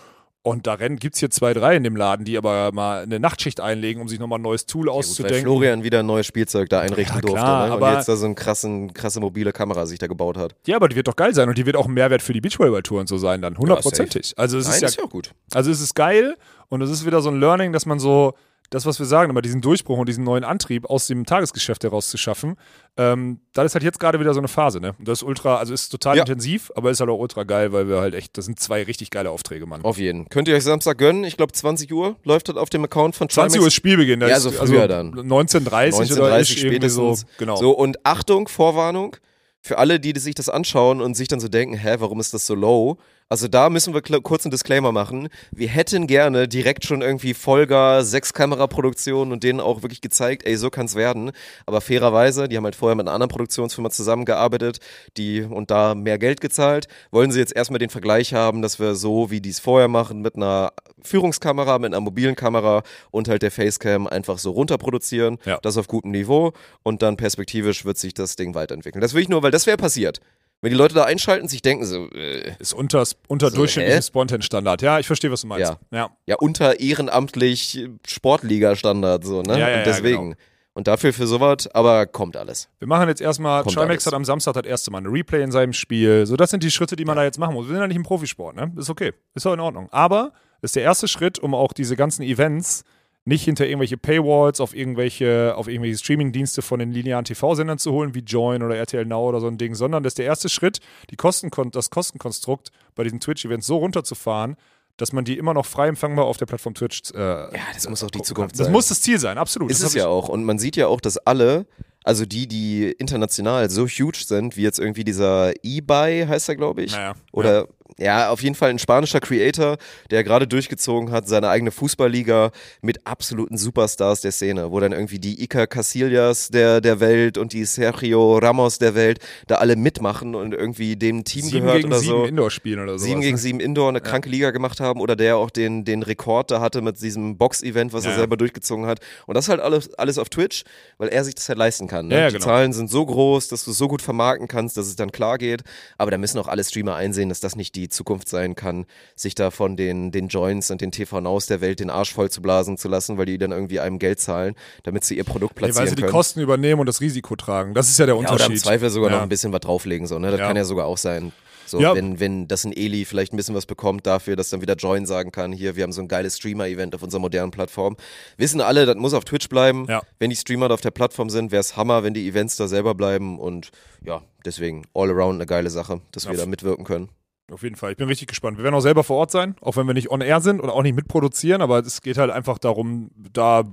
Und 0.45 0.67
da 0.67 0.75
rennen, 0.75 0.97
gibt's 0.97 1.21
hier 1.21 1.31
zwei, 1.31 1.55
drei 1.55 1.77
in 1.77 1.85
dem 1.85 1.95
Laden, 1.95 2.25
die 2.25 2.37
aber 2.37 2.73
mal 2.73 3.05
eine 3.05 3.21
Nachtschicht 3.21 3.61
einlegen, 3.61 4.03
um 4.03 4.09
sich 4.09 4.19
nochmal 4.19 4.41
ein 4.41 4.43
neues 4.43 4.67
Tool 4.67 4.87
Ja, 4.87 4.93
gut, 4.93 4.95
weil 4.95 4.99
auszudenken. 4.99 5.43
Florian 5.43 5.83
wieder 5.85 6.01
ein 6.01 6.07
neues 6.07 6.27
Spielzeug 6.27 6.69
da 6.69 6.81
einrichten 6.81 7.15
Ja, 7.17 7.21
durfte. 7.21 7.39
klar, 7.41 7.67
ne? 7.69 7.75
Und 7.77 7.83
aber- 7.83 7.95
jetzt 7.97 8.09
da 8.09 8.17
so 8.17 8.27
eine 8.27 8.35
krassen, 8.35 8.93
krasse 8.93 9.21
mobile 9.21 9.53
Kamera 9.53 9.87
sich 9.87 10.01
da 10.01 10.09
gebaut 10.09 10.37
hat. 10.37 10.57
ja, 10.67 10.75
aber 10.75 10.89
die 10.89 10.97
wird 10.97 11.07
doch 11.07 11.15
geil 11.15 11.33
sein 11.33 11.49
und 11.49 11.57
die 11.59 11.65
wird 11.65 11.77
auch 11.77 11.87
ein 11.87 11.95
Mehrwert 11.95 12.23
für 12.23 12.33
die 12.33 12.41
Beachvolleyball-Tour 12.41 12.99
und 13.01 13.09
so 13.09 13.19
sein 13.19 13.41
dann, 13.41 13.57
hundertprozentig. 13.57 14.35
also 14.37 14.59
es 14.59 14.65
Nein, 14.67 14.75
ist 14.75 14.81
ja 14.83 14.89
ist 14.89 14.97
ja 14.99 15.05
auch 15.05 15.11
gut. 15.11 15.31
Also 15.55 15.71
es 15.71 15.81
ist 15.81 15.95
geil 15.95 16.35
und 16.69 16.83
es 16.83 16.91
ist 16.91 17.07
wieder 17.07 17.21
so 17.23 17.31
ein 17.31 17.39
Learning, 17.39 17.73
dass 17.73 17.87
man 17.87 18.01
so, 18.01 18.35
das, 18.73 18.87
was 18.87 18.99
wir 18.99 19.07
sagen, 19.07 19.31
aber 19.31 19.43
diesen 19.43 19.61
Durchbruch 19.61 19.99
und 19.99 20.09
diesen 20.09 20.25
neuen 20.25 20.43
Antrieb 20.45 20.87
aus 20.91 21.07
dem 21.07 21.25
Tagesgeschäft 21.27 21.85
heraus 21.85 22.09
zu 22.09 22.17
schaffen, 22.19 22.57
ähm, 22.97 23.41
das 23.53 23.67
ist 23.67 23.75
halt 23.75 23.85
jetzt 23.85 24.01
gerade 24.01 24.19
wieder 24.19 24.35
so 24.35 24.41
eine 24.41 24.49
Phase, 24.49 24.81
ne? 24.81 24.95
Und 24.99 25.07
das 25.07 25.21
ist 25.21 25.23
ultra, 25.23 25.59
also 25.59 25.73
ist 25.73 25.89
total 25.91 26.17
Ja. 26.17 26.23
intensiv, 26.23 26.73
aber 26.75 26.91
ist 26.91 26.99
halt 27.01 27.09
auch 27.11 27.19
ultra 27.19 27.45
geil, 27.45 27.73
weil 27.73 27.89
wir 27.89 28.01
halt 28.01 28.15
echt, 28.15 28.37
das 28.37 28.47
sind 28.47 28.59
zwei 28.59 28.83
richtig 28.83 29.11
geile 29.11 29.31
Aufträge, 29.31 29.67
Mann. 29.67 29.83
Auf 29.85 29.99
jeden. 29.99 30.29
Könnt 30.29 30.49
ihr 30.49 30.57
euch 30.57 30.65
Samstag 30.65 30.99
gönnen? 30.99 31.25
Ich 31.25 31.37
glaube 31.37 31.53
20 31.53 31.93
Uhr 31.93 32.17
läuft 32.25 32.49
das 32.49 32.57
auf 32.57 32.71
dem 32.71 32.83
Account 32.85 33.15
von 33.15 33.29
20 33.29 33.61
Uhr 33.61 33.67
ist 33.69 33.75
Spielbeginn, 33.75 34.21
da 34.21 34.29
Ja, 34.29 34.41
so 34.41 34.51
früher 34.51 34.89
dann. 34.89 35.13
19.30 35.15 36.13
oder 36.13 36.27
19.30 36.37 36.41
ist 36.41 36.63
irgendwie 36.65 36.89
so, 36.89 37.07
spätestens. 37.15 37.39
genau. 37.39 37.57
So, 37.57 37.71
und 37.71 38.05
Achtung, 38.05 38.49
Vorwarnung, 38.49 39.17
für 39.61 39.79
alle, 39.79 40.01
die 40.01 40.19
sich 40.19 40.35
das 40.35 40.49
anschauen 40.49 41.01
und 41.01 41.15
sich 41.15 41.29
dann 41.29 41.39
so 41.39 41.49
denken, 41.49 41.77
hä, 41.77 41.97
warum 41.99 42.19
ist 42.21 42.35
das 42.35 42.47
so 42.47 42.55
low? 42.55 42.97
Also 43.29 43.49
da 43.49 43.71
müssen 43.71 43.95
wir 43.95 44.03
kurz 44.03 44.45
einen 44.45 44.51
Disclaimer 44.51 44.93
machen. 44.93 45.29
Wir 45.53 45.69
hätten 45.69 46.07
gerne 46.07 46.49
direkt 46.49 46.85
schon 46.85 47.03
irgendwie 47.03 47.35
Folger, 47.35 48.05
sechs 48.05 48.33
Kameraproduktionen 48.33 49.33
und 49.33 49.43
denen 49.43 49.61
auch 49.61 49.83
wirklich 49.83 50.01
gezeigt, 50.01 50.47
ey, 50.47 50.57
so 50.57 50.71
kann's 50.71 50.95
werden. 50.95 51.33
Aber 51.67 51.81
fairerweise, 51.81 52.49
die 52.49 52.57
haben 52.57 52.65
halt 52.65 52.77
vorher 52.77 52.95
mit 52.95 53.07
einer 53.07 53.15
anderen 53.15 53.31
Produktionsfirma 53.31 53.91
zusammengearbeitet, 53.91 54.81
die 55.17 55.43
und 55.43 55.71
da 55.71 55.95
mehr 55.95 56.19
Geld 56.19 56.41
gezahlt, 56.41 56.89
wollen 57.11 57.31
sie 57.31 57.39
jetzt 57.39 57.57
erstmal 57.57 57.79
den 57.79 57.91
Vergleich 57.91 58.35
haben, 58.35 58.63
dass 58.63 58.79
wir 58.79 58.95
so, 58.95 59.31
wie 59.31 59.41
die 59.41 59.51
es 59.51 59.61
vorher 59.61 59.89
machen, 59.89 60.21
mit 60.21 60.37
einer 60.37 60.73
Führungskamera, 61.03 61.79
mit 61.79 61.93
einer 61.93 62.01
mobilen 62.01 62.37
Kamera 62.37 62.83
und 63.11 63.29
halt 63.29 63.43
der 63.43 63.51
Facecam 63.51 64.07
einfach 64.07 64.39
so 64.39 64.51
runterproduzieren. 64.51 65.39
Ja. 65.45 65.59
Das 65.63 65.77
auf 65.77 65.89
gutem 65.89 66.11
Niveau 66.11 66.53
und 66.83 67.03
dann 67.03 67.17
perspektivisch 67.17 67.85
wird 67.85 67.99
sich 67.99 68.15
das 68.15 68.37
Ding 68.37 68.55
weiterentwickeln. 68.55 69.01
Das 69.01 69.15
will 69.15 69.23
ich 69.23 69.29
nur, 69.29 69.43
weil 69.43 69.51
das 69.51 69.67
wäre 69.67 69.77
passiert. 69.77 70.21
Wenn 70.63 70.71
die 70.71 70.77
Leute 70.77 70.95
da 70.95 71.05
einschalten, 71.05 71.49
sich 71.49 71.61
denken 71.61 71.85
so, 71.85 72.09
äh, 72.11 72.55
Ist 72.61 72.73
unter, 72.73 73.05
unter 73.27 73.51
So, 73.51 73.57
durchschnittlichem 73.57 73.99
hä? 74.01 74.07
Spontan-Standard. 74.07 74.81
Ja, 74.81 75.01
ich 75.01 75.09
verstehe, 75.09 75.31
was 75.31 75.41
du 75.41 75.49
meinst. 75.49 75.77
Ja. 75.91 76.11
ja, 76.25 76.37
unter 76.37 76.79
ehrenamtlich 76.79 77.85
Sportliga-Standard, 78.07 79.25
so, 79.25 79.43
ne? 79.43 79.55
Ja, 79.55 79.59
ja, 79.59 79.71
ja, 79.71 79.79
und 79.79 79.87
deswegen. 79.87 80.23
genau. 80.31 80.37
Und 80.75 80.87
dafür 80.87 81.13
für 81.13 81.27
sowas, 81.27 81.69
aber 81.75 82.07
kommt 82.07 82.35
alles. 82.37 82.69
Wir 82.79 82.89
machen 82.89 83.07
jetzt 83.09 83.21
erstmal, 83.21 83.63
Trimax 83.65 84.07
hat 84.07 84.15
am 84.15 84.25
Samstag 84.25 84.55
das 84.55 84.65
erste 84.65 84.91
Mal 84.91 85.03
ein 85.03 85.07
Replay 85.07 85.43
in 85.43 85.53
seinem 85.53 85.75
Spiel. 85.75 86.25
So, 86.25 86.37
das 86.37 86.51
sind 86.51 86.63
die 86.63 86.71
Schritte, 86.71 86.97
die 86.97 87.05
man 87.05 87.17
da 87.17 87.25
jetzt 87.25 87.39
machen 87.39 87.55
muss. 87.55 87.67
Wir 87.67 87.73
sind 87.73 87.81
ja 87.83 87.87
nicht 87.89 87.97
im 87.97 88.05
Profisport, 88.05 88.57
ne? 88.57 88.73
Ist 88.79 88.89
okay. 88.89 89.13
Ist 89.35 89.47
auch 89.47 89.53
in 89.53 89.61
Ordnung. 89.61 89.89
Aber 89.91 90.33
ist 90.63 90.75
der 90.77 90.83
erste 90.85 91.09
Schritt, 91.09 91.39
um 91.39 91.55
auch 91.55 91.75
diese 91.75 91.95
ganzen 91.95 92.23
Events 92.23 92.85
nicht 93.25 93.45
hinter 93.45 93.67
irgendwelche 93.67 93.97
Paywalls 93.97 94.61
auf 94.61 94.75
irgendwelche, 94.75 95.55
auf 95.57 95.69
irgendwelche 95.69 95.99
Streaming-Dienste 95.99 96.61
von 96.61 96.81
den 96.81 96.91
linearen 96.91 97.25
TV-Sendern 97.25 97.79
zu 97.79 97.93
holen, 97.93 98.15
wie 98.15 98.21
Join 98.21 98.63
oder 98.63 98.77
RTL 98.77 99.05
Now 99.05 99.29
oder 99.29 99.41
so 99.41 99.47
ein 99.47 99.59
Ding, 99.59 99.75
sondern 99.75 100.03
das 100.03 100.13
ist 100.13 100.19
der 100.19 100.27
erste 100.27 100.49
Schritt, 100.49 100.81
die 101.11 101.17
Kosten, 101.17 101.51
das 101.71 101.91
Kostenkonstrukt 101.91 102.71
bei 102.95 103.05
diesen 103.05 103.21
Twitch-Events 103.21 103.67
so 103.67 103.77
runterzufahren, 103.77 104.57
dass 104.97 105.13
man 105.13 105.25
die 105.25 105.39
immer 105.39 105.55
noch 105.55 105.67
frei 105.67 105.89
empfangbar 105.89 106.25
auf 106.25 106.37
der 106.37 106.47
Plattform 106.47 106.75
Twitch. 106.75 107.13
Äh, 107.15 107.19
ja, 107.19 107.51
das 107.75 107.89
muss 107.89 108.03
auch 108.03 108.11
die 108.11 108.23
Zukunft 108.23 108.53
das 108.53 108.59
sein. 108.59 108.67
Das 108.67 108.73
muss 108.73 108.89
das 108.89 109.01
Ziel 109.01 109.19
sein, 109.19 109.39
absolut. 109.39 109.71
Ist 109.71 109.83
es 109.83 109.95
ja 109.95 110.09
auch. 110.09 110.29
Und 110.29 110.45
man 110.45 110.59
sieht 110.59 110.77
ja 110.77 110.89
auch, 110.89 111.01
dass 111.01 111.19
alle, 111.19 111.67
also 112.05 112.27
die, 112.27 112.49
die 112.49 112.91
international 112.91 113.71
so 113.71 113.87
huge 113.87 114.25
sind, 114.27 114.57
wie 114.57 114.63
jetzt 114.63 114.81
irgendwie 114.81 115.05
dieser 115.05 115.53
eBay 115.63 116.27
heißt 116.27 116.49
er, 116.49 116.57
glaube 116.57 116.83
ich. 116.83 116.93
Naja, 116.93 117.15
Oder 117.31 117.63
ja. 117.63 117.67
Ja, 117.99 118.31
auf 118.31 118.43
jeden 118.43 118.55
Fall 118.55 118.71
ein 118.71 118.79
spanischer 118.79 119.21
Creator, 119.21 119.77
der 120.11 120.25
gerade 120.25 120.47
durchgezogen 120.47 121.11
hat, 121.11 121.29
seine 121.29 121.49
eigene 121.49 121.71
Fußballliga 121.71 122.51
mit 122.81 123.07
absoluten 123.07 123.57
Superstars 123.59 124.21
der 124.23 124.33
Szene, 124.33 124.71
wo 124.71 124.81
dann 124.81 124.93
irgendwie 124.93 125.19
die 125.19 125.43
Iker 125.43 125.67
Casillas 125.67 126.49
der, 126.49 126.81
der 126.81 127.01
Welt 127.01 127.39
und 127.39 127.53
die 127.53 127.65
Sergio 127.65 128.39
Ramos 128.39 128.79
der 128.79 128.95
Welt 128.95 129.19
da 129.47 129.57
alle 129.57 129.77
mitmachen 129.77 130.35
und 130.35 130.55
irgendwie 130.55 130.97
dem 130.97 131.25
Team 131.25 131.43
sieben 131.43 131.61
gehört 131.61 131.77
gegen 131.77 131.89
oder 131.89 131.99
sieben 131.99 132.13
so. 132.13 132.25
Indoor 132.25 132.51
spielen 132.51 132.81
oder 132.81 132.99
so. 132.99 133.05
Sieben 133.05 133.21
gegen 133.21 133.37
sieben 133.37 133.61
Indoor, 133.61 133.89
eine 133.89 134.01
kranke 134.01 134.29
Liga 134.29 134.51
gemacht 134.51 134.81
haben 134.81 135.01
oder 135.01 135.17
der 135.17 135.37
auch 135.37 135.51
den, 135.51 135.85
den 135.85 136.03
Rekord 136.03 136.51
da 136.51 136.61
hatte 136.61 136.81
mit 136.81 137.01
diesem 137.01 137.37
Box-Event, 137.37 137.93
was 137.93 138.05
Ja, 138.05 138.11
er 138.11 138.15
ja. 138.15 138.19
selber 138.21 138.37
durchgezogen 138.37 138.87
hat. 138.87 139.01
Und 139.27 139.35
das 139.37 139.49
halt 139.49 139.61
alles, 139.61 139.93
alles 139.95 140.19
auf 140.19 140.29
Twitch, 140.29 140.65
weil 140.99 141.09
er 141.09 141.25
sich 141.25 141.35
das 141.35 141.49
halt 141.49 141.59
leisten 141.59 141.87
kann. 141.89 142.09
Ne? 142.09 142.15
Ja, 142.15 142.21
ja, 142.23 142.27
Die 142.29 142.35
genau. 142.35 142.45
Zahlen 142.47 142.73
sind 142.73 142.91
so 142.91 143.05
groß, 143.05 143.49
dass 143.49 143.65
du 143.65 143.71
es 143.73 143.79
so 143.79 143.89
gut 143.89 144.03
vermarkten 144.03 144.49
kannst, 144.49 144.77
dass 144.77 144.87
es 144.87 144.97
dann 144.97 145.13
klar 145.13 145.39
geht. 145.39 145.63
Aber 145.99 146.11
da 146.11 146.19
müssen 146.19 146.39
auch 146.39 146.49
alle 146.49 146.65
Streamer 146.65 146.95
einsehen, 146.95 147.29
dass 147.29 147.41
das 147.41 147.57
nicht 147.57 147.75
die 147.75 147.82
Zukunft 147.89 148.29
sein 148.29 148.55
kann, 148.55 148.87
sich 149.17 149.35
da 149.35 149.51
von 149.51 149.77
den, 149.77 150.11
den 150.13 150.29
Joints 150.29 150.71
und 150.71 150.81
den 150.81 150.93
TV-Naus 150.93 151.47
der 151.47 151.61
Welt 151.61 151.81
den 151.81 151.91
Arsch 151.91 152.13
voll 152.13 152.31
zu 152.31 152.43
blasen 152.43 152.77
zu 152.79 152.89
lassen, 152.89 153.19
weil 153.19 153.27
die 153.27 153.39
dann 153.39 153.53
irgendwie 153.53 153.81
einem 153.81 153.99
Geld 153.99 154.21
zahlen, 154.21 154.55
damit 154.83 155.05
sie 155.05 155.17
ihr 155.17 155.25
Produkt 155.25 155.57
Nee, 155.57 155.61
platzieren 155.61 155.83
weil 155.85 155.89
sie 155.91 155.97
die 155.97 156.03
können. 156.03 156.13
Kosten 156.13 156.41
übernehmen 156.41 156.81
und 156.81 156.87
das 156.87 157.01
Risiko 157.01 157.37
tragen. 157.37 157.75
Das 157.75 157.89
ist 157.89 157.99
ja 157.99 158.07
der 158.07 158.15
Ja, 158.15 158.21
oder 158.21 158.31
Unterschied. 158.33 158.53
im 158.57 158.59
Zweifel 158.63 158.91
sogar 158.91 159.11
Ja. 159.11 159.17
noch 159.17 159.23
ein 159.23 159.29
bisschen 159.29 159.53
was 159.53 159.61
drauflegen, 159.61 160.07
so, 160.07 160.19
ne? 160.19 160.31
Das 160.31 160.41
Ja. 160.41 160.47
kann 160.47 160.57
ja 160.57 160.65
sogar 160.65 160.87
auch 160.87 160.99
sein. 160.99 161.33
So, 161.65 161.81
Ja. 161.81 161.95
wenn, 161.95 162.19
wenn 162.21 162.49
das 162.49 162.65
ein 162.65 162.73
Eli 162.77 163.05
vielleicht 163.07 163.33
ein 163.33 163.37
bisschen 163.37 163.55
was 163.55 163.67
bekommt 163.67 164.05
dafür, 164.07 164.35
dass 164.37 164.51
dann 164.51 164.61
wieder 164.61 164.75
Join 164.75 165.07
sagen 165.07 165.31
kann, 165.31 165.53
hier, 165.53 165.75
wir 165.77 165.85
haben 165.85 165.93
so 165.93 166.03
ein 166.03 166.09
geiles 166.09 166.37
Streamer-Event 166.37 166.95
auf 166.95 167.03
unserer 167.03 167.21
modernen 167.21 167.51
Plattform. 167.53 167.97
Wissen 168.37 168.61
alle, 168.61 168.85
das 168.85 168.97
muss 168.97 169.15
auf 169.15 169.25
Twitch 169.25 169.49
bleiben. 169.49 169.87
Ja. 169.89 170.03
Wenn 170.19 170.29
die 170.31 170.37
Streamer 170.37 170.69
da 170.69 170.75
auf 170.75 170.81
der 170.81 170.91
Plattform 170.91 171.31
sind, 171.31 171.51
wäre 171.53 171.61
es 171.61 171.77
Hammer, 171.77 172.03
wenn 172.03 172.15
die 172.15 172.29
Events 172.29 172.57
da 172.57 172.67
selber 172.67 172.95
bleiben 172.95 173.39
und 173.39 173.71
ja, 174.05 174.23
deswegen 174.45 174.83
all 174.93 175.09
around 175.11 175.37
eine 175.37 175.47
geile 175.47 175.71
Sache, 175.71 176.01
dass 176.11 176.27
wir 176.27 176.35
Ja. 176.35 176.41
da 176.41 176.47
mitwirken 176.47 176.85
können. 176.85 177.09
Auf 177.53 177.63
jeden 177.63 177.77
Fall. 177.77 177.93
Ich 177.93 177.97
bin 177.99 178.09
richtig 178.09 178.29
gespannt. 178.29 178.57
Wir 178.59 178.65
werden 178.65 178.75
auch 178.75 178.81
selber 178.81 179.05
vor 179.05 179.17
Ort 179.19 179.31
sein, 179.31 179.55
auch 179.61 179.77
wenn 179.77 179.87
wir 179.87 179.95
nicht 179.95 180.11
on 180.11 180.21
air 180.21 180.41
sind 180.41 180.61
oder 180.61 180.73
auch 180.73 180.83
nicht 180.83 180.97
mitproduzieren, 180.97 181.61
aber 181.63 181.79
es 181.81 182.01
geht 182.01 182.17
halt 182.19 182.31
einfach 182.31 182.59
darum, 182.59 183.11
da 183.33 183.65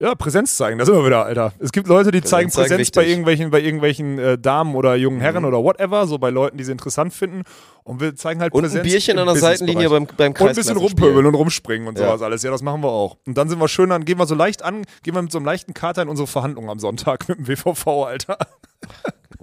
ja, 0.00 0.14
Präsenz 0.14 0.54
zeigen. 0.54 0.78
Da 0.78 0.84
sind 0.86 0.94
wir 0.94 1.04
wieder, 1.04 1.24
Alter. 1.24 1.52
Es 1.58 1.72
gibt 1.72 1.88
Leute, 1.88 2.12
die 2.12 2.20
Präsenz 2.20 2.54
zeigen 2.54 2.68
Präsenz 2.68 2.90
bei 2.92 3.00
wichtig. 3.00 3.10
irgendwelchen, 3.10 3.50
bei 3.50 3.60
irgendwelchen 3.60 4.18
äh, 4.20 4.38
Damen 4.38 4.76
oder 4.76 4.94
jungen 4.94 5.20
Herren 5.20 5.42
Mhm. 5.42 5.48
oder 5.48 5.58
whatever, 5.64 6.06
so 6.06 6.18
bei 6.18 6.30
Leuten, 6.30 6.56
die 6.56 6.62
sie 6.62 6.70
interessant 6.70 7.12
finden. 7.12 7.42
Und 7.82 8.00
wir 8.00 8.14
zeigen 8.14 8.40
halt 8.40 8.54
Und 8.54 8.62
Präsenz. 8.62 8.84
ein 8.84 8.88
Bierchen 8.88 9.18
an 9.18 9.26
der 9.26 9.34
Seitenlinie 9.34 9.90
beim, 9.90 10.06
beim 10.16 10.30
und 10.34 10.40
ein 10.40 10.54
bisschen 10.54 10.76
rumpöbeln 10.76 11.26
und 11.26 11.34
rumspringen 11.34 11.88
und 11.88 11.98
Ja. 11.98 12.06
sowas 12.06 12.22
alles. 12.22 12.44
Ja, 12.44 12.52
das 12.52 12.62
machen 12.62 12.80
wir 12.84 12.90
auch. 12.90 13.16
Und 13.26 13.36
dann 13.36 13.48
sind 13.48 13.58
wir 13.60 13.66
schön, 13.66 13.90
dann 13.90 14.04
gehen 14.04 14.18
wir 14.20 14.26
so 14.26 14.36
leicht 14.36 14.62
an, 14.62 14.84
gehen 15.02 15.16
wir 15.16 15.22
mit 15.22 15.32
so 15.32 15.38
einem 15.38 15.46
leichten 15.46 15.74
Kater 15.74 16.02
in 16.02 16.08
unsere 16.08 16.28
Verhandlungen 16.28 16.70
am 16.70 16.78
Sonntag 16.78 17.28
mit 17.28 17.38
dem 17.38 17.48
WVV, 17.48 18.04
Alter. 18.06 18.38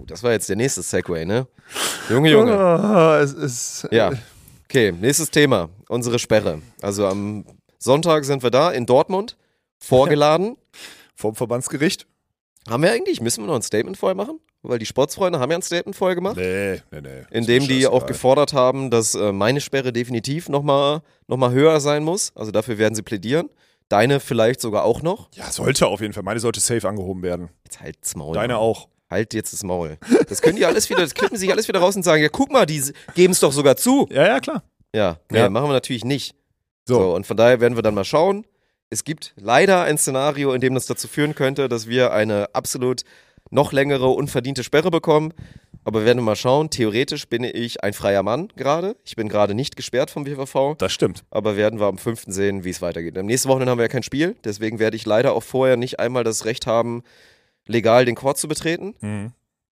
Gut, 0.06 0.12
das 0.12 0.22
war 0.22 0.34
jetzt 0.34 0.48
der 0.50 0.56
nächste 0.56 0.84
Segway, 0.84 1.26
ne? 1.26 1.48
Junge, 2.12 2.30
Junge. 2.30 2.54
Ah, 2.56 3.20
es 3.20 3.34
ist. 3.34 3.88
Ja. 3.90 4.12
Okay, 4.66 4.92
nächstes 4.92 5.32
Thema. 5.32 5.70
Unsere 5.90 6.20
Sperre. 6.20 6.62
Also 6.80 7.08
am 7.08 7.44
Sonntag 7.80 8.24
sind 8.24 8.44
wir 8.44 8.52
da 8.52 8.70
in 8.70 8.86
Dortmund, 8.86 9.36
vorgeladen. 9.80 10.58
Vom 11.16 11.34
Verbandsgericht? 11.34 12.06
Haben 12.70 12.84
wir 12.84 12.92
eigentlich? 12.92 13.20
Müssen 13.20 13.42
wir 13.44 13.48
noch 13.48 13.56
ein 13.56 13.64
Statement 13.64 13.98
vorher 13.98 14.16
machen? 14.16 14.40
Weil 14.62 14.78
die 14.78 14.86
Sportsfreunde 14.86 15.40
haben 15.40 15.50
ja 15.50 15.58
ein 15.58 15.62
Statement 15.64 15.96
vorher 15.96 16.14
gemacht, 16.16 16.36
Nee, 16.38 16.82
nee, 16.92 17.02
nee. 17.02 17.24
in 17.32 17.46
dem 17.48 17.68
die 17.68 17.88
auch 17.88 17.94
scheißegal. 17.94 18.08
gefordert 18.08 18.54
haben, 18.54 18.92
dass 18.92 19.16
äh, 19.16 19.32
meine 19.32 19.60
Sperre 19.62 19.92
definitiv 19.92 20.50
nochmal 20.50 21.02
noch 21.28 21.38
mal 21.38 21.52
höher 21.52 21.80
sein 21.80 22.04
muss. 22.04 22.32
Also 22.36 22.52
dafür 22.52 22.78
werden 22.78 22.94
sie 22.94 23.02
plädieren. 23.02 23.50
Deine 23.90 24.20
vielleicht 24.20 24.62
sogar 24.62 24.84
auch 24.84 25.02
noch. 25.02 25.30
Ja, 25.34 25.52
sollte 25.52 25.88
auf 25.88 26.02
jeden 26.02 26.14
Fall. 26.14 26.22
Meine 26.24 26.40
sollte 26.40 26.60
safe 26.60 26.88
angehoben 26.88 27.24
werden. 27.24 27.50
Jetzt 27.64 27.80
halt's 27.80 28.16
Maul. 28.16 28.36
Deine 28.36 28.58
auch. 28.60 28.88
Halt 29.16 29.34
jetzt 29.34 29.54
das 29.54 29.64
Maul. 29.64 29.98
Das 30.28 30.42
können 30.42 30.58
die 30.58 30.66
alles 30.66 30.90
wieder, 30.90 31.00
das 31.00 31.14
klippen 31.14 31.38
sich 31.38 31.50
alles 31.50 31.70
wieder 31.70 31.80
raus 31.80 31.96
und 31.96 32.04
sagen, 32.04 32.22
ja 32.22 32.28
guck 32.28 32.52
mal, 32.52 32.66
die 32.66 32.84
geben 33.14 33.32
es 33.32 33.40
doch 33.40 33.54
sogar 33.54 33.78
zu. 33.78 34.08
Ja, 34.12 34.28
ja, 34.28 34.40
klar. 34.42 34.62
Ja, 34.94 35.20
nee, 35.32 35.38
Ja. 35.40 35.50
machen 35.50 35.70
wir 35.70 35.74
natürlich 35.74 36.04
nicht. 36.04 36.36
So. 36.86 37.00
So. 37.00 37.16
und 37.16 37.26
von 37.26 37.38
daher 37.38 37.62
werden 37.62 37.78
wir 37.78 37.82
dann 37.82 37.96
mal 37.96 38.04
schauen. 38.04 38.46
Es 38.90 39.06
gibt 39.06 39.34
leider 39.38 39.84
ein 39.84 39.98
Szenario, 39.98 40.52
in 40.52 40.60
dem 40.60 40.74
das 40.76 40.86
dazu 40.86 41.08
führen 41.08 41.34
könnte, 41.34 41.70
dass 41.70 41.88
wir 41.88 42.12
eine 42.12 42.54
absolut 42.54 43.04
noch 43.52 43.72
längere 43.72 44.10
unverdiente 44.10 44.64
Sperre 44.66 44.92
bekommen. 44.92 45.34
Aber 45.86 46.00
wir 46.02 46.06
werden 46.08 46.22
mal 46.24 46.36
schauen. 46.36 46.70
Theoretisch 46.70 47.30
bin 47.30 47.44
ich 47.46 47.84
ein 47.84 47.94
freier 47.94 48.22
Mann 48.24 48.50
gerade. 48.58 48.98
Ich 49.06 49.16
bin 49.16 49.30
gerade 49.30 49.54
nicht 49.54 49.78
gesperrt 49.78 50.12
vom 50.12 50.26
WVV. 50.26 50.76
Das 50.78 50.92
stimmt. 50.92 51.24
Aber 51.32 51.56
werden 51.56 51.80
wir 51.80 51.86
am 51.86 51.98
5. 51.98 52.24
sehen, 52.28 52.66
wie 52.66 52.72
es 52.72 52.82
weitergeht. 52.82 53.18
Am 53.18 53.28
nächsten 53.28 53.48
Wochenende 53.48 53.72
haben 53.72 53.78
wir 53.80 53.86
ja 53.86 53.90
kein 53.90 54.04
Spiel. 54.04 54.36
Deswegen 54.44 54.80
werde 54.80 54.98
ich 54.98 55.06
leider 55.06 55.34
auch 55.34 55.44
vorher 55.44 55.78
nicht 55.78 56.00
einmal 56.02 56.24
das 56.26 56.44
Recht 56.46 56.68
haben, 56.68 57.04
legal 57.68 58.06
den 58.06 58.16
Court 58.16 58.38
zu 58.38 58.48
betreten. 58.48 58.96
Mhm. 59.02 59.32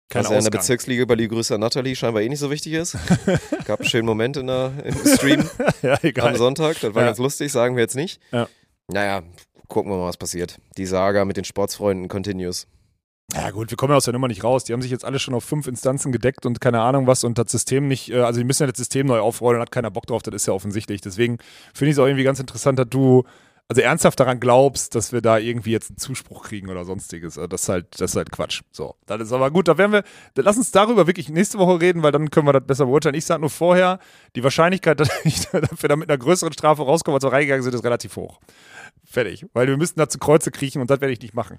Kein 0.08 0.24
Was 0.24 0.30
ja 0.30 0.36
in 0.38 0.44
der. 0.44 0.50
Bezirksliga 0.50 1.04
bei 1.06 1.14
Liebe 1.14 1.34
Grüße 1.34 1.54
an 1.54 1.60
Nathalie 1.60 1.96
scheinbar 1.96 2.22
eh 2.22 2.28
nicht 2.28 2.38
so 2.38 2.50
wichtig 2.50 2.74
ist. 2.74 2.96
Gab 3.64 3.80
einen 3.80 3.88
schönen 3.88 4.06
Moment 4.06 4.36
in 4.36 4.46
der, 4.46 4.72
im 4.84 4.94
Stream 5.16 5.48
ja, 5.82 5.98
am. 6.22 6.36
Sonntag. 6.36 6.78
Das 6.80 6.94
war 6.94 7.02
Ja. 7.02 7.08
ganz 7.08 7.18
lustig, 7.18 7.50
sagen 7.50 7.76
wir 7.76 7.82
jetzt 7.82 7.96
nicht. 7.96 8.20
Ja. 8.30 8.46
Naja, 8.88 9.22
gucken 9.68 9.90
wir 9.90 9.96
mal, 9.96 10.06
was 10.08 10.18
passiert. 10.18 10.58
Die 10.76 10.84
Saga 10.84 11.24
mit 11.24 11.38
den 11.38 11.44
Sportsfreunden 11.44 12.08
continues. 12.08 12.66
Ja 13.32 13.50
gut, 13.50 13.70
wir 13.70 13.76
kommen 13.78 13.92
ja 13.92 13.96
aus 13.96 14.04
der 14.04 14.12
Nummer 14.12 14.28
nicht 14.28 14.44
raus. 14.44 14.64
Die 14.64 14.74
haben 14.74 14.82
sich 14.82 14.90
jetzt 14.90 15.06
alle 15.06 15.18
schon 15.18 15.32
auf 15.32 15.44
fünf 15.44 15.66
Instanzen 15.66 16.12
gedeckt 16.12 16.44
und 16.44 16.60
keine 16.60 16.82
Ahnung 16.82 17.06
was 17.06 17.24
und 17.24 17.38
das 17.38 17.50
System 17.50 17.88
nicht, 17.88 18.10
äh, 18.10 18.20
also 18.20 18.38
die 18.38 18.44
müssen 18.44 18.64
ja 18.64 18.66
das 18.66 18.76
System 18.76 19.06
neu 19.06 19.20
aufrollen 19.20 19.56
und 19.58 19.62
hat 19.62 19.70
keiner 19.72 19.90
Bock 19.90 20.06
drauf, 20.06 20.22
das 20.22 20.34
ist 20.34 20.46
ja 20.46 20.52
offensichtlich. 20.52 21.00
Deswegen 21.00 21.38
finde 21.72 21.90
ich 21.90 21.94
es 21.94 21.98
auch 21.98 22.06
irgendwie 22.06 22.24
ganz 22.24 22.38
interessant, 22.40 22.78
dass 22.78 22.88
du 22.90 23.24
also 23.72 23.80
ernsthaft 23.80 24.20
daran 24.20 24.38
glaubst, 24.38 24.94
dass 24.94 25.12
wir 25.12 25.22
da 25.22 25.38
irgendwie 25.38 25.70
jetzt 25.70 25.90
einen 25.90 25.96
Zuspruch 25.96 26.44
kriegen 26.44 26.68
oder 26.68 26.84
sonstiges. 26.84 27.38
Also 27.38 27.46
Das 27.46 27.62
ist 27.62 27.68
halt, 27.70 27.86
das 28.00 28.10
ist 28.10 28.16
halt 28.16 28.30
Quatsch. 28.30 28.60
So, 28.70 28.96
das 29.06 29.22
ist 29.22 29.32
aber 29.32 29.50
gut. 29.50 29.66
Da 29.66 29.78
werden 29.78 29.92
wir, 29.92 30.04
lass 30.36 30.58
uns 30.58 30.72
darüber 30.72 31.06
wirklich 31.06 31.30
nächste 31.30 31.58
Woche 31.58 31.80
reden, 31.80 32.02
weil 32.02 32.12
dann 32.12 32.30
können 32.30 32.46
wir 32.46 32.52
das 32.52 32.66
besser 32.66 32.84
beurteilen. 32.84 33.14
Ich 33.14 33.24
sage 33.24 33.40
nur 33.40 33.48
vorher, 33.48 33.98
die 34.36 34.44
Wahrscheinlichkeit, 34.44 35.00
dass, 35.00 35.08
ich, 35.24 35.48
dass 35.48 35.82
wir 35.82 35.88
da 35.88 35.96
mit 35.96 36.10
einer 36.10 36.18
größeren 36.18 36.52
Strafe 36.52 36.82
rauskommen, 36.82 37.16
als 37.16 37.24
wir 37.24 37.32
reingegangen 37.32 37.62
sind, 37.62 37.74
ist 37.74 37.84
relativ 37.84 38.16
hoch. 38.16 38.40
Fertig. 39.04 39.46
Weil 39.54 39.68
wir 39.68 39.78
müssten 39.78 39.98
da 39.98 40.06
zu 40.06 40.18
Kreuze 40.18 40.50
kriechen 40.50 40.82
und 40.82 40.90
das 40.90 41.00
werde 41.00 41.14
ich 41.14 41.22
nicht 41.22 41.34
machen. 41.34 41.58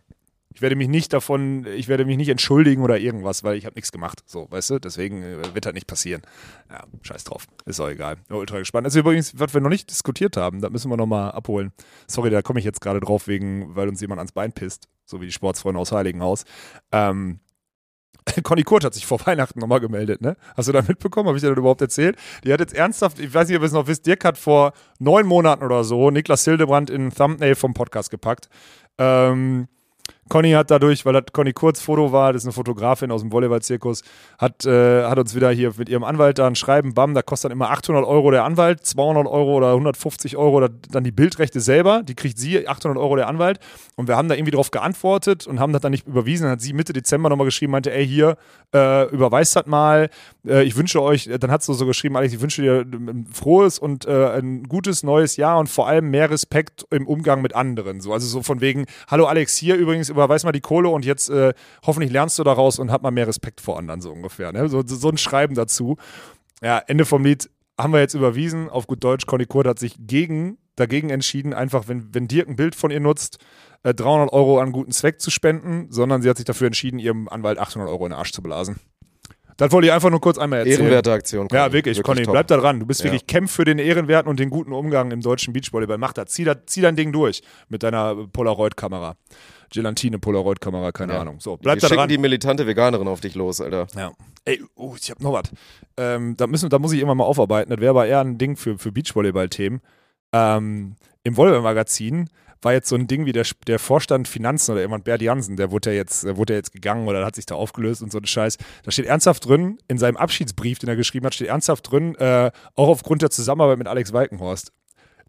Ich 0.54 0.62
werde 0.62 0.76
mich 0.76 0.88
nicht 0.88 1.14
davon, 1.14 1.66
ich 1.66 1.88
werde 1.88 2.06
mich 2.06 2.18
nicht 2.18 2.30
entschuldigen 2.30 2.84
oder 2.84 3.00
irgendwas, 3.00 3.44
weil 3.44 3.58
ich 3.58 3.66
habe 3.66 3.76
nichts 3.76 3.92
gemacht. 3.92 4.24
So, 4.26 4.48
weißt 4.50 4.72
du? 4.72 4.80
Deswegen 4.80 5.24
äh, 5.24 5.54
wird 5.54 5.66
das 5.66 5.74
nicht 5.74 5.88
passieren. 5.88 6.22
Ja, 6.70 6.84
scheiß 7.02 7.24
drauf. 7.24 7.48
Ist 7.66 7.80
auch 7.80 7.90
egal. 7.90 8.18
Ultra 8.30 8.60
gespannt. 8.60 8.88
Ist 8.88 8.96
übrigens, 8.96 9.40
was 9.40 9.54
wir 9.54 9.62
noch 9.62 9.70
nicht 9.70 9.90
diskutiert 9.90 10.38
haben, 10.38 10.62
da 10.62 10.70
müssen 10.70 10.90
wir 10.90 10.98
nochmal 10.98 11.32
abholen. 11.32 11.72
Sorry, 12.08 12.30
da 12.30 12.42
komme 12.42 12.60
ich 12.60 12.66
jetzt 12.66 12.82
gerade 12.82 13.00
drauf, 13.00 13.28
wegen, 13.28 13.76
weil 13.76 13.88
uns 13.88 14.02
jemand 14.02 14.20
ans 14.20 14.32
Bein 14.32 14.54
pisst, 14.54 14.88
so 15.06 15.22
wie 15.22 15.26
die 15.26 15.32
Sportsfreunde 15.32 15.80
aus 15.80 15.92
Heiligenhaus. 15.92 16.46
Ähm, 16.92 17.40
Conny 18.44 18.64
Kurt 18.64 18.84
hat 18.84 18.94
sich 18.94 19.06
vor 19.06 19.20
Weihnachten 19.26 19.60
nochmal 19.60 19.80
gemeldet, 19.80 20.22
ne? 20.22 20.38
Hast 20.56 20.68
du 20.68 20.72
da 20.72 20.82
mitbekommen? 20.82 21.28
Habe 21.28 21.38
ich 21.38 21.44
dir 21.44 21.50
das 21.50 21.58
überhaupt 21.58 21.82
erzählt? 21.82 22.18
Die 22.44 22.54
hat 22.54 22.60
jetzt 22.60 22.74
ernsthaft, 22.74 23.20
ich 23.20 23.34
weiß 23.34 23.48
nicht, 23.48 23.58
ob 23.58 23.64
ihr 23.64 23.68
es 23.68 23.74
noch 23.74 23.88
wisst, 23.88 24.06
Dirk 24.06 24.24
hat 24.26 24.38
vor 24.38 24.74
neun 25.00 25.26
Monaten 25.26 25.64
oder 25.64 25.84
so 25.84 26.12
Niklas 26.12 26.46
Hildebrand 26.46 26.90
in 26.90 27.08
ein 27.08 27.14
Thumbnail 27.14 27.56
vom 27.56 27.74
Podcast 27.74 28.10
gepackt. 28.12 28.50
Ähm, 28.98 29.68
Conny 30.30 30.52
hat 30.52 30.72
dadurch, 30.72 31.06
weil 31.06 31.14
das 31.14 31.26
Conny 31.34 31.54
Kurz 31.54 31.82
Foto 31.82 32.12
war, 32.12 32.34
das 32.34 32.44
ist 32.44 32.46
eine 32.48 32.54
Fotografin 32.54 33.12
aus 33.12 33.22
dem 33.22 33.32
Volleyball-Zirkus, 33.32 34.04
hat, 34.40 34.66
äh, 34.66 35.04
hat 35.04 35.20
uns 35.20 35.36
wieder 35.36 35.52
hier 35.52 35.74
mit 35.78 35.90
ihrem 35.90 36.04
Anwalt 36.04 36.40
da 36.40 36.48
ein 36.48 36.56
Schreiben, 36.56 36.94
bam, 36.94 37.14
da 37.14 37.22
kostet 37.22 37.52
dann 37.52 37.58
immer 37.58 37.70
800 37.72 38.06
Euro 38.06 38.32
der 38.32 38.44
Anwalt, 38.46 38.86
200 38.86 39.28
Euro 39.28 39.54
oder 39.56 39.74
150 39.74 40.38
Euro 40.38 40.62
da- 40.62 40.70
dann 40.92 41.04
die 41.04 41.12
Bildrechte 41.12 41.60
selber, 41.60 42.04
die 42.04 42.16
kriegt 42.16 42.38
sie, 42.38 42.68
800 42.68 42.98
Euro 42.98 43.16
der 43.16 43.28
Anwalt. 43.28 43.60
Und 43.96 44.08
wir 44.08 44.16
haben 44.16 44.30
da 44.30 44.36
irgendwie 44.36 44.52
drauf 44.52 44.72
geantwortet 44.72 45.46
und 45.46 45.60
haben 45.60 45.74
das 45.74 45.82
dann 45.82 45.92
nicht 45.92 46.08
überwiesen, 46.08 46.44
dann 46.44 46.54
hat 46.54 46.62
sie 46.62 46.74
Mitte 46.74 46.94
Dezember 46.94 47.30
nochmal 47.30 47.46
geschrieben, 47.46 47.72
meinte, 47.74 47.92
ey, 47.94 48.08
hier, 48.08 48.38
äh, 48.74 49.08
überweist 49.10 49.56
das 49.56 49.66
mal, 49.66 50.10
äh, 50.48 50.64
ich 50.64 50.76
wünsche 50.78 51.02
euch, 51.02 51.30
dann 51.40 51.52
hat 51.52 51.64
sie 51.64 51.74
so 51.74 51.86
geschrieben, 51.86 52.16
Alex, 52.18 52.34
ich 52.34 52.42
wünsche 52.42 52.62
dir 52.62 52.86
ein 52.92 53.28
frohes 53.32 53.78
und 53.78 54.06
äh, 54.06 54.38
ein 54.38 54.64
gutes 54.64 55.04
neues 55.04 55.36
Jahr 55.38 55.60
und 55.60 55.68
vor 55.70 55.88
allem 55.88 56.10
mehr 56.10 56.30
Respekt 56.32 56.86
im 56.92 57.08
Umgang 57.08 57.42
mit 57.42 57.54
anderen, 57.56 58.00
so, 58.02 58.14
also 58.14 58.26
so 58.26 58.42
von 58.42 58.62
wegen, 58.62 58.86
hallo 59.10 59.26
Alex, 59.26 59.58
hier 59.58 59.76
übrigens, 59.76 60.13
überweis 60.14 60.44
mal 60.44 60.52
die 60.52 60.62
Kohle 60.62 60.90
und 60.90 61.06
jetzt 61.06 61.30
äh, 61.30 61.54
hoffentlich 61.86 62.12
lernst 62.12 62.40
du 62.40 62.44
daraus 62.44 62.80
und 62.80 62.92
hab 62.92 63.04
mal 63.04 63.12
mehr 63.12 63.28
Respekt 63.28 63.62
vor 63.62 63.78
anderen, 63.78 64.02
so 64.02 64.12
ungefähr. 64.12 64.52
Ne? 64.52 64.70
So, 64.70 64.84
so, 64.86 65.10
ein 65.10 65.18
Schreiben 65.18 65.56
dazu. 65.56 65.98
Ja, 66.62 66.80
Ende 66.80 67.06
vom 67.06 67.24
Lied 67.24 67.50
haben 67.78 67.94
wir 67.94 68.00
jetzt 68.00 68.14
überwiesen. 68.14 68.70
Auf 68.70 68.88
gut 68.88 69.04
Deutsch, 69.04 69.26
Conny 69.26 69.46
Kurt 69.46 69.68
hat 69.68 69.80
sich 69.80 69.96
gegen, 70.00 70.58
dagegen 70.76 71.10
entschieden, 71.10 71.54
einfach, 71.54 71.88
wenn, 71.88 72.14
wenn 72.14 72.28
Dirk 72.28 72.48
ein 72.48 72.56
Bild 72.56 72.76
von 72.76 72.92
ihr 72.92 73.00
nutzt, 73.00 73.40
äh, 73.84 73.94
300 73.94 74.32
Euro 74.32 74.60
an 74.60 74.72
guten 74.72 74.92
Zweck 74.92 75.20
zu 75.20 75.30
spenden, 75.32 75.88
sondern 75.92 76.22
sie 76.22 76.30
hat 76.30 76.38
sich 76.38 76.46
dafür 76.46 76.68
entschieden, 76.68 77.00
ihrem 77.00 77.28
Anwalt 77.28 77.60
800 77.60 77.90
Euro 77.90 78.06
in 78.06 78.12
den 78.12 78.20
Arsch 78.20 78.32
zu 78.32 78.42
blasen. 78.42 78.78
Das 79.58 79.72
wollte 79.72 79.88
ich 79.88 79.94
einfach 79.94 80.10
nur 80.10 80.20
kurz 80.22 80.38
einmal 80.38 80.60
erzählen. 80.60 80.82
Ehrenwerte 80.82 81.12
Aktion. 81.12 81.48
Ja, 81.52 81.64
Conny. 81.64 81.74
wirklich, 81.74 82.04
Conny, 82.04 82.24
top. 82.24 82.34
bleib 82.34 82.48
da 82.48 82.58
dran. 82.58 82.80
Du 82.80 82.86
bist 82.86 83.02
Ja. 83.02 83.06
wirklich, 83.06 83.28
kämpf 83.28 83.52
für 83.52 83.66
den 83.66 83.80
Ehrenwerten 83.80 84.30
und 84.30 84.40
den 84.40 84.50
guten 84.50 84.74
Umgang 84.74 85.12
im 85.12 85.22
deutschen 85.22 85.54
Beachvolleyball. 85.54 85.98
Mach 85.98 86.14
das, 86.14 86.28
zieh, 86.32 86.44
das, 86.44 86.58
zieh 86.66 86.82
dein 86.82 86.96
Ding 86.96 87.12
durch 87.12 87.42
mit 87.70 87.84
deiner 87.84 88.16
Polaroid-Kamera. 88.28 89.16
Gelatine 89.72 90.20
Polaroid-Kamera, 90.20 90.92
keine 90.92 91.14
Ja. 91.14 91.22
Ahnung. 91.22 91.40
So, 91.40 91.58
bleib 91.58 91.78
Wir 91.78 91.82
da 91.82 91.88
schicken 91.88 91.98
dran. 92.00 92.10
die 92.10 92.18
militante 92.20 92.68
Veganerin 92.68 93.08
auf 93.08 93.22
dich 93.22 93.36
los, 93.36 93.60
Alter. 93.62 93.88
Ja. 93.96 94.12
Ey, 94.46 94.62
oh, 94.76 94.96
ich 95.00 95.10
hab 95.10 95.20
noch 95.22 95.34
was. 95.34 95.52
Ähm, 95.98 96.36
da, 96.38 96.48
müssen, 96.48 96.70
da 96.70 96.78
muss 96.80 96.92
ich 96.94 97.00
immer 97.02 97.16
mal 97.16 97.24
aufarbeiten. 97.24 97.70
Das 97.72 97.80
wäre 97.80 97.90
aber 97.92 98.06
eher 98.08 98.20
ein 98.22 98.38
Ding 98.38 98.56
für, 98.56 98.78
für 98.78 98.92
Beachvolleyball-Themen. 98.92 99.82
Ähm, 100.34 100.96
Im 101.24 101.38
Volleyball-Magazin 101.38 102.30
war 102.64 102.74
jetzt 102.74 102.90
so 102.90 102.96
ein 102.96 103.08
Ding 103.08 103.26
wie 103.26 103.32
der, 103.32 103.46
der 103.68 103.80
Vorstand 103.80 104.28
Finanzen 104.28 104.72
oder 104.72 104.82
jemand, 104.82 105.04
Bert 105.04 105.22
Jansen, 105.22 105.56
der 105.56 105.72
wurde 105.72 105.92
ja 105.92 105.98
jetzt, 105.98 106.26
wurde 106.38 106.54
ja 106.54 106.58
jetzt 106.58 106.72
gegangen 106.72 107.08
oder 107.08 107.26
hat 107.26 107.36
sich 107.36 107.46
da 107.46 107.56
aufgelöst 107.56 108.02
und 108.02 108.12
so 108.12 108.18
ein 108.18 108.26
Scheiß. 108.26 108.58
Da 108.84 108.92
steht 108.92 109.06
ernsthaft 109.06 109.48
drin, 109.48 109.78
in 109.88 109.98
seinem 109.98 110.18
Abschiedsbrief, 110.18 110.80
den 110.80 110.90
er 110.90 110.96
geschrieben 110.96 111.26
hat, 111.26 111.34
steht 111.34 111.48
ernsthaft 111.48 111.92
drin, 111.92 112.16
äh, 112.16 112.52
auch 112.76 112.90
aufgrund 112.90 113.22
der 113.22 113.30
Zusammenarbeit 113.30 113.78
mit 113.78 113.88
Alex 113.88 114.14
Walkenhorst. 114.14 114.72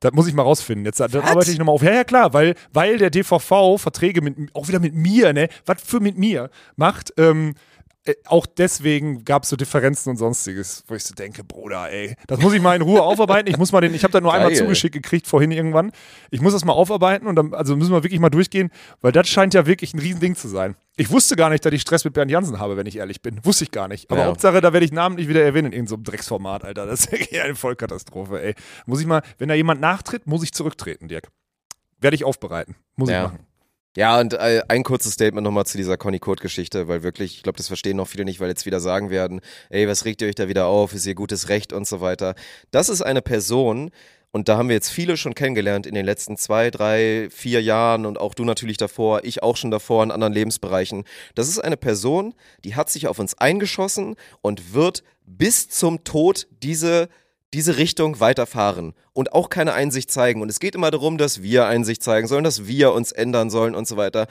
Das 0.00 0.12
muss 0.12 0.26
ich 0.26 0.34
mal 0.34 0.42
rausfinden. 0.42 0.84
Jetzt 0.84 1.00
dann 1.00 1.14
arbeite 1.14 1.50
ich 1.50 1.58
nochmal 1.58 1.74
auf. 1.74 1.82
Ja, 1.82 1.94
ja, 1.94 2.04
klar, 2.04 2.34
weil, 2.34 2.54
weil 2.72 2.98
der 2.98 3.10
DVV 3.10 3.78
Verträge 3.78 4.20
mit, 4.20 4.36
auch 4.52 4.68
wieder 4.68 4.80
mit 4.80 4.94
mir, 4.94 5.32
ne, 5.32 5.48
was 5.64 5.82
für 5.82 6.00
mit 6.00 6.18
mir 6.18 6.50
macht, 6.76 7.14
ähm, 7.16 7.50
äh, 7.50 7.73
auch 8.26 8.44
deswegen 8.44 9.24
gab 9.24 9.44
es 9.44 9.48
so 9.48 9.56
Differenzen 9.56 10.10
und 10.10 10.16
sonstiges, 10.18 10.84
wo 10.88 10.94
ich 10.94 11.04
so 11.04 11.14
denke, 11.14 11.42
Bruder, 11.42 11.90
ey, 11.90 12.16
das 12.26 12.38
muss 12.40 12.52
ich 12.52 12.60
mal 12.60 12.76
in 12.76 12.82
Ruhe 12.82 13.00
aufarbeiten. 13.02 13.48
Ich 13.48 13.56
muss 13.56 13.72
mal 13.72 13.80
den, 13.80 13.94
ich 13.94 14.02
habe 14.04 14.12
da 14.12 14.20
nur 14.20 14.32
einmal 14.34 14.50
Geil. 14.50 14.58
zugeschickt 14.58 14.92
gekriegt 14.92 15.26
vorhin 15.26 15.50
irgendwann. 15.50 15.90
Ich 16.30 16.42
muss 16.42 16.52
das 16.52 16.66
mal 16.66 16.74
aufarbeiten 16.74 17.26
und 17.26 17.36
dann, 17.36 17.54
also 17.54 17.76
müssen 17.76 17.92
wir 17.92 18.02
wirklich 18.02 18.20
mal 18.20 18.28
durchgehen, 18.28 18.70
weil 19.00 19.12
das 19.12 19.26
scheint 19.28 19.54
ja 19.54 19.64
wirklich 19.66 19.94
ein 19.94 20.00
Riesending 20.00 20.34
zu 20.36 20.48
sein. 20.48 20.76
Ich 20.96 21.10
wusste 21.10 21.34
gar 21.34 21.48
nicht, 21.48 21.64
dass 21.64 21.72
ich 21.72 21.80
Stress 21.80 22.04
mit 22.04 22.12
Bernd 22.12 22.30
Jansen 22.30 22.58
habe, 22.58 22.76
wenn 22.76 22.86
ich 22.86 22.96
ehrlich 22.98 23.22
bin. 23.22 23.40
Wusste 23.42 23.64
ich 23.64 23.70
gar 23.70 23.88
nicht. 23.88 24.10
Aber 24.10 24.20
Ja. 24.20 24.26
Hauptsache, 24.26 24.60
da 24.60 24.72
werde 24.74 24.84
ich 24.84 24.92
namentlich 24.92 25.26
wieder 25.28 25.42
erwähnen 25.42 25.68
in 25.68 25.72
irgendeinem 25.72 26.04
Drecksformat, 26.04 26.62
Alter. 26.64 26.84
Das 26.86 27.00
ist 27.06 27.12
wirklich 27.12 27.40
eine 27.40 27.54
Vollkatastrophe, 27.54 28.40
ey. 28.42 28.54
Muss 28.84 29.00
ich 29.00 29.06
mal, 29.06 29.22
wenn 29.38 29.48
da 29.48 29.54
jemand 29.54 29.80
nachtritt, 29.80 30.26
muss 30.26 30.42
ich 30.42 30.52
zurücktreten, 30.52 31.08
Dirk. 31.08 31.28
Werde 32.00 32.16
ich 32.16 32.24
aufbereiten. 32.24 32.76
Muss 32.96 33.08
Ja. 33.08 33.24
ich 33.24 33.32
machen. 33.32 33.46
Ja, 33.96 34.18
und 34.18 34.34
äh, 34.34 34.62
ein 34.68 34.82
kurzes 34.82 35.12
Statement 35.12 35.44
nochmal 35.44 35.66
zu 35.66 35.76
dieser 35.76 35.96
Conny 35.96 36.18
Kurt-Geschichte, 36.18 36.88
weil 36.88 37.04
wirklich, 37.04 37.36
ich 37.36 37.42
glaube, 37.44 37.58
das 37.58 37.68
verstehen 37.68 37.96
noch 37.96 38.08
viele 38.08 38.24
nicht, 38.24 38.40
weil 38.40 38.48
jetzt 38.48 38.66
wieder 38.66 38.80
sagen 38.80 39.08
werden, 39.08 39.40
ey, 39.70 39.86
was 39.86 40.04
regt 40.04 40.20
ihr 40.20 40.28
euch 40.28 40.34
da 40.34 40.48
wieder 40.48 40.66
auf, 40.66 40.94
ist 40.94 41.06
ihr 41.06 41.14
gutes 41.14 41.48
Recht 41.48 41.72
und 41.72 41.86
so 41.86 42.00
weiter. 42.00 42.34
Das 42.72 42.88
ist 42.88 43.02
eine 43.02 43.22
Person, 43.22 43.92
und 44.34 44.48
da 44.48 44.56
haben 44.56 44.68
wir 44.68 44.74
jetzt 44.74 44.90
viele 44.90 45.16
schon 45.16 45.36
kennengelernt 45.36 45.86
in 45.86 45.94
den 45.94 46.04
letzten 46.04 46.36
zwei, 46.36 46.72
drei, 46.72 47.28
vier 47.30 47.62
Jahren 47.62 48.04
und 48.04 48.18
auch 48.18 48.34
du 48.34 48.44
natürlich 48.44 48.78
davor, 48.78 49.22
ich 49.22 49.44
auch 49.44 49.56
schon 49.56 49.70
davor 49.70 50.02
in 50.02 50.10
anderen 50.10 50.32
Lebensbereichen. 50.32 51.04
Das 51.36 51.46
ist 51.46 51.60
eine 51.60 51.76
Person, 51.76 52.34
die 52.64 52.74
hat 52.74 52.90
sich 52.90 53.06
auf 53.06 53.20
uns 53.20 53.38
eingeschossen 53.38 54.16
und 54.42 54.74
wird 54.74 55.04
bis 55.24 55.68
zum 55.68 56.02
Tod 56.02 56.48
diese 56.64 57.08
diese 57.54 57.78
Richtung 57.78 58.20
weiterfahren 58.20 58.94
und 59.12 59.32
auch 59.32 59.48
keine 59.48 59.72
Einsicht 59.72 60.10
zeigen. 60.10 60.42
Und 60.42 60.50
es 60.50 60.60
geht 60.60 60.74
immer 60.74 60.90
darum, 60.90 61.16
dass 61.16 61.42
wir 61.42 61.66
Einsicht 61.66 62.02
zeigen 62.02 62.26
sollen, 62.26 62.44
dass 62.44 62.66
wir 62.66 62.92
uns 62.92 63.12
ändern 63.12 63.48
sollen 63.48 63.74
und 63.74 63.86
so 63.86 63.96
weiter. 63.96 64.26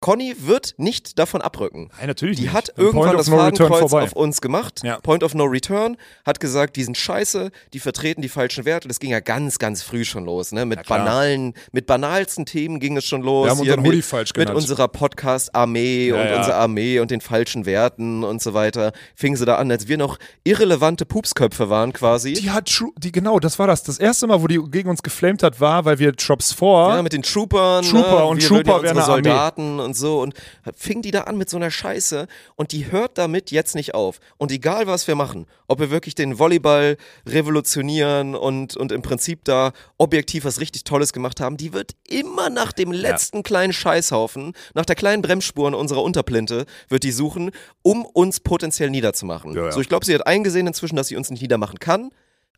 Conny 0.00 0.34
wird 0.38 0.74
nicht 0.76 1.18
davon 1.18 1.42
abrücken. 1.42 1.90
Nein, 1.98 2.06
natürlich 2.06 2.36
Die 2.36 2.44
nicht. 2.44 2.52
hat 2.52 2.70
Ein 2.78 2.84
irgendwann 2.84 3.16
das 3.16 3.26
no 3.26 3.36
Fadenkreuz 3.36 3.92
auf 3.92 4.12
uns 4.12 4.40
gemacht. 4.40 4.80
Ja. 4.84 5.00
Point 5.00 5.24
of 5.24 5.34
no 5.34 5.42
return. 5.44 5.96
Hat 6.24 6.38
gesagt, 6.38 6.76
die 6.76 6.84
sind 6.84 6.96
scheiße, 6.96 7.50
die 7.72 7.80
vertreten 7.80 8.22
die 8.22 8.28
falschen 8.28 8.64
Werte. 8.64 8.86
Das 8.86 9.00
ging 9.00 9.10
ja 9.10 9.18
ganz, 9.18 9.58
ganz 9.58 9.82
früh 9.82 10.04
schon 10.04 10.24
los. 10.24 10.52
Ne? 10.52 10.66
Mit 10.66 10.86
banalen, 10.86 11.52
mit 11.72 11.86
banalsten 11.86 12.46
Themen 12.46 12.78
ging 12.78 12.96
es 12.96 13.06
schon 13.06 13.22
los. 13.22 13.46
Wir 13.46 13.50
haben 13.50 13.56
Hier 13.58 13.72
unseren 13.72 13.82
mit, 13.82 13.90
Hoodie 13.92 14.02
falsch 14.02 14.28
Mit 14.30 14.36
genannt. 14.46 14.56
unserer 14.58 14.86
Podcast-Armee 14.86 16.08
Ja, 16.10 16.14
und 16.14 16.28
ja. 16.28 16.36
unserer 16.38 16.54
Armee 16.56 17.00
und 17.00 17.10
den 17.10 17.20
falschen 17.20 17.66
Werten 17.66 18.22
und 18.22 18.40
so 18.40 18.54
weiter. 18.54 18.92
Fingen 19.16 19.36
sie 19.36 19.44
da 19.46 19.56
an, 19.56 19.70
als 19.70 19.88
wir 19.88 19.98
noch 19.98 20.18
irrelevante 20.44 21.06
Pupsköpfe 21.06 21.70
waren 21.70 21.92
quasi. 21.92 22.34
Die 22.34 22.50
hat, 22.50 22.68
Tru- 22.68 22.92
die, 22.98 23.10
genau, 23.10 23.40
das 23.40 23.58
war 23.58 23.66
das. 23.66 23.82
Das 23.82 23.98
erste 23.98 24.28
Mal, 24.28 24.40
wo 24.42 24.46
die 24.46 24.60
gegen 24.70 24.88
uns 24.90 25.02
geflamed 25.02 25.42
hat, 25.42 25.60
war, 25.60 25.84
weil 25.84 25.98
wir 25.98 26.12
Drops 26.12 26.52
vor. 26.52 26.94
Ja, 26.94 27.02
mit 27.02 27.12
den 27.12 27.22
Troopern. 27.22 27.84
Trooper 27.84 28.18
ne? 28.20 28.24
und 28.26 28.40
wir 28.40 28.48
Trooper 28.48 28.74
Armee. 28.88 29.00
Soldaten 29.02 29.87
und 29.88 29.94
so. 29.94 30.20
Und 30.20 30.34
fing 30.76 31.02
die 31.02 31.10
da 31.10 31.22
an 31.22 31.36
mit 31.36 31.50
so 31.50 31.56
einer 31.56 31.70
Scheiße. 31.70 32.28
Und 32.54 32.72
die 32.72 32.92
hört 32.92 33.18
damit 33.18 33.50
jetzt 33.50 33.74
nicht 33.74 33.94
auf. 33.94 34.20
Und 34.36 34.52
egal, 34.52 34.86
was 34.86 35.08
wir 35.08 35.14
machen, 35.14 35.46
ob 35.66 35.80
wir 35.80 35.90
wirklich 35.90 36.14
den 36.14 36.38
Volleyball 36.38 36.96
revolutionieren 37.26 38.34
und, 38.34 38.76
und 38.76 38.92
im 38.92 39.02
Prinzip 39.02 39.44
da 39.44 39.72
objektiv 39.96 40.44
was 40.44 40.60
richtig 40.60 40.84
Tolles 40.84 41.12
gemacht 41.12 41.40
haben, 41.40 41.56
die 41.56 41.72
wird 41.72 41.92
immer 42.08 42.50
nach 42.50 42.72
dem 42.72 42.92
letzten 42.92 43.42
kleinen 43.42 43.72
Scheißhaufen, 43.72 44.52
nach 44.74 44.84
der 44.86 44.96
kleinen 44.96 45.22
Bremsspur 45.22 45.68
in 45.68 45.74
unserer 45.74 46.02
Unterplinte, 46.02 46.66
wird 46.88 47.02
die 47.02 47.12
suchen, 47.12 47.50
um 47.82 48.04
uns 48.04 48.40
potenziell 48.40 48.90
niederzumachen. 48.90 49.54
Ja, 49.54 49.66
ja. 49.66 49.72
So, 49.72 49.80
ich 49.80 49.88
glaube, 49.88 50.06
sie 50.06 50.14
hat 50.14 50.26
eingesehen 50.26 50.66
inzwischen, 50.66 50.96
dass 50.96 51.08
sie 51.08 51.16
uns 51.16 51.30
nicht 51.30 51.42
niedermachen 51.42 51.78
kann. 51.78 52.10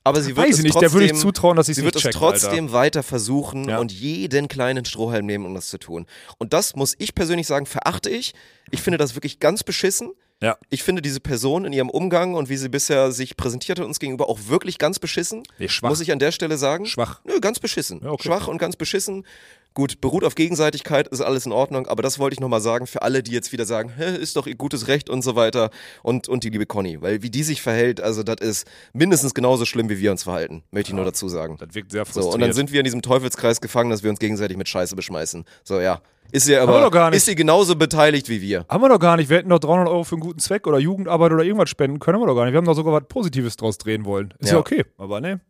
Aber 0.03 0.23
sie 0.23 0.29
wird 0.35 0.39
Weiß 0.47 0.53
es 0.55 0.59
ich 0.59 0.65
nicht, 0.65 0.73
trotzdem, 0.73 0.89
der 0.89 0.93
würde 0.95 1.07
ich 1.07 1.15
zutrauen, 1.21 1.57
dass 1.57 1.67
sie 1.67 1.73
es 1.73 1.77
Sie 1.79 1.85
wird 1.85 1.95
es 1.97 2.03
checkt, 2.03 2.15
trotzdem 2.15 2.65
Alter. 2.67 2.73
weiter 2.73 3.03
versuchen 3.03 3.69
Ja. 3.69 3.79
und 3.79 3.93
jeden 3.93 4.49
kleinen 4.49 4.85
Strohhalm 4.85 5.27
nehmen, 5.27 5.45
um 5.45 5.55
das 5.55 5.69
zu 5.69 5.79
tun. 5.79 6.07
Und 6.39 6.53
das 6.55 6.75
muss 6.75 6.95
ich 6.99 7.15
persönlich 7.15 7.47
sagen, 7.47 7.67
verachte 7.67 8.09
ich. 8.09 8.33
Ich 8.71 8.81
finde 8.81 8.97
das 8.99 9.15
wirklich 9.15 9.41
ganz 9.41 9.63
beschissen. 9.63 10.13
Ja. 10.43 10.57
Ich 10.71 10.83
finde 10.83 11.03
diese 11.03 11.21
Person 11.21 11.67
in 11.67 11.75
ihrem 11.75 11.91
Umgang 11.91 12.33
und 12.33 12.49
wie 12.49 12.57
sie 12.57 12.71
bisher 12.71 13.13
sich 13.13 13.37
präsentiert 13.37 13.79
hat 13.79 13.85
uns 13.85 13.99
gegenüber 14.01 14.27
auch 14.31 14.39
wirklich 14.49 14.79
ganz 14.79 14.99
beschissen. 14.99 15.43
Nee, 15.59 15.69
schwach. 15.69 15.91
Muss 15.91 16.01
ich 16.01 16.13
an 16.13 16.19
der 16.19 16.33
Stelle 16.33 16.57
sagen. 16.57 16.87
Schwach. 16.87 17.21
Nö, 17.25 17.39
ganz 17.41 17.61
beschissen. 17.61 18.01
Ja, 18.03 18.11
okay. 18.11 18.23
Schwach 18.29 18.49
und 18.49 18.57
ganz 18.57 18.77
beschissen. 18.77 19.27
Gut, 19.73 20.01
beruht 20.01 20.25
auf 20.25 20.35
Gegenseitigkeit, 20.35 21.07
ist 21.09 21.21
alles 21.21 21.47
in 21.47 21.53
Ordnung, 21.53 21.87
aber 21.87 22.03
das 22.03 22.19
wollte 22.19 22.35
ich 22.35 22.41
nochmal 22.41 22.61
sagen 22.61 22.89
für 22.89 23.03
alle, 23.03 23.23
die 23.23 23.31
jetzt 23.31 23.53
wieder 23.53 23.65
sagen, 23.65 23.93
Hä, 23.97 24.17
ist 24.17 24.35
doch 24.37 24.47
ihr 24.49 24.57
gutes 24.57 24.89
Recht 24.89 25.09
und 25.09 25.23
so 25.23 25.37
weiter. 25.37 25.71
Und, 26.03 26.29
und 26.29 26.43
die 26.43 26.51
liebe 26.51 26.67
Conny, 26.67 27.01
weil 27.01 27.23
wie 27.23 27.31
die 27.31 27.45
sich 27.45 27.63
verhält, 27.63 28.01
also 28.01 28.23
das 28.25 28.37
ist 28.41 28.67
mindestens 28.93 29.33
genauso 29.33 29.65
schlimm, 29.65 29.89
wie 29.89 29.99
wir 30.01 30.11
uns 30.11 30.25
verhalten, 30.25 30.65
möchte 30.73 30.91
ich 30.91 30.97
nur 30.97 31.05
dazu 31.05 31.29
sagen. 31.29 31.57
Das 31.59 31.73
wirkt 31.75 31.93
sehr 31.93 32.05
So, 32.05 32.13
frustriert. 32.13 32.35
und 32.35 32.41
dann 32.41 32.53
sind 32.53 32.73
wir 32.73 32.81
in 32.81 32.85
diesem 32.85 33.01
Teufelskreis 33.01 33.61
gefangen, 33.61 33.91
dass 33.91 34.03
wir 34.03 34.11
uns 34.11 34.19
gegenseitig 34.19 34.57
mit 34.57 34.69
Scheiße 34.69 34.97
beschmeißen. 34.97 35.45
So, 35.63 35.81
ja. 35.81 36.01
Ist 36.33 36.47
sie 36.47 36.57
aber, 36.57 36.81
doch 36.81 36.91
gar 36.93 37.11
nicht. 37.11 37.17
ist 37.19 37.27
sie 37.27 37.35
genauso 37.35 37.75
beteiligt 37.77 38.29
wie 38.29 38.41
wir. 38.41 38.65
haben 38.69 38.83
wir 38.83 38.89
doch 38.89 39.01
gar 39.01 39.17
nicht. 39.17 39.31
Wir 39.31 39.39
hätten 39.39 39.49
doch 39.49 39.59
300 39.59 39.89
Euro 39.89 40.05
für 40.05 40.15
einen 40.17 40.21
guten 40.23 40.39
Zweck 40.39 40.67
oder 40.67 40.79
Jugendarbeit 40.79 41.33
oder 41.33 41.43
irgendwas 41.45 41.71
spenden 41.71 41.99
können. 41.99 42.17
Haben 42.17 42.23
wir 42.23 42.29
doch 42.29 42.37
gar 42.37 42.45
nicht. 42.45 42.53
Wir 42.53 42.59
haben 42.59 42.67
doch 42.67 42.75
sogar 42.75 42.93
was 42.93 43.09
Positives 43.09 43.57
draus 43.57 43.79
drehen 43.79 44.05
wollen. 44.05 44.33
Ist 44.39 44.49
ja, 44.51 44.55
Ja. 44.55 44.61
okay. 44.61 44.85
Aber 44.97 45.21
ne. 45.21 45.41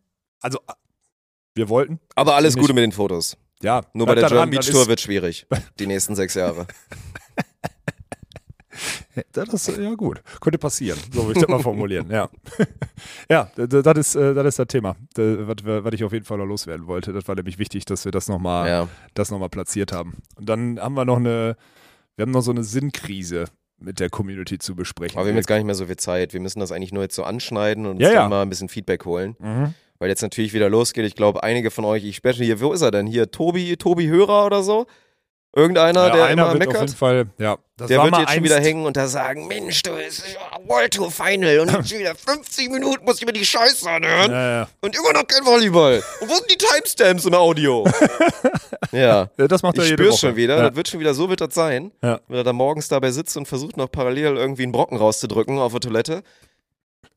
Also, 0.41 0.57
wir 1.53 1.69
wollten. 1.69 1.99
Aber 2.15 2.35
alles. 2.35 2.55
Gute 2.55 2.73
mit 2.73 2.83
den 2.83 2.91
Fotos. 2.91 3.37
Ja. 3.61 3.81
Nur 3.93 4.07
bei 4.07 4.15
der 4.15 4.27
German 4.27 4.49
Beach 4.49 4.69
Tour 4.69 4.87
wird 4.87 5.01
schwierig. 5.01 5.45
Die 5.79 5.87
nächsten 5.87 6.15
sechs 6.15 6.33
Jahre. 6.35 6.67
Das 9.33 9.49
ist, 9.53 9.77
ja 9.77 9.93
gut, 9.95 10.21
könnte 10.39 10.57
passieren, 10.57 10.97
so 11.11 11.25
würde 11.27 11.39
ich 11.39 11.45
das 11.45 11.49
mal 11.49 11.61
formulieren, 11.61 12.09
ja. 12.09 12.29
ja, 13.29 13.51
das 13.55 13.97
ist, 13.97 14.15
äh, 14.15 14.33
das 14.33 14.45
ist 14.47 14.59
das 14.59 14.67
Thema, 14.67 14.95
was 15.15 15.93
ich 15.93 16.03
auf 16.05 16.13
jeden 16.13 16.23
Fall 16.23 16.37
noch 16.37 16.45
loswerden 16.45 16.87
wollte. 16.87 17.11
Das 17.11 17.27
war 17.27 17.35
nämlich 17.35 17.59
wichtig, 17.59 17.83
dass 17.83 18.05
wir 18.05 18.11
das 18.13 18.29
nochmal 18.29 18.69
Ja. 18.69 18.87
das 19.13 19.29
noch 19.29 19.37
mal 19.39 19.49
platziert 19.49 19.91
haben. 19.91 20.15
Und 20.37 20.47
dann 20.47 20.79
haben 20.79 20.93
wir 20.93 21.03
noch 21.03 21.17
eine, 21.17 21.57
wir 22.15 22.23
haben 22.23 22.31
noch 22.31 22.41
so 22.41 22.51
eine 22.51 22.63
Sinnkrise 22.63 23.45
mit 23.77 23.99
der 23.99 24.09
Community 24.09 24.57
zu 24.59 24.75
besprechen. 24.75 25.17
Aber 25.17 25.25
wir 25.25 25.31
haben 25.33 25.37
jetzt 25.37 25.47
gar 25.47 25.57
nicht 25.57 25.65
mehr 25.65 25.75
so 25.75 25.87
viel 25.87 25.97
Zeit. 25.97 26.31
Wir 26.33 26.39
müssen 26.39 26.61
das 26.61 26.71
eigentlich 26.71 26.93
nur 26.93 27.03
jetzt 27.03 27.15
so 27.15 27.23
anschneiden 27.23 27.85
und 27.85 27.93
uns 27.97 28.01
Ja, 28.01 28.13
ja. 28.13 28.29
mal 28.29 28.43
ein 28.43 28.49
bisschen 28.49 28.69
Feedback 28.69 29.03
holen. 29.05 29.35
Mhm. 29.39 29.73
Weil 30.01 30.09
jetzt 30.09 30.23
natürlich 30.23 30.51
wieder 30.53 30.67
losgeht. 30.67 31.05
Ich 31.05 31.15
glaube, 31.15 31.43
einige 31.43 31.69
von 31.69 31.85
euch, 31.85 32.03
ich 32.03 32.15
spreche 32.15 32.43
hier, 32.43 32.59
wo 32.59 32.73
ist 32.73 32.81
er 32.81 32.89
denn? 32.89 33.05
Hier, 33.05 33.29
Tobi, 33.29 33.77
Tobi 33.77 34.07
Hörer 34.07 34.47
oder 34.47 34.63
so? 34.63 34.87
Irgendeiner, 35.55 36.07
Ja, 36.07 36.15
der 36.15 36.29
immer 36.31 36.53
wird 36.53 36.63
auf 36.69 36.73
jeden 36.73 36.79
meckert? 36.79 36.89
Fall, 36.97 37.25
ja. 37.37 37.57
Das 37.77 37.87
Der 37.87 38.01
wird 38.03 38.17
jetzt 38.17 38.33
schon 38.33 38.43
wieder 38.43 38.59
hängen 38.59 38.85
und 38.87 38.97
da 38.97 39.05
sagen, 39.07 39.45
Mensch, 39.45 39.83
du, 39.83 39.91
es 39.91 40.17
ist 40.17 40.33
ja 40.33 40.39
World 40.67 40.95
Tour 40.95 41.11
Final 41.11 41.59
und 41.59 41.71
jetzt 41.71 41.91
wieder 41.99 42.15
50 42.15 42.71
Minuten 42.71 43.05
muss 43.05 43.19
ich 43.19 43.27
mir 43.27 43.33
die 43.33 43.45
Scheiße 43.45 43.87
anhören 43.87 44.31
Ja, 44.31 44.51
ja. 44.61 44.67
und 44.81 44.95
immer 44.95 45.13
noch 45.13 45.27
kein 45.27 45.45
Volleyball. 45.45 46.01
Und 46.21 46.29
wo 46.31 46.33
sind 46.33 46.49
die 46.49 46.57
Timestamps 46.57 47.25
im 47.25 47.35
Audio? 47.35 47.85
ja. 48.91 49.29
Das 49.37 49.61
macht 49.61 49.77
er 49.77 49.83
Ich 49.83 49.91
spür's 49.91 50.13
Woche. 50.13 50.17
schon 50.29 50.35
wieder. 50.35 50.57
Das 50.69 50.75
wird 50.75 50.87
schon 50.87 50.99
wieder, 50.99 51.13
so 51.13 51.29
wird 51.29 51.41
das 51.41 51.53
sein. 51.53 51.91
Ja. 52.01 52.21
Wenn 52.27 52.37
er 52.37 52.43
da 52.43 52.53
morgens 52.53 52.87
dabei 52.87 53.11
sitzt 53.11 53.37
und 53.37 53.47
versucht 53.47 53.77
noch 53.77 53.91
parallel 53.91 54.35
irgendwie 54.37 54.63
einen 54.63 54.71
Brocken 54.71 54.97
rauszudrücken 54.97 55.59
auf 55.59 55.73
der 55.73 55.81
Toilette. 55.81 56.23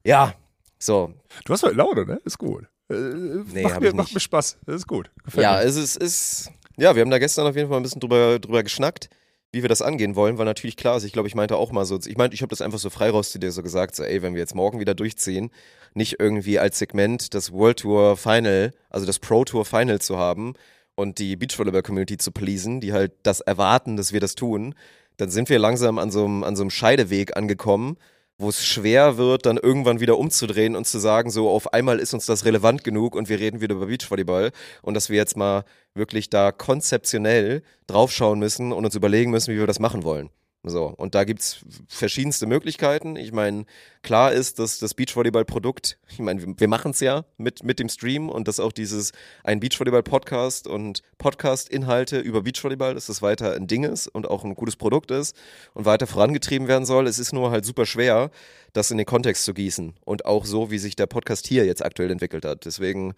Ja, 0.04 0.34
so. 0.78 1.12
Du 1.46 1.52
hast 1.54 1.62
heute 1.62 1.76
Laune, 1.76 2.04
ne? 2.04 2.20
Ist 2.24 2.36
gut. 2.38 2.64
Äh, 2.90 2.94
Nee, 2.94 3.62
macht, 3.62 3.80
mir, 3.80 3.94
macht 3.94 4.14
mir 4.14 4.20
Spaß. 4.20 4.58
Das 4.66 4.76
ist 4.76 4.86
gut. 4.86 5.10
Gefällt 5.24 5.42
Ja, 5.44 5.54
mir. 5.54 5.62
es 5.62 5.76
ist, 5.76 5.96
ist, 5.96 6.50
ja, 6.76 6.94
wir 6.94 7.02
haben 7.02 7.10
da 7.10 7.18
gestern 7.18 7.46
auf 7.46 7.56
jeden 7.56 7.68
Fall 7.68 7.78
ein 7.78 7.82
bisschen 7.82 8.00
drüber, 8.00 8.38
drüber 8.38 8.62
geschnackt, 8.62 9.08
wie 9.52 9.62
wir 9.62 9.68
das 9.68 9.82
angehen 9.82 10.16
wollen, 10.16 10.36
weil 10.38 10.44
natürlich 10.46 10.76
klar 10.76 10.96
ist, 10.96 11.04
ich 11.04 11.12
glaube, 11.12 11.28
ich 11.28 11.34
meinte 11.34 11.56
auch 11.56 11.70
mal 11.72 11.84
so, 11.84 11.98
ich 12.04 12.16
meinte, 12.16 12.34
ich 12.34 12.42
habe 12.42 12.50
das 12.50 12.60
einfach 12.60 12.78
so 12.78 12.90
frei 12.90 13.10
raus 13.10 13.30
zu 13.30 13.38
dir 13.38 13.52
so 13.52 13.62
gesagt, 13.62 13.94
so, 13.94 14.02
ey, 14.02 14.20
wenn 14.22 14.34
wir 14.34 14.40
jetzt 14.40 14.54
morgen 14.54 14.80
wieder 14.80 14.94
durchziehen, 14.94 15.50
nicht 15.94 16.16
irgendwie 16.18 16.58
als 16.58 16.78
Segment 16.78 17.34
das 17.34 17.52
World 17.52 17.78
Tour 17.80 18.16
Final, 18.16 18.72
also 18.90 19.06
das 19.06 19.20
Pro 19.20 19.44
Tour 19.44 19.64
Final 19.64 20.00
zu 20.00 20.18
haben 20.18 20.54
und 20.96 21.18
die 21.20 21.36
Beachvolleyball-Community 21.36 22.16
zu 22.18 22.32
pleasen, 22.32 22.80
die 22.80 22.92
halt 22.92 23.12
das 23.22 23.40
erwarten, 23.40 23.96
dass 23.96 24.12
wir 24.12 24.20
das 24.20 24.34
tun, 24.34 24.74
dann 25.16 25.30
sind 25.30 25.48
wir 25.48 25.60
langsam 25.60 25.98
an 25.98 26.10
so 26.10 26.24
einem, 26.24 26.42
an 26.42 26.56
so 26.56 26.64
einem 26.64 26.70
Scheideweg 26.70 27.36
angekommen, 27.36 27.96
wo 28.38 28.48
es 28.48 28.64
schwer 28.64 29.16
wird, 29.16 29.46
dann 29.46 29.56
irgendwann 29.56 30.00
wieder 30.00 30.18
umzudrehen 30.18 30.76
und 30.76 30.86
zu 30.86 30.98
sagen, 30.98 31.30
so 31.30 31.48
auf 31.48 31.72
einmal 31.72 31.98
ist 32.00 32.14
uns 32.14 32.26
das 32.26 32.44
relevant 32.44 32.82
genug 32.82 33.14
und 33.14 33.28
wir 33.28 33.38
reden 33.38 33.60
wieder 33.60 33.76
über 33.76 33.86
Beachvolleyball 33.86 34.50
und 34.82 34.94
dass 34.94 35.08
wir 35.08 35.16
jetzt 35.16 35.36
mal 35.36 35.64
wirklich 35.94 36.30
da 36.30 36.50
konzeptionell 36.50 37.62
draufschauen 37.86 38.38
müssen 38.38 38.72
und 38.72 38.84
uns 38.84 38.94
überlegen 38.96 39.30
müssen, 39.30 39.54
wie 39.54 39.58
wir 39.58 39.66
das 39.66 39.78
machen 39.78 40.02
wollen. 40.02 40.30
So, 40.66 40.86
und 40.86 41.14
da 41.14 41.24
gibt's 41.24 41.58
verschiedenste 41.88 42.46
Möglichkeiten. 42.46 43.16
Ich 43.16 43.32
meine, 43.32 43.66
klar 44.02 44.32
ist, 44.32 44.58
dass 44.58 44.78
das 44.78 44.94
Beachvolleyball-Produkt, 44.94 45.98
ich 46.08 46.20
meine, 46.20 46.58
wir, 46.58 46.68
machen's 46.68 47.00
ja 47.00 47.26
mit, 47.36 47.62
mit 47.62 47.78
dem 47.78 47.90
Stream 47.90 48.30
und 48.30 48.48
dass 48.48 48.60
auch 48.60 48.72
dieses 48.72 49.12
ein 49.42 49.60
Beachvolleyball-Podcast 49.60 50.66
und 50.66 51.02
Podcast-Inhalte 51.18 52.18
über 52.18 52.40
Beachvolleyball, 52.40 52.94
dass 52.94 53.06
das 53.06 53.20
weiter 53.20 53.52
ein 53.52 53.66
Ding 53.66 53.84
ist 53.84 54.08
und 54.08 54.26
auch 54.26 54.42
ein 54.42 54.54
gutes 54.54 54.76
Produkt 54.76 55.10
ist 55.10 55.36
und 55.74 55.84
weiter 55.84 56.06
vorangetrieben 56.06 56.66
werden 56.66 56.86
soll. 56.86 57.06
Es 57.08 57.18
ist 57.18 57.34
nur 57.34 57.50
halt 57.50 57.66
super 57.66 57.84
schwer, 57.84 58.30
das 58.72 58.90
in 58.90 58.96
den 58.96 59.06
Kontext 59.06 59.44
zu 59.44 59.52
gießen 59.52 59.92
und 60.06 60.24
auch 60.24 60.46
so, 60.46 60.70
wie 60.70 60.78
sich 60.78 60.96
der 60.96 61.06
Podcast 61.06 61.46
hier 61.46 61.66
jetzt 61.66 61.84
aktuell 61.84 62.10
entwickelt 62.10 62.46
hat. 62.46 62.64
Deswegen, 62.64 63.12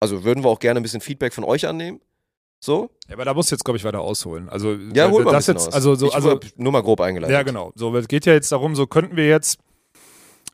also 0.00 0.24
würden 0.24 0.44
wir 0.44 0.48
auch 0.48 0.60
gerne 0.60 0.80
ein 0.80 0.82
bisschen 0.82 1.02
Feedback 1.02 1.34
von 1.34 1.44
euch 1.44 1.66
annehmen. 1.66 2.00
So? 2.60 2.90
Ja, 3.08 3.14
aber 3.14 3.24
da 3.24 3.34
musst 3.34 3.50
du 3.50 3.54
jetzt, 3.54 3.64
glaube 3.64 3.76
ich, 3.78 3.84
weiter 3.84 4.00
ausholen. 4.00 4.48
Also, 4.48 4.72
Ja, 4.94 5.10
hol 5.10 5.24
mal 5.24 5.32
das 5.32 5.46
jetzt, 5.46 5.68
aus. 5.68 5.74
also, 5.74 5.94
so, 5.94 6.06
ich 6.08 6.14
also, 6.14 6.40
nur 6.56 6.72
mal 6.72 6.82
grob 6.82 7.00
eingeleitet. 7.00 7.32
Ja, 7.32 7.42
genau. 7.42 7.72
So, 7.74 7.94
es 7.96 8.08
geht 8.08 8.26
ja 8.26 8.32
jetzt 8.32 8.50
darum, 8.50 8.74
so 8.74 8.86
könnten 8.86 9.16
wir 9.16 9.28
jetzt. 9.28 9.58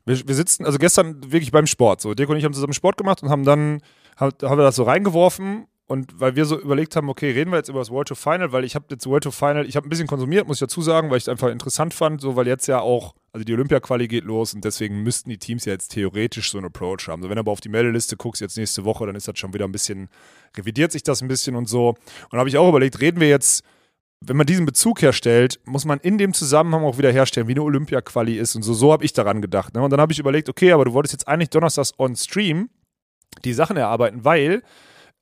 Wir, 0.05 0.27
wir 0.27 0.35
sitzen, 0.35 0.65
also 0.65 0.77
gestern 0.77 1.31
wirklich 1.31 1.51
beim 1.51 1.65
Sport. 1.65 2.01
So, 2.01 2.13
Dirk 2.13 2.29
und 2.29 2.37
ich 2.37 2.43
haben 2.43 2.53
zusammen 2.53 2.73
Sport 2.73 2.97
gemacht 2.97 3.23
und 3.23 3.29
haben 3.29 3.45
dann 3.45 3.81
haben, 4.17 4.31
haben 4.43 4.57
wir 4.57 4.63
das 4.63 4.75
so 4.75 4.83
reingeworfen. 4.83 5.65
Und 5.93 6.19
weil 6.19 6.35
wir 6.35 6.45
so 6.45 6.59
überlegt 6.59 6.95
haben, 6.95 7.07
okay, 7.07 7.29
reden 7.29 7.51
wir 7.51 7.57
jetzt 7.57 7.69
über 7.69 7.77
das 7.77 7.91
World 7.91 8.07
to 8.07 8.15
Final, 8.15 8.51
weil 8.51 8.63
ich 8.63 8.73
habe 8.73 8.85
jetzt 8.89 9.05
World 9.05 9.25
to 9.25 9.29
Final, 9.29 9.67
ich 9.67 9.75
habe 9.75 9.87
ein 9.87 9.91
bisschen 9.91 10.07
konsumiert, 10.07 10.47
muss 10.47 10.57
ich 10.57 10.61
dazu 10.61 10.81
sagen, 10.81 11.11
weil 11.11 11.17
ich 11.17 11.25
es 11.25 11.29
einfach 11.29 11.49
interessant 11.49 11.93
fand, 11.93 12.19
so 12.19 12.35
weil 12.35 12.47
jetzt 12.47 12.65
ja 12.65 12.79
auch, 12.79 13.13
also 13.31 13.43
die 13.43 13.53
Olympia-Quali 13.53 14.07
geht 14.07 14.23
los 14.23 14.55
und 14.55 14.65
deswegen 14.65 15.03
müssten 15.03 15.29
die 15.29 15.37
Teams 15.37 15.65
ja 15.65 15.73
jetzt 15.73 15.89
theoretisch 15.89 16.49
so 16.49 16.57
einen 16.57 16.65
Approach 16.65 17.07
haben. 17.09 17.21
So, 17.21 17.29
wenn 17.29 17.35
du 17.35 17.41
aber 17.41 17.51
auf 17.51 17.61
die 17.61 17.69
Meldeliste 17.69 18.17
guckst, 18.17 18.41
jetzt 18.41 18.57
nächste 18.57 18.85
Woche, 18.85 19.05
dann 19.05 19.15
ist 19.15 19.27
das 19.27 19.37
schon 19.37 19.53
wieder 19.53 19.65
ein 19.65 19.71
bisschen, 19.71 20.09
revidiert 20.57 20.91
sich 20.91 21.03
das 21.03 21.21
ein 21.21 21.27
bisschen 21.27 21.55
und 21.55 21.69
so. 21.69 21.89
Und 22.31 22.39
habe 22.39 22.49
ich 22.49 22.57
auch 22.57 22.69
überlegt, 22.69 22.99
reden 22.99 23.21
wir 23.21 23.29
jetzt 23.29 23.63
wenn 24.25 24.37
man 24.37 24.47
diesen 24.47 24.65
Bezug 24.65 25.01
herstellt, 25.03 25.59
muss 25.65 25.85
man 25.85 25.99
in 25.99 26.17
dem 26.17 26.33
Zusammenhang 26.33 26.85
auch 26.85 26.97
wieder 26.97 27.11
herstellen, 27.11 27.49
wie 27.49 27.51
eine 27.51 27.61
Olympia-Quali 27.61 28.37
ist 28.37 28.55
und 28.55 28.63
so. 28.63 28.73
So 28.73 28.93
habe 28.93 29.05
ich 29.05 29.13
daran 29.13 29.43
gedacht. 29.43 29.75
Ne? 29.75 29.83
Und 29.83 29.91
dann 29.91 29.99
habe 29.99 30.11
ich 30.13 30.19
überlegt, 30.19 30.47
okay, 30.47 30.71
aber 30.71 30.85
du 30.85 30.93
wolltest 30.93 31.11
jetzt 31.11 31.27
eigentlich 31.27 31.49
donnerstags 31.49 31.93
on 31.99 32.15
Stream 32.15 32.69
die 33.43 33.53
Sachen 33.53 33.77
erarbeiten, 33.77 34.23
weil 34.23 34.63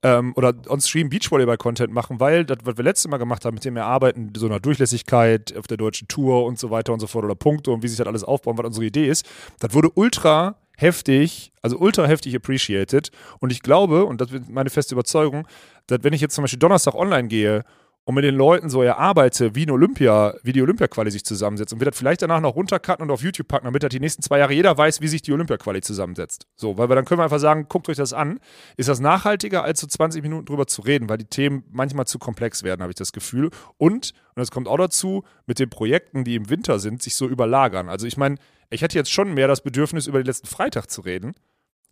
ähm, 0.04 0.34
oder 0.36 0.54
on-stream 0.68 1.10
Beachvolleyball-Content 1.10 1.94
machen, 1.94 2.20
weil 2.20 2.46
das, 2.46 2.58
was 2.64 2.78
wir 2.78 2.84
letztes 2.84 3.10
Mal 3.10 3.18
gemacht 3.18 3.46
haben, 3.46 3.56
mit 3.56 3.66
dem 3.66 3.78
Erarbeiten 3.78 4.32
so 4.36 4.46
einer 4.46 4.60
Durchlässigkeit 4.60 5.56
auf 5.58 5.68
der 5.68 5.78
deutschen 5.78 6.08
Tour 6.08 6.46
und 6.46 6.60
so 6.60 6.72
weiter 6.72 6.94
und 6.94 7.00
so 7.00 7.08
fort 7.08 7.26
oder 7.26 7.36
Punkte 7.36 7.72
und 7.72 7.84
wie 7.84 7.88
sich 7.88 7.98
das 7.98 8.08
alles 8.08 8.24
aufbauen, 8.24 8.58
was 8.58 8.66
unsere 8.66 8.86
Idee 8.86 9.08
ist, 9.08 9.26
das 9.60 9.74
wurde 9.74 9.90
ultra 9.94 10.56
heftig, 10.78 11.52
also 11.62 11.78
ultra 11.78 12.06
heftig 12.06 12.36
appreciated. 12.36 13.12
Und 13.40 13.52
ich 13.52 13.62
glaube, 13.62 14.06
und 14.06 14.20
das 14.20 14.32
ist 14.32 14.50
meine 14.50 14.70
feste 14.70 14.96
Überzeugung, 14.96 15.48
dass 15.88 16.04
wenn 16.04 16.14
ich 16.14 16.22
jetzt 16.22 16.34
zum 16.34 16.44
Beispiel 16.44 16.60
Donnerstag 16.60 16.96
online 16.96 17.28
gehe 17.28 17.64
und 18.04 18.16
mit 18.16 18.24
den 18.24 18.36
Leuten 18.36 18.70
so 18.70 18.82
erarbeite, 18.82 19.54
wie 19.54 19.64
eine 19.64 19.74
Olympia, 19.74 20.34
wie 20.44 20.54
die 20.54 20.62
Olympia-Quali 20.62 21.12
sich 21.12 21.24
zusammensetzt 21.24 21.72
und 21.72 21.80
wir 21.80 21.86
das 21.86 21.98
vielleicht 21.98 22.22
danach 22.22 22.42
noch 22.42 22.56
runtercutten 22.56 23.04
und 23.04 23.12
auf 23.12 23.22
YouTube 23.22 23.48
packen, 23.48 23.66
damit 23.66 23.84
das 23.84 23.90
die 23.90 24.00
nächsten 24.00 24.24
zwei 24.24 24.40
Jahre 24.40 24.54
jeder 24.54 24.76
weiß, 24.76 25.02
wie 25.02 25.08
sich 25.08 25.22
die 25.22 25.32
Olympia-Quali 25.32 25.82
zusammensetzt. 25.82 26.48
So, 26.56 26.78
weil 26.78 26.90
wir 26.90 26.96
dann 26.96 27.06
können 27.06 27.20
wir 27.20 27.26
einfach 27.26 27.40
sagen, 27.40 27.68
guckt 27.70 27.90
euch 27.90 27.98
das 27.98 28.14
an. 28.14 28.40
Ist 28.76 28.90
das 28.90 29.00
nachhaltiger, 29.00 29.64
als 29.64 29.82
so 29.82 29.88
20 29.88 30.24
Minuten 30.24 30.46
drüber 30.46 30.66
zu 30.66 30.82
reden, 30.82 31.10
weil 31.10 31.20
die 31.20 31.26
Themen 31.26 31.64
manchmal 31.70 32.08
zu 32.08 32.18
komplex 32.18 32.64
werden, 32.64 32.82
habe 32.82 32.92
ich 32.92 32.98
das 32.98 33.12
Gefühl. 33.12 33.52
Und, 33.78 34.14
und 34.36 34.38
das 34.38 34.50
kommt 34.50 34.68
auch 34.68 34.78
dazu, 34.78 35.24
mit 35.46 35.60
den 35.60 35.70
Projekten, 35.70 36.24
die 36.24 36.36
im 36.36 36.50
Winter 36.50 36.80
sind, 36.80 37.04
sich 37.04 37.16
so 37.16 37.28
überlagern. 37.28 37.88
Also 37.88 38.08
ich 38.08 38.18
meine, 38.18 38.38
ich 38.72 38.84
hatte 38.84 38.98
jetzt 38.98 39.12
schon 39.12 39.34
mehr 39.34 39.48
das 39.48 39.62
Bedürfnis, 39.62 40.08
über 40.08 40.20
den 40.20 40.26
letzten 40.26 40.48
Freitag 40.48 40.90
zu 40.90 41.02
reden 41.02 41.34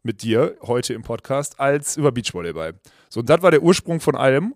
mit 0.01 0.23
dir 0.23 0.55
heute 0.61 0.93
im 0.93 1.03
Podcast, 1.03 1.59
als 1.59 1.97
über 1.97 2.11
Beachvolleyball. 2.11 2.79
So, 3.09 3.19
und 3.19 3.29
das 3.29 3.41
war 3.41 3.51
der 3.51 3.61
Ursprung 3.61 3.99
von 3.99 4.15
allem. 4.15 4.55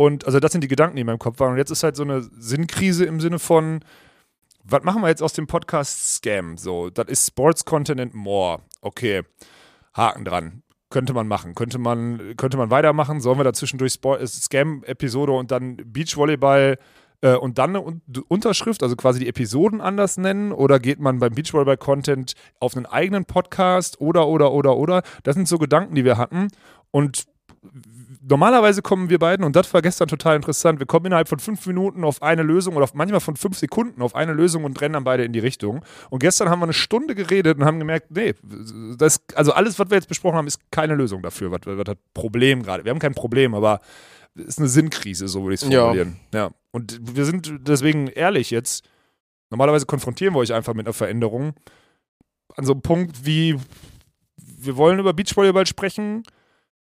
Und 0.00 0.24
also 0.24 0.40
das 0.40 0.52
sind 0.52 0.64
die 0.64 0.68
Gedanken, 0.68 0.96
die 0.96 1.02
in 1.02 1.06
meinem 1.06 1.18
Kopf 1.18 1.40
waren. 1.40 1.52
Und 1.52 1.58
jetzt 1.58 1.70
ist 1.70 1.82
halt 1.82 1.94
so 1.94 2.04
eine 2.04 2.22
Sinnkrise 2.22 3.04
im 3.04 3.20
Sinne 3.20 3.38
von, 3.38 3.80
was 4.64 4.82
machen 4.82 5.02
wir 5.02 5.08
jetzt 5.08 5.22
aus 5.22 5.34
dem 5.34 5.46
Podcast 5.46 6.14
Scam? 6.14 6.56
So, 6.56 6.88
das 6.88 7.06
ist 7.08 7.26
Sports 7.26 7.66
Content 7.66 8.00
and 8.00 8.14
More. 8.14 8.60
Okay, 8.80 9.24
Haken 9.92 10.24
dran. 10.24 10.62
Könnte 10.88 11.12
man 11.12 11.28
machen. 11.28 11.54
Könnte 11.54 11.76
man, 11.76 12.34
könnte 12.38 12.56
man 12.56 12.70
weitermachen? 12.70 13.20
Sollen 13.20 13.38
wir 13.38 13.44
da 13.44 13.52
zwischendurch 13.52 13.92
Sport- 13.92 14.22
äh, 14.22 14.26
Scam-Episode 14.26 15.32
und 15.32 15.50
dann 15.50 15.76
Beachvolleyball 15.84 16.78
äh, 17.20 17.34
und 17.34 17.58
dann 17.58 17.76
eine 17.76 17.84
Un 17.84 18.00
Unterschrift, 18.28 18.82
also 18.82 18.96
quasi 18.96 19.18
die 19.20 19.28
Episoden 19.28 19.82
anders 19.82 20.16
nennen? 20.16 20.52
Oder 20.52 20.78
geht 20.78 20.98
man 20.98 21.18
beim 21.18 21.34
Beachvolleyball-Content 21.34 22.32
auf 22.58 22.74
einen 22.74 22.86
eigenen 22.86 23.26
Podcast? 23.26 24.00
Oder, 24.00 24.28
oder, 24.28 24.52
oder, 24.52 24.78
oder? 24.78 25.02
Das 25.24 25.34
sind 25.34 25.46
so 25.46 25.58
Gedanken, 25.58 25.94
die 25.94 26.06
wir 26.06 26.16
hatten. 26.16 26.48
Und 26.90 27.26
normalerweise 28.22 28.82
kommen 28.82 29.08
wir 29.10 29.18
beiden, 29.18 29.44
und 29.44 29.56
das 29.56 29.72
war 29.72 29.82
gestern 29.82 30.08
total 30.08 30.36
interessant, 30.36 30.78
wir 30.78 30.86
kommen 30.86 31.06
innerhalb 31.06 31.28
von 31.28 31.38
fünf 31.38 31.66
Minuten 31.66 32.04
auf 32.04 32.22
eine 32.22 32.42
Lösung 32.42 32.76
oder 32.76 32.84
auf, 32.84 32.94
manchmal 32.94 33.20
von 33.20 33.36
fünf 33.36 33.58
Sekunden 33.58 34.02
auf 34.02 34.14
eine 34.14 34.32
Lösung 34.32 34.64
und 34.64 34.80
rennen 34.80 34.94
dann 34.94 35.04
beide 35.04 35.24
in 35.24 35.32
die 35.32 35.38
Richtung. 35.38 35.84
Und 36.10 36.18
gestern 36.18 36.50
haben 36.50 36.60
wir 36.60 36.64
eine 36.64 36.72
Stunde 36.72 37.14
geredet 37.14 37.58
und 37.58 37.64
haben 37.64 37.78
gemerkt, 37.78 38.10
nee, 38.10 38.34
das, 38.96 39.22
also 39.34 39.52
alles, 39.52 39.78
was 39.78 39.90
wir 39.90 39.96
jetzt 39.96 40.08
besprochen 40.08 40.36
haben, 40.36 40.46
ist 40.46 40.60
keine 40.70 40.94
Lösung 40.94 41.22
dafür, 41.22 41.50
was, 41.50 41.60
was 41.64 41.84
das 41.84 41.96
Problem 42.14 42.62
gerade. 42.62 42.84
Wir 42.84 42.90
haben 42.90 42.98
kein 42.98 43.14
Problem, 43.14 43.54
aber 43.54 43.80
es 44.36 44.44
ist 44.44 44.58
eine 44.58 44.68
Sinnkrise, 44.68 45.26
so 45.28 45.42
würde 45.42 45.54
ich 45.54 45.62
es 45.62 45.68
Ja. 45.68 45.80
formulieren. 45.80 46.16
Ja. 46.32 46.50
Und 46.72 47.00
wir 47.16 47.24
sind 47.24 47.50
deswegen 47.60 48.08
ehrlich 48.08 48.50
jetzt, 48.50 48.88
normalerweise 49.50 49.86
konfrontieren 49.86 50.34
wir 50.34 50.38
euch 50.38 50.52
einfach 50.52 50.74
mit 50.74 50.86
einer 50.86 50.92
Veränderung 50.92 51.54
an 52.56 52.64
so 52.64 52.72
einem 52.72 52.82
Punkt 52.82 53.24
wie, 53.24 53.56
wir 54.36 54.76
wollen 54.76 54.98
über 54.98 55.12
Beachvolleyball 55.12 55.66
sprechen, 55.66 56.22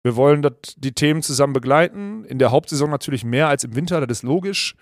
wir 0.04 0.16
wollen 0.16 0.48
die 0.78 0.94
Themen 0.94 1.22
zusammen 1.22 1.54
begleiten. 1.54 2.24
In 2.26 2.40
der 2.40 2.52
Hauptsaison 2.52 2.90
natürlich 2.90 3.26
mehr 3.26 3.48
als 3.48 3.64
im 3.64 3.76
Winter, 3.76 4.06
das 4.06 4.20
ist 4.20 4.24
logisch. 4.24 4.76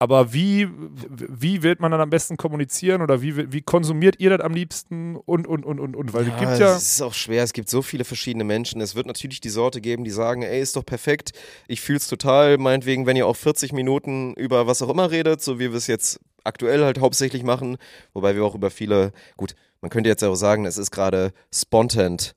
Aber 0.00 0.32
wie, 0.32 0.68
wie 0.70 1.64
wird 1.64 1.80
man 1.80 1.90
dann 1.90 2.00
am 2.00 2.10
besten 2.10 2.36
kommunizieren 2.36 3.02
oder 3.02 3.20
wie, 3.20 3.52
wie 3.52 3.62
konsumiert 3.62 4.20
ihr 4.20 4.30
das 4.30 4.40
am 4.40 4.54
liebsten 4.54 5.16
und, 5.16 5.48
und, 5.48 5.64
und, 5.64 5.80
und, 5.80 5.96
und? 5.96 6.12
Weil 6.12 6.28
es 6.28 6.36
gibt 6.38 6.58
ja. 6.58 6.76
Es 6.76 6.92
ist 6.92 7.02
auch 7.02 7.14
schwer, 7.14 7.42
es 7.42 7.52
gibt 7.52 7.68
so 7.68 7.82
viele 7.82 8.04
verschiedene 8.04 8.44
Menschen. 8.44 8.80
Es 8.80 8.94
wird 8.94 9.06
natürlich 9.06 9.40
die 9.40 9.48
Sorte 9.48 9.80
geben, 9.80 10.04
die 10.04 10.12
sagen, 10.12 10.42
ey, 10.42 10.60
ist 10.60 10.76
doch 10.76 10.86
perfekt, 10.86 11.32
ich 11.66 11.80
fühl's 11.80 12.06
total, 12.06 12.58
meinetwegen, 12.58 13.06
wenn 13.06 13.16
ihr 13.16 13.26
auch 13.26 13.34
40 13.34 13.72
Minuten 13.72 14.34
über 14.34 14.68
was 14.68 14.82
auch 14.82 14.88
immer 14.88 15.10
redet, 15.10 15.40
so 15.40 15.58
wie 15.58 15.70
wir 15.70 15.78
es 15.78 15.88
jetzt 15.88 16.20
aktuell 16.44 16.84
halt 16.84 17.00
hauptsächlich 17.00 17.42
machen, 17.42 17.76
wobei 18.12 18.36
wir 18.36 18.44
auch 18.44 18.54
über 18.54 18.70
viele, 18.70 19.10
gut, 19.36 19.56
man 19.80 19.90
könnte 19.90 20.08
jetzt 20.08 20.22
auch 20.22 20.36
sagen, 20.36 20.64
es 20.64 20.78
ist 20.78 20.92
gerade 20.92 21.32
spontant 21.52 22.34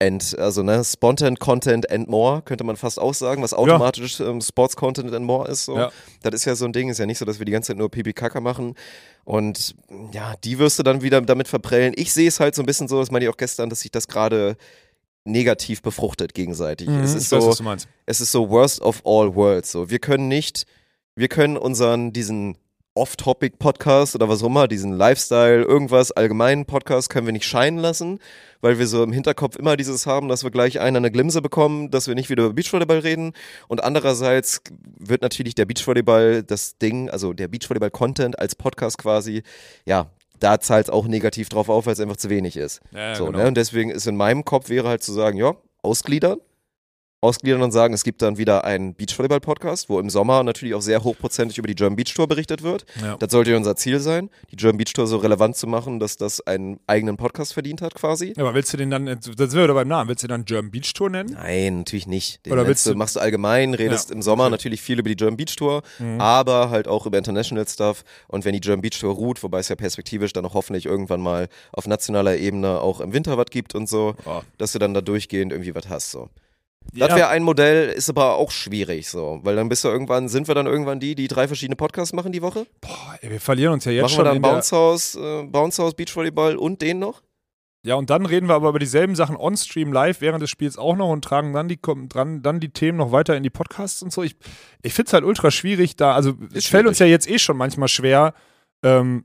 and, 0.00 0.38
also 0.38 0.62
ne, 0.62 0.82
spontan 0.84 1.38
Content 1.38 1.90
and 1.90 2.08
more, 2.08 2.42
könnte 2.42 2.64
man 2.64 2.76
fast 2.76 2.98
auch 2.98 3.14
sagen, 3.14 3.42
was 3.42 3.52
automatisch 3.52 4.20
ähm, 4.20 4.40
Sports 4.40 4.76
Content 4.76 5.12
and 5.12 5.26
more 5.26 5.48
ist. 5.48 5.64
So. 5.64 5.76
Ja. 5.76 5.90
Das 6.22 6.34
ist 6.34 6.44
ja 6.44 6.54
so 6.54 6.64
ein 6.64 6.72
Ding, 6.72 6.88
ist 6.88 6.98
ja 6.98 7.06
nicht 7.06 7.18
so, 7.18 7.24
dass 7.24 7.38
wir 7.38 7.46
die 7.46 7.52
ganze 7.52 7.68
Zeit 7.68 7.78
nur 7.78 7.90
Pipi 7.90 8.12
Kaka 8.12 8.40
machen. 8.40 8.74
Und 9.24 9.74
ja, 10.12 10.34
die 10.44 10.58
wirst 10.58 10.78
du 10.78 10.82
dann 10.82 11.02
wieder 11.02 11.20
damit 11.20 11.48
verprellen. 11.48 11.92
Ich 11.96 12.12
sehe 12.12 12.28
es 12.28 12.40
halt 12.40 12.54
so 12.54 12.62
ein 12.62 12.66
bisschen 12.66 12.88
so, 12.88 12.98
das 12.98 13.10
meine 13.10 13.24
ich 13.24 13.30
auch 13.30 13.36
gestern, 13.36 13.70
dass 13.70 13.80
sich 13.80 13.90
das 13.90 14.08
gerade 14.08 14.56
negativ 15.24 15.82
befruchtet 15.82 16.32
gegenseitig. 16.32 16.88
Mhm, 16.88 17.00
es 17.00 17.14
ist 17.14 17.30
weiß, 17.32 17.42
so, 17.42 17.48
was 17.50 17.56
du 17.58 17.64
meinst. 17.64 17.88
es 18.06 18.20
ist 18.20 18.32
so 18.32 18.48
worst 18.48 18.80
of 18.80 19.02
all 19.04 19.34
worlds. 19.34 19.72
So, 19.72 19.90
wir 19.90 19.98
können 19.98 20.28
nicht, 20.28 20.64
wir 21.14 21.28
können 21.28 21.56
unseren 21.56 22.12
diesen 22.12 22.56
Off-Topic-Podcast 22.98 24.14
oder 24.14 24.28
was 24.28 24.42
auch 24.42 24.46
immer, 24.46 24.68
diesen 24.68 24.92
Lifestyle, 24.92 25.62
irgendwas, 25.62 26.12
allgemeinen 26.12 26.66
Podcast 26.66 27.08
können 27.08 27.26
wir 27.26 27.32
nicht 27.32 27.46
scheinen 27.46 27.78
lassen, 27.78 28.18
weil 28.60 28.78
wir 28.78 28.86
so 28.86 29.02
im 29.02 29.12
Hinterkopf 29.12 29.56
immer 29.56 29.76
dieses 29.76 30.06
haben, 30.06 30.28
dass 30.28 30.44
wir 30.44 30.50
gleich 30.50 30.80
einen 30.80 30.96
eine 30.96 31.10
Glimse 31.10 31.40
bekommen, 31.40 31.90
dass 31.90 32.08
wir 32.08 32.14
nicht 32.14 32.28
wieder 32.30 32.44
über 32.44 32.54
Beachvolleyball 32.54 32.98
reden. 32.98 33.32
Und 33.68 33.82
andererseits 33.82 34.60
wird 34.98 35.22
natürlich 35.22 35.54
der 35.54 35.64
Beachvolleyball 35.64 36.42
das 36.42 36.78
Ding, 36.78 37.08
also 37.08 37.32
der 37.32 37.48
Beachvolleyball-Content 37.48 38.38
als 38.38 38.54
Podcast 38.54 38.98
quasi, 38.98 39.42
ja, 39.86 40.10
da 40.40 40.60
zahlt 40.60 40.86
es 40.86 40.90
auch 40.90 41.06
negativ 41.06 41.48
drauf 41.48 41.68
auf, 41.68 41.86
weil 41.86 41.94
es 41.94 42.00
einfach 42.00 42.16
zu 42.16 42.30
wenig 42.30 42.56
ist. 42.56 42.80
Ja, 42.92 43.14
so, 43.14 43.26
genau. 43.26 43.38
ne? 43.38 43.48
Und 43.48 43.56
deswegen 43.56 43.90
ist 43.90 44.06
in 44.06 44.16
meinem 44.16 44.44
Kopf 44.44 44.68
wäre 44.68 44.88
halt 44.88 45.02
zu 45.02 45.12
sagen, 45.12 45.38
ja, 45.38 45.54
ausgliedern. 45.82 46.38
Ausgliedern 47.20 47.62
und 47.62 47.72
sagen, 47.72 47.94
es 47.94 48.04
gibt 48.04 48.22
dann 48.22 48.38
wieder 48.38 48.64
einen 48.64 48.94
Beachvolleyball-Podcast, 48.94 49.88
wo 49.88 49.98
im 49.98 50.08
Sommer 50.08 50.44
natürlich 50.44 50.74
auch 50.76 50.80
sehr 50.82 51.02
hochprozentig 51.02 51.58
über 51.58 51.66
die 51.66 51.74
German 51.74 51.96
Beach 51.96 52.14
Tour 52.14 52.28
berichtet 52.28 52.62
wird. 52.62 52.86
Ja. 53.02 53.16
Das 53.16 53.32
sollte 53.32 53.50
ja 53.50 53.56
unser 53.56 53.74
Ziel 53.74 53.98
sein, 53.98 54.30
die 54.52 54.56
German 54.56 54.78
Beach 54.78 54.92
Tour 54.92 55.08
so 55.08 55.16
relevant 55.16 55.56
zu 55.56 55.66
machen, 55.66 55.98
dass 55.98 56.16
das 56.16 56.40
einen 56.46 56.78
eigenen 56.86 57.16
Podcast 57.16 57.54
verdient 57.54 57.82
hat 57.82 57.96
quasi. 57.96 58.34
Ja, 58.36 58.44
aber 58.44 58.54
willst 58.54 58.72
du 58.72 58.76
den 58.76 58.90
dann, 58.90 59.06
das 59.06 59.24
sind 59.24 59.54
wir 59.54 59.74
beim 59.74 59.88
Namen, 59.88 60.08
willst 60.08 60.22
du 60.22 60.28
den 60.28 60.32
dann 60.34 60.44
German 60.44 60.70
Beach 60.70 60.92
Tour 60.94 61.10
nennen? 61.10 61.32
Nein, 61.32 61.78
natürlich 61.78 62.06
nicht. 62.06 62.46
Den 62.46 62.52
Oder 62.52 62.68
willst 62.68 62.86
du, 62.86 62.94
machst 62.94 63.16
du 63.16 63.20
allgemein, 63.20 63.74
redest 63.74 64.10
Ja, 64.10 64.14
im 64.14 64.22
Sommer 64.22 64.44
okay. 64.44 64.52
natürlich 64.52 64.80
viel 64.80 65.00
über 65.00 65.08
die 65.08 65.16
German 65.16 65.36
Beach 65.36 65.56
Tour, 65.56 65.82
Mhm. 65.98 66.20
aber 66.20 66.70
halt 66.70 66.86
auch 66.86 67.04
über 67.04 67.18
International 67.18 67.66
Stuff. 67.66 68.04
Und 68.28 68.44
wenn 68.44 68.52
die 68.52 68.60
German 68.60 68.80
Beach 68.82 69.00
Tour 69.00 69.12
ruht, 69.14 69.42
wobei 69.42 69.58
es 69.58 69.68
ja 69.68 69.74
perspektivisch 69.74 70.32
dann 70.32 70.46
auch 70.46 70.54
hoffentlich 70.54 70.86
irgendwann 70.86 71.20
mal 71.20 71.48
auf 71.72 71.88
nationaler 71.88 72.36
Ebene 72.36 72.80
auch 72.80 73.00
im 73.00 73.12
Winter 73.12 73.36
was 73.36 73.46
gibt 73.50 73.74
und 73.74 73.88
so, 73.88 74.14
Ja. 74.24 74.42
dass 74.58 74.70
du 74.70 74.78
dann 74.78 74.94
da 74.94 75.00
durchgehend 75.00 75.50
irgendwie 75.52 75.74
was 75.74 75.88
hast. 75.88 76.12
So. 76.12 76.28
Das 76.94 77.14
wäre 77.14 77.28
ein 77.28 77.42
Modell, 77.42 77.90
ist 77.90 78.08
aber 78.08 78.36
auch 78.36 78.50
schwierig 78.50 79.08
so, 79.08 79.40
weil 79.42 79.56
dann 79.56 79.68
bist 79.68 79.84
du 79.84 79.88
irgendwann, 79.88 80.28
sind 80.28 80.48
wir 80.48 80.54
dann 80.54 80.66
irgendwann 80.66 81.00
die, 81.00 81.14
die 81.14 81.28
drei 81.28 81.46
verschiedene 81.46 81.76
Podcasts 81.76 82.12
machen 82.12 82.32
die 82.32 82.42
Woche? 82.42 82.66
Boah, 82.80 83.18
ey, 83.20 83.30
wir 83.30 83.40
verlieren 83.40 83.74
uns 83.74 83.84
ja 83.84 83.92
jetzt 83.92 84.02
machen 84.02 84.12
wir 84.12 84.16
schon 84.16 84.24
dann 84.24 84.36
in 84.36 84.42
der, 84.42 84.50
Bounce 84.50 84.76
House, 84.76 85.14
äh, 85.16 85.42
Bounce 85.44 85.82
House 85.82 85.94
Beachvolleyball 85.94 86.56
und 86.56 86.80
den 86.80 86.98
noch? 86.98 87.22
Ja, 87.84 87.94
und 87.94 88.10
dann 88.10 88.26
reden 88.26 88.48
wir 88.48 88.54
aber 88.54 88.70
über 88.70 88.78
dieselben 88.78 89.14
Sachen 89.14 89.36
on-stream 89.36 89.92
live 89.92 90.20
während 90.20 90.42
des 90.42 90.50
Spiels 90.50 90.76
auch 90.76 90.96
noch 90.96 91.10
und 91.10 91.24
tragen 91.24 91.52
dann 91.52 91.68
die, 91.68 91.78
dran, 91.80 92.42
dann 92.42 92.60
die 92.60 92.70
Themen 92.70 92.98
noch 92.98 93.12
weiter 93.12 93.36
in 93.36 93.42
die 93.42 93.50
Podcasts 93.50 94.02
und 94.02 94.12
so. 94.12 94.22
Ich, 94.22 94.36
ich 94.82 94.92
finde 94.94 95.08
es 95.08 95.12
halt 95.12 95.24
ultra 95.24 95.50
schwierig 95.50 95.94
da. 95.96 96.14
Also, 96.14 96.34
es 96.52 96.66
fällt 96.66 96.86
uns 96.86 96.98
ja 96.98 97.06
jetzt 97.06 97.30
eh 97.30 97.38
schon 97.38 97.56
manchmal 97.56 97.88
schwer, 97.88 98.34
ähm, 98.82 99.24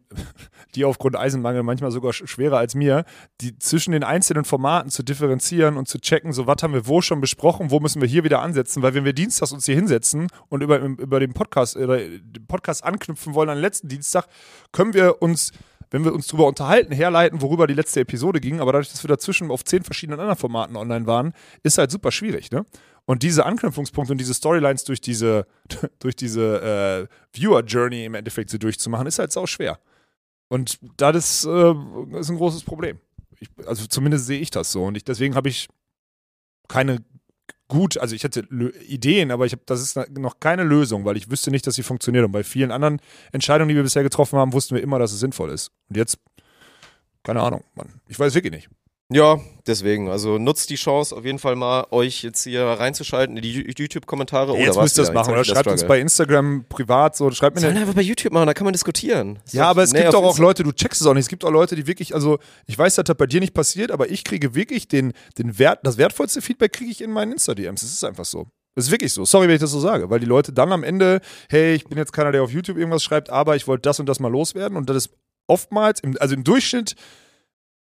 die 0.76 0.86
aufgrund 0.86 1.16
Eisenmangel 1.16 1.64
manchmal 1.64 1.92
sogar 1.92 2.12
sch- 2.12 2.28
schwerer 2.28 2.58
als 2.58 2.76
mir, 2.76 3.06
die 3.42 3.58
zwischen 3.60 3.92
den 3.92 4.04
einzelnen 4.04 4.46
Formaten 4.46 4.90
zu 4.90 5.04
differenzieren 5.04 5.78
und 5.78 5.88
zu 5.88 6.00
checken, 6.00 6.34
so 6.34 6.48
was 6.48 6.62
haben 6.64 6.74
wir 6.74 6.88
wo 6.88 7.02
schon 7.02 7.22
besprochen, 7.22 7.72
wo 7.72 7.80
müssen 7.80 8.02
wir 8.02 8.08
hier 8.08 8.24
wieder 8.24 8.42
ansetzen, 8.42 8.82
weil 8.82 8.94
wenn 8.94 9.06
wir 9.06 9.14
dienstags 9.14 9.52
uns 9.52 9.66
hier 9.66 9.76
hinsetzen 9.76 10.28
und 10.50 10.62
über, 10.64 10.80
über 10.80 11.20
den 11.20 11.34
Podcast 11.34 11.76
oder 11.78 11.98
den 11.98 12.46
Podcast 12.48 12.84
anknüpfen 12.84 13.34
wollen 13.34 13.50
an 13.50 13.58
den 13.58 13.62
letzten 13.64 13.88
Dienstag, 13.88 14.28
können 14.72 14.94
wir 14.94 15.22
uns 15.22 15.52
wenn 15.92 16.04
wir 16.04 16.14
uns 16.16 16.26
darüber 16.26 16.48
unterhalten, 16.48 16.92
herleiten, 16.92 17.44
worüber 17.44 17.68
die 17.68 17.76
letzte 17.76 18.00
Episode 18.00 18.40
ging, 18.40 18.60
aber 18.60 18.72
dadurch, 18.72 18.90
dass 18.90 19.04
wir 19.04 19.10
dazwischen 19.10 19.52
auf 19.52 19.64
zehn 19.64 19.84
verschiedenen 19.84 20.20
anderen 20.20 20.40
Formaten 20.40 20.76
online 20.76 21.06
waren, 21.06 21.34
ist 21.62 21.78
halt 21.78 21.92
super 21.92 22.12
schwierig, 22.12 22.50
ne? 22.50 22.66
Und 23.06 23.22
diese 23.22 23.46
Anknüpfungspunkte 23.46 24.14
und 24.14 24.18
diese 24.18 24.34
Storylines 24.34 24.86
durch 24.86 25.02
diese, 25.02 25.46
durch 26.00 26.16
diese 26.16 27.08
äh, 27.08 27.38
Viewer-Journey 27.38 28.06
im 28.06 28.16
Endeffekt 28.16 28.50
so 28.50 28.58
durchzumachen, 28.58 29.06
ist 29.06 29.20
halt 29.20 29.32
sau 29.32 29.46
schwer. 29.46 29.78
Und 30.54 30.78
das 30.98 31.16
ist, 31.16 31.46
äh, 31.46 31.74
ist 32.20 32.30
ein 32.30 32.38
großes 32.38 32.64
Problem. 32.64 33.00
Ich, 33.40 33.50
also 33.66 33.88
zumindest 33.88 34.28
sehe 34.28 34.40
ich 34.40 34.52
das 34.52 34.72
so. 34.72 34.84
Und 34.84 34.96
ich, 34.96 35.04
deswegen 35.04 35.34
habe 35.34 35.50
ich 35.50 35.68
keine 36.68 37.04
gut, 37.68 37.98
also 37.98 38.14
ich 38.14 38.24
hatte 38.24 38.42
Lö- 38.42 38.78
Ideen, 38.82 39.32
aber 39.32 39.48
ich 39.48 39.54
habe, 39.54 39.64
das 39.66 39.82
ist 39.82 39.96
noch 40.12 40.40
keine 40.40 40.64
Lösung, 40.64 41.06
weil 41.06 41.18
ich 41.18 41.32
wüsste 41.32 41.50
nicht, 41.50 41.66
dass 41.66 41.74
sie 41.74 41.82
funktioniert. 41.82 42.24
Und 42.24 42.32
bei 42.34 42.44
vielen 42.44 42.72
anderen 42.72 43.02
Entscheidungen, 43.32 43.70
die 43.70 43.76
wir 43.76 43.82
bisher 43.82 44.04
getroffen 44.04 44.38
haben, 44.38 44.54
wussten 44.54 44.76
wir 44.76 44.84
immer, 44.84 45.00
dass 45.00 45.12
es 45.12 45.22
sinnvoll 45.22 45.50
ist. 45.50 45.72
Und 45.90 45.98
jetzt, 45.98 46.20
keine 47.24 47.42
Ahnung, 47.42 47.64
Mann. 47.74 47.90
Ich 48.08 48.20
weiß 48.20 48.36
wirklich 48.36 48.54
nicht. 48.54 48.70
Ja, 49.12 49.40
deswegen. 49.68 50.10
Also 50.10 50.38
nutzt 50.38 50.70
die 50.70 50.76
Chance 50.76 51.16
auf 51.16 51.26
jeden 51.26 51.40
Fall 51.40 51.56
mal, 51.56 51.86
euch 51.92 52.24
jetzt 52.24 52.44
hier 52.44 52.64
reinzuschalten 52.64 53.38
in 53.38 53.44
die 53.44 53.74
YouTube-Kommentare. 53.78 54.58
jetzt 54.58 54.72
oder 54.72 54.84
müsst 54.84 54.98
ihr 54.98 55.04
das 55.04 55.14
machen. 55.14 55.34
Oder 55.34 55.44
schreibt 55.44 55.68
das 55.68 55.74
uns 55.74 55.88
bei 55.88 56.00
Instagram 56.00 56.66
privat 56.70 57.16
so. 57.16 57.30
Schreibt 57.32 57.56
mir 57.56 57.62
Sollen 57.62 57.78
einfach 57.78 57.94
bei 57.94 58.02
YouTube 58.02 58.34
machen, 58.34 58.48
da 58.48 58.54
kann 58.54 58.66
man 58.66 58.74
diskutieren. 58.74 59.40
Ist 59.46 59.54
Ja, 59.54 59.70
aber 59.70 59.84
es 59.84 59.94
gibt 59.94 60.14
doch 60.14 60.24
auch 60.24 60.38
Leute, 60.40 60.64
du 60.64 60.72
checkst 60.72 61.02
es 61.02 61.08
auch 61.08 61.14
nicht. 61.14 61.24
Es 61.24 61.30
gibt 61.30 61.44
auch 61.46 61.52
Leute, 61.52 61.76
die 61.76 61.86
wirklich, 61.86 62.16
also 62.16 62.40
ich 62.66 62.78
weiß, 62.78 62.96
das 62.96 63.08
hat 63.08 63.18
bei 63.18 63.28
dir 63.28 63.40
nicht 63.40 63.54
passiert, 63.54 63.92
aber 63.92 64.10
ich 64.10 64.24
kriege 64.24 64.56
wirklich 64.56 64.88
den, 64.88 65.14
den 65.38 65.60
Wert, 65.60 65.80
das 65.84 65.98
wertvollste 65.98 66.42
Feedback 66.42 66.74
kriege 66.74 66.92
ich 66.92 67.02
in 67.02 67.12
meinen 67.12 67.34
Insta-DMs. 67.34 67.84
Es 67.84 67.92
ist 67.92 68.04
einfach 68.04 68.26
so. 68.26 68.48
Es 68.76 68.86
ist 68.86 68.92
wirklich 68.92 69.14
so. 69.14 69.26
Sorry, 69.26 69.48
wenn 69.48 69.56
ich 69.56 69.62
das 69.62 69.72
so 69.72 69.80
sage, 69.80 70.10
weil 70.10 70.20
die 70.20 70.26
Leute 70.26 70.52
dann 70.52 70.72
am 70.72 70.84
Ende, 70.84 71.22
hey, 71.50 71.76
ich 71.76 71.86
bin 71.86 71.98
jetzt 71.98 72.14
keiner, 72.14 72.32
der 72.32 72.42
auf 72.42 72.52
YouTube 72.52 72.78
irgendwas 72.78 73.04
schreibt, 73.04 73.30
aber 73.30 73.56
ich 73.56 73.68
wollte 73.68 73.82
das 73.82 74.00
und 74.00 74.08
das 74.08 74.20
mal 74.20 74.32
loswerden 74.32 74.78
und 74.78 74.90
das 74.90 74.98
ist 74.98 75.10
oftmals, 75.46 76.00
im, 76.00 76.16
also 76.20 76.34
im 76.34 76.44
Durchschnitt 76.44 76.96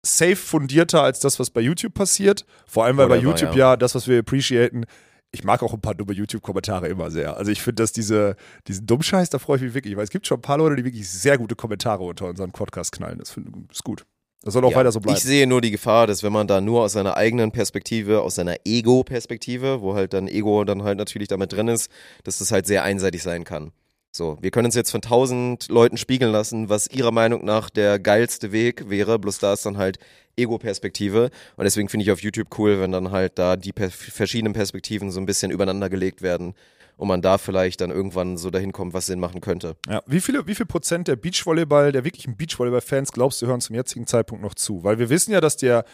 safe 0.04 0.36
fundierter 0.36 1.02
als 1.02 1.20
das, 1.20 1.38
was 1.38 1.50
bei 1.50 1.60
YouTube 1.60 1.94
passiert. 1.94 2.44
Vor 2.66 2.84
allem, 2.84 2.96
weil 2.96 3.08
bei 3.08 3.16
Whatever, 3.16 3.38
YouTube 3.38 3.56
ja. 3.56 3.76
das, 3.76 3.94
was 3.94 4.08
wir 4.08 4.18
appreciaten, 4.18 4.84
ich 5.32 5.44
mag 5.44 5.62
auch 5.62 5.72
ein 5.72 5.80
paar 5.80 5.94
dumme 5.94 6.12
YouTube-Kommentare 6.12 6.88
immer 6.88 7.10
sehr. 7.10 7.36
Also 7.36 7.50
ich 7.50 7.62
finde, 7.62 7.82
dass 7.82 7.92
diese, 7.92 8.36
diesen 8.68 8.86
Dummscheiß, 8.86 9.30
da 9.30 9.38
freue 9.38 9.56
ich 9.56 9.62
mich 9.62 9.74
wirklich, 9.74 9.96
weil 9.96 10.04
es 10.04 10.10
gibt 10.10 10.26
schon 10.26 10.38
ein 10.38 10.42
paar 10.42 10.58
Leute, 10.58 10.76
die 10.76 10.84
wirklich 10.84 11.08
sehr 11.08 11.38
gute 11.38 11.56
Kommentare 11.56 12.02
unter 12.04 12.26
unseren 12.26 12.52
Podcast 12.52 12.92
knallen. 12.92 13.18
Das 13.18 13.30
finde 13.30 13.50
ich 13.50 13.72
ist 13.72 13.84
gut. 13.84 14.04
Das 14.42 14.54
soll 14.54 14.64
auch 14.64 14.72
Ja, 14.72 14.76
weiter 14.76 14.92
so 14.92 15.00
bleiben. 15.00 15.16
Ich 15.16 15.22
sehe 15.22 15.46
nur 15.46 15.60
die 15.60 15.70
Gefahr, 15.70 16.06
dass 16.06 16.22
wenn 16.22 16.32
man 16.32 16.48
da 16.48 16.60
nur 16.60 16.82
aus 16.82 16.92
seiner 16.92 17.16
eigenen 17.16 17.52
Perspektive, 17.52 18.20
aus 18.22 18.34
seiner 18.34 18.56
Ego-Perspektive, 18.64 19.80
wo 19.80 19.94
halt 19.94 20.12
dann 20.12 20.28
Ego 20.28 20.64
dann 20.64 20.82
halt 20.82 20.98
natürlich 20.98 21.28
damit 21.28 21.52
drin 21.52 21.68
ist, 21.68 21.90
dass 22.24 22.38
das 22.38 22.50
halt 22.50 22.66
sehr 22.66 22.82
einseitig 22.82 23.22
sein 23.22 23.44
kann. 23.44 23.72
So, 24.14 24.36
wir 24.42 24.50
können 24.50 24.66
uns 24.66 24.74
jetzt 24.74 24.90
von 24.90 25.00
tausend 25.00 25.68
Leuten 25.68 25.96
spiegeln 25.96 26.30
lassen, 26.30 26.68
was 26.68 26.86
ihrer 26.86 27.12
Meinung 27.12 27.46
nach 27.46 27.70
der 27.70 27.98
geilste 27.98 28.52
Weg 28.52 28.90
wäre, 28.90 29.18
bloß 29.18 29.38
da 29.38 29.54
ist 29.54 29.64
dann 29.64 29.78
halt 29.78 29.98
Ego-Perspektive 30.36 31.30
und 31.56 31.64
deswegen 31.64 31.88
finde 31.88 32.04
ich 32.04 32.12
auf 32.12 32.22
YouTube 32.22 32.48
cool, 32.58 32.78
wenn 32.78 32.92
dann 32.92 33.10
halt 33.10 33.38
da 33.38 33.56
die 33.56 33.72
per 33.72 33.90
verschiedenen 33.90 34.52
Perspektiven 34.52 35.10
so 35.10 35.18
ein 35.18 35.24
bisschen 35.24 35.50
übereinander 35.50 35.88
gelegt 35.88 36.20
werden 36.20 36.54
und 36.98 37.08
man 37.08 37.22
da 37.22 37.38
vielleicht 37.38 37.80
dann 37.80 37.90
irgendwann 37.90 38.36
so 38.36 38.50
dahin 38.50 38.72
kommt, 38.72 38.92
was 38.92 39.06
Sinn 39.06 39.18
machen 39.18 39.40
könnte. 39.40 39.76
Ja. 39.88 40.02
Wie, 40.06 40.20
viele, 40.20 40.46
wie 40.46 40.54
viel 40.54 40.66
Prozent 40.66 41.08
der 41.08 41.16
Beachvolleyball, 41.16 41.90
der 41.90 42.04
wirklichen 42.04 42.36
Beachvolleyball-Fans, 42.36 43.12
glaubst 43.12 43.40
du, 43.40 43.46
hören 43.46 43.62
zum 43.62 43.76
jetzigen 43.76 44.06
Zeitpunkt 44.06 44.44
noch 44.44 44.54
zu? 44.54 44.84
Weil 44.84 44.98
wir 44.98 45.08
wissen 45.08 45.32
ja, 45.32 45.40
dass 45.40 45.56
der, 45.56 45.86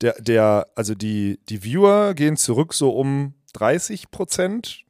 der, 0.00 0.14
der 0.18 0.66
also 0.74 0.94
die, 0.94 1.38
die 1.50 1.62
Viewer 1.62 2.14
gehen 2.14 2.38
zurück 2.38 2.72
so 2.72 2.90
um 2.90 3.34
30 3.52 4.10
Prozent. 4.10 4.85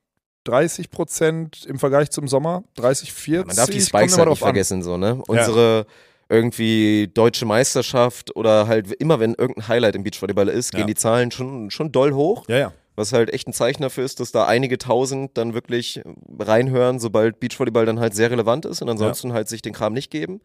30 0.47 0.91
Prozent 0.91 1.65
im 1.67 1.79
Vergleich 1.79 2.11
zum 2.11 2.29
Sommer, 2.29 2.65
30, 2.75 3.13
40. 3.13 3.47
Man 3.47 3.57
darf 3.57 3.71
die 3.71 3.81
Spikes 3.81 4.17
halt 4.17 4.29
nicht 4.29 4.43
an. 4.43 4.47
vergessen, 4.47 4.83
so, 4.83 4.97
ne? 4.97 5.23
Unsere 5.27 5.87
irgendwie 6.29 7.09
deutsche 7.13 7.47
Meisterschaft 7.47 8.35
oder 8.35 8.67
halt 8.67 8.91
immer 8.95 9.21
wenn 9.21 9.35
irgendein 9.35 9.69
Highlight 9.69 9.95
im 9.95 10.03
Beachvolleyball 10.03 10.49
ist, 10.49 10.73
Ja. 10.73 10.81
gehen 10.81 10.89
die 10.89 10.95
Zahlen 10.95 11.31
schon, 11.31 11.71
schon 11.71 11.93
doll 11.93 12.13
hoch. 12.13 12.45
Ja, 12.49 12.57
ja. 12.59 12.73
Was 12.97 13.13
halt 13.13 13.33
echt 13.33 13.47
ein 13.47 13.53
Zeichen 13.53 13.83
dafür 13.83 14.05
ist, 14.05 14.21
dass 14.21 14.33
da 14.33 14.47
einige 14.47 14.79
tausend 14.79 15.37
dann 15.37 15.53
wirklich 15.55 16.01
reinhören, 16.39 16.99
sobald 16.99 17.39
Beachvolleyball 17.41 17.85
dann 17.87 18.01
halt 18.01 18.15
sehr 18.15 18.31
relevant 18.31 18.65
ist 18.65 18.81
und 18.83 18.89
ansonsten 18.89 19.33
halt 19.35 19.49
sich 19.49 19.61
den 19.63 19.75
Kram 19.75 19.93
nicht 19.93 20.11
geben. 20.11 20.41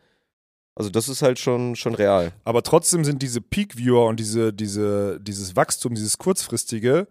Also 0.76 0.89
das 0.89 1.10
ist 1.10 1.22
halt 1.22 1.39
schon, 1.39 1.76
schon 1.76 1.95
real. 1.95 2.32
Aber 2.43 2.62
trotzdem 2.62 3.04
sind 3.06 3.22
diese 3.22 3.41
Peak-Viewer 3.41 4.06
und 4.06 4.20
diese, 4.20 4.54
diese, 4.54 5.20
dieses 5.22 5.56
Wachstum, 5.56 5.95
dieses 5.95 6.18
kurzfristige, 6.18 7.08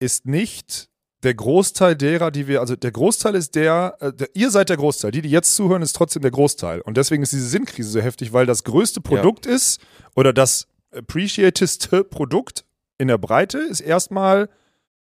ist 0.00 0.26
nicht 0.26 0.88
der 1.22 1.34
Großteil 1.34 1.96
derer, 1.96 2.30
die 2.30 2.46
wir, 2.46 2.60
also 2.60 2.76
der 2.76 2.92
Großteil 2.92 3.34
ist 3.34 3.54
der, 3.54 3.96
äh, 4.00 4.12
der, 4.12 4.28
ihr 4.34 4.50
seid 4.50 4.68
der 4.68 4.76
Großteil, 4.76 5.10
die, 5.10 5.22
die 5.22 5.30
jetzt 5.30 5.54
zuhören, 5.54 5.82
ist 5.82 5.94
trotzdem 5.94 6.22
der 6.22 6.30
Großteil. 6.30 6.80
Und 6.80 6.96
deswegen 6.96 7.22
ist 7.22 7.32
diese 7.32 7.48
Sinnkrise 7.48 7.90
so 7.90 8.00
heftig, 8.00 8.32
weil 8.32 8.46
das 8.46 8.64
größte 8.64 9.00
Produkt 9.00 9.46
ist 9.46 9.80
oder 10.16 10.32
das 10.32 10.66
appreciatedste 10.92 12.04
Produkt 12.04 12.64
in 12.98 13.08
der 13.08 13.18
Breite 13.18 13.58
ist 13.58 13.80
erstmal, 13.80 14.48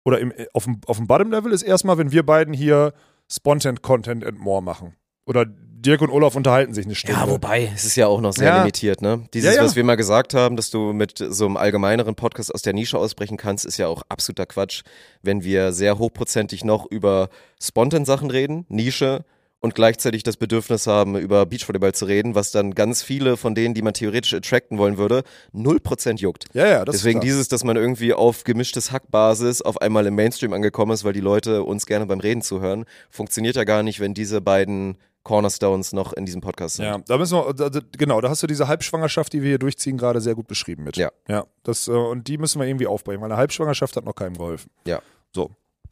oder 0.04 0.20
im, 0.20 0.34
auf 0.54 0.66
dem, 0.66 0.82
auf 0.88 0.98
dem 0.98 1.08
Bottom-Level 1.08 1.52
ist 1.52 1.64
erstmal, 1.64 1.98
wenn 1.98 2.12
wir 2.12 2.26
beiden 2.26 2.54
hier 2.54 2.94
Spontan 3.32 3.82
Content 3.82 4.26
and 4.26 4.40
More 4.40 4.62
machen. 4.62 4.96
Oder 5.26 5.46
Dirk 5.82 6.02
und 6.02 6.10
Olaf 6.10 6.36
unterhalten 6.36 6.74
sich 6.74 6.86
eine 6.86 6.96
Stunde. 6.96 7.20
Ja, 7.20 7.30
wobei, 7.30 7.72
es 7.74 7.86
ist 7.86 7.96
ja 7.96 8.08
auch 8.08 8.20
noch 8.22 8.34
sehr 8.34 8.48
Ja. 8.50 8.58
limitiert, 8.60 9.02
ne? 9.02 9.24
Dieses, 9.34 9.56
Ja, 9.56 9.62
ja. 9.62 9.66
was 9.66 9.76
wir 9.76 9.84
mal 9.84 9.96
gesagt 9.96 10.34
haben, 10.34 10.56
dass 10.58 10.70
du 10.72 10.92
mit 10.94 11.24
so 11.30 11.46
einem 11.46 11.56
allgemeineren 11.58 12.16
Podcast 12.16 12.54
aus 12.54 12.62
der 12.62 12.74
Nische 12.74 12.98
ausbrechen 12.98 13.38
kannst, 13.38 13.66
ist 13.66 13.78
ja 13.78 13.88
auch 13.88 14.04
absoluter 14.10 14.46
Quatsch, 14.46 14.82
wenn 15.22 15.44
wir 15.44 15.72
sehr 15.72 15.98
hochprozentig 15.98 16.64
noch 16.66 16.86
über 16.90 17.30
Spontan-Sachen 17.62 18.30
reden, 18.30 18.66
Nische, 18.68 19.24
und 19.62 19.76
gleichzeitig 19.76 20.24
das 20.24 20.38
Bedürfnis 20.38 20.88
haben, 20.88 21.18
über 21.18 21.46
Beachvolleyball 21.46 21.94
zu 21.94 22.06
reden, 22.06 22.34
was 22.34 22.52
dann 22.52 22.76
ganz 22.76 23.04
viele 23.04 23.36
von 23.36 23.56
denen, 23.56 23.74
die 23.74 23.82
man 23.82 23.94
theoretisch 23.94 24.34
attracten 24.34 24.78
wollen 24.78 24.98
würde, 24.98 25.24
0% 25.54 26.20
juckt. 26.22 26.46
Ja, 26.54 26.66
ja, 26.66 26.86
das 26.86 26.96
Deswegen 26.96 27.20
ist 27.20 27.26
dieses, 27.26 27.48
dass 27.50 27.66
man 27.66 27.76
irgendwie 27.76 28.14
auf 28.14 28.46
gemischtes 28.46 28.92
Hackbasis 28.94 29.62
auf 29.62 29.82
einmal 29.82 30.06
im 30.06 30.16
Mainstream 30.16 30.54
angekommen 30.54 30.94
ist, 30.94 31.04
weil 31.04 31.12
die 31.12 31.20
Leute 31.20 31.64
uns 31.64 31.86
gerne 31.86 32.06
beim 32.06 32.22
Reden 32.22 32.42
zuhören, 32.42 32.86
funktioniert 33.10 33.58
ja 33.58 33.66
gar 33.66 33.84
nicht, 33.84 34.00
wenn 34.00 34.14
diese 34.14 34.40
beiden 34.40 34.98
Cornerstones 35.24 35.94
noch 35.94 36.14
in 36.14 36.26
diesem 36.26 36.42
Podcast 36.42 36.78
sind. 36.78 36.86
Ja, 36.86 36.98
da 36.98 37.18
müssen 37.18 37.38
wir, 37.38 37.54
da, 37.54 37.80
genau, 37.98 38.22
da 38.22 38.30
hast 38.30 38.42
du 38.42 38.48
diese 38.48 38.68
Halbschwangerschaft, 38.68 39.34
die 39.34 39.42
wir 39.42 39.50
hier 39.50 39.60
durchziehen, 39.60 39.98
gerade 39.98 40.22
sehr 40.22 40.36
gut 40.36 40.48
beschrieben 40.48 40.84
mit. 40.84 40.98
Ja. 40.98 41.12
Ja, 41.28 41.46
das, 41.64 41.88
äh, 41.88 41.92
und 41.92 42.28
die 42.28 42.38
müssen 42.38 42.60
wir 42.60 42.68
irgendwie 42.68 42.88
aufbringen, 42.88 43.22
weil 43.22 43.32
eine 43.32 43.38
Halbschwangerschaft 43.38 43.96
hat 43.96 44.06
noch 44.06 44.16
keinem 44.16 44.38
geholfen. 44.38 44.72
Ja. 44.86 45.02
So, 45.34 45.52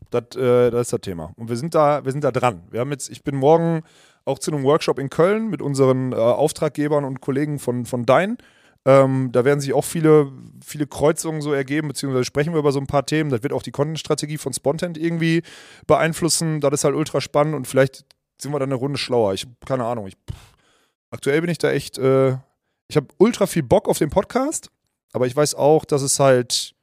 das, 0.10 0.36
äh, 0.36 0.72
das 0.72 0.82
ist 0.82 0.94
das 0.94 1.02
Thema. 1.02 1.34
Und 1.36 1.50
wir 1.50 1.58
sind 1.58 1.76
da, 1.76 2.04
wir 2.06 2.12
sind 2.12 2.24
da 2.24 2.32
dran. 2.32 2.64
Wir 2.72 2.80
haben 2.80 2.92
jetzt, 2.92 3.10
ich 3.10 3.24
bin 3.24 3.36
morgen 3.36 3.84
auch 4.26 4.40
zu 4.40 4.52
einem 4.52 4.64
Workshop 4.64 5.00
in 5.00 5.10
Köln 5.10 5.50
mit 5.50 5.62
unseren 5.62 6.12
äh, 6.12 6.16
Auftraggebern 6.16 7.06
und 7.06 7.22
Kollegen 7.22 7.60
von, 7.60 7.86
von 7.86 8.06
Dein. 8.06 8.38
Ähm, 8.86 9.32
da 9.34 9.44
werden 9.44 9.60
sich 9.60 9.74
auch 9.74 9.84
viele, 9.84 10.32
viele 10.64 10.88
Kreuzungen 10.88 11.42
so 11.42 11.52
ergeben, 11.52 11.90
beziehungsweise 11.90 12.24
sprechen 12.24 12.54
wir 12.54 12.60
über 12.60 12.72
so 12.72 12.80
ein 12.80 12.88
paar 12.88 13.06
Themen. 13.06 13.30
Das 13.30 13.44
wird 13.44 13.52
auch 13.52 13.64
die 13.64 13.72
Content-Strategie 13.72 14.38
von 14.38 14.54
Spontent 14.54 14.98
irgendwie 14.98 15.44
beeinflussen. 15.88 16.62
Das 16.62 16.72
ist 16.72 16.84
halt 16.86 16.96
ultra 16.96 17.20
spannend 17.20 17.56
und 17.56 17.68
vielleicht 17.68 18.06
sind 18.42 18.52
wir 18.52 18.60
dann 18.60 18.70
eine 18.70 18.76
Runde 18.76 18.98
schlauer. 18.98 19.34
Ich 19.34 19.48
keine 19.66 19.86
Ahnung. 19.86 20.08
Ich, 20.08 20.14
pff, 20.16 20.36
aktuell 21.12 21.42
bin 21.42 21.50
ich 21.50 21.58
da 21.58 21.72
echt, 21.72 21.98
äh, 21.98 22.38
ich 22.88 22.96
habe 22.96 23.08
ultra 23.18 23.48
viel 23.48 23.64
Bock 23.64 23.88
auf 23.88 23.98
den 23.98 24.10
Podcast, 24.10 24.70
aber 25.14 25.28
ich 25.28 25.36
weiß 25.36 25.56
auch, 25.56 25.86
dass 25.86 26.02
es 26.02 26.20
halt, 26.20 26.74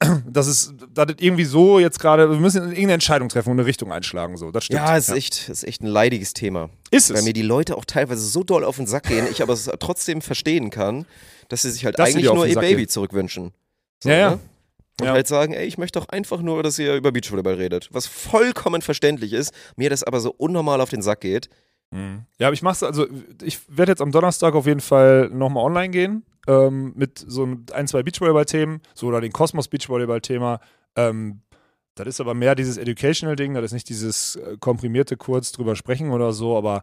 dass 0.26 0.46
es, 0.46 0.74
dass 0.90 1.06
es 1.10 1.16
irgendwie 1.18 1.44
so 1.44 1.78
jetzt 1.78 1.98
gerade, 1.98 2.30
wir 2.30 2.38
müssen 2.38 2.62
irgendeine 2.64 2.94
Entscheidung 2.94 3.28
treffen 3.28 3.50
und 3.50 3.58
eine 3.58 3.66
Richtung 3.66 3.92
einschlagen. 3.92 4.36
So, 4.36 4.50
das 4.50 4.64
stimmt. 4.64 4.80
Ja, 4.80 4.96
ist, 4.96 5.10
Echt, 5.10 5.34
es 5.34 5.48
ist 5.48 5.64
echt 5.64 5.82
ein 5.82 5.86
leidiges 5.86 6.32
Thema. 6.34 6.70
ist 6.90 7.10
Weil 7.10 7.18
es. 7.18 7.24
mir 7.24 7.32
die 7.32 7.42
Leute 7.42 7.76
auch 7.76 7.84
teilweise 7.84 8.22
so 8.26 8.42
doll 8.42 8.64
auf 8.64 8.76
den 8.76 8.86
Sack 8.86 9.04
gehen, 9.04 9.26
ich 9.30 9.42
aber 9.42 9.52
es 9.52 9.70
trotzdem 9.80 10.20
verstehen 10.22 10.70
kann, 10.70 11.06
dass 11.48 11.62
sie 11.62 11.70
sich 11.70 11.84
halt 11.84 11.98
Dass 11.98 12.08
eigentlich 12.08 12.24
nur 12.32 12.46
ihr 12.46 12.58
Baby 12.58 12.82
gehen. 12.82 12.88
zurückwünschen. 12.88 13.52
So, 14.02 14.08
Ja, 14.08 14.16
ja. 14.16 14.30
Ne? 14.32 14.40
Und 15.00 15.06
Ja. 15.06 15.12
halt 15.12 15.26
sagen, 15.26 15.52
ey, 15.54 15.66
ich 15.66 15.76
möchte 15.78 15.98
doch 15.98 16.08
einfach 16.08 16.40
nur, 16.40 16.62
dass 16.62 16.78
ihr 16.78 16.94
über 16.94 17.10
Beachvolleyball 17.10 17.54
redet. 17.54 17.88
Was 17.92 18.06
vollkommen 18.06 18.80
verständlich 18.80 19.32
ist, 19.32 19.52
mir 19.76 19.90
das 19.90 20.04
aber 20.04 20.20
so 20.20 20.32
unnormal 20.36 20.80
auf 20.80 20.90
den 20.90 21.02
Sack 21.02 21.20
geht. 21.20 21.48
Ja, 22.40 22.48
aber 22.48 22.54
ich 22.54 22.62
mach's, 22.62 22.82
also 22.82 23.06
ich 23.40 23.60
werde 23.68 23.92
jetzt 23.92 24.02
am 24.02 24.10
Donnerstag 24.10 24.54
auf 24.54 24.66
jeden 24.66 24.80
Fall 24.80 25.28
nochmal 25.32 25.62
online 25.64 25.90
gehen 25.90 26.24
ähm, 26.48 26.92
mit 26.96 27.24
so 27.24 27.46
ein, 27.72 27.86
zwei 27.86 28.02
Beachvolleyball-Themen, 28.02 28.80
so 28.94 29.06
oder 29.06 29.20
den 29.20 29.30
Kosmos 29.30 29.68
Beachvolleyball-Thema. 29.68 30.58
Ähm, 30.96 31.42
das 31.94 32.08
ist 32.08 32.20
aber 32.20 32.34
mehr 32.34 32.56
dieses 32.56 32.78
Educational-Ding, 32.78 33.54
das 33.54 33.66
ist 33.66 33.72
nicht 33.74 33.88
dieses 33.88 34.34
äh, 34.34 34.56
komprimierte 34.58 35.16
kurz 35.16 35.52
drüber 35.52 35.76
sprechen 35.76 36.10
oder 36.10 36.32
so, 36.32 36.56
aber 36.58 36.82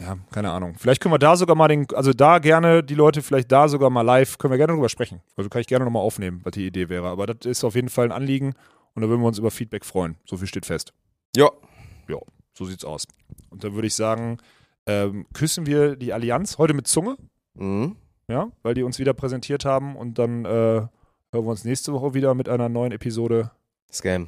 ja, 0.00 0.16
keine 0.32 0.50
Ahnung. 0.50 0.74
Vielleicht 0.78 1.00
können 1.02 1.12
wir 1.14 1.18
da 1.18 1.36
sogar 1.36 1.54
mal 1.56 1.68
den, 1.68 1.86
also 1.94 2.12
da 2.12 2.38
gerne 2.38 2.82
die 2.82 2.94
Leute, 2.94 3.22
vielleicht 3.22 3.52
da 3.52 3.68
sogar 3.68 3.90
mal 3.90 4.02
live, 4.02 4.38
können 4.38 4.50
wir 4.52 4.58
gerne 4.58 4.72
drüber 4.72 4.88
sprechen. 4.88 5.20
Also 5.36 5.50
kann 5.50 5.60
ich 5.60 5.66
gerne 5.66 5.84
nochmal 5.84 6.02
aufnehmen, 6.02 6.40
was 6.44 6.52
die 6.52 6.66
Idee 6.66 6.88
wäre. 6.88 7.08
Aber 7.08 7.26
das 7.26 7.44
ist 7.46 7.64
auf 7.64 7.74
jeden 7.74 7.88
Fall 7.90 8.06
ein 8.06 8.12
Anliegen 8.12 8.54
und 8.94 9.02
da 9.02 9.08
würden 9.08 9.20
wir 9.20 9.28
uns 9.28 9.38
über 9.38 9.50
Feedback 9.50 9.84
freuen. 9.84 10.16
So 10.24 10.36
viel 10.36 10.46
steht 10.46 10.66
fest. 10.66 10.92
Ja, 11.36 11.50
Ja, 12.08 12.18
so 12.54 12.64
sieht's 12.64 12.84
aus. 12.84 13.06
Und 13.50 13.62
dann 13.62 13.74
würde 13.74 13.86
ich 13.86 13.94
sagen, 13.94 14.38
ähm, 14.86 15.26
küssen 15.32 15.66
wir 15.66 15.94
die 15.96 16.12
Allianz 16.12 16.58
heute 16.58 16.74
mit 16.74 16.86
Zunge, 16.88 17.16
Mhm. 17.54 17.96
ja, 18.28 18.48
weil 18.62 18.74
die 18.74 18.82
uns 18.82 18.98
wieder 18.98 19.12
präsentiert 19.12 19.64
haben 19.64 19.96
und 19.96 20.18
dann 20.18 20.44
äh, 20.44 20.48
hören 20.48 20.88
wir 21.32 21.40
uns 21.50 21.64
nächste 21.64 21.92
Woche 21.92 22.14
wieder 22.14 22.34
mit 22.34 22.48
einer 22.48 22.68
neuen 22.68 22.92
Episode. 22.92 23.50
Scam. 23.92 24.26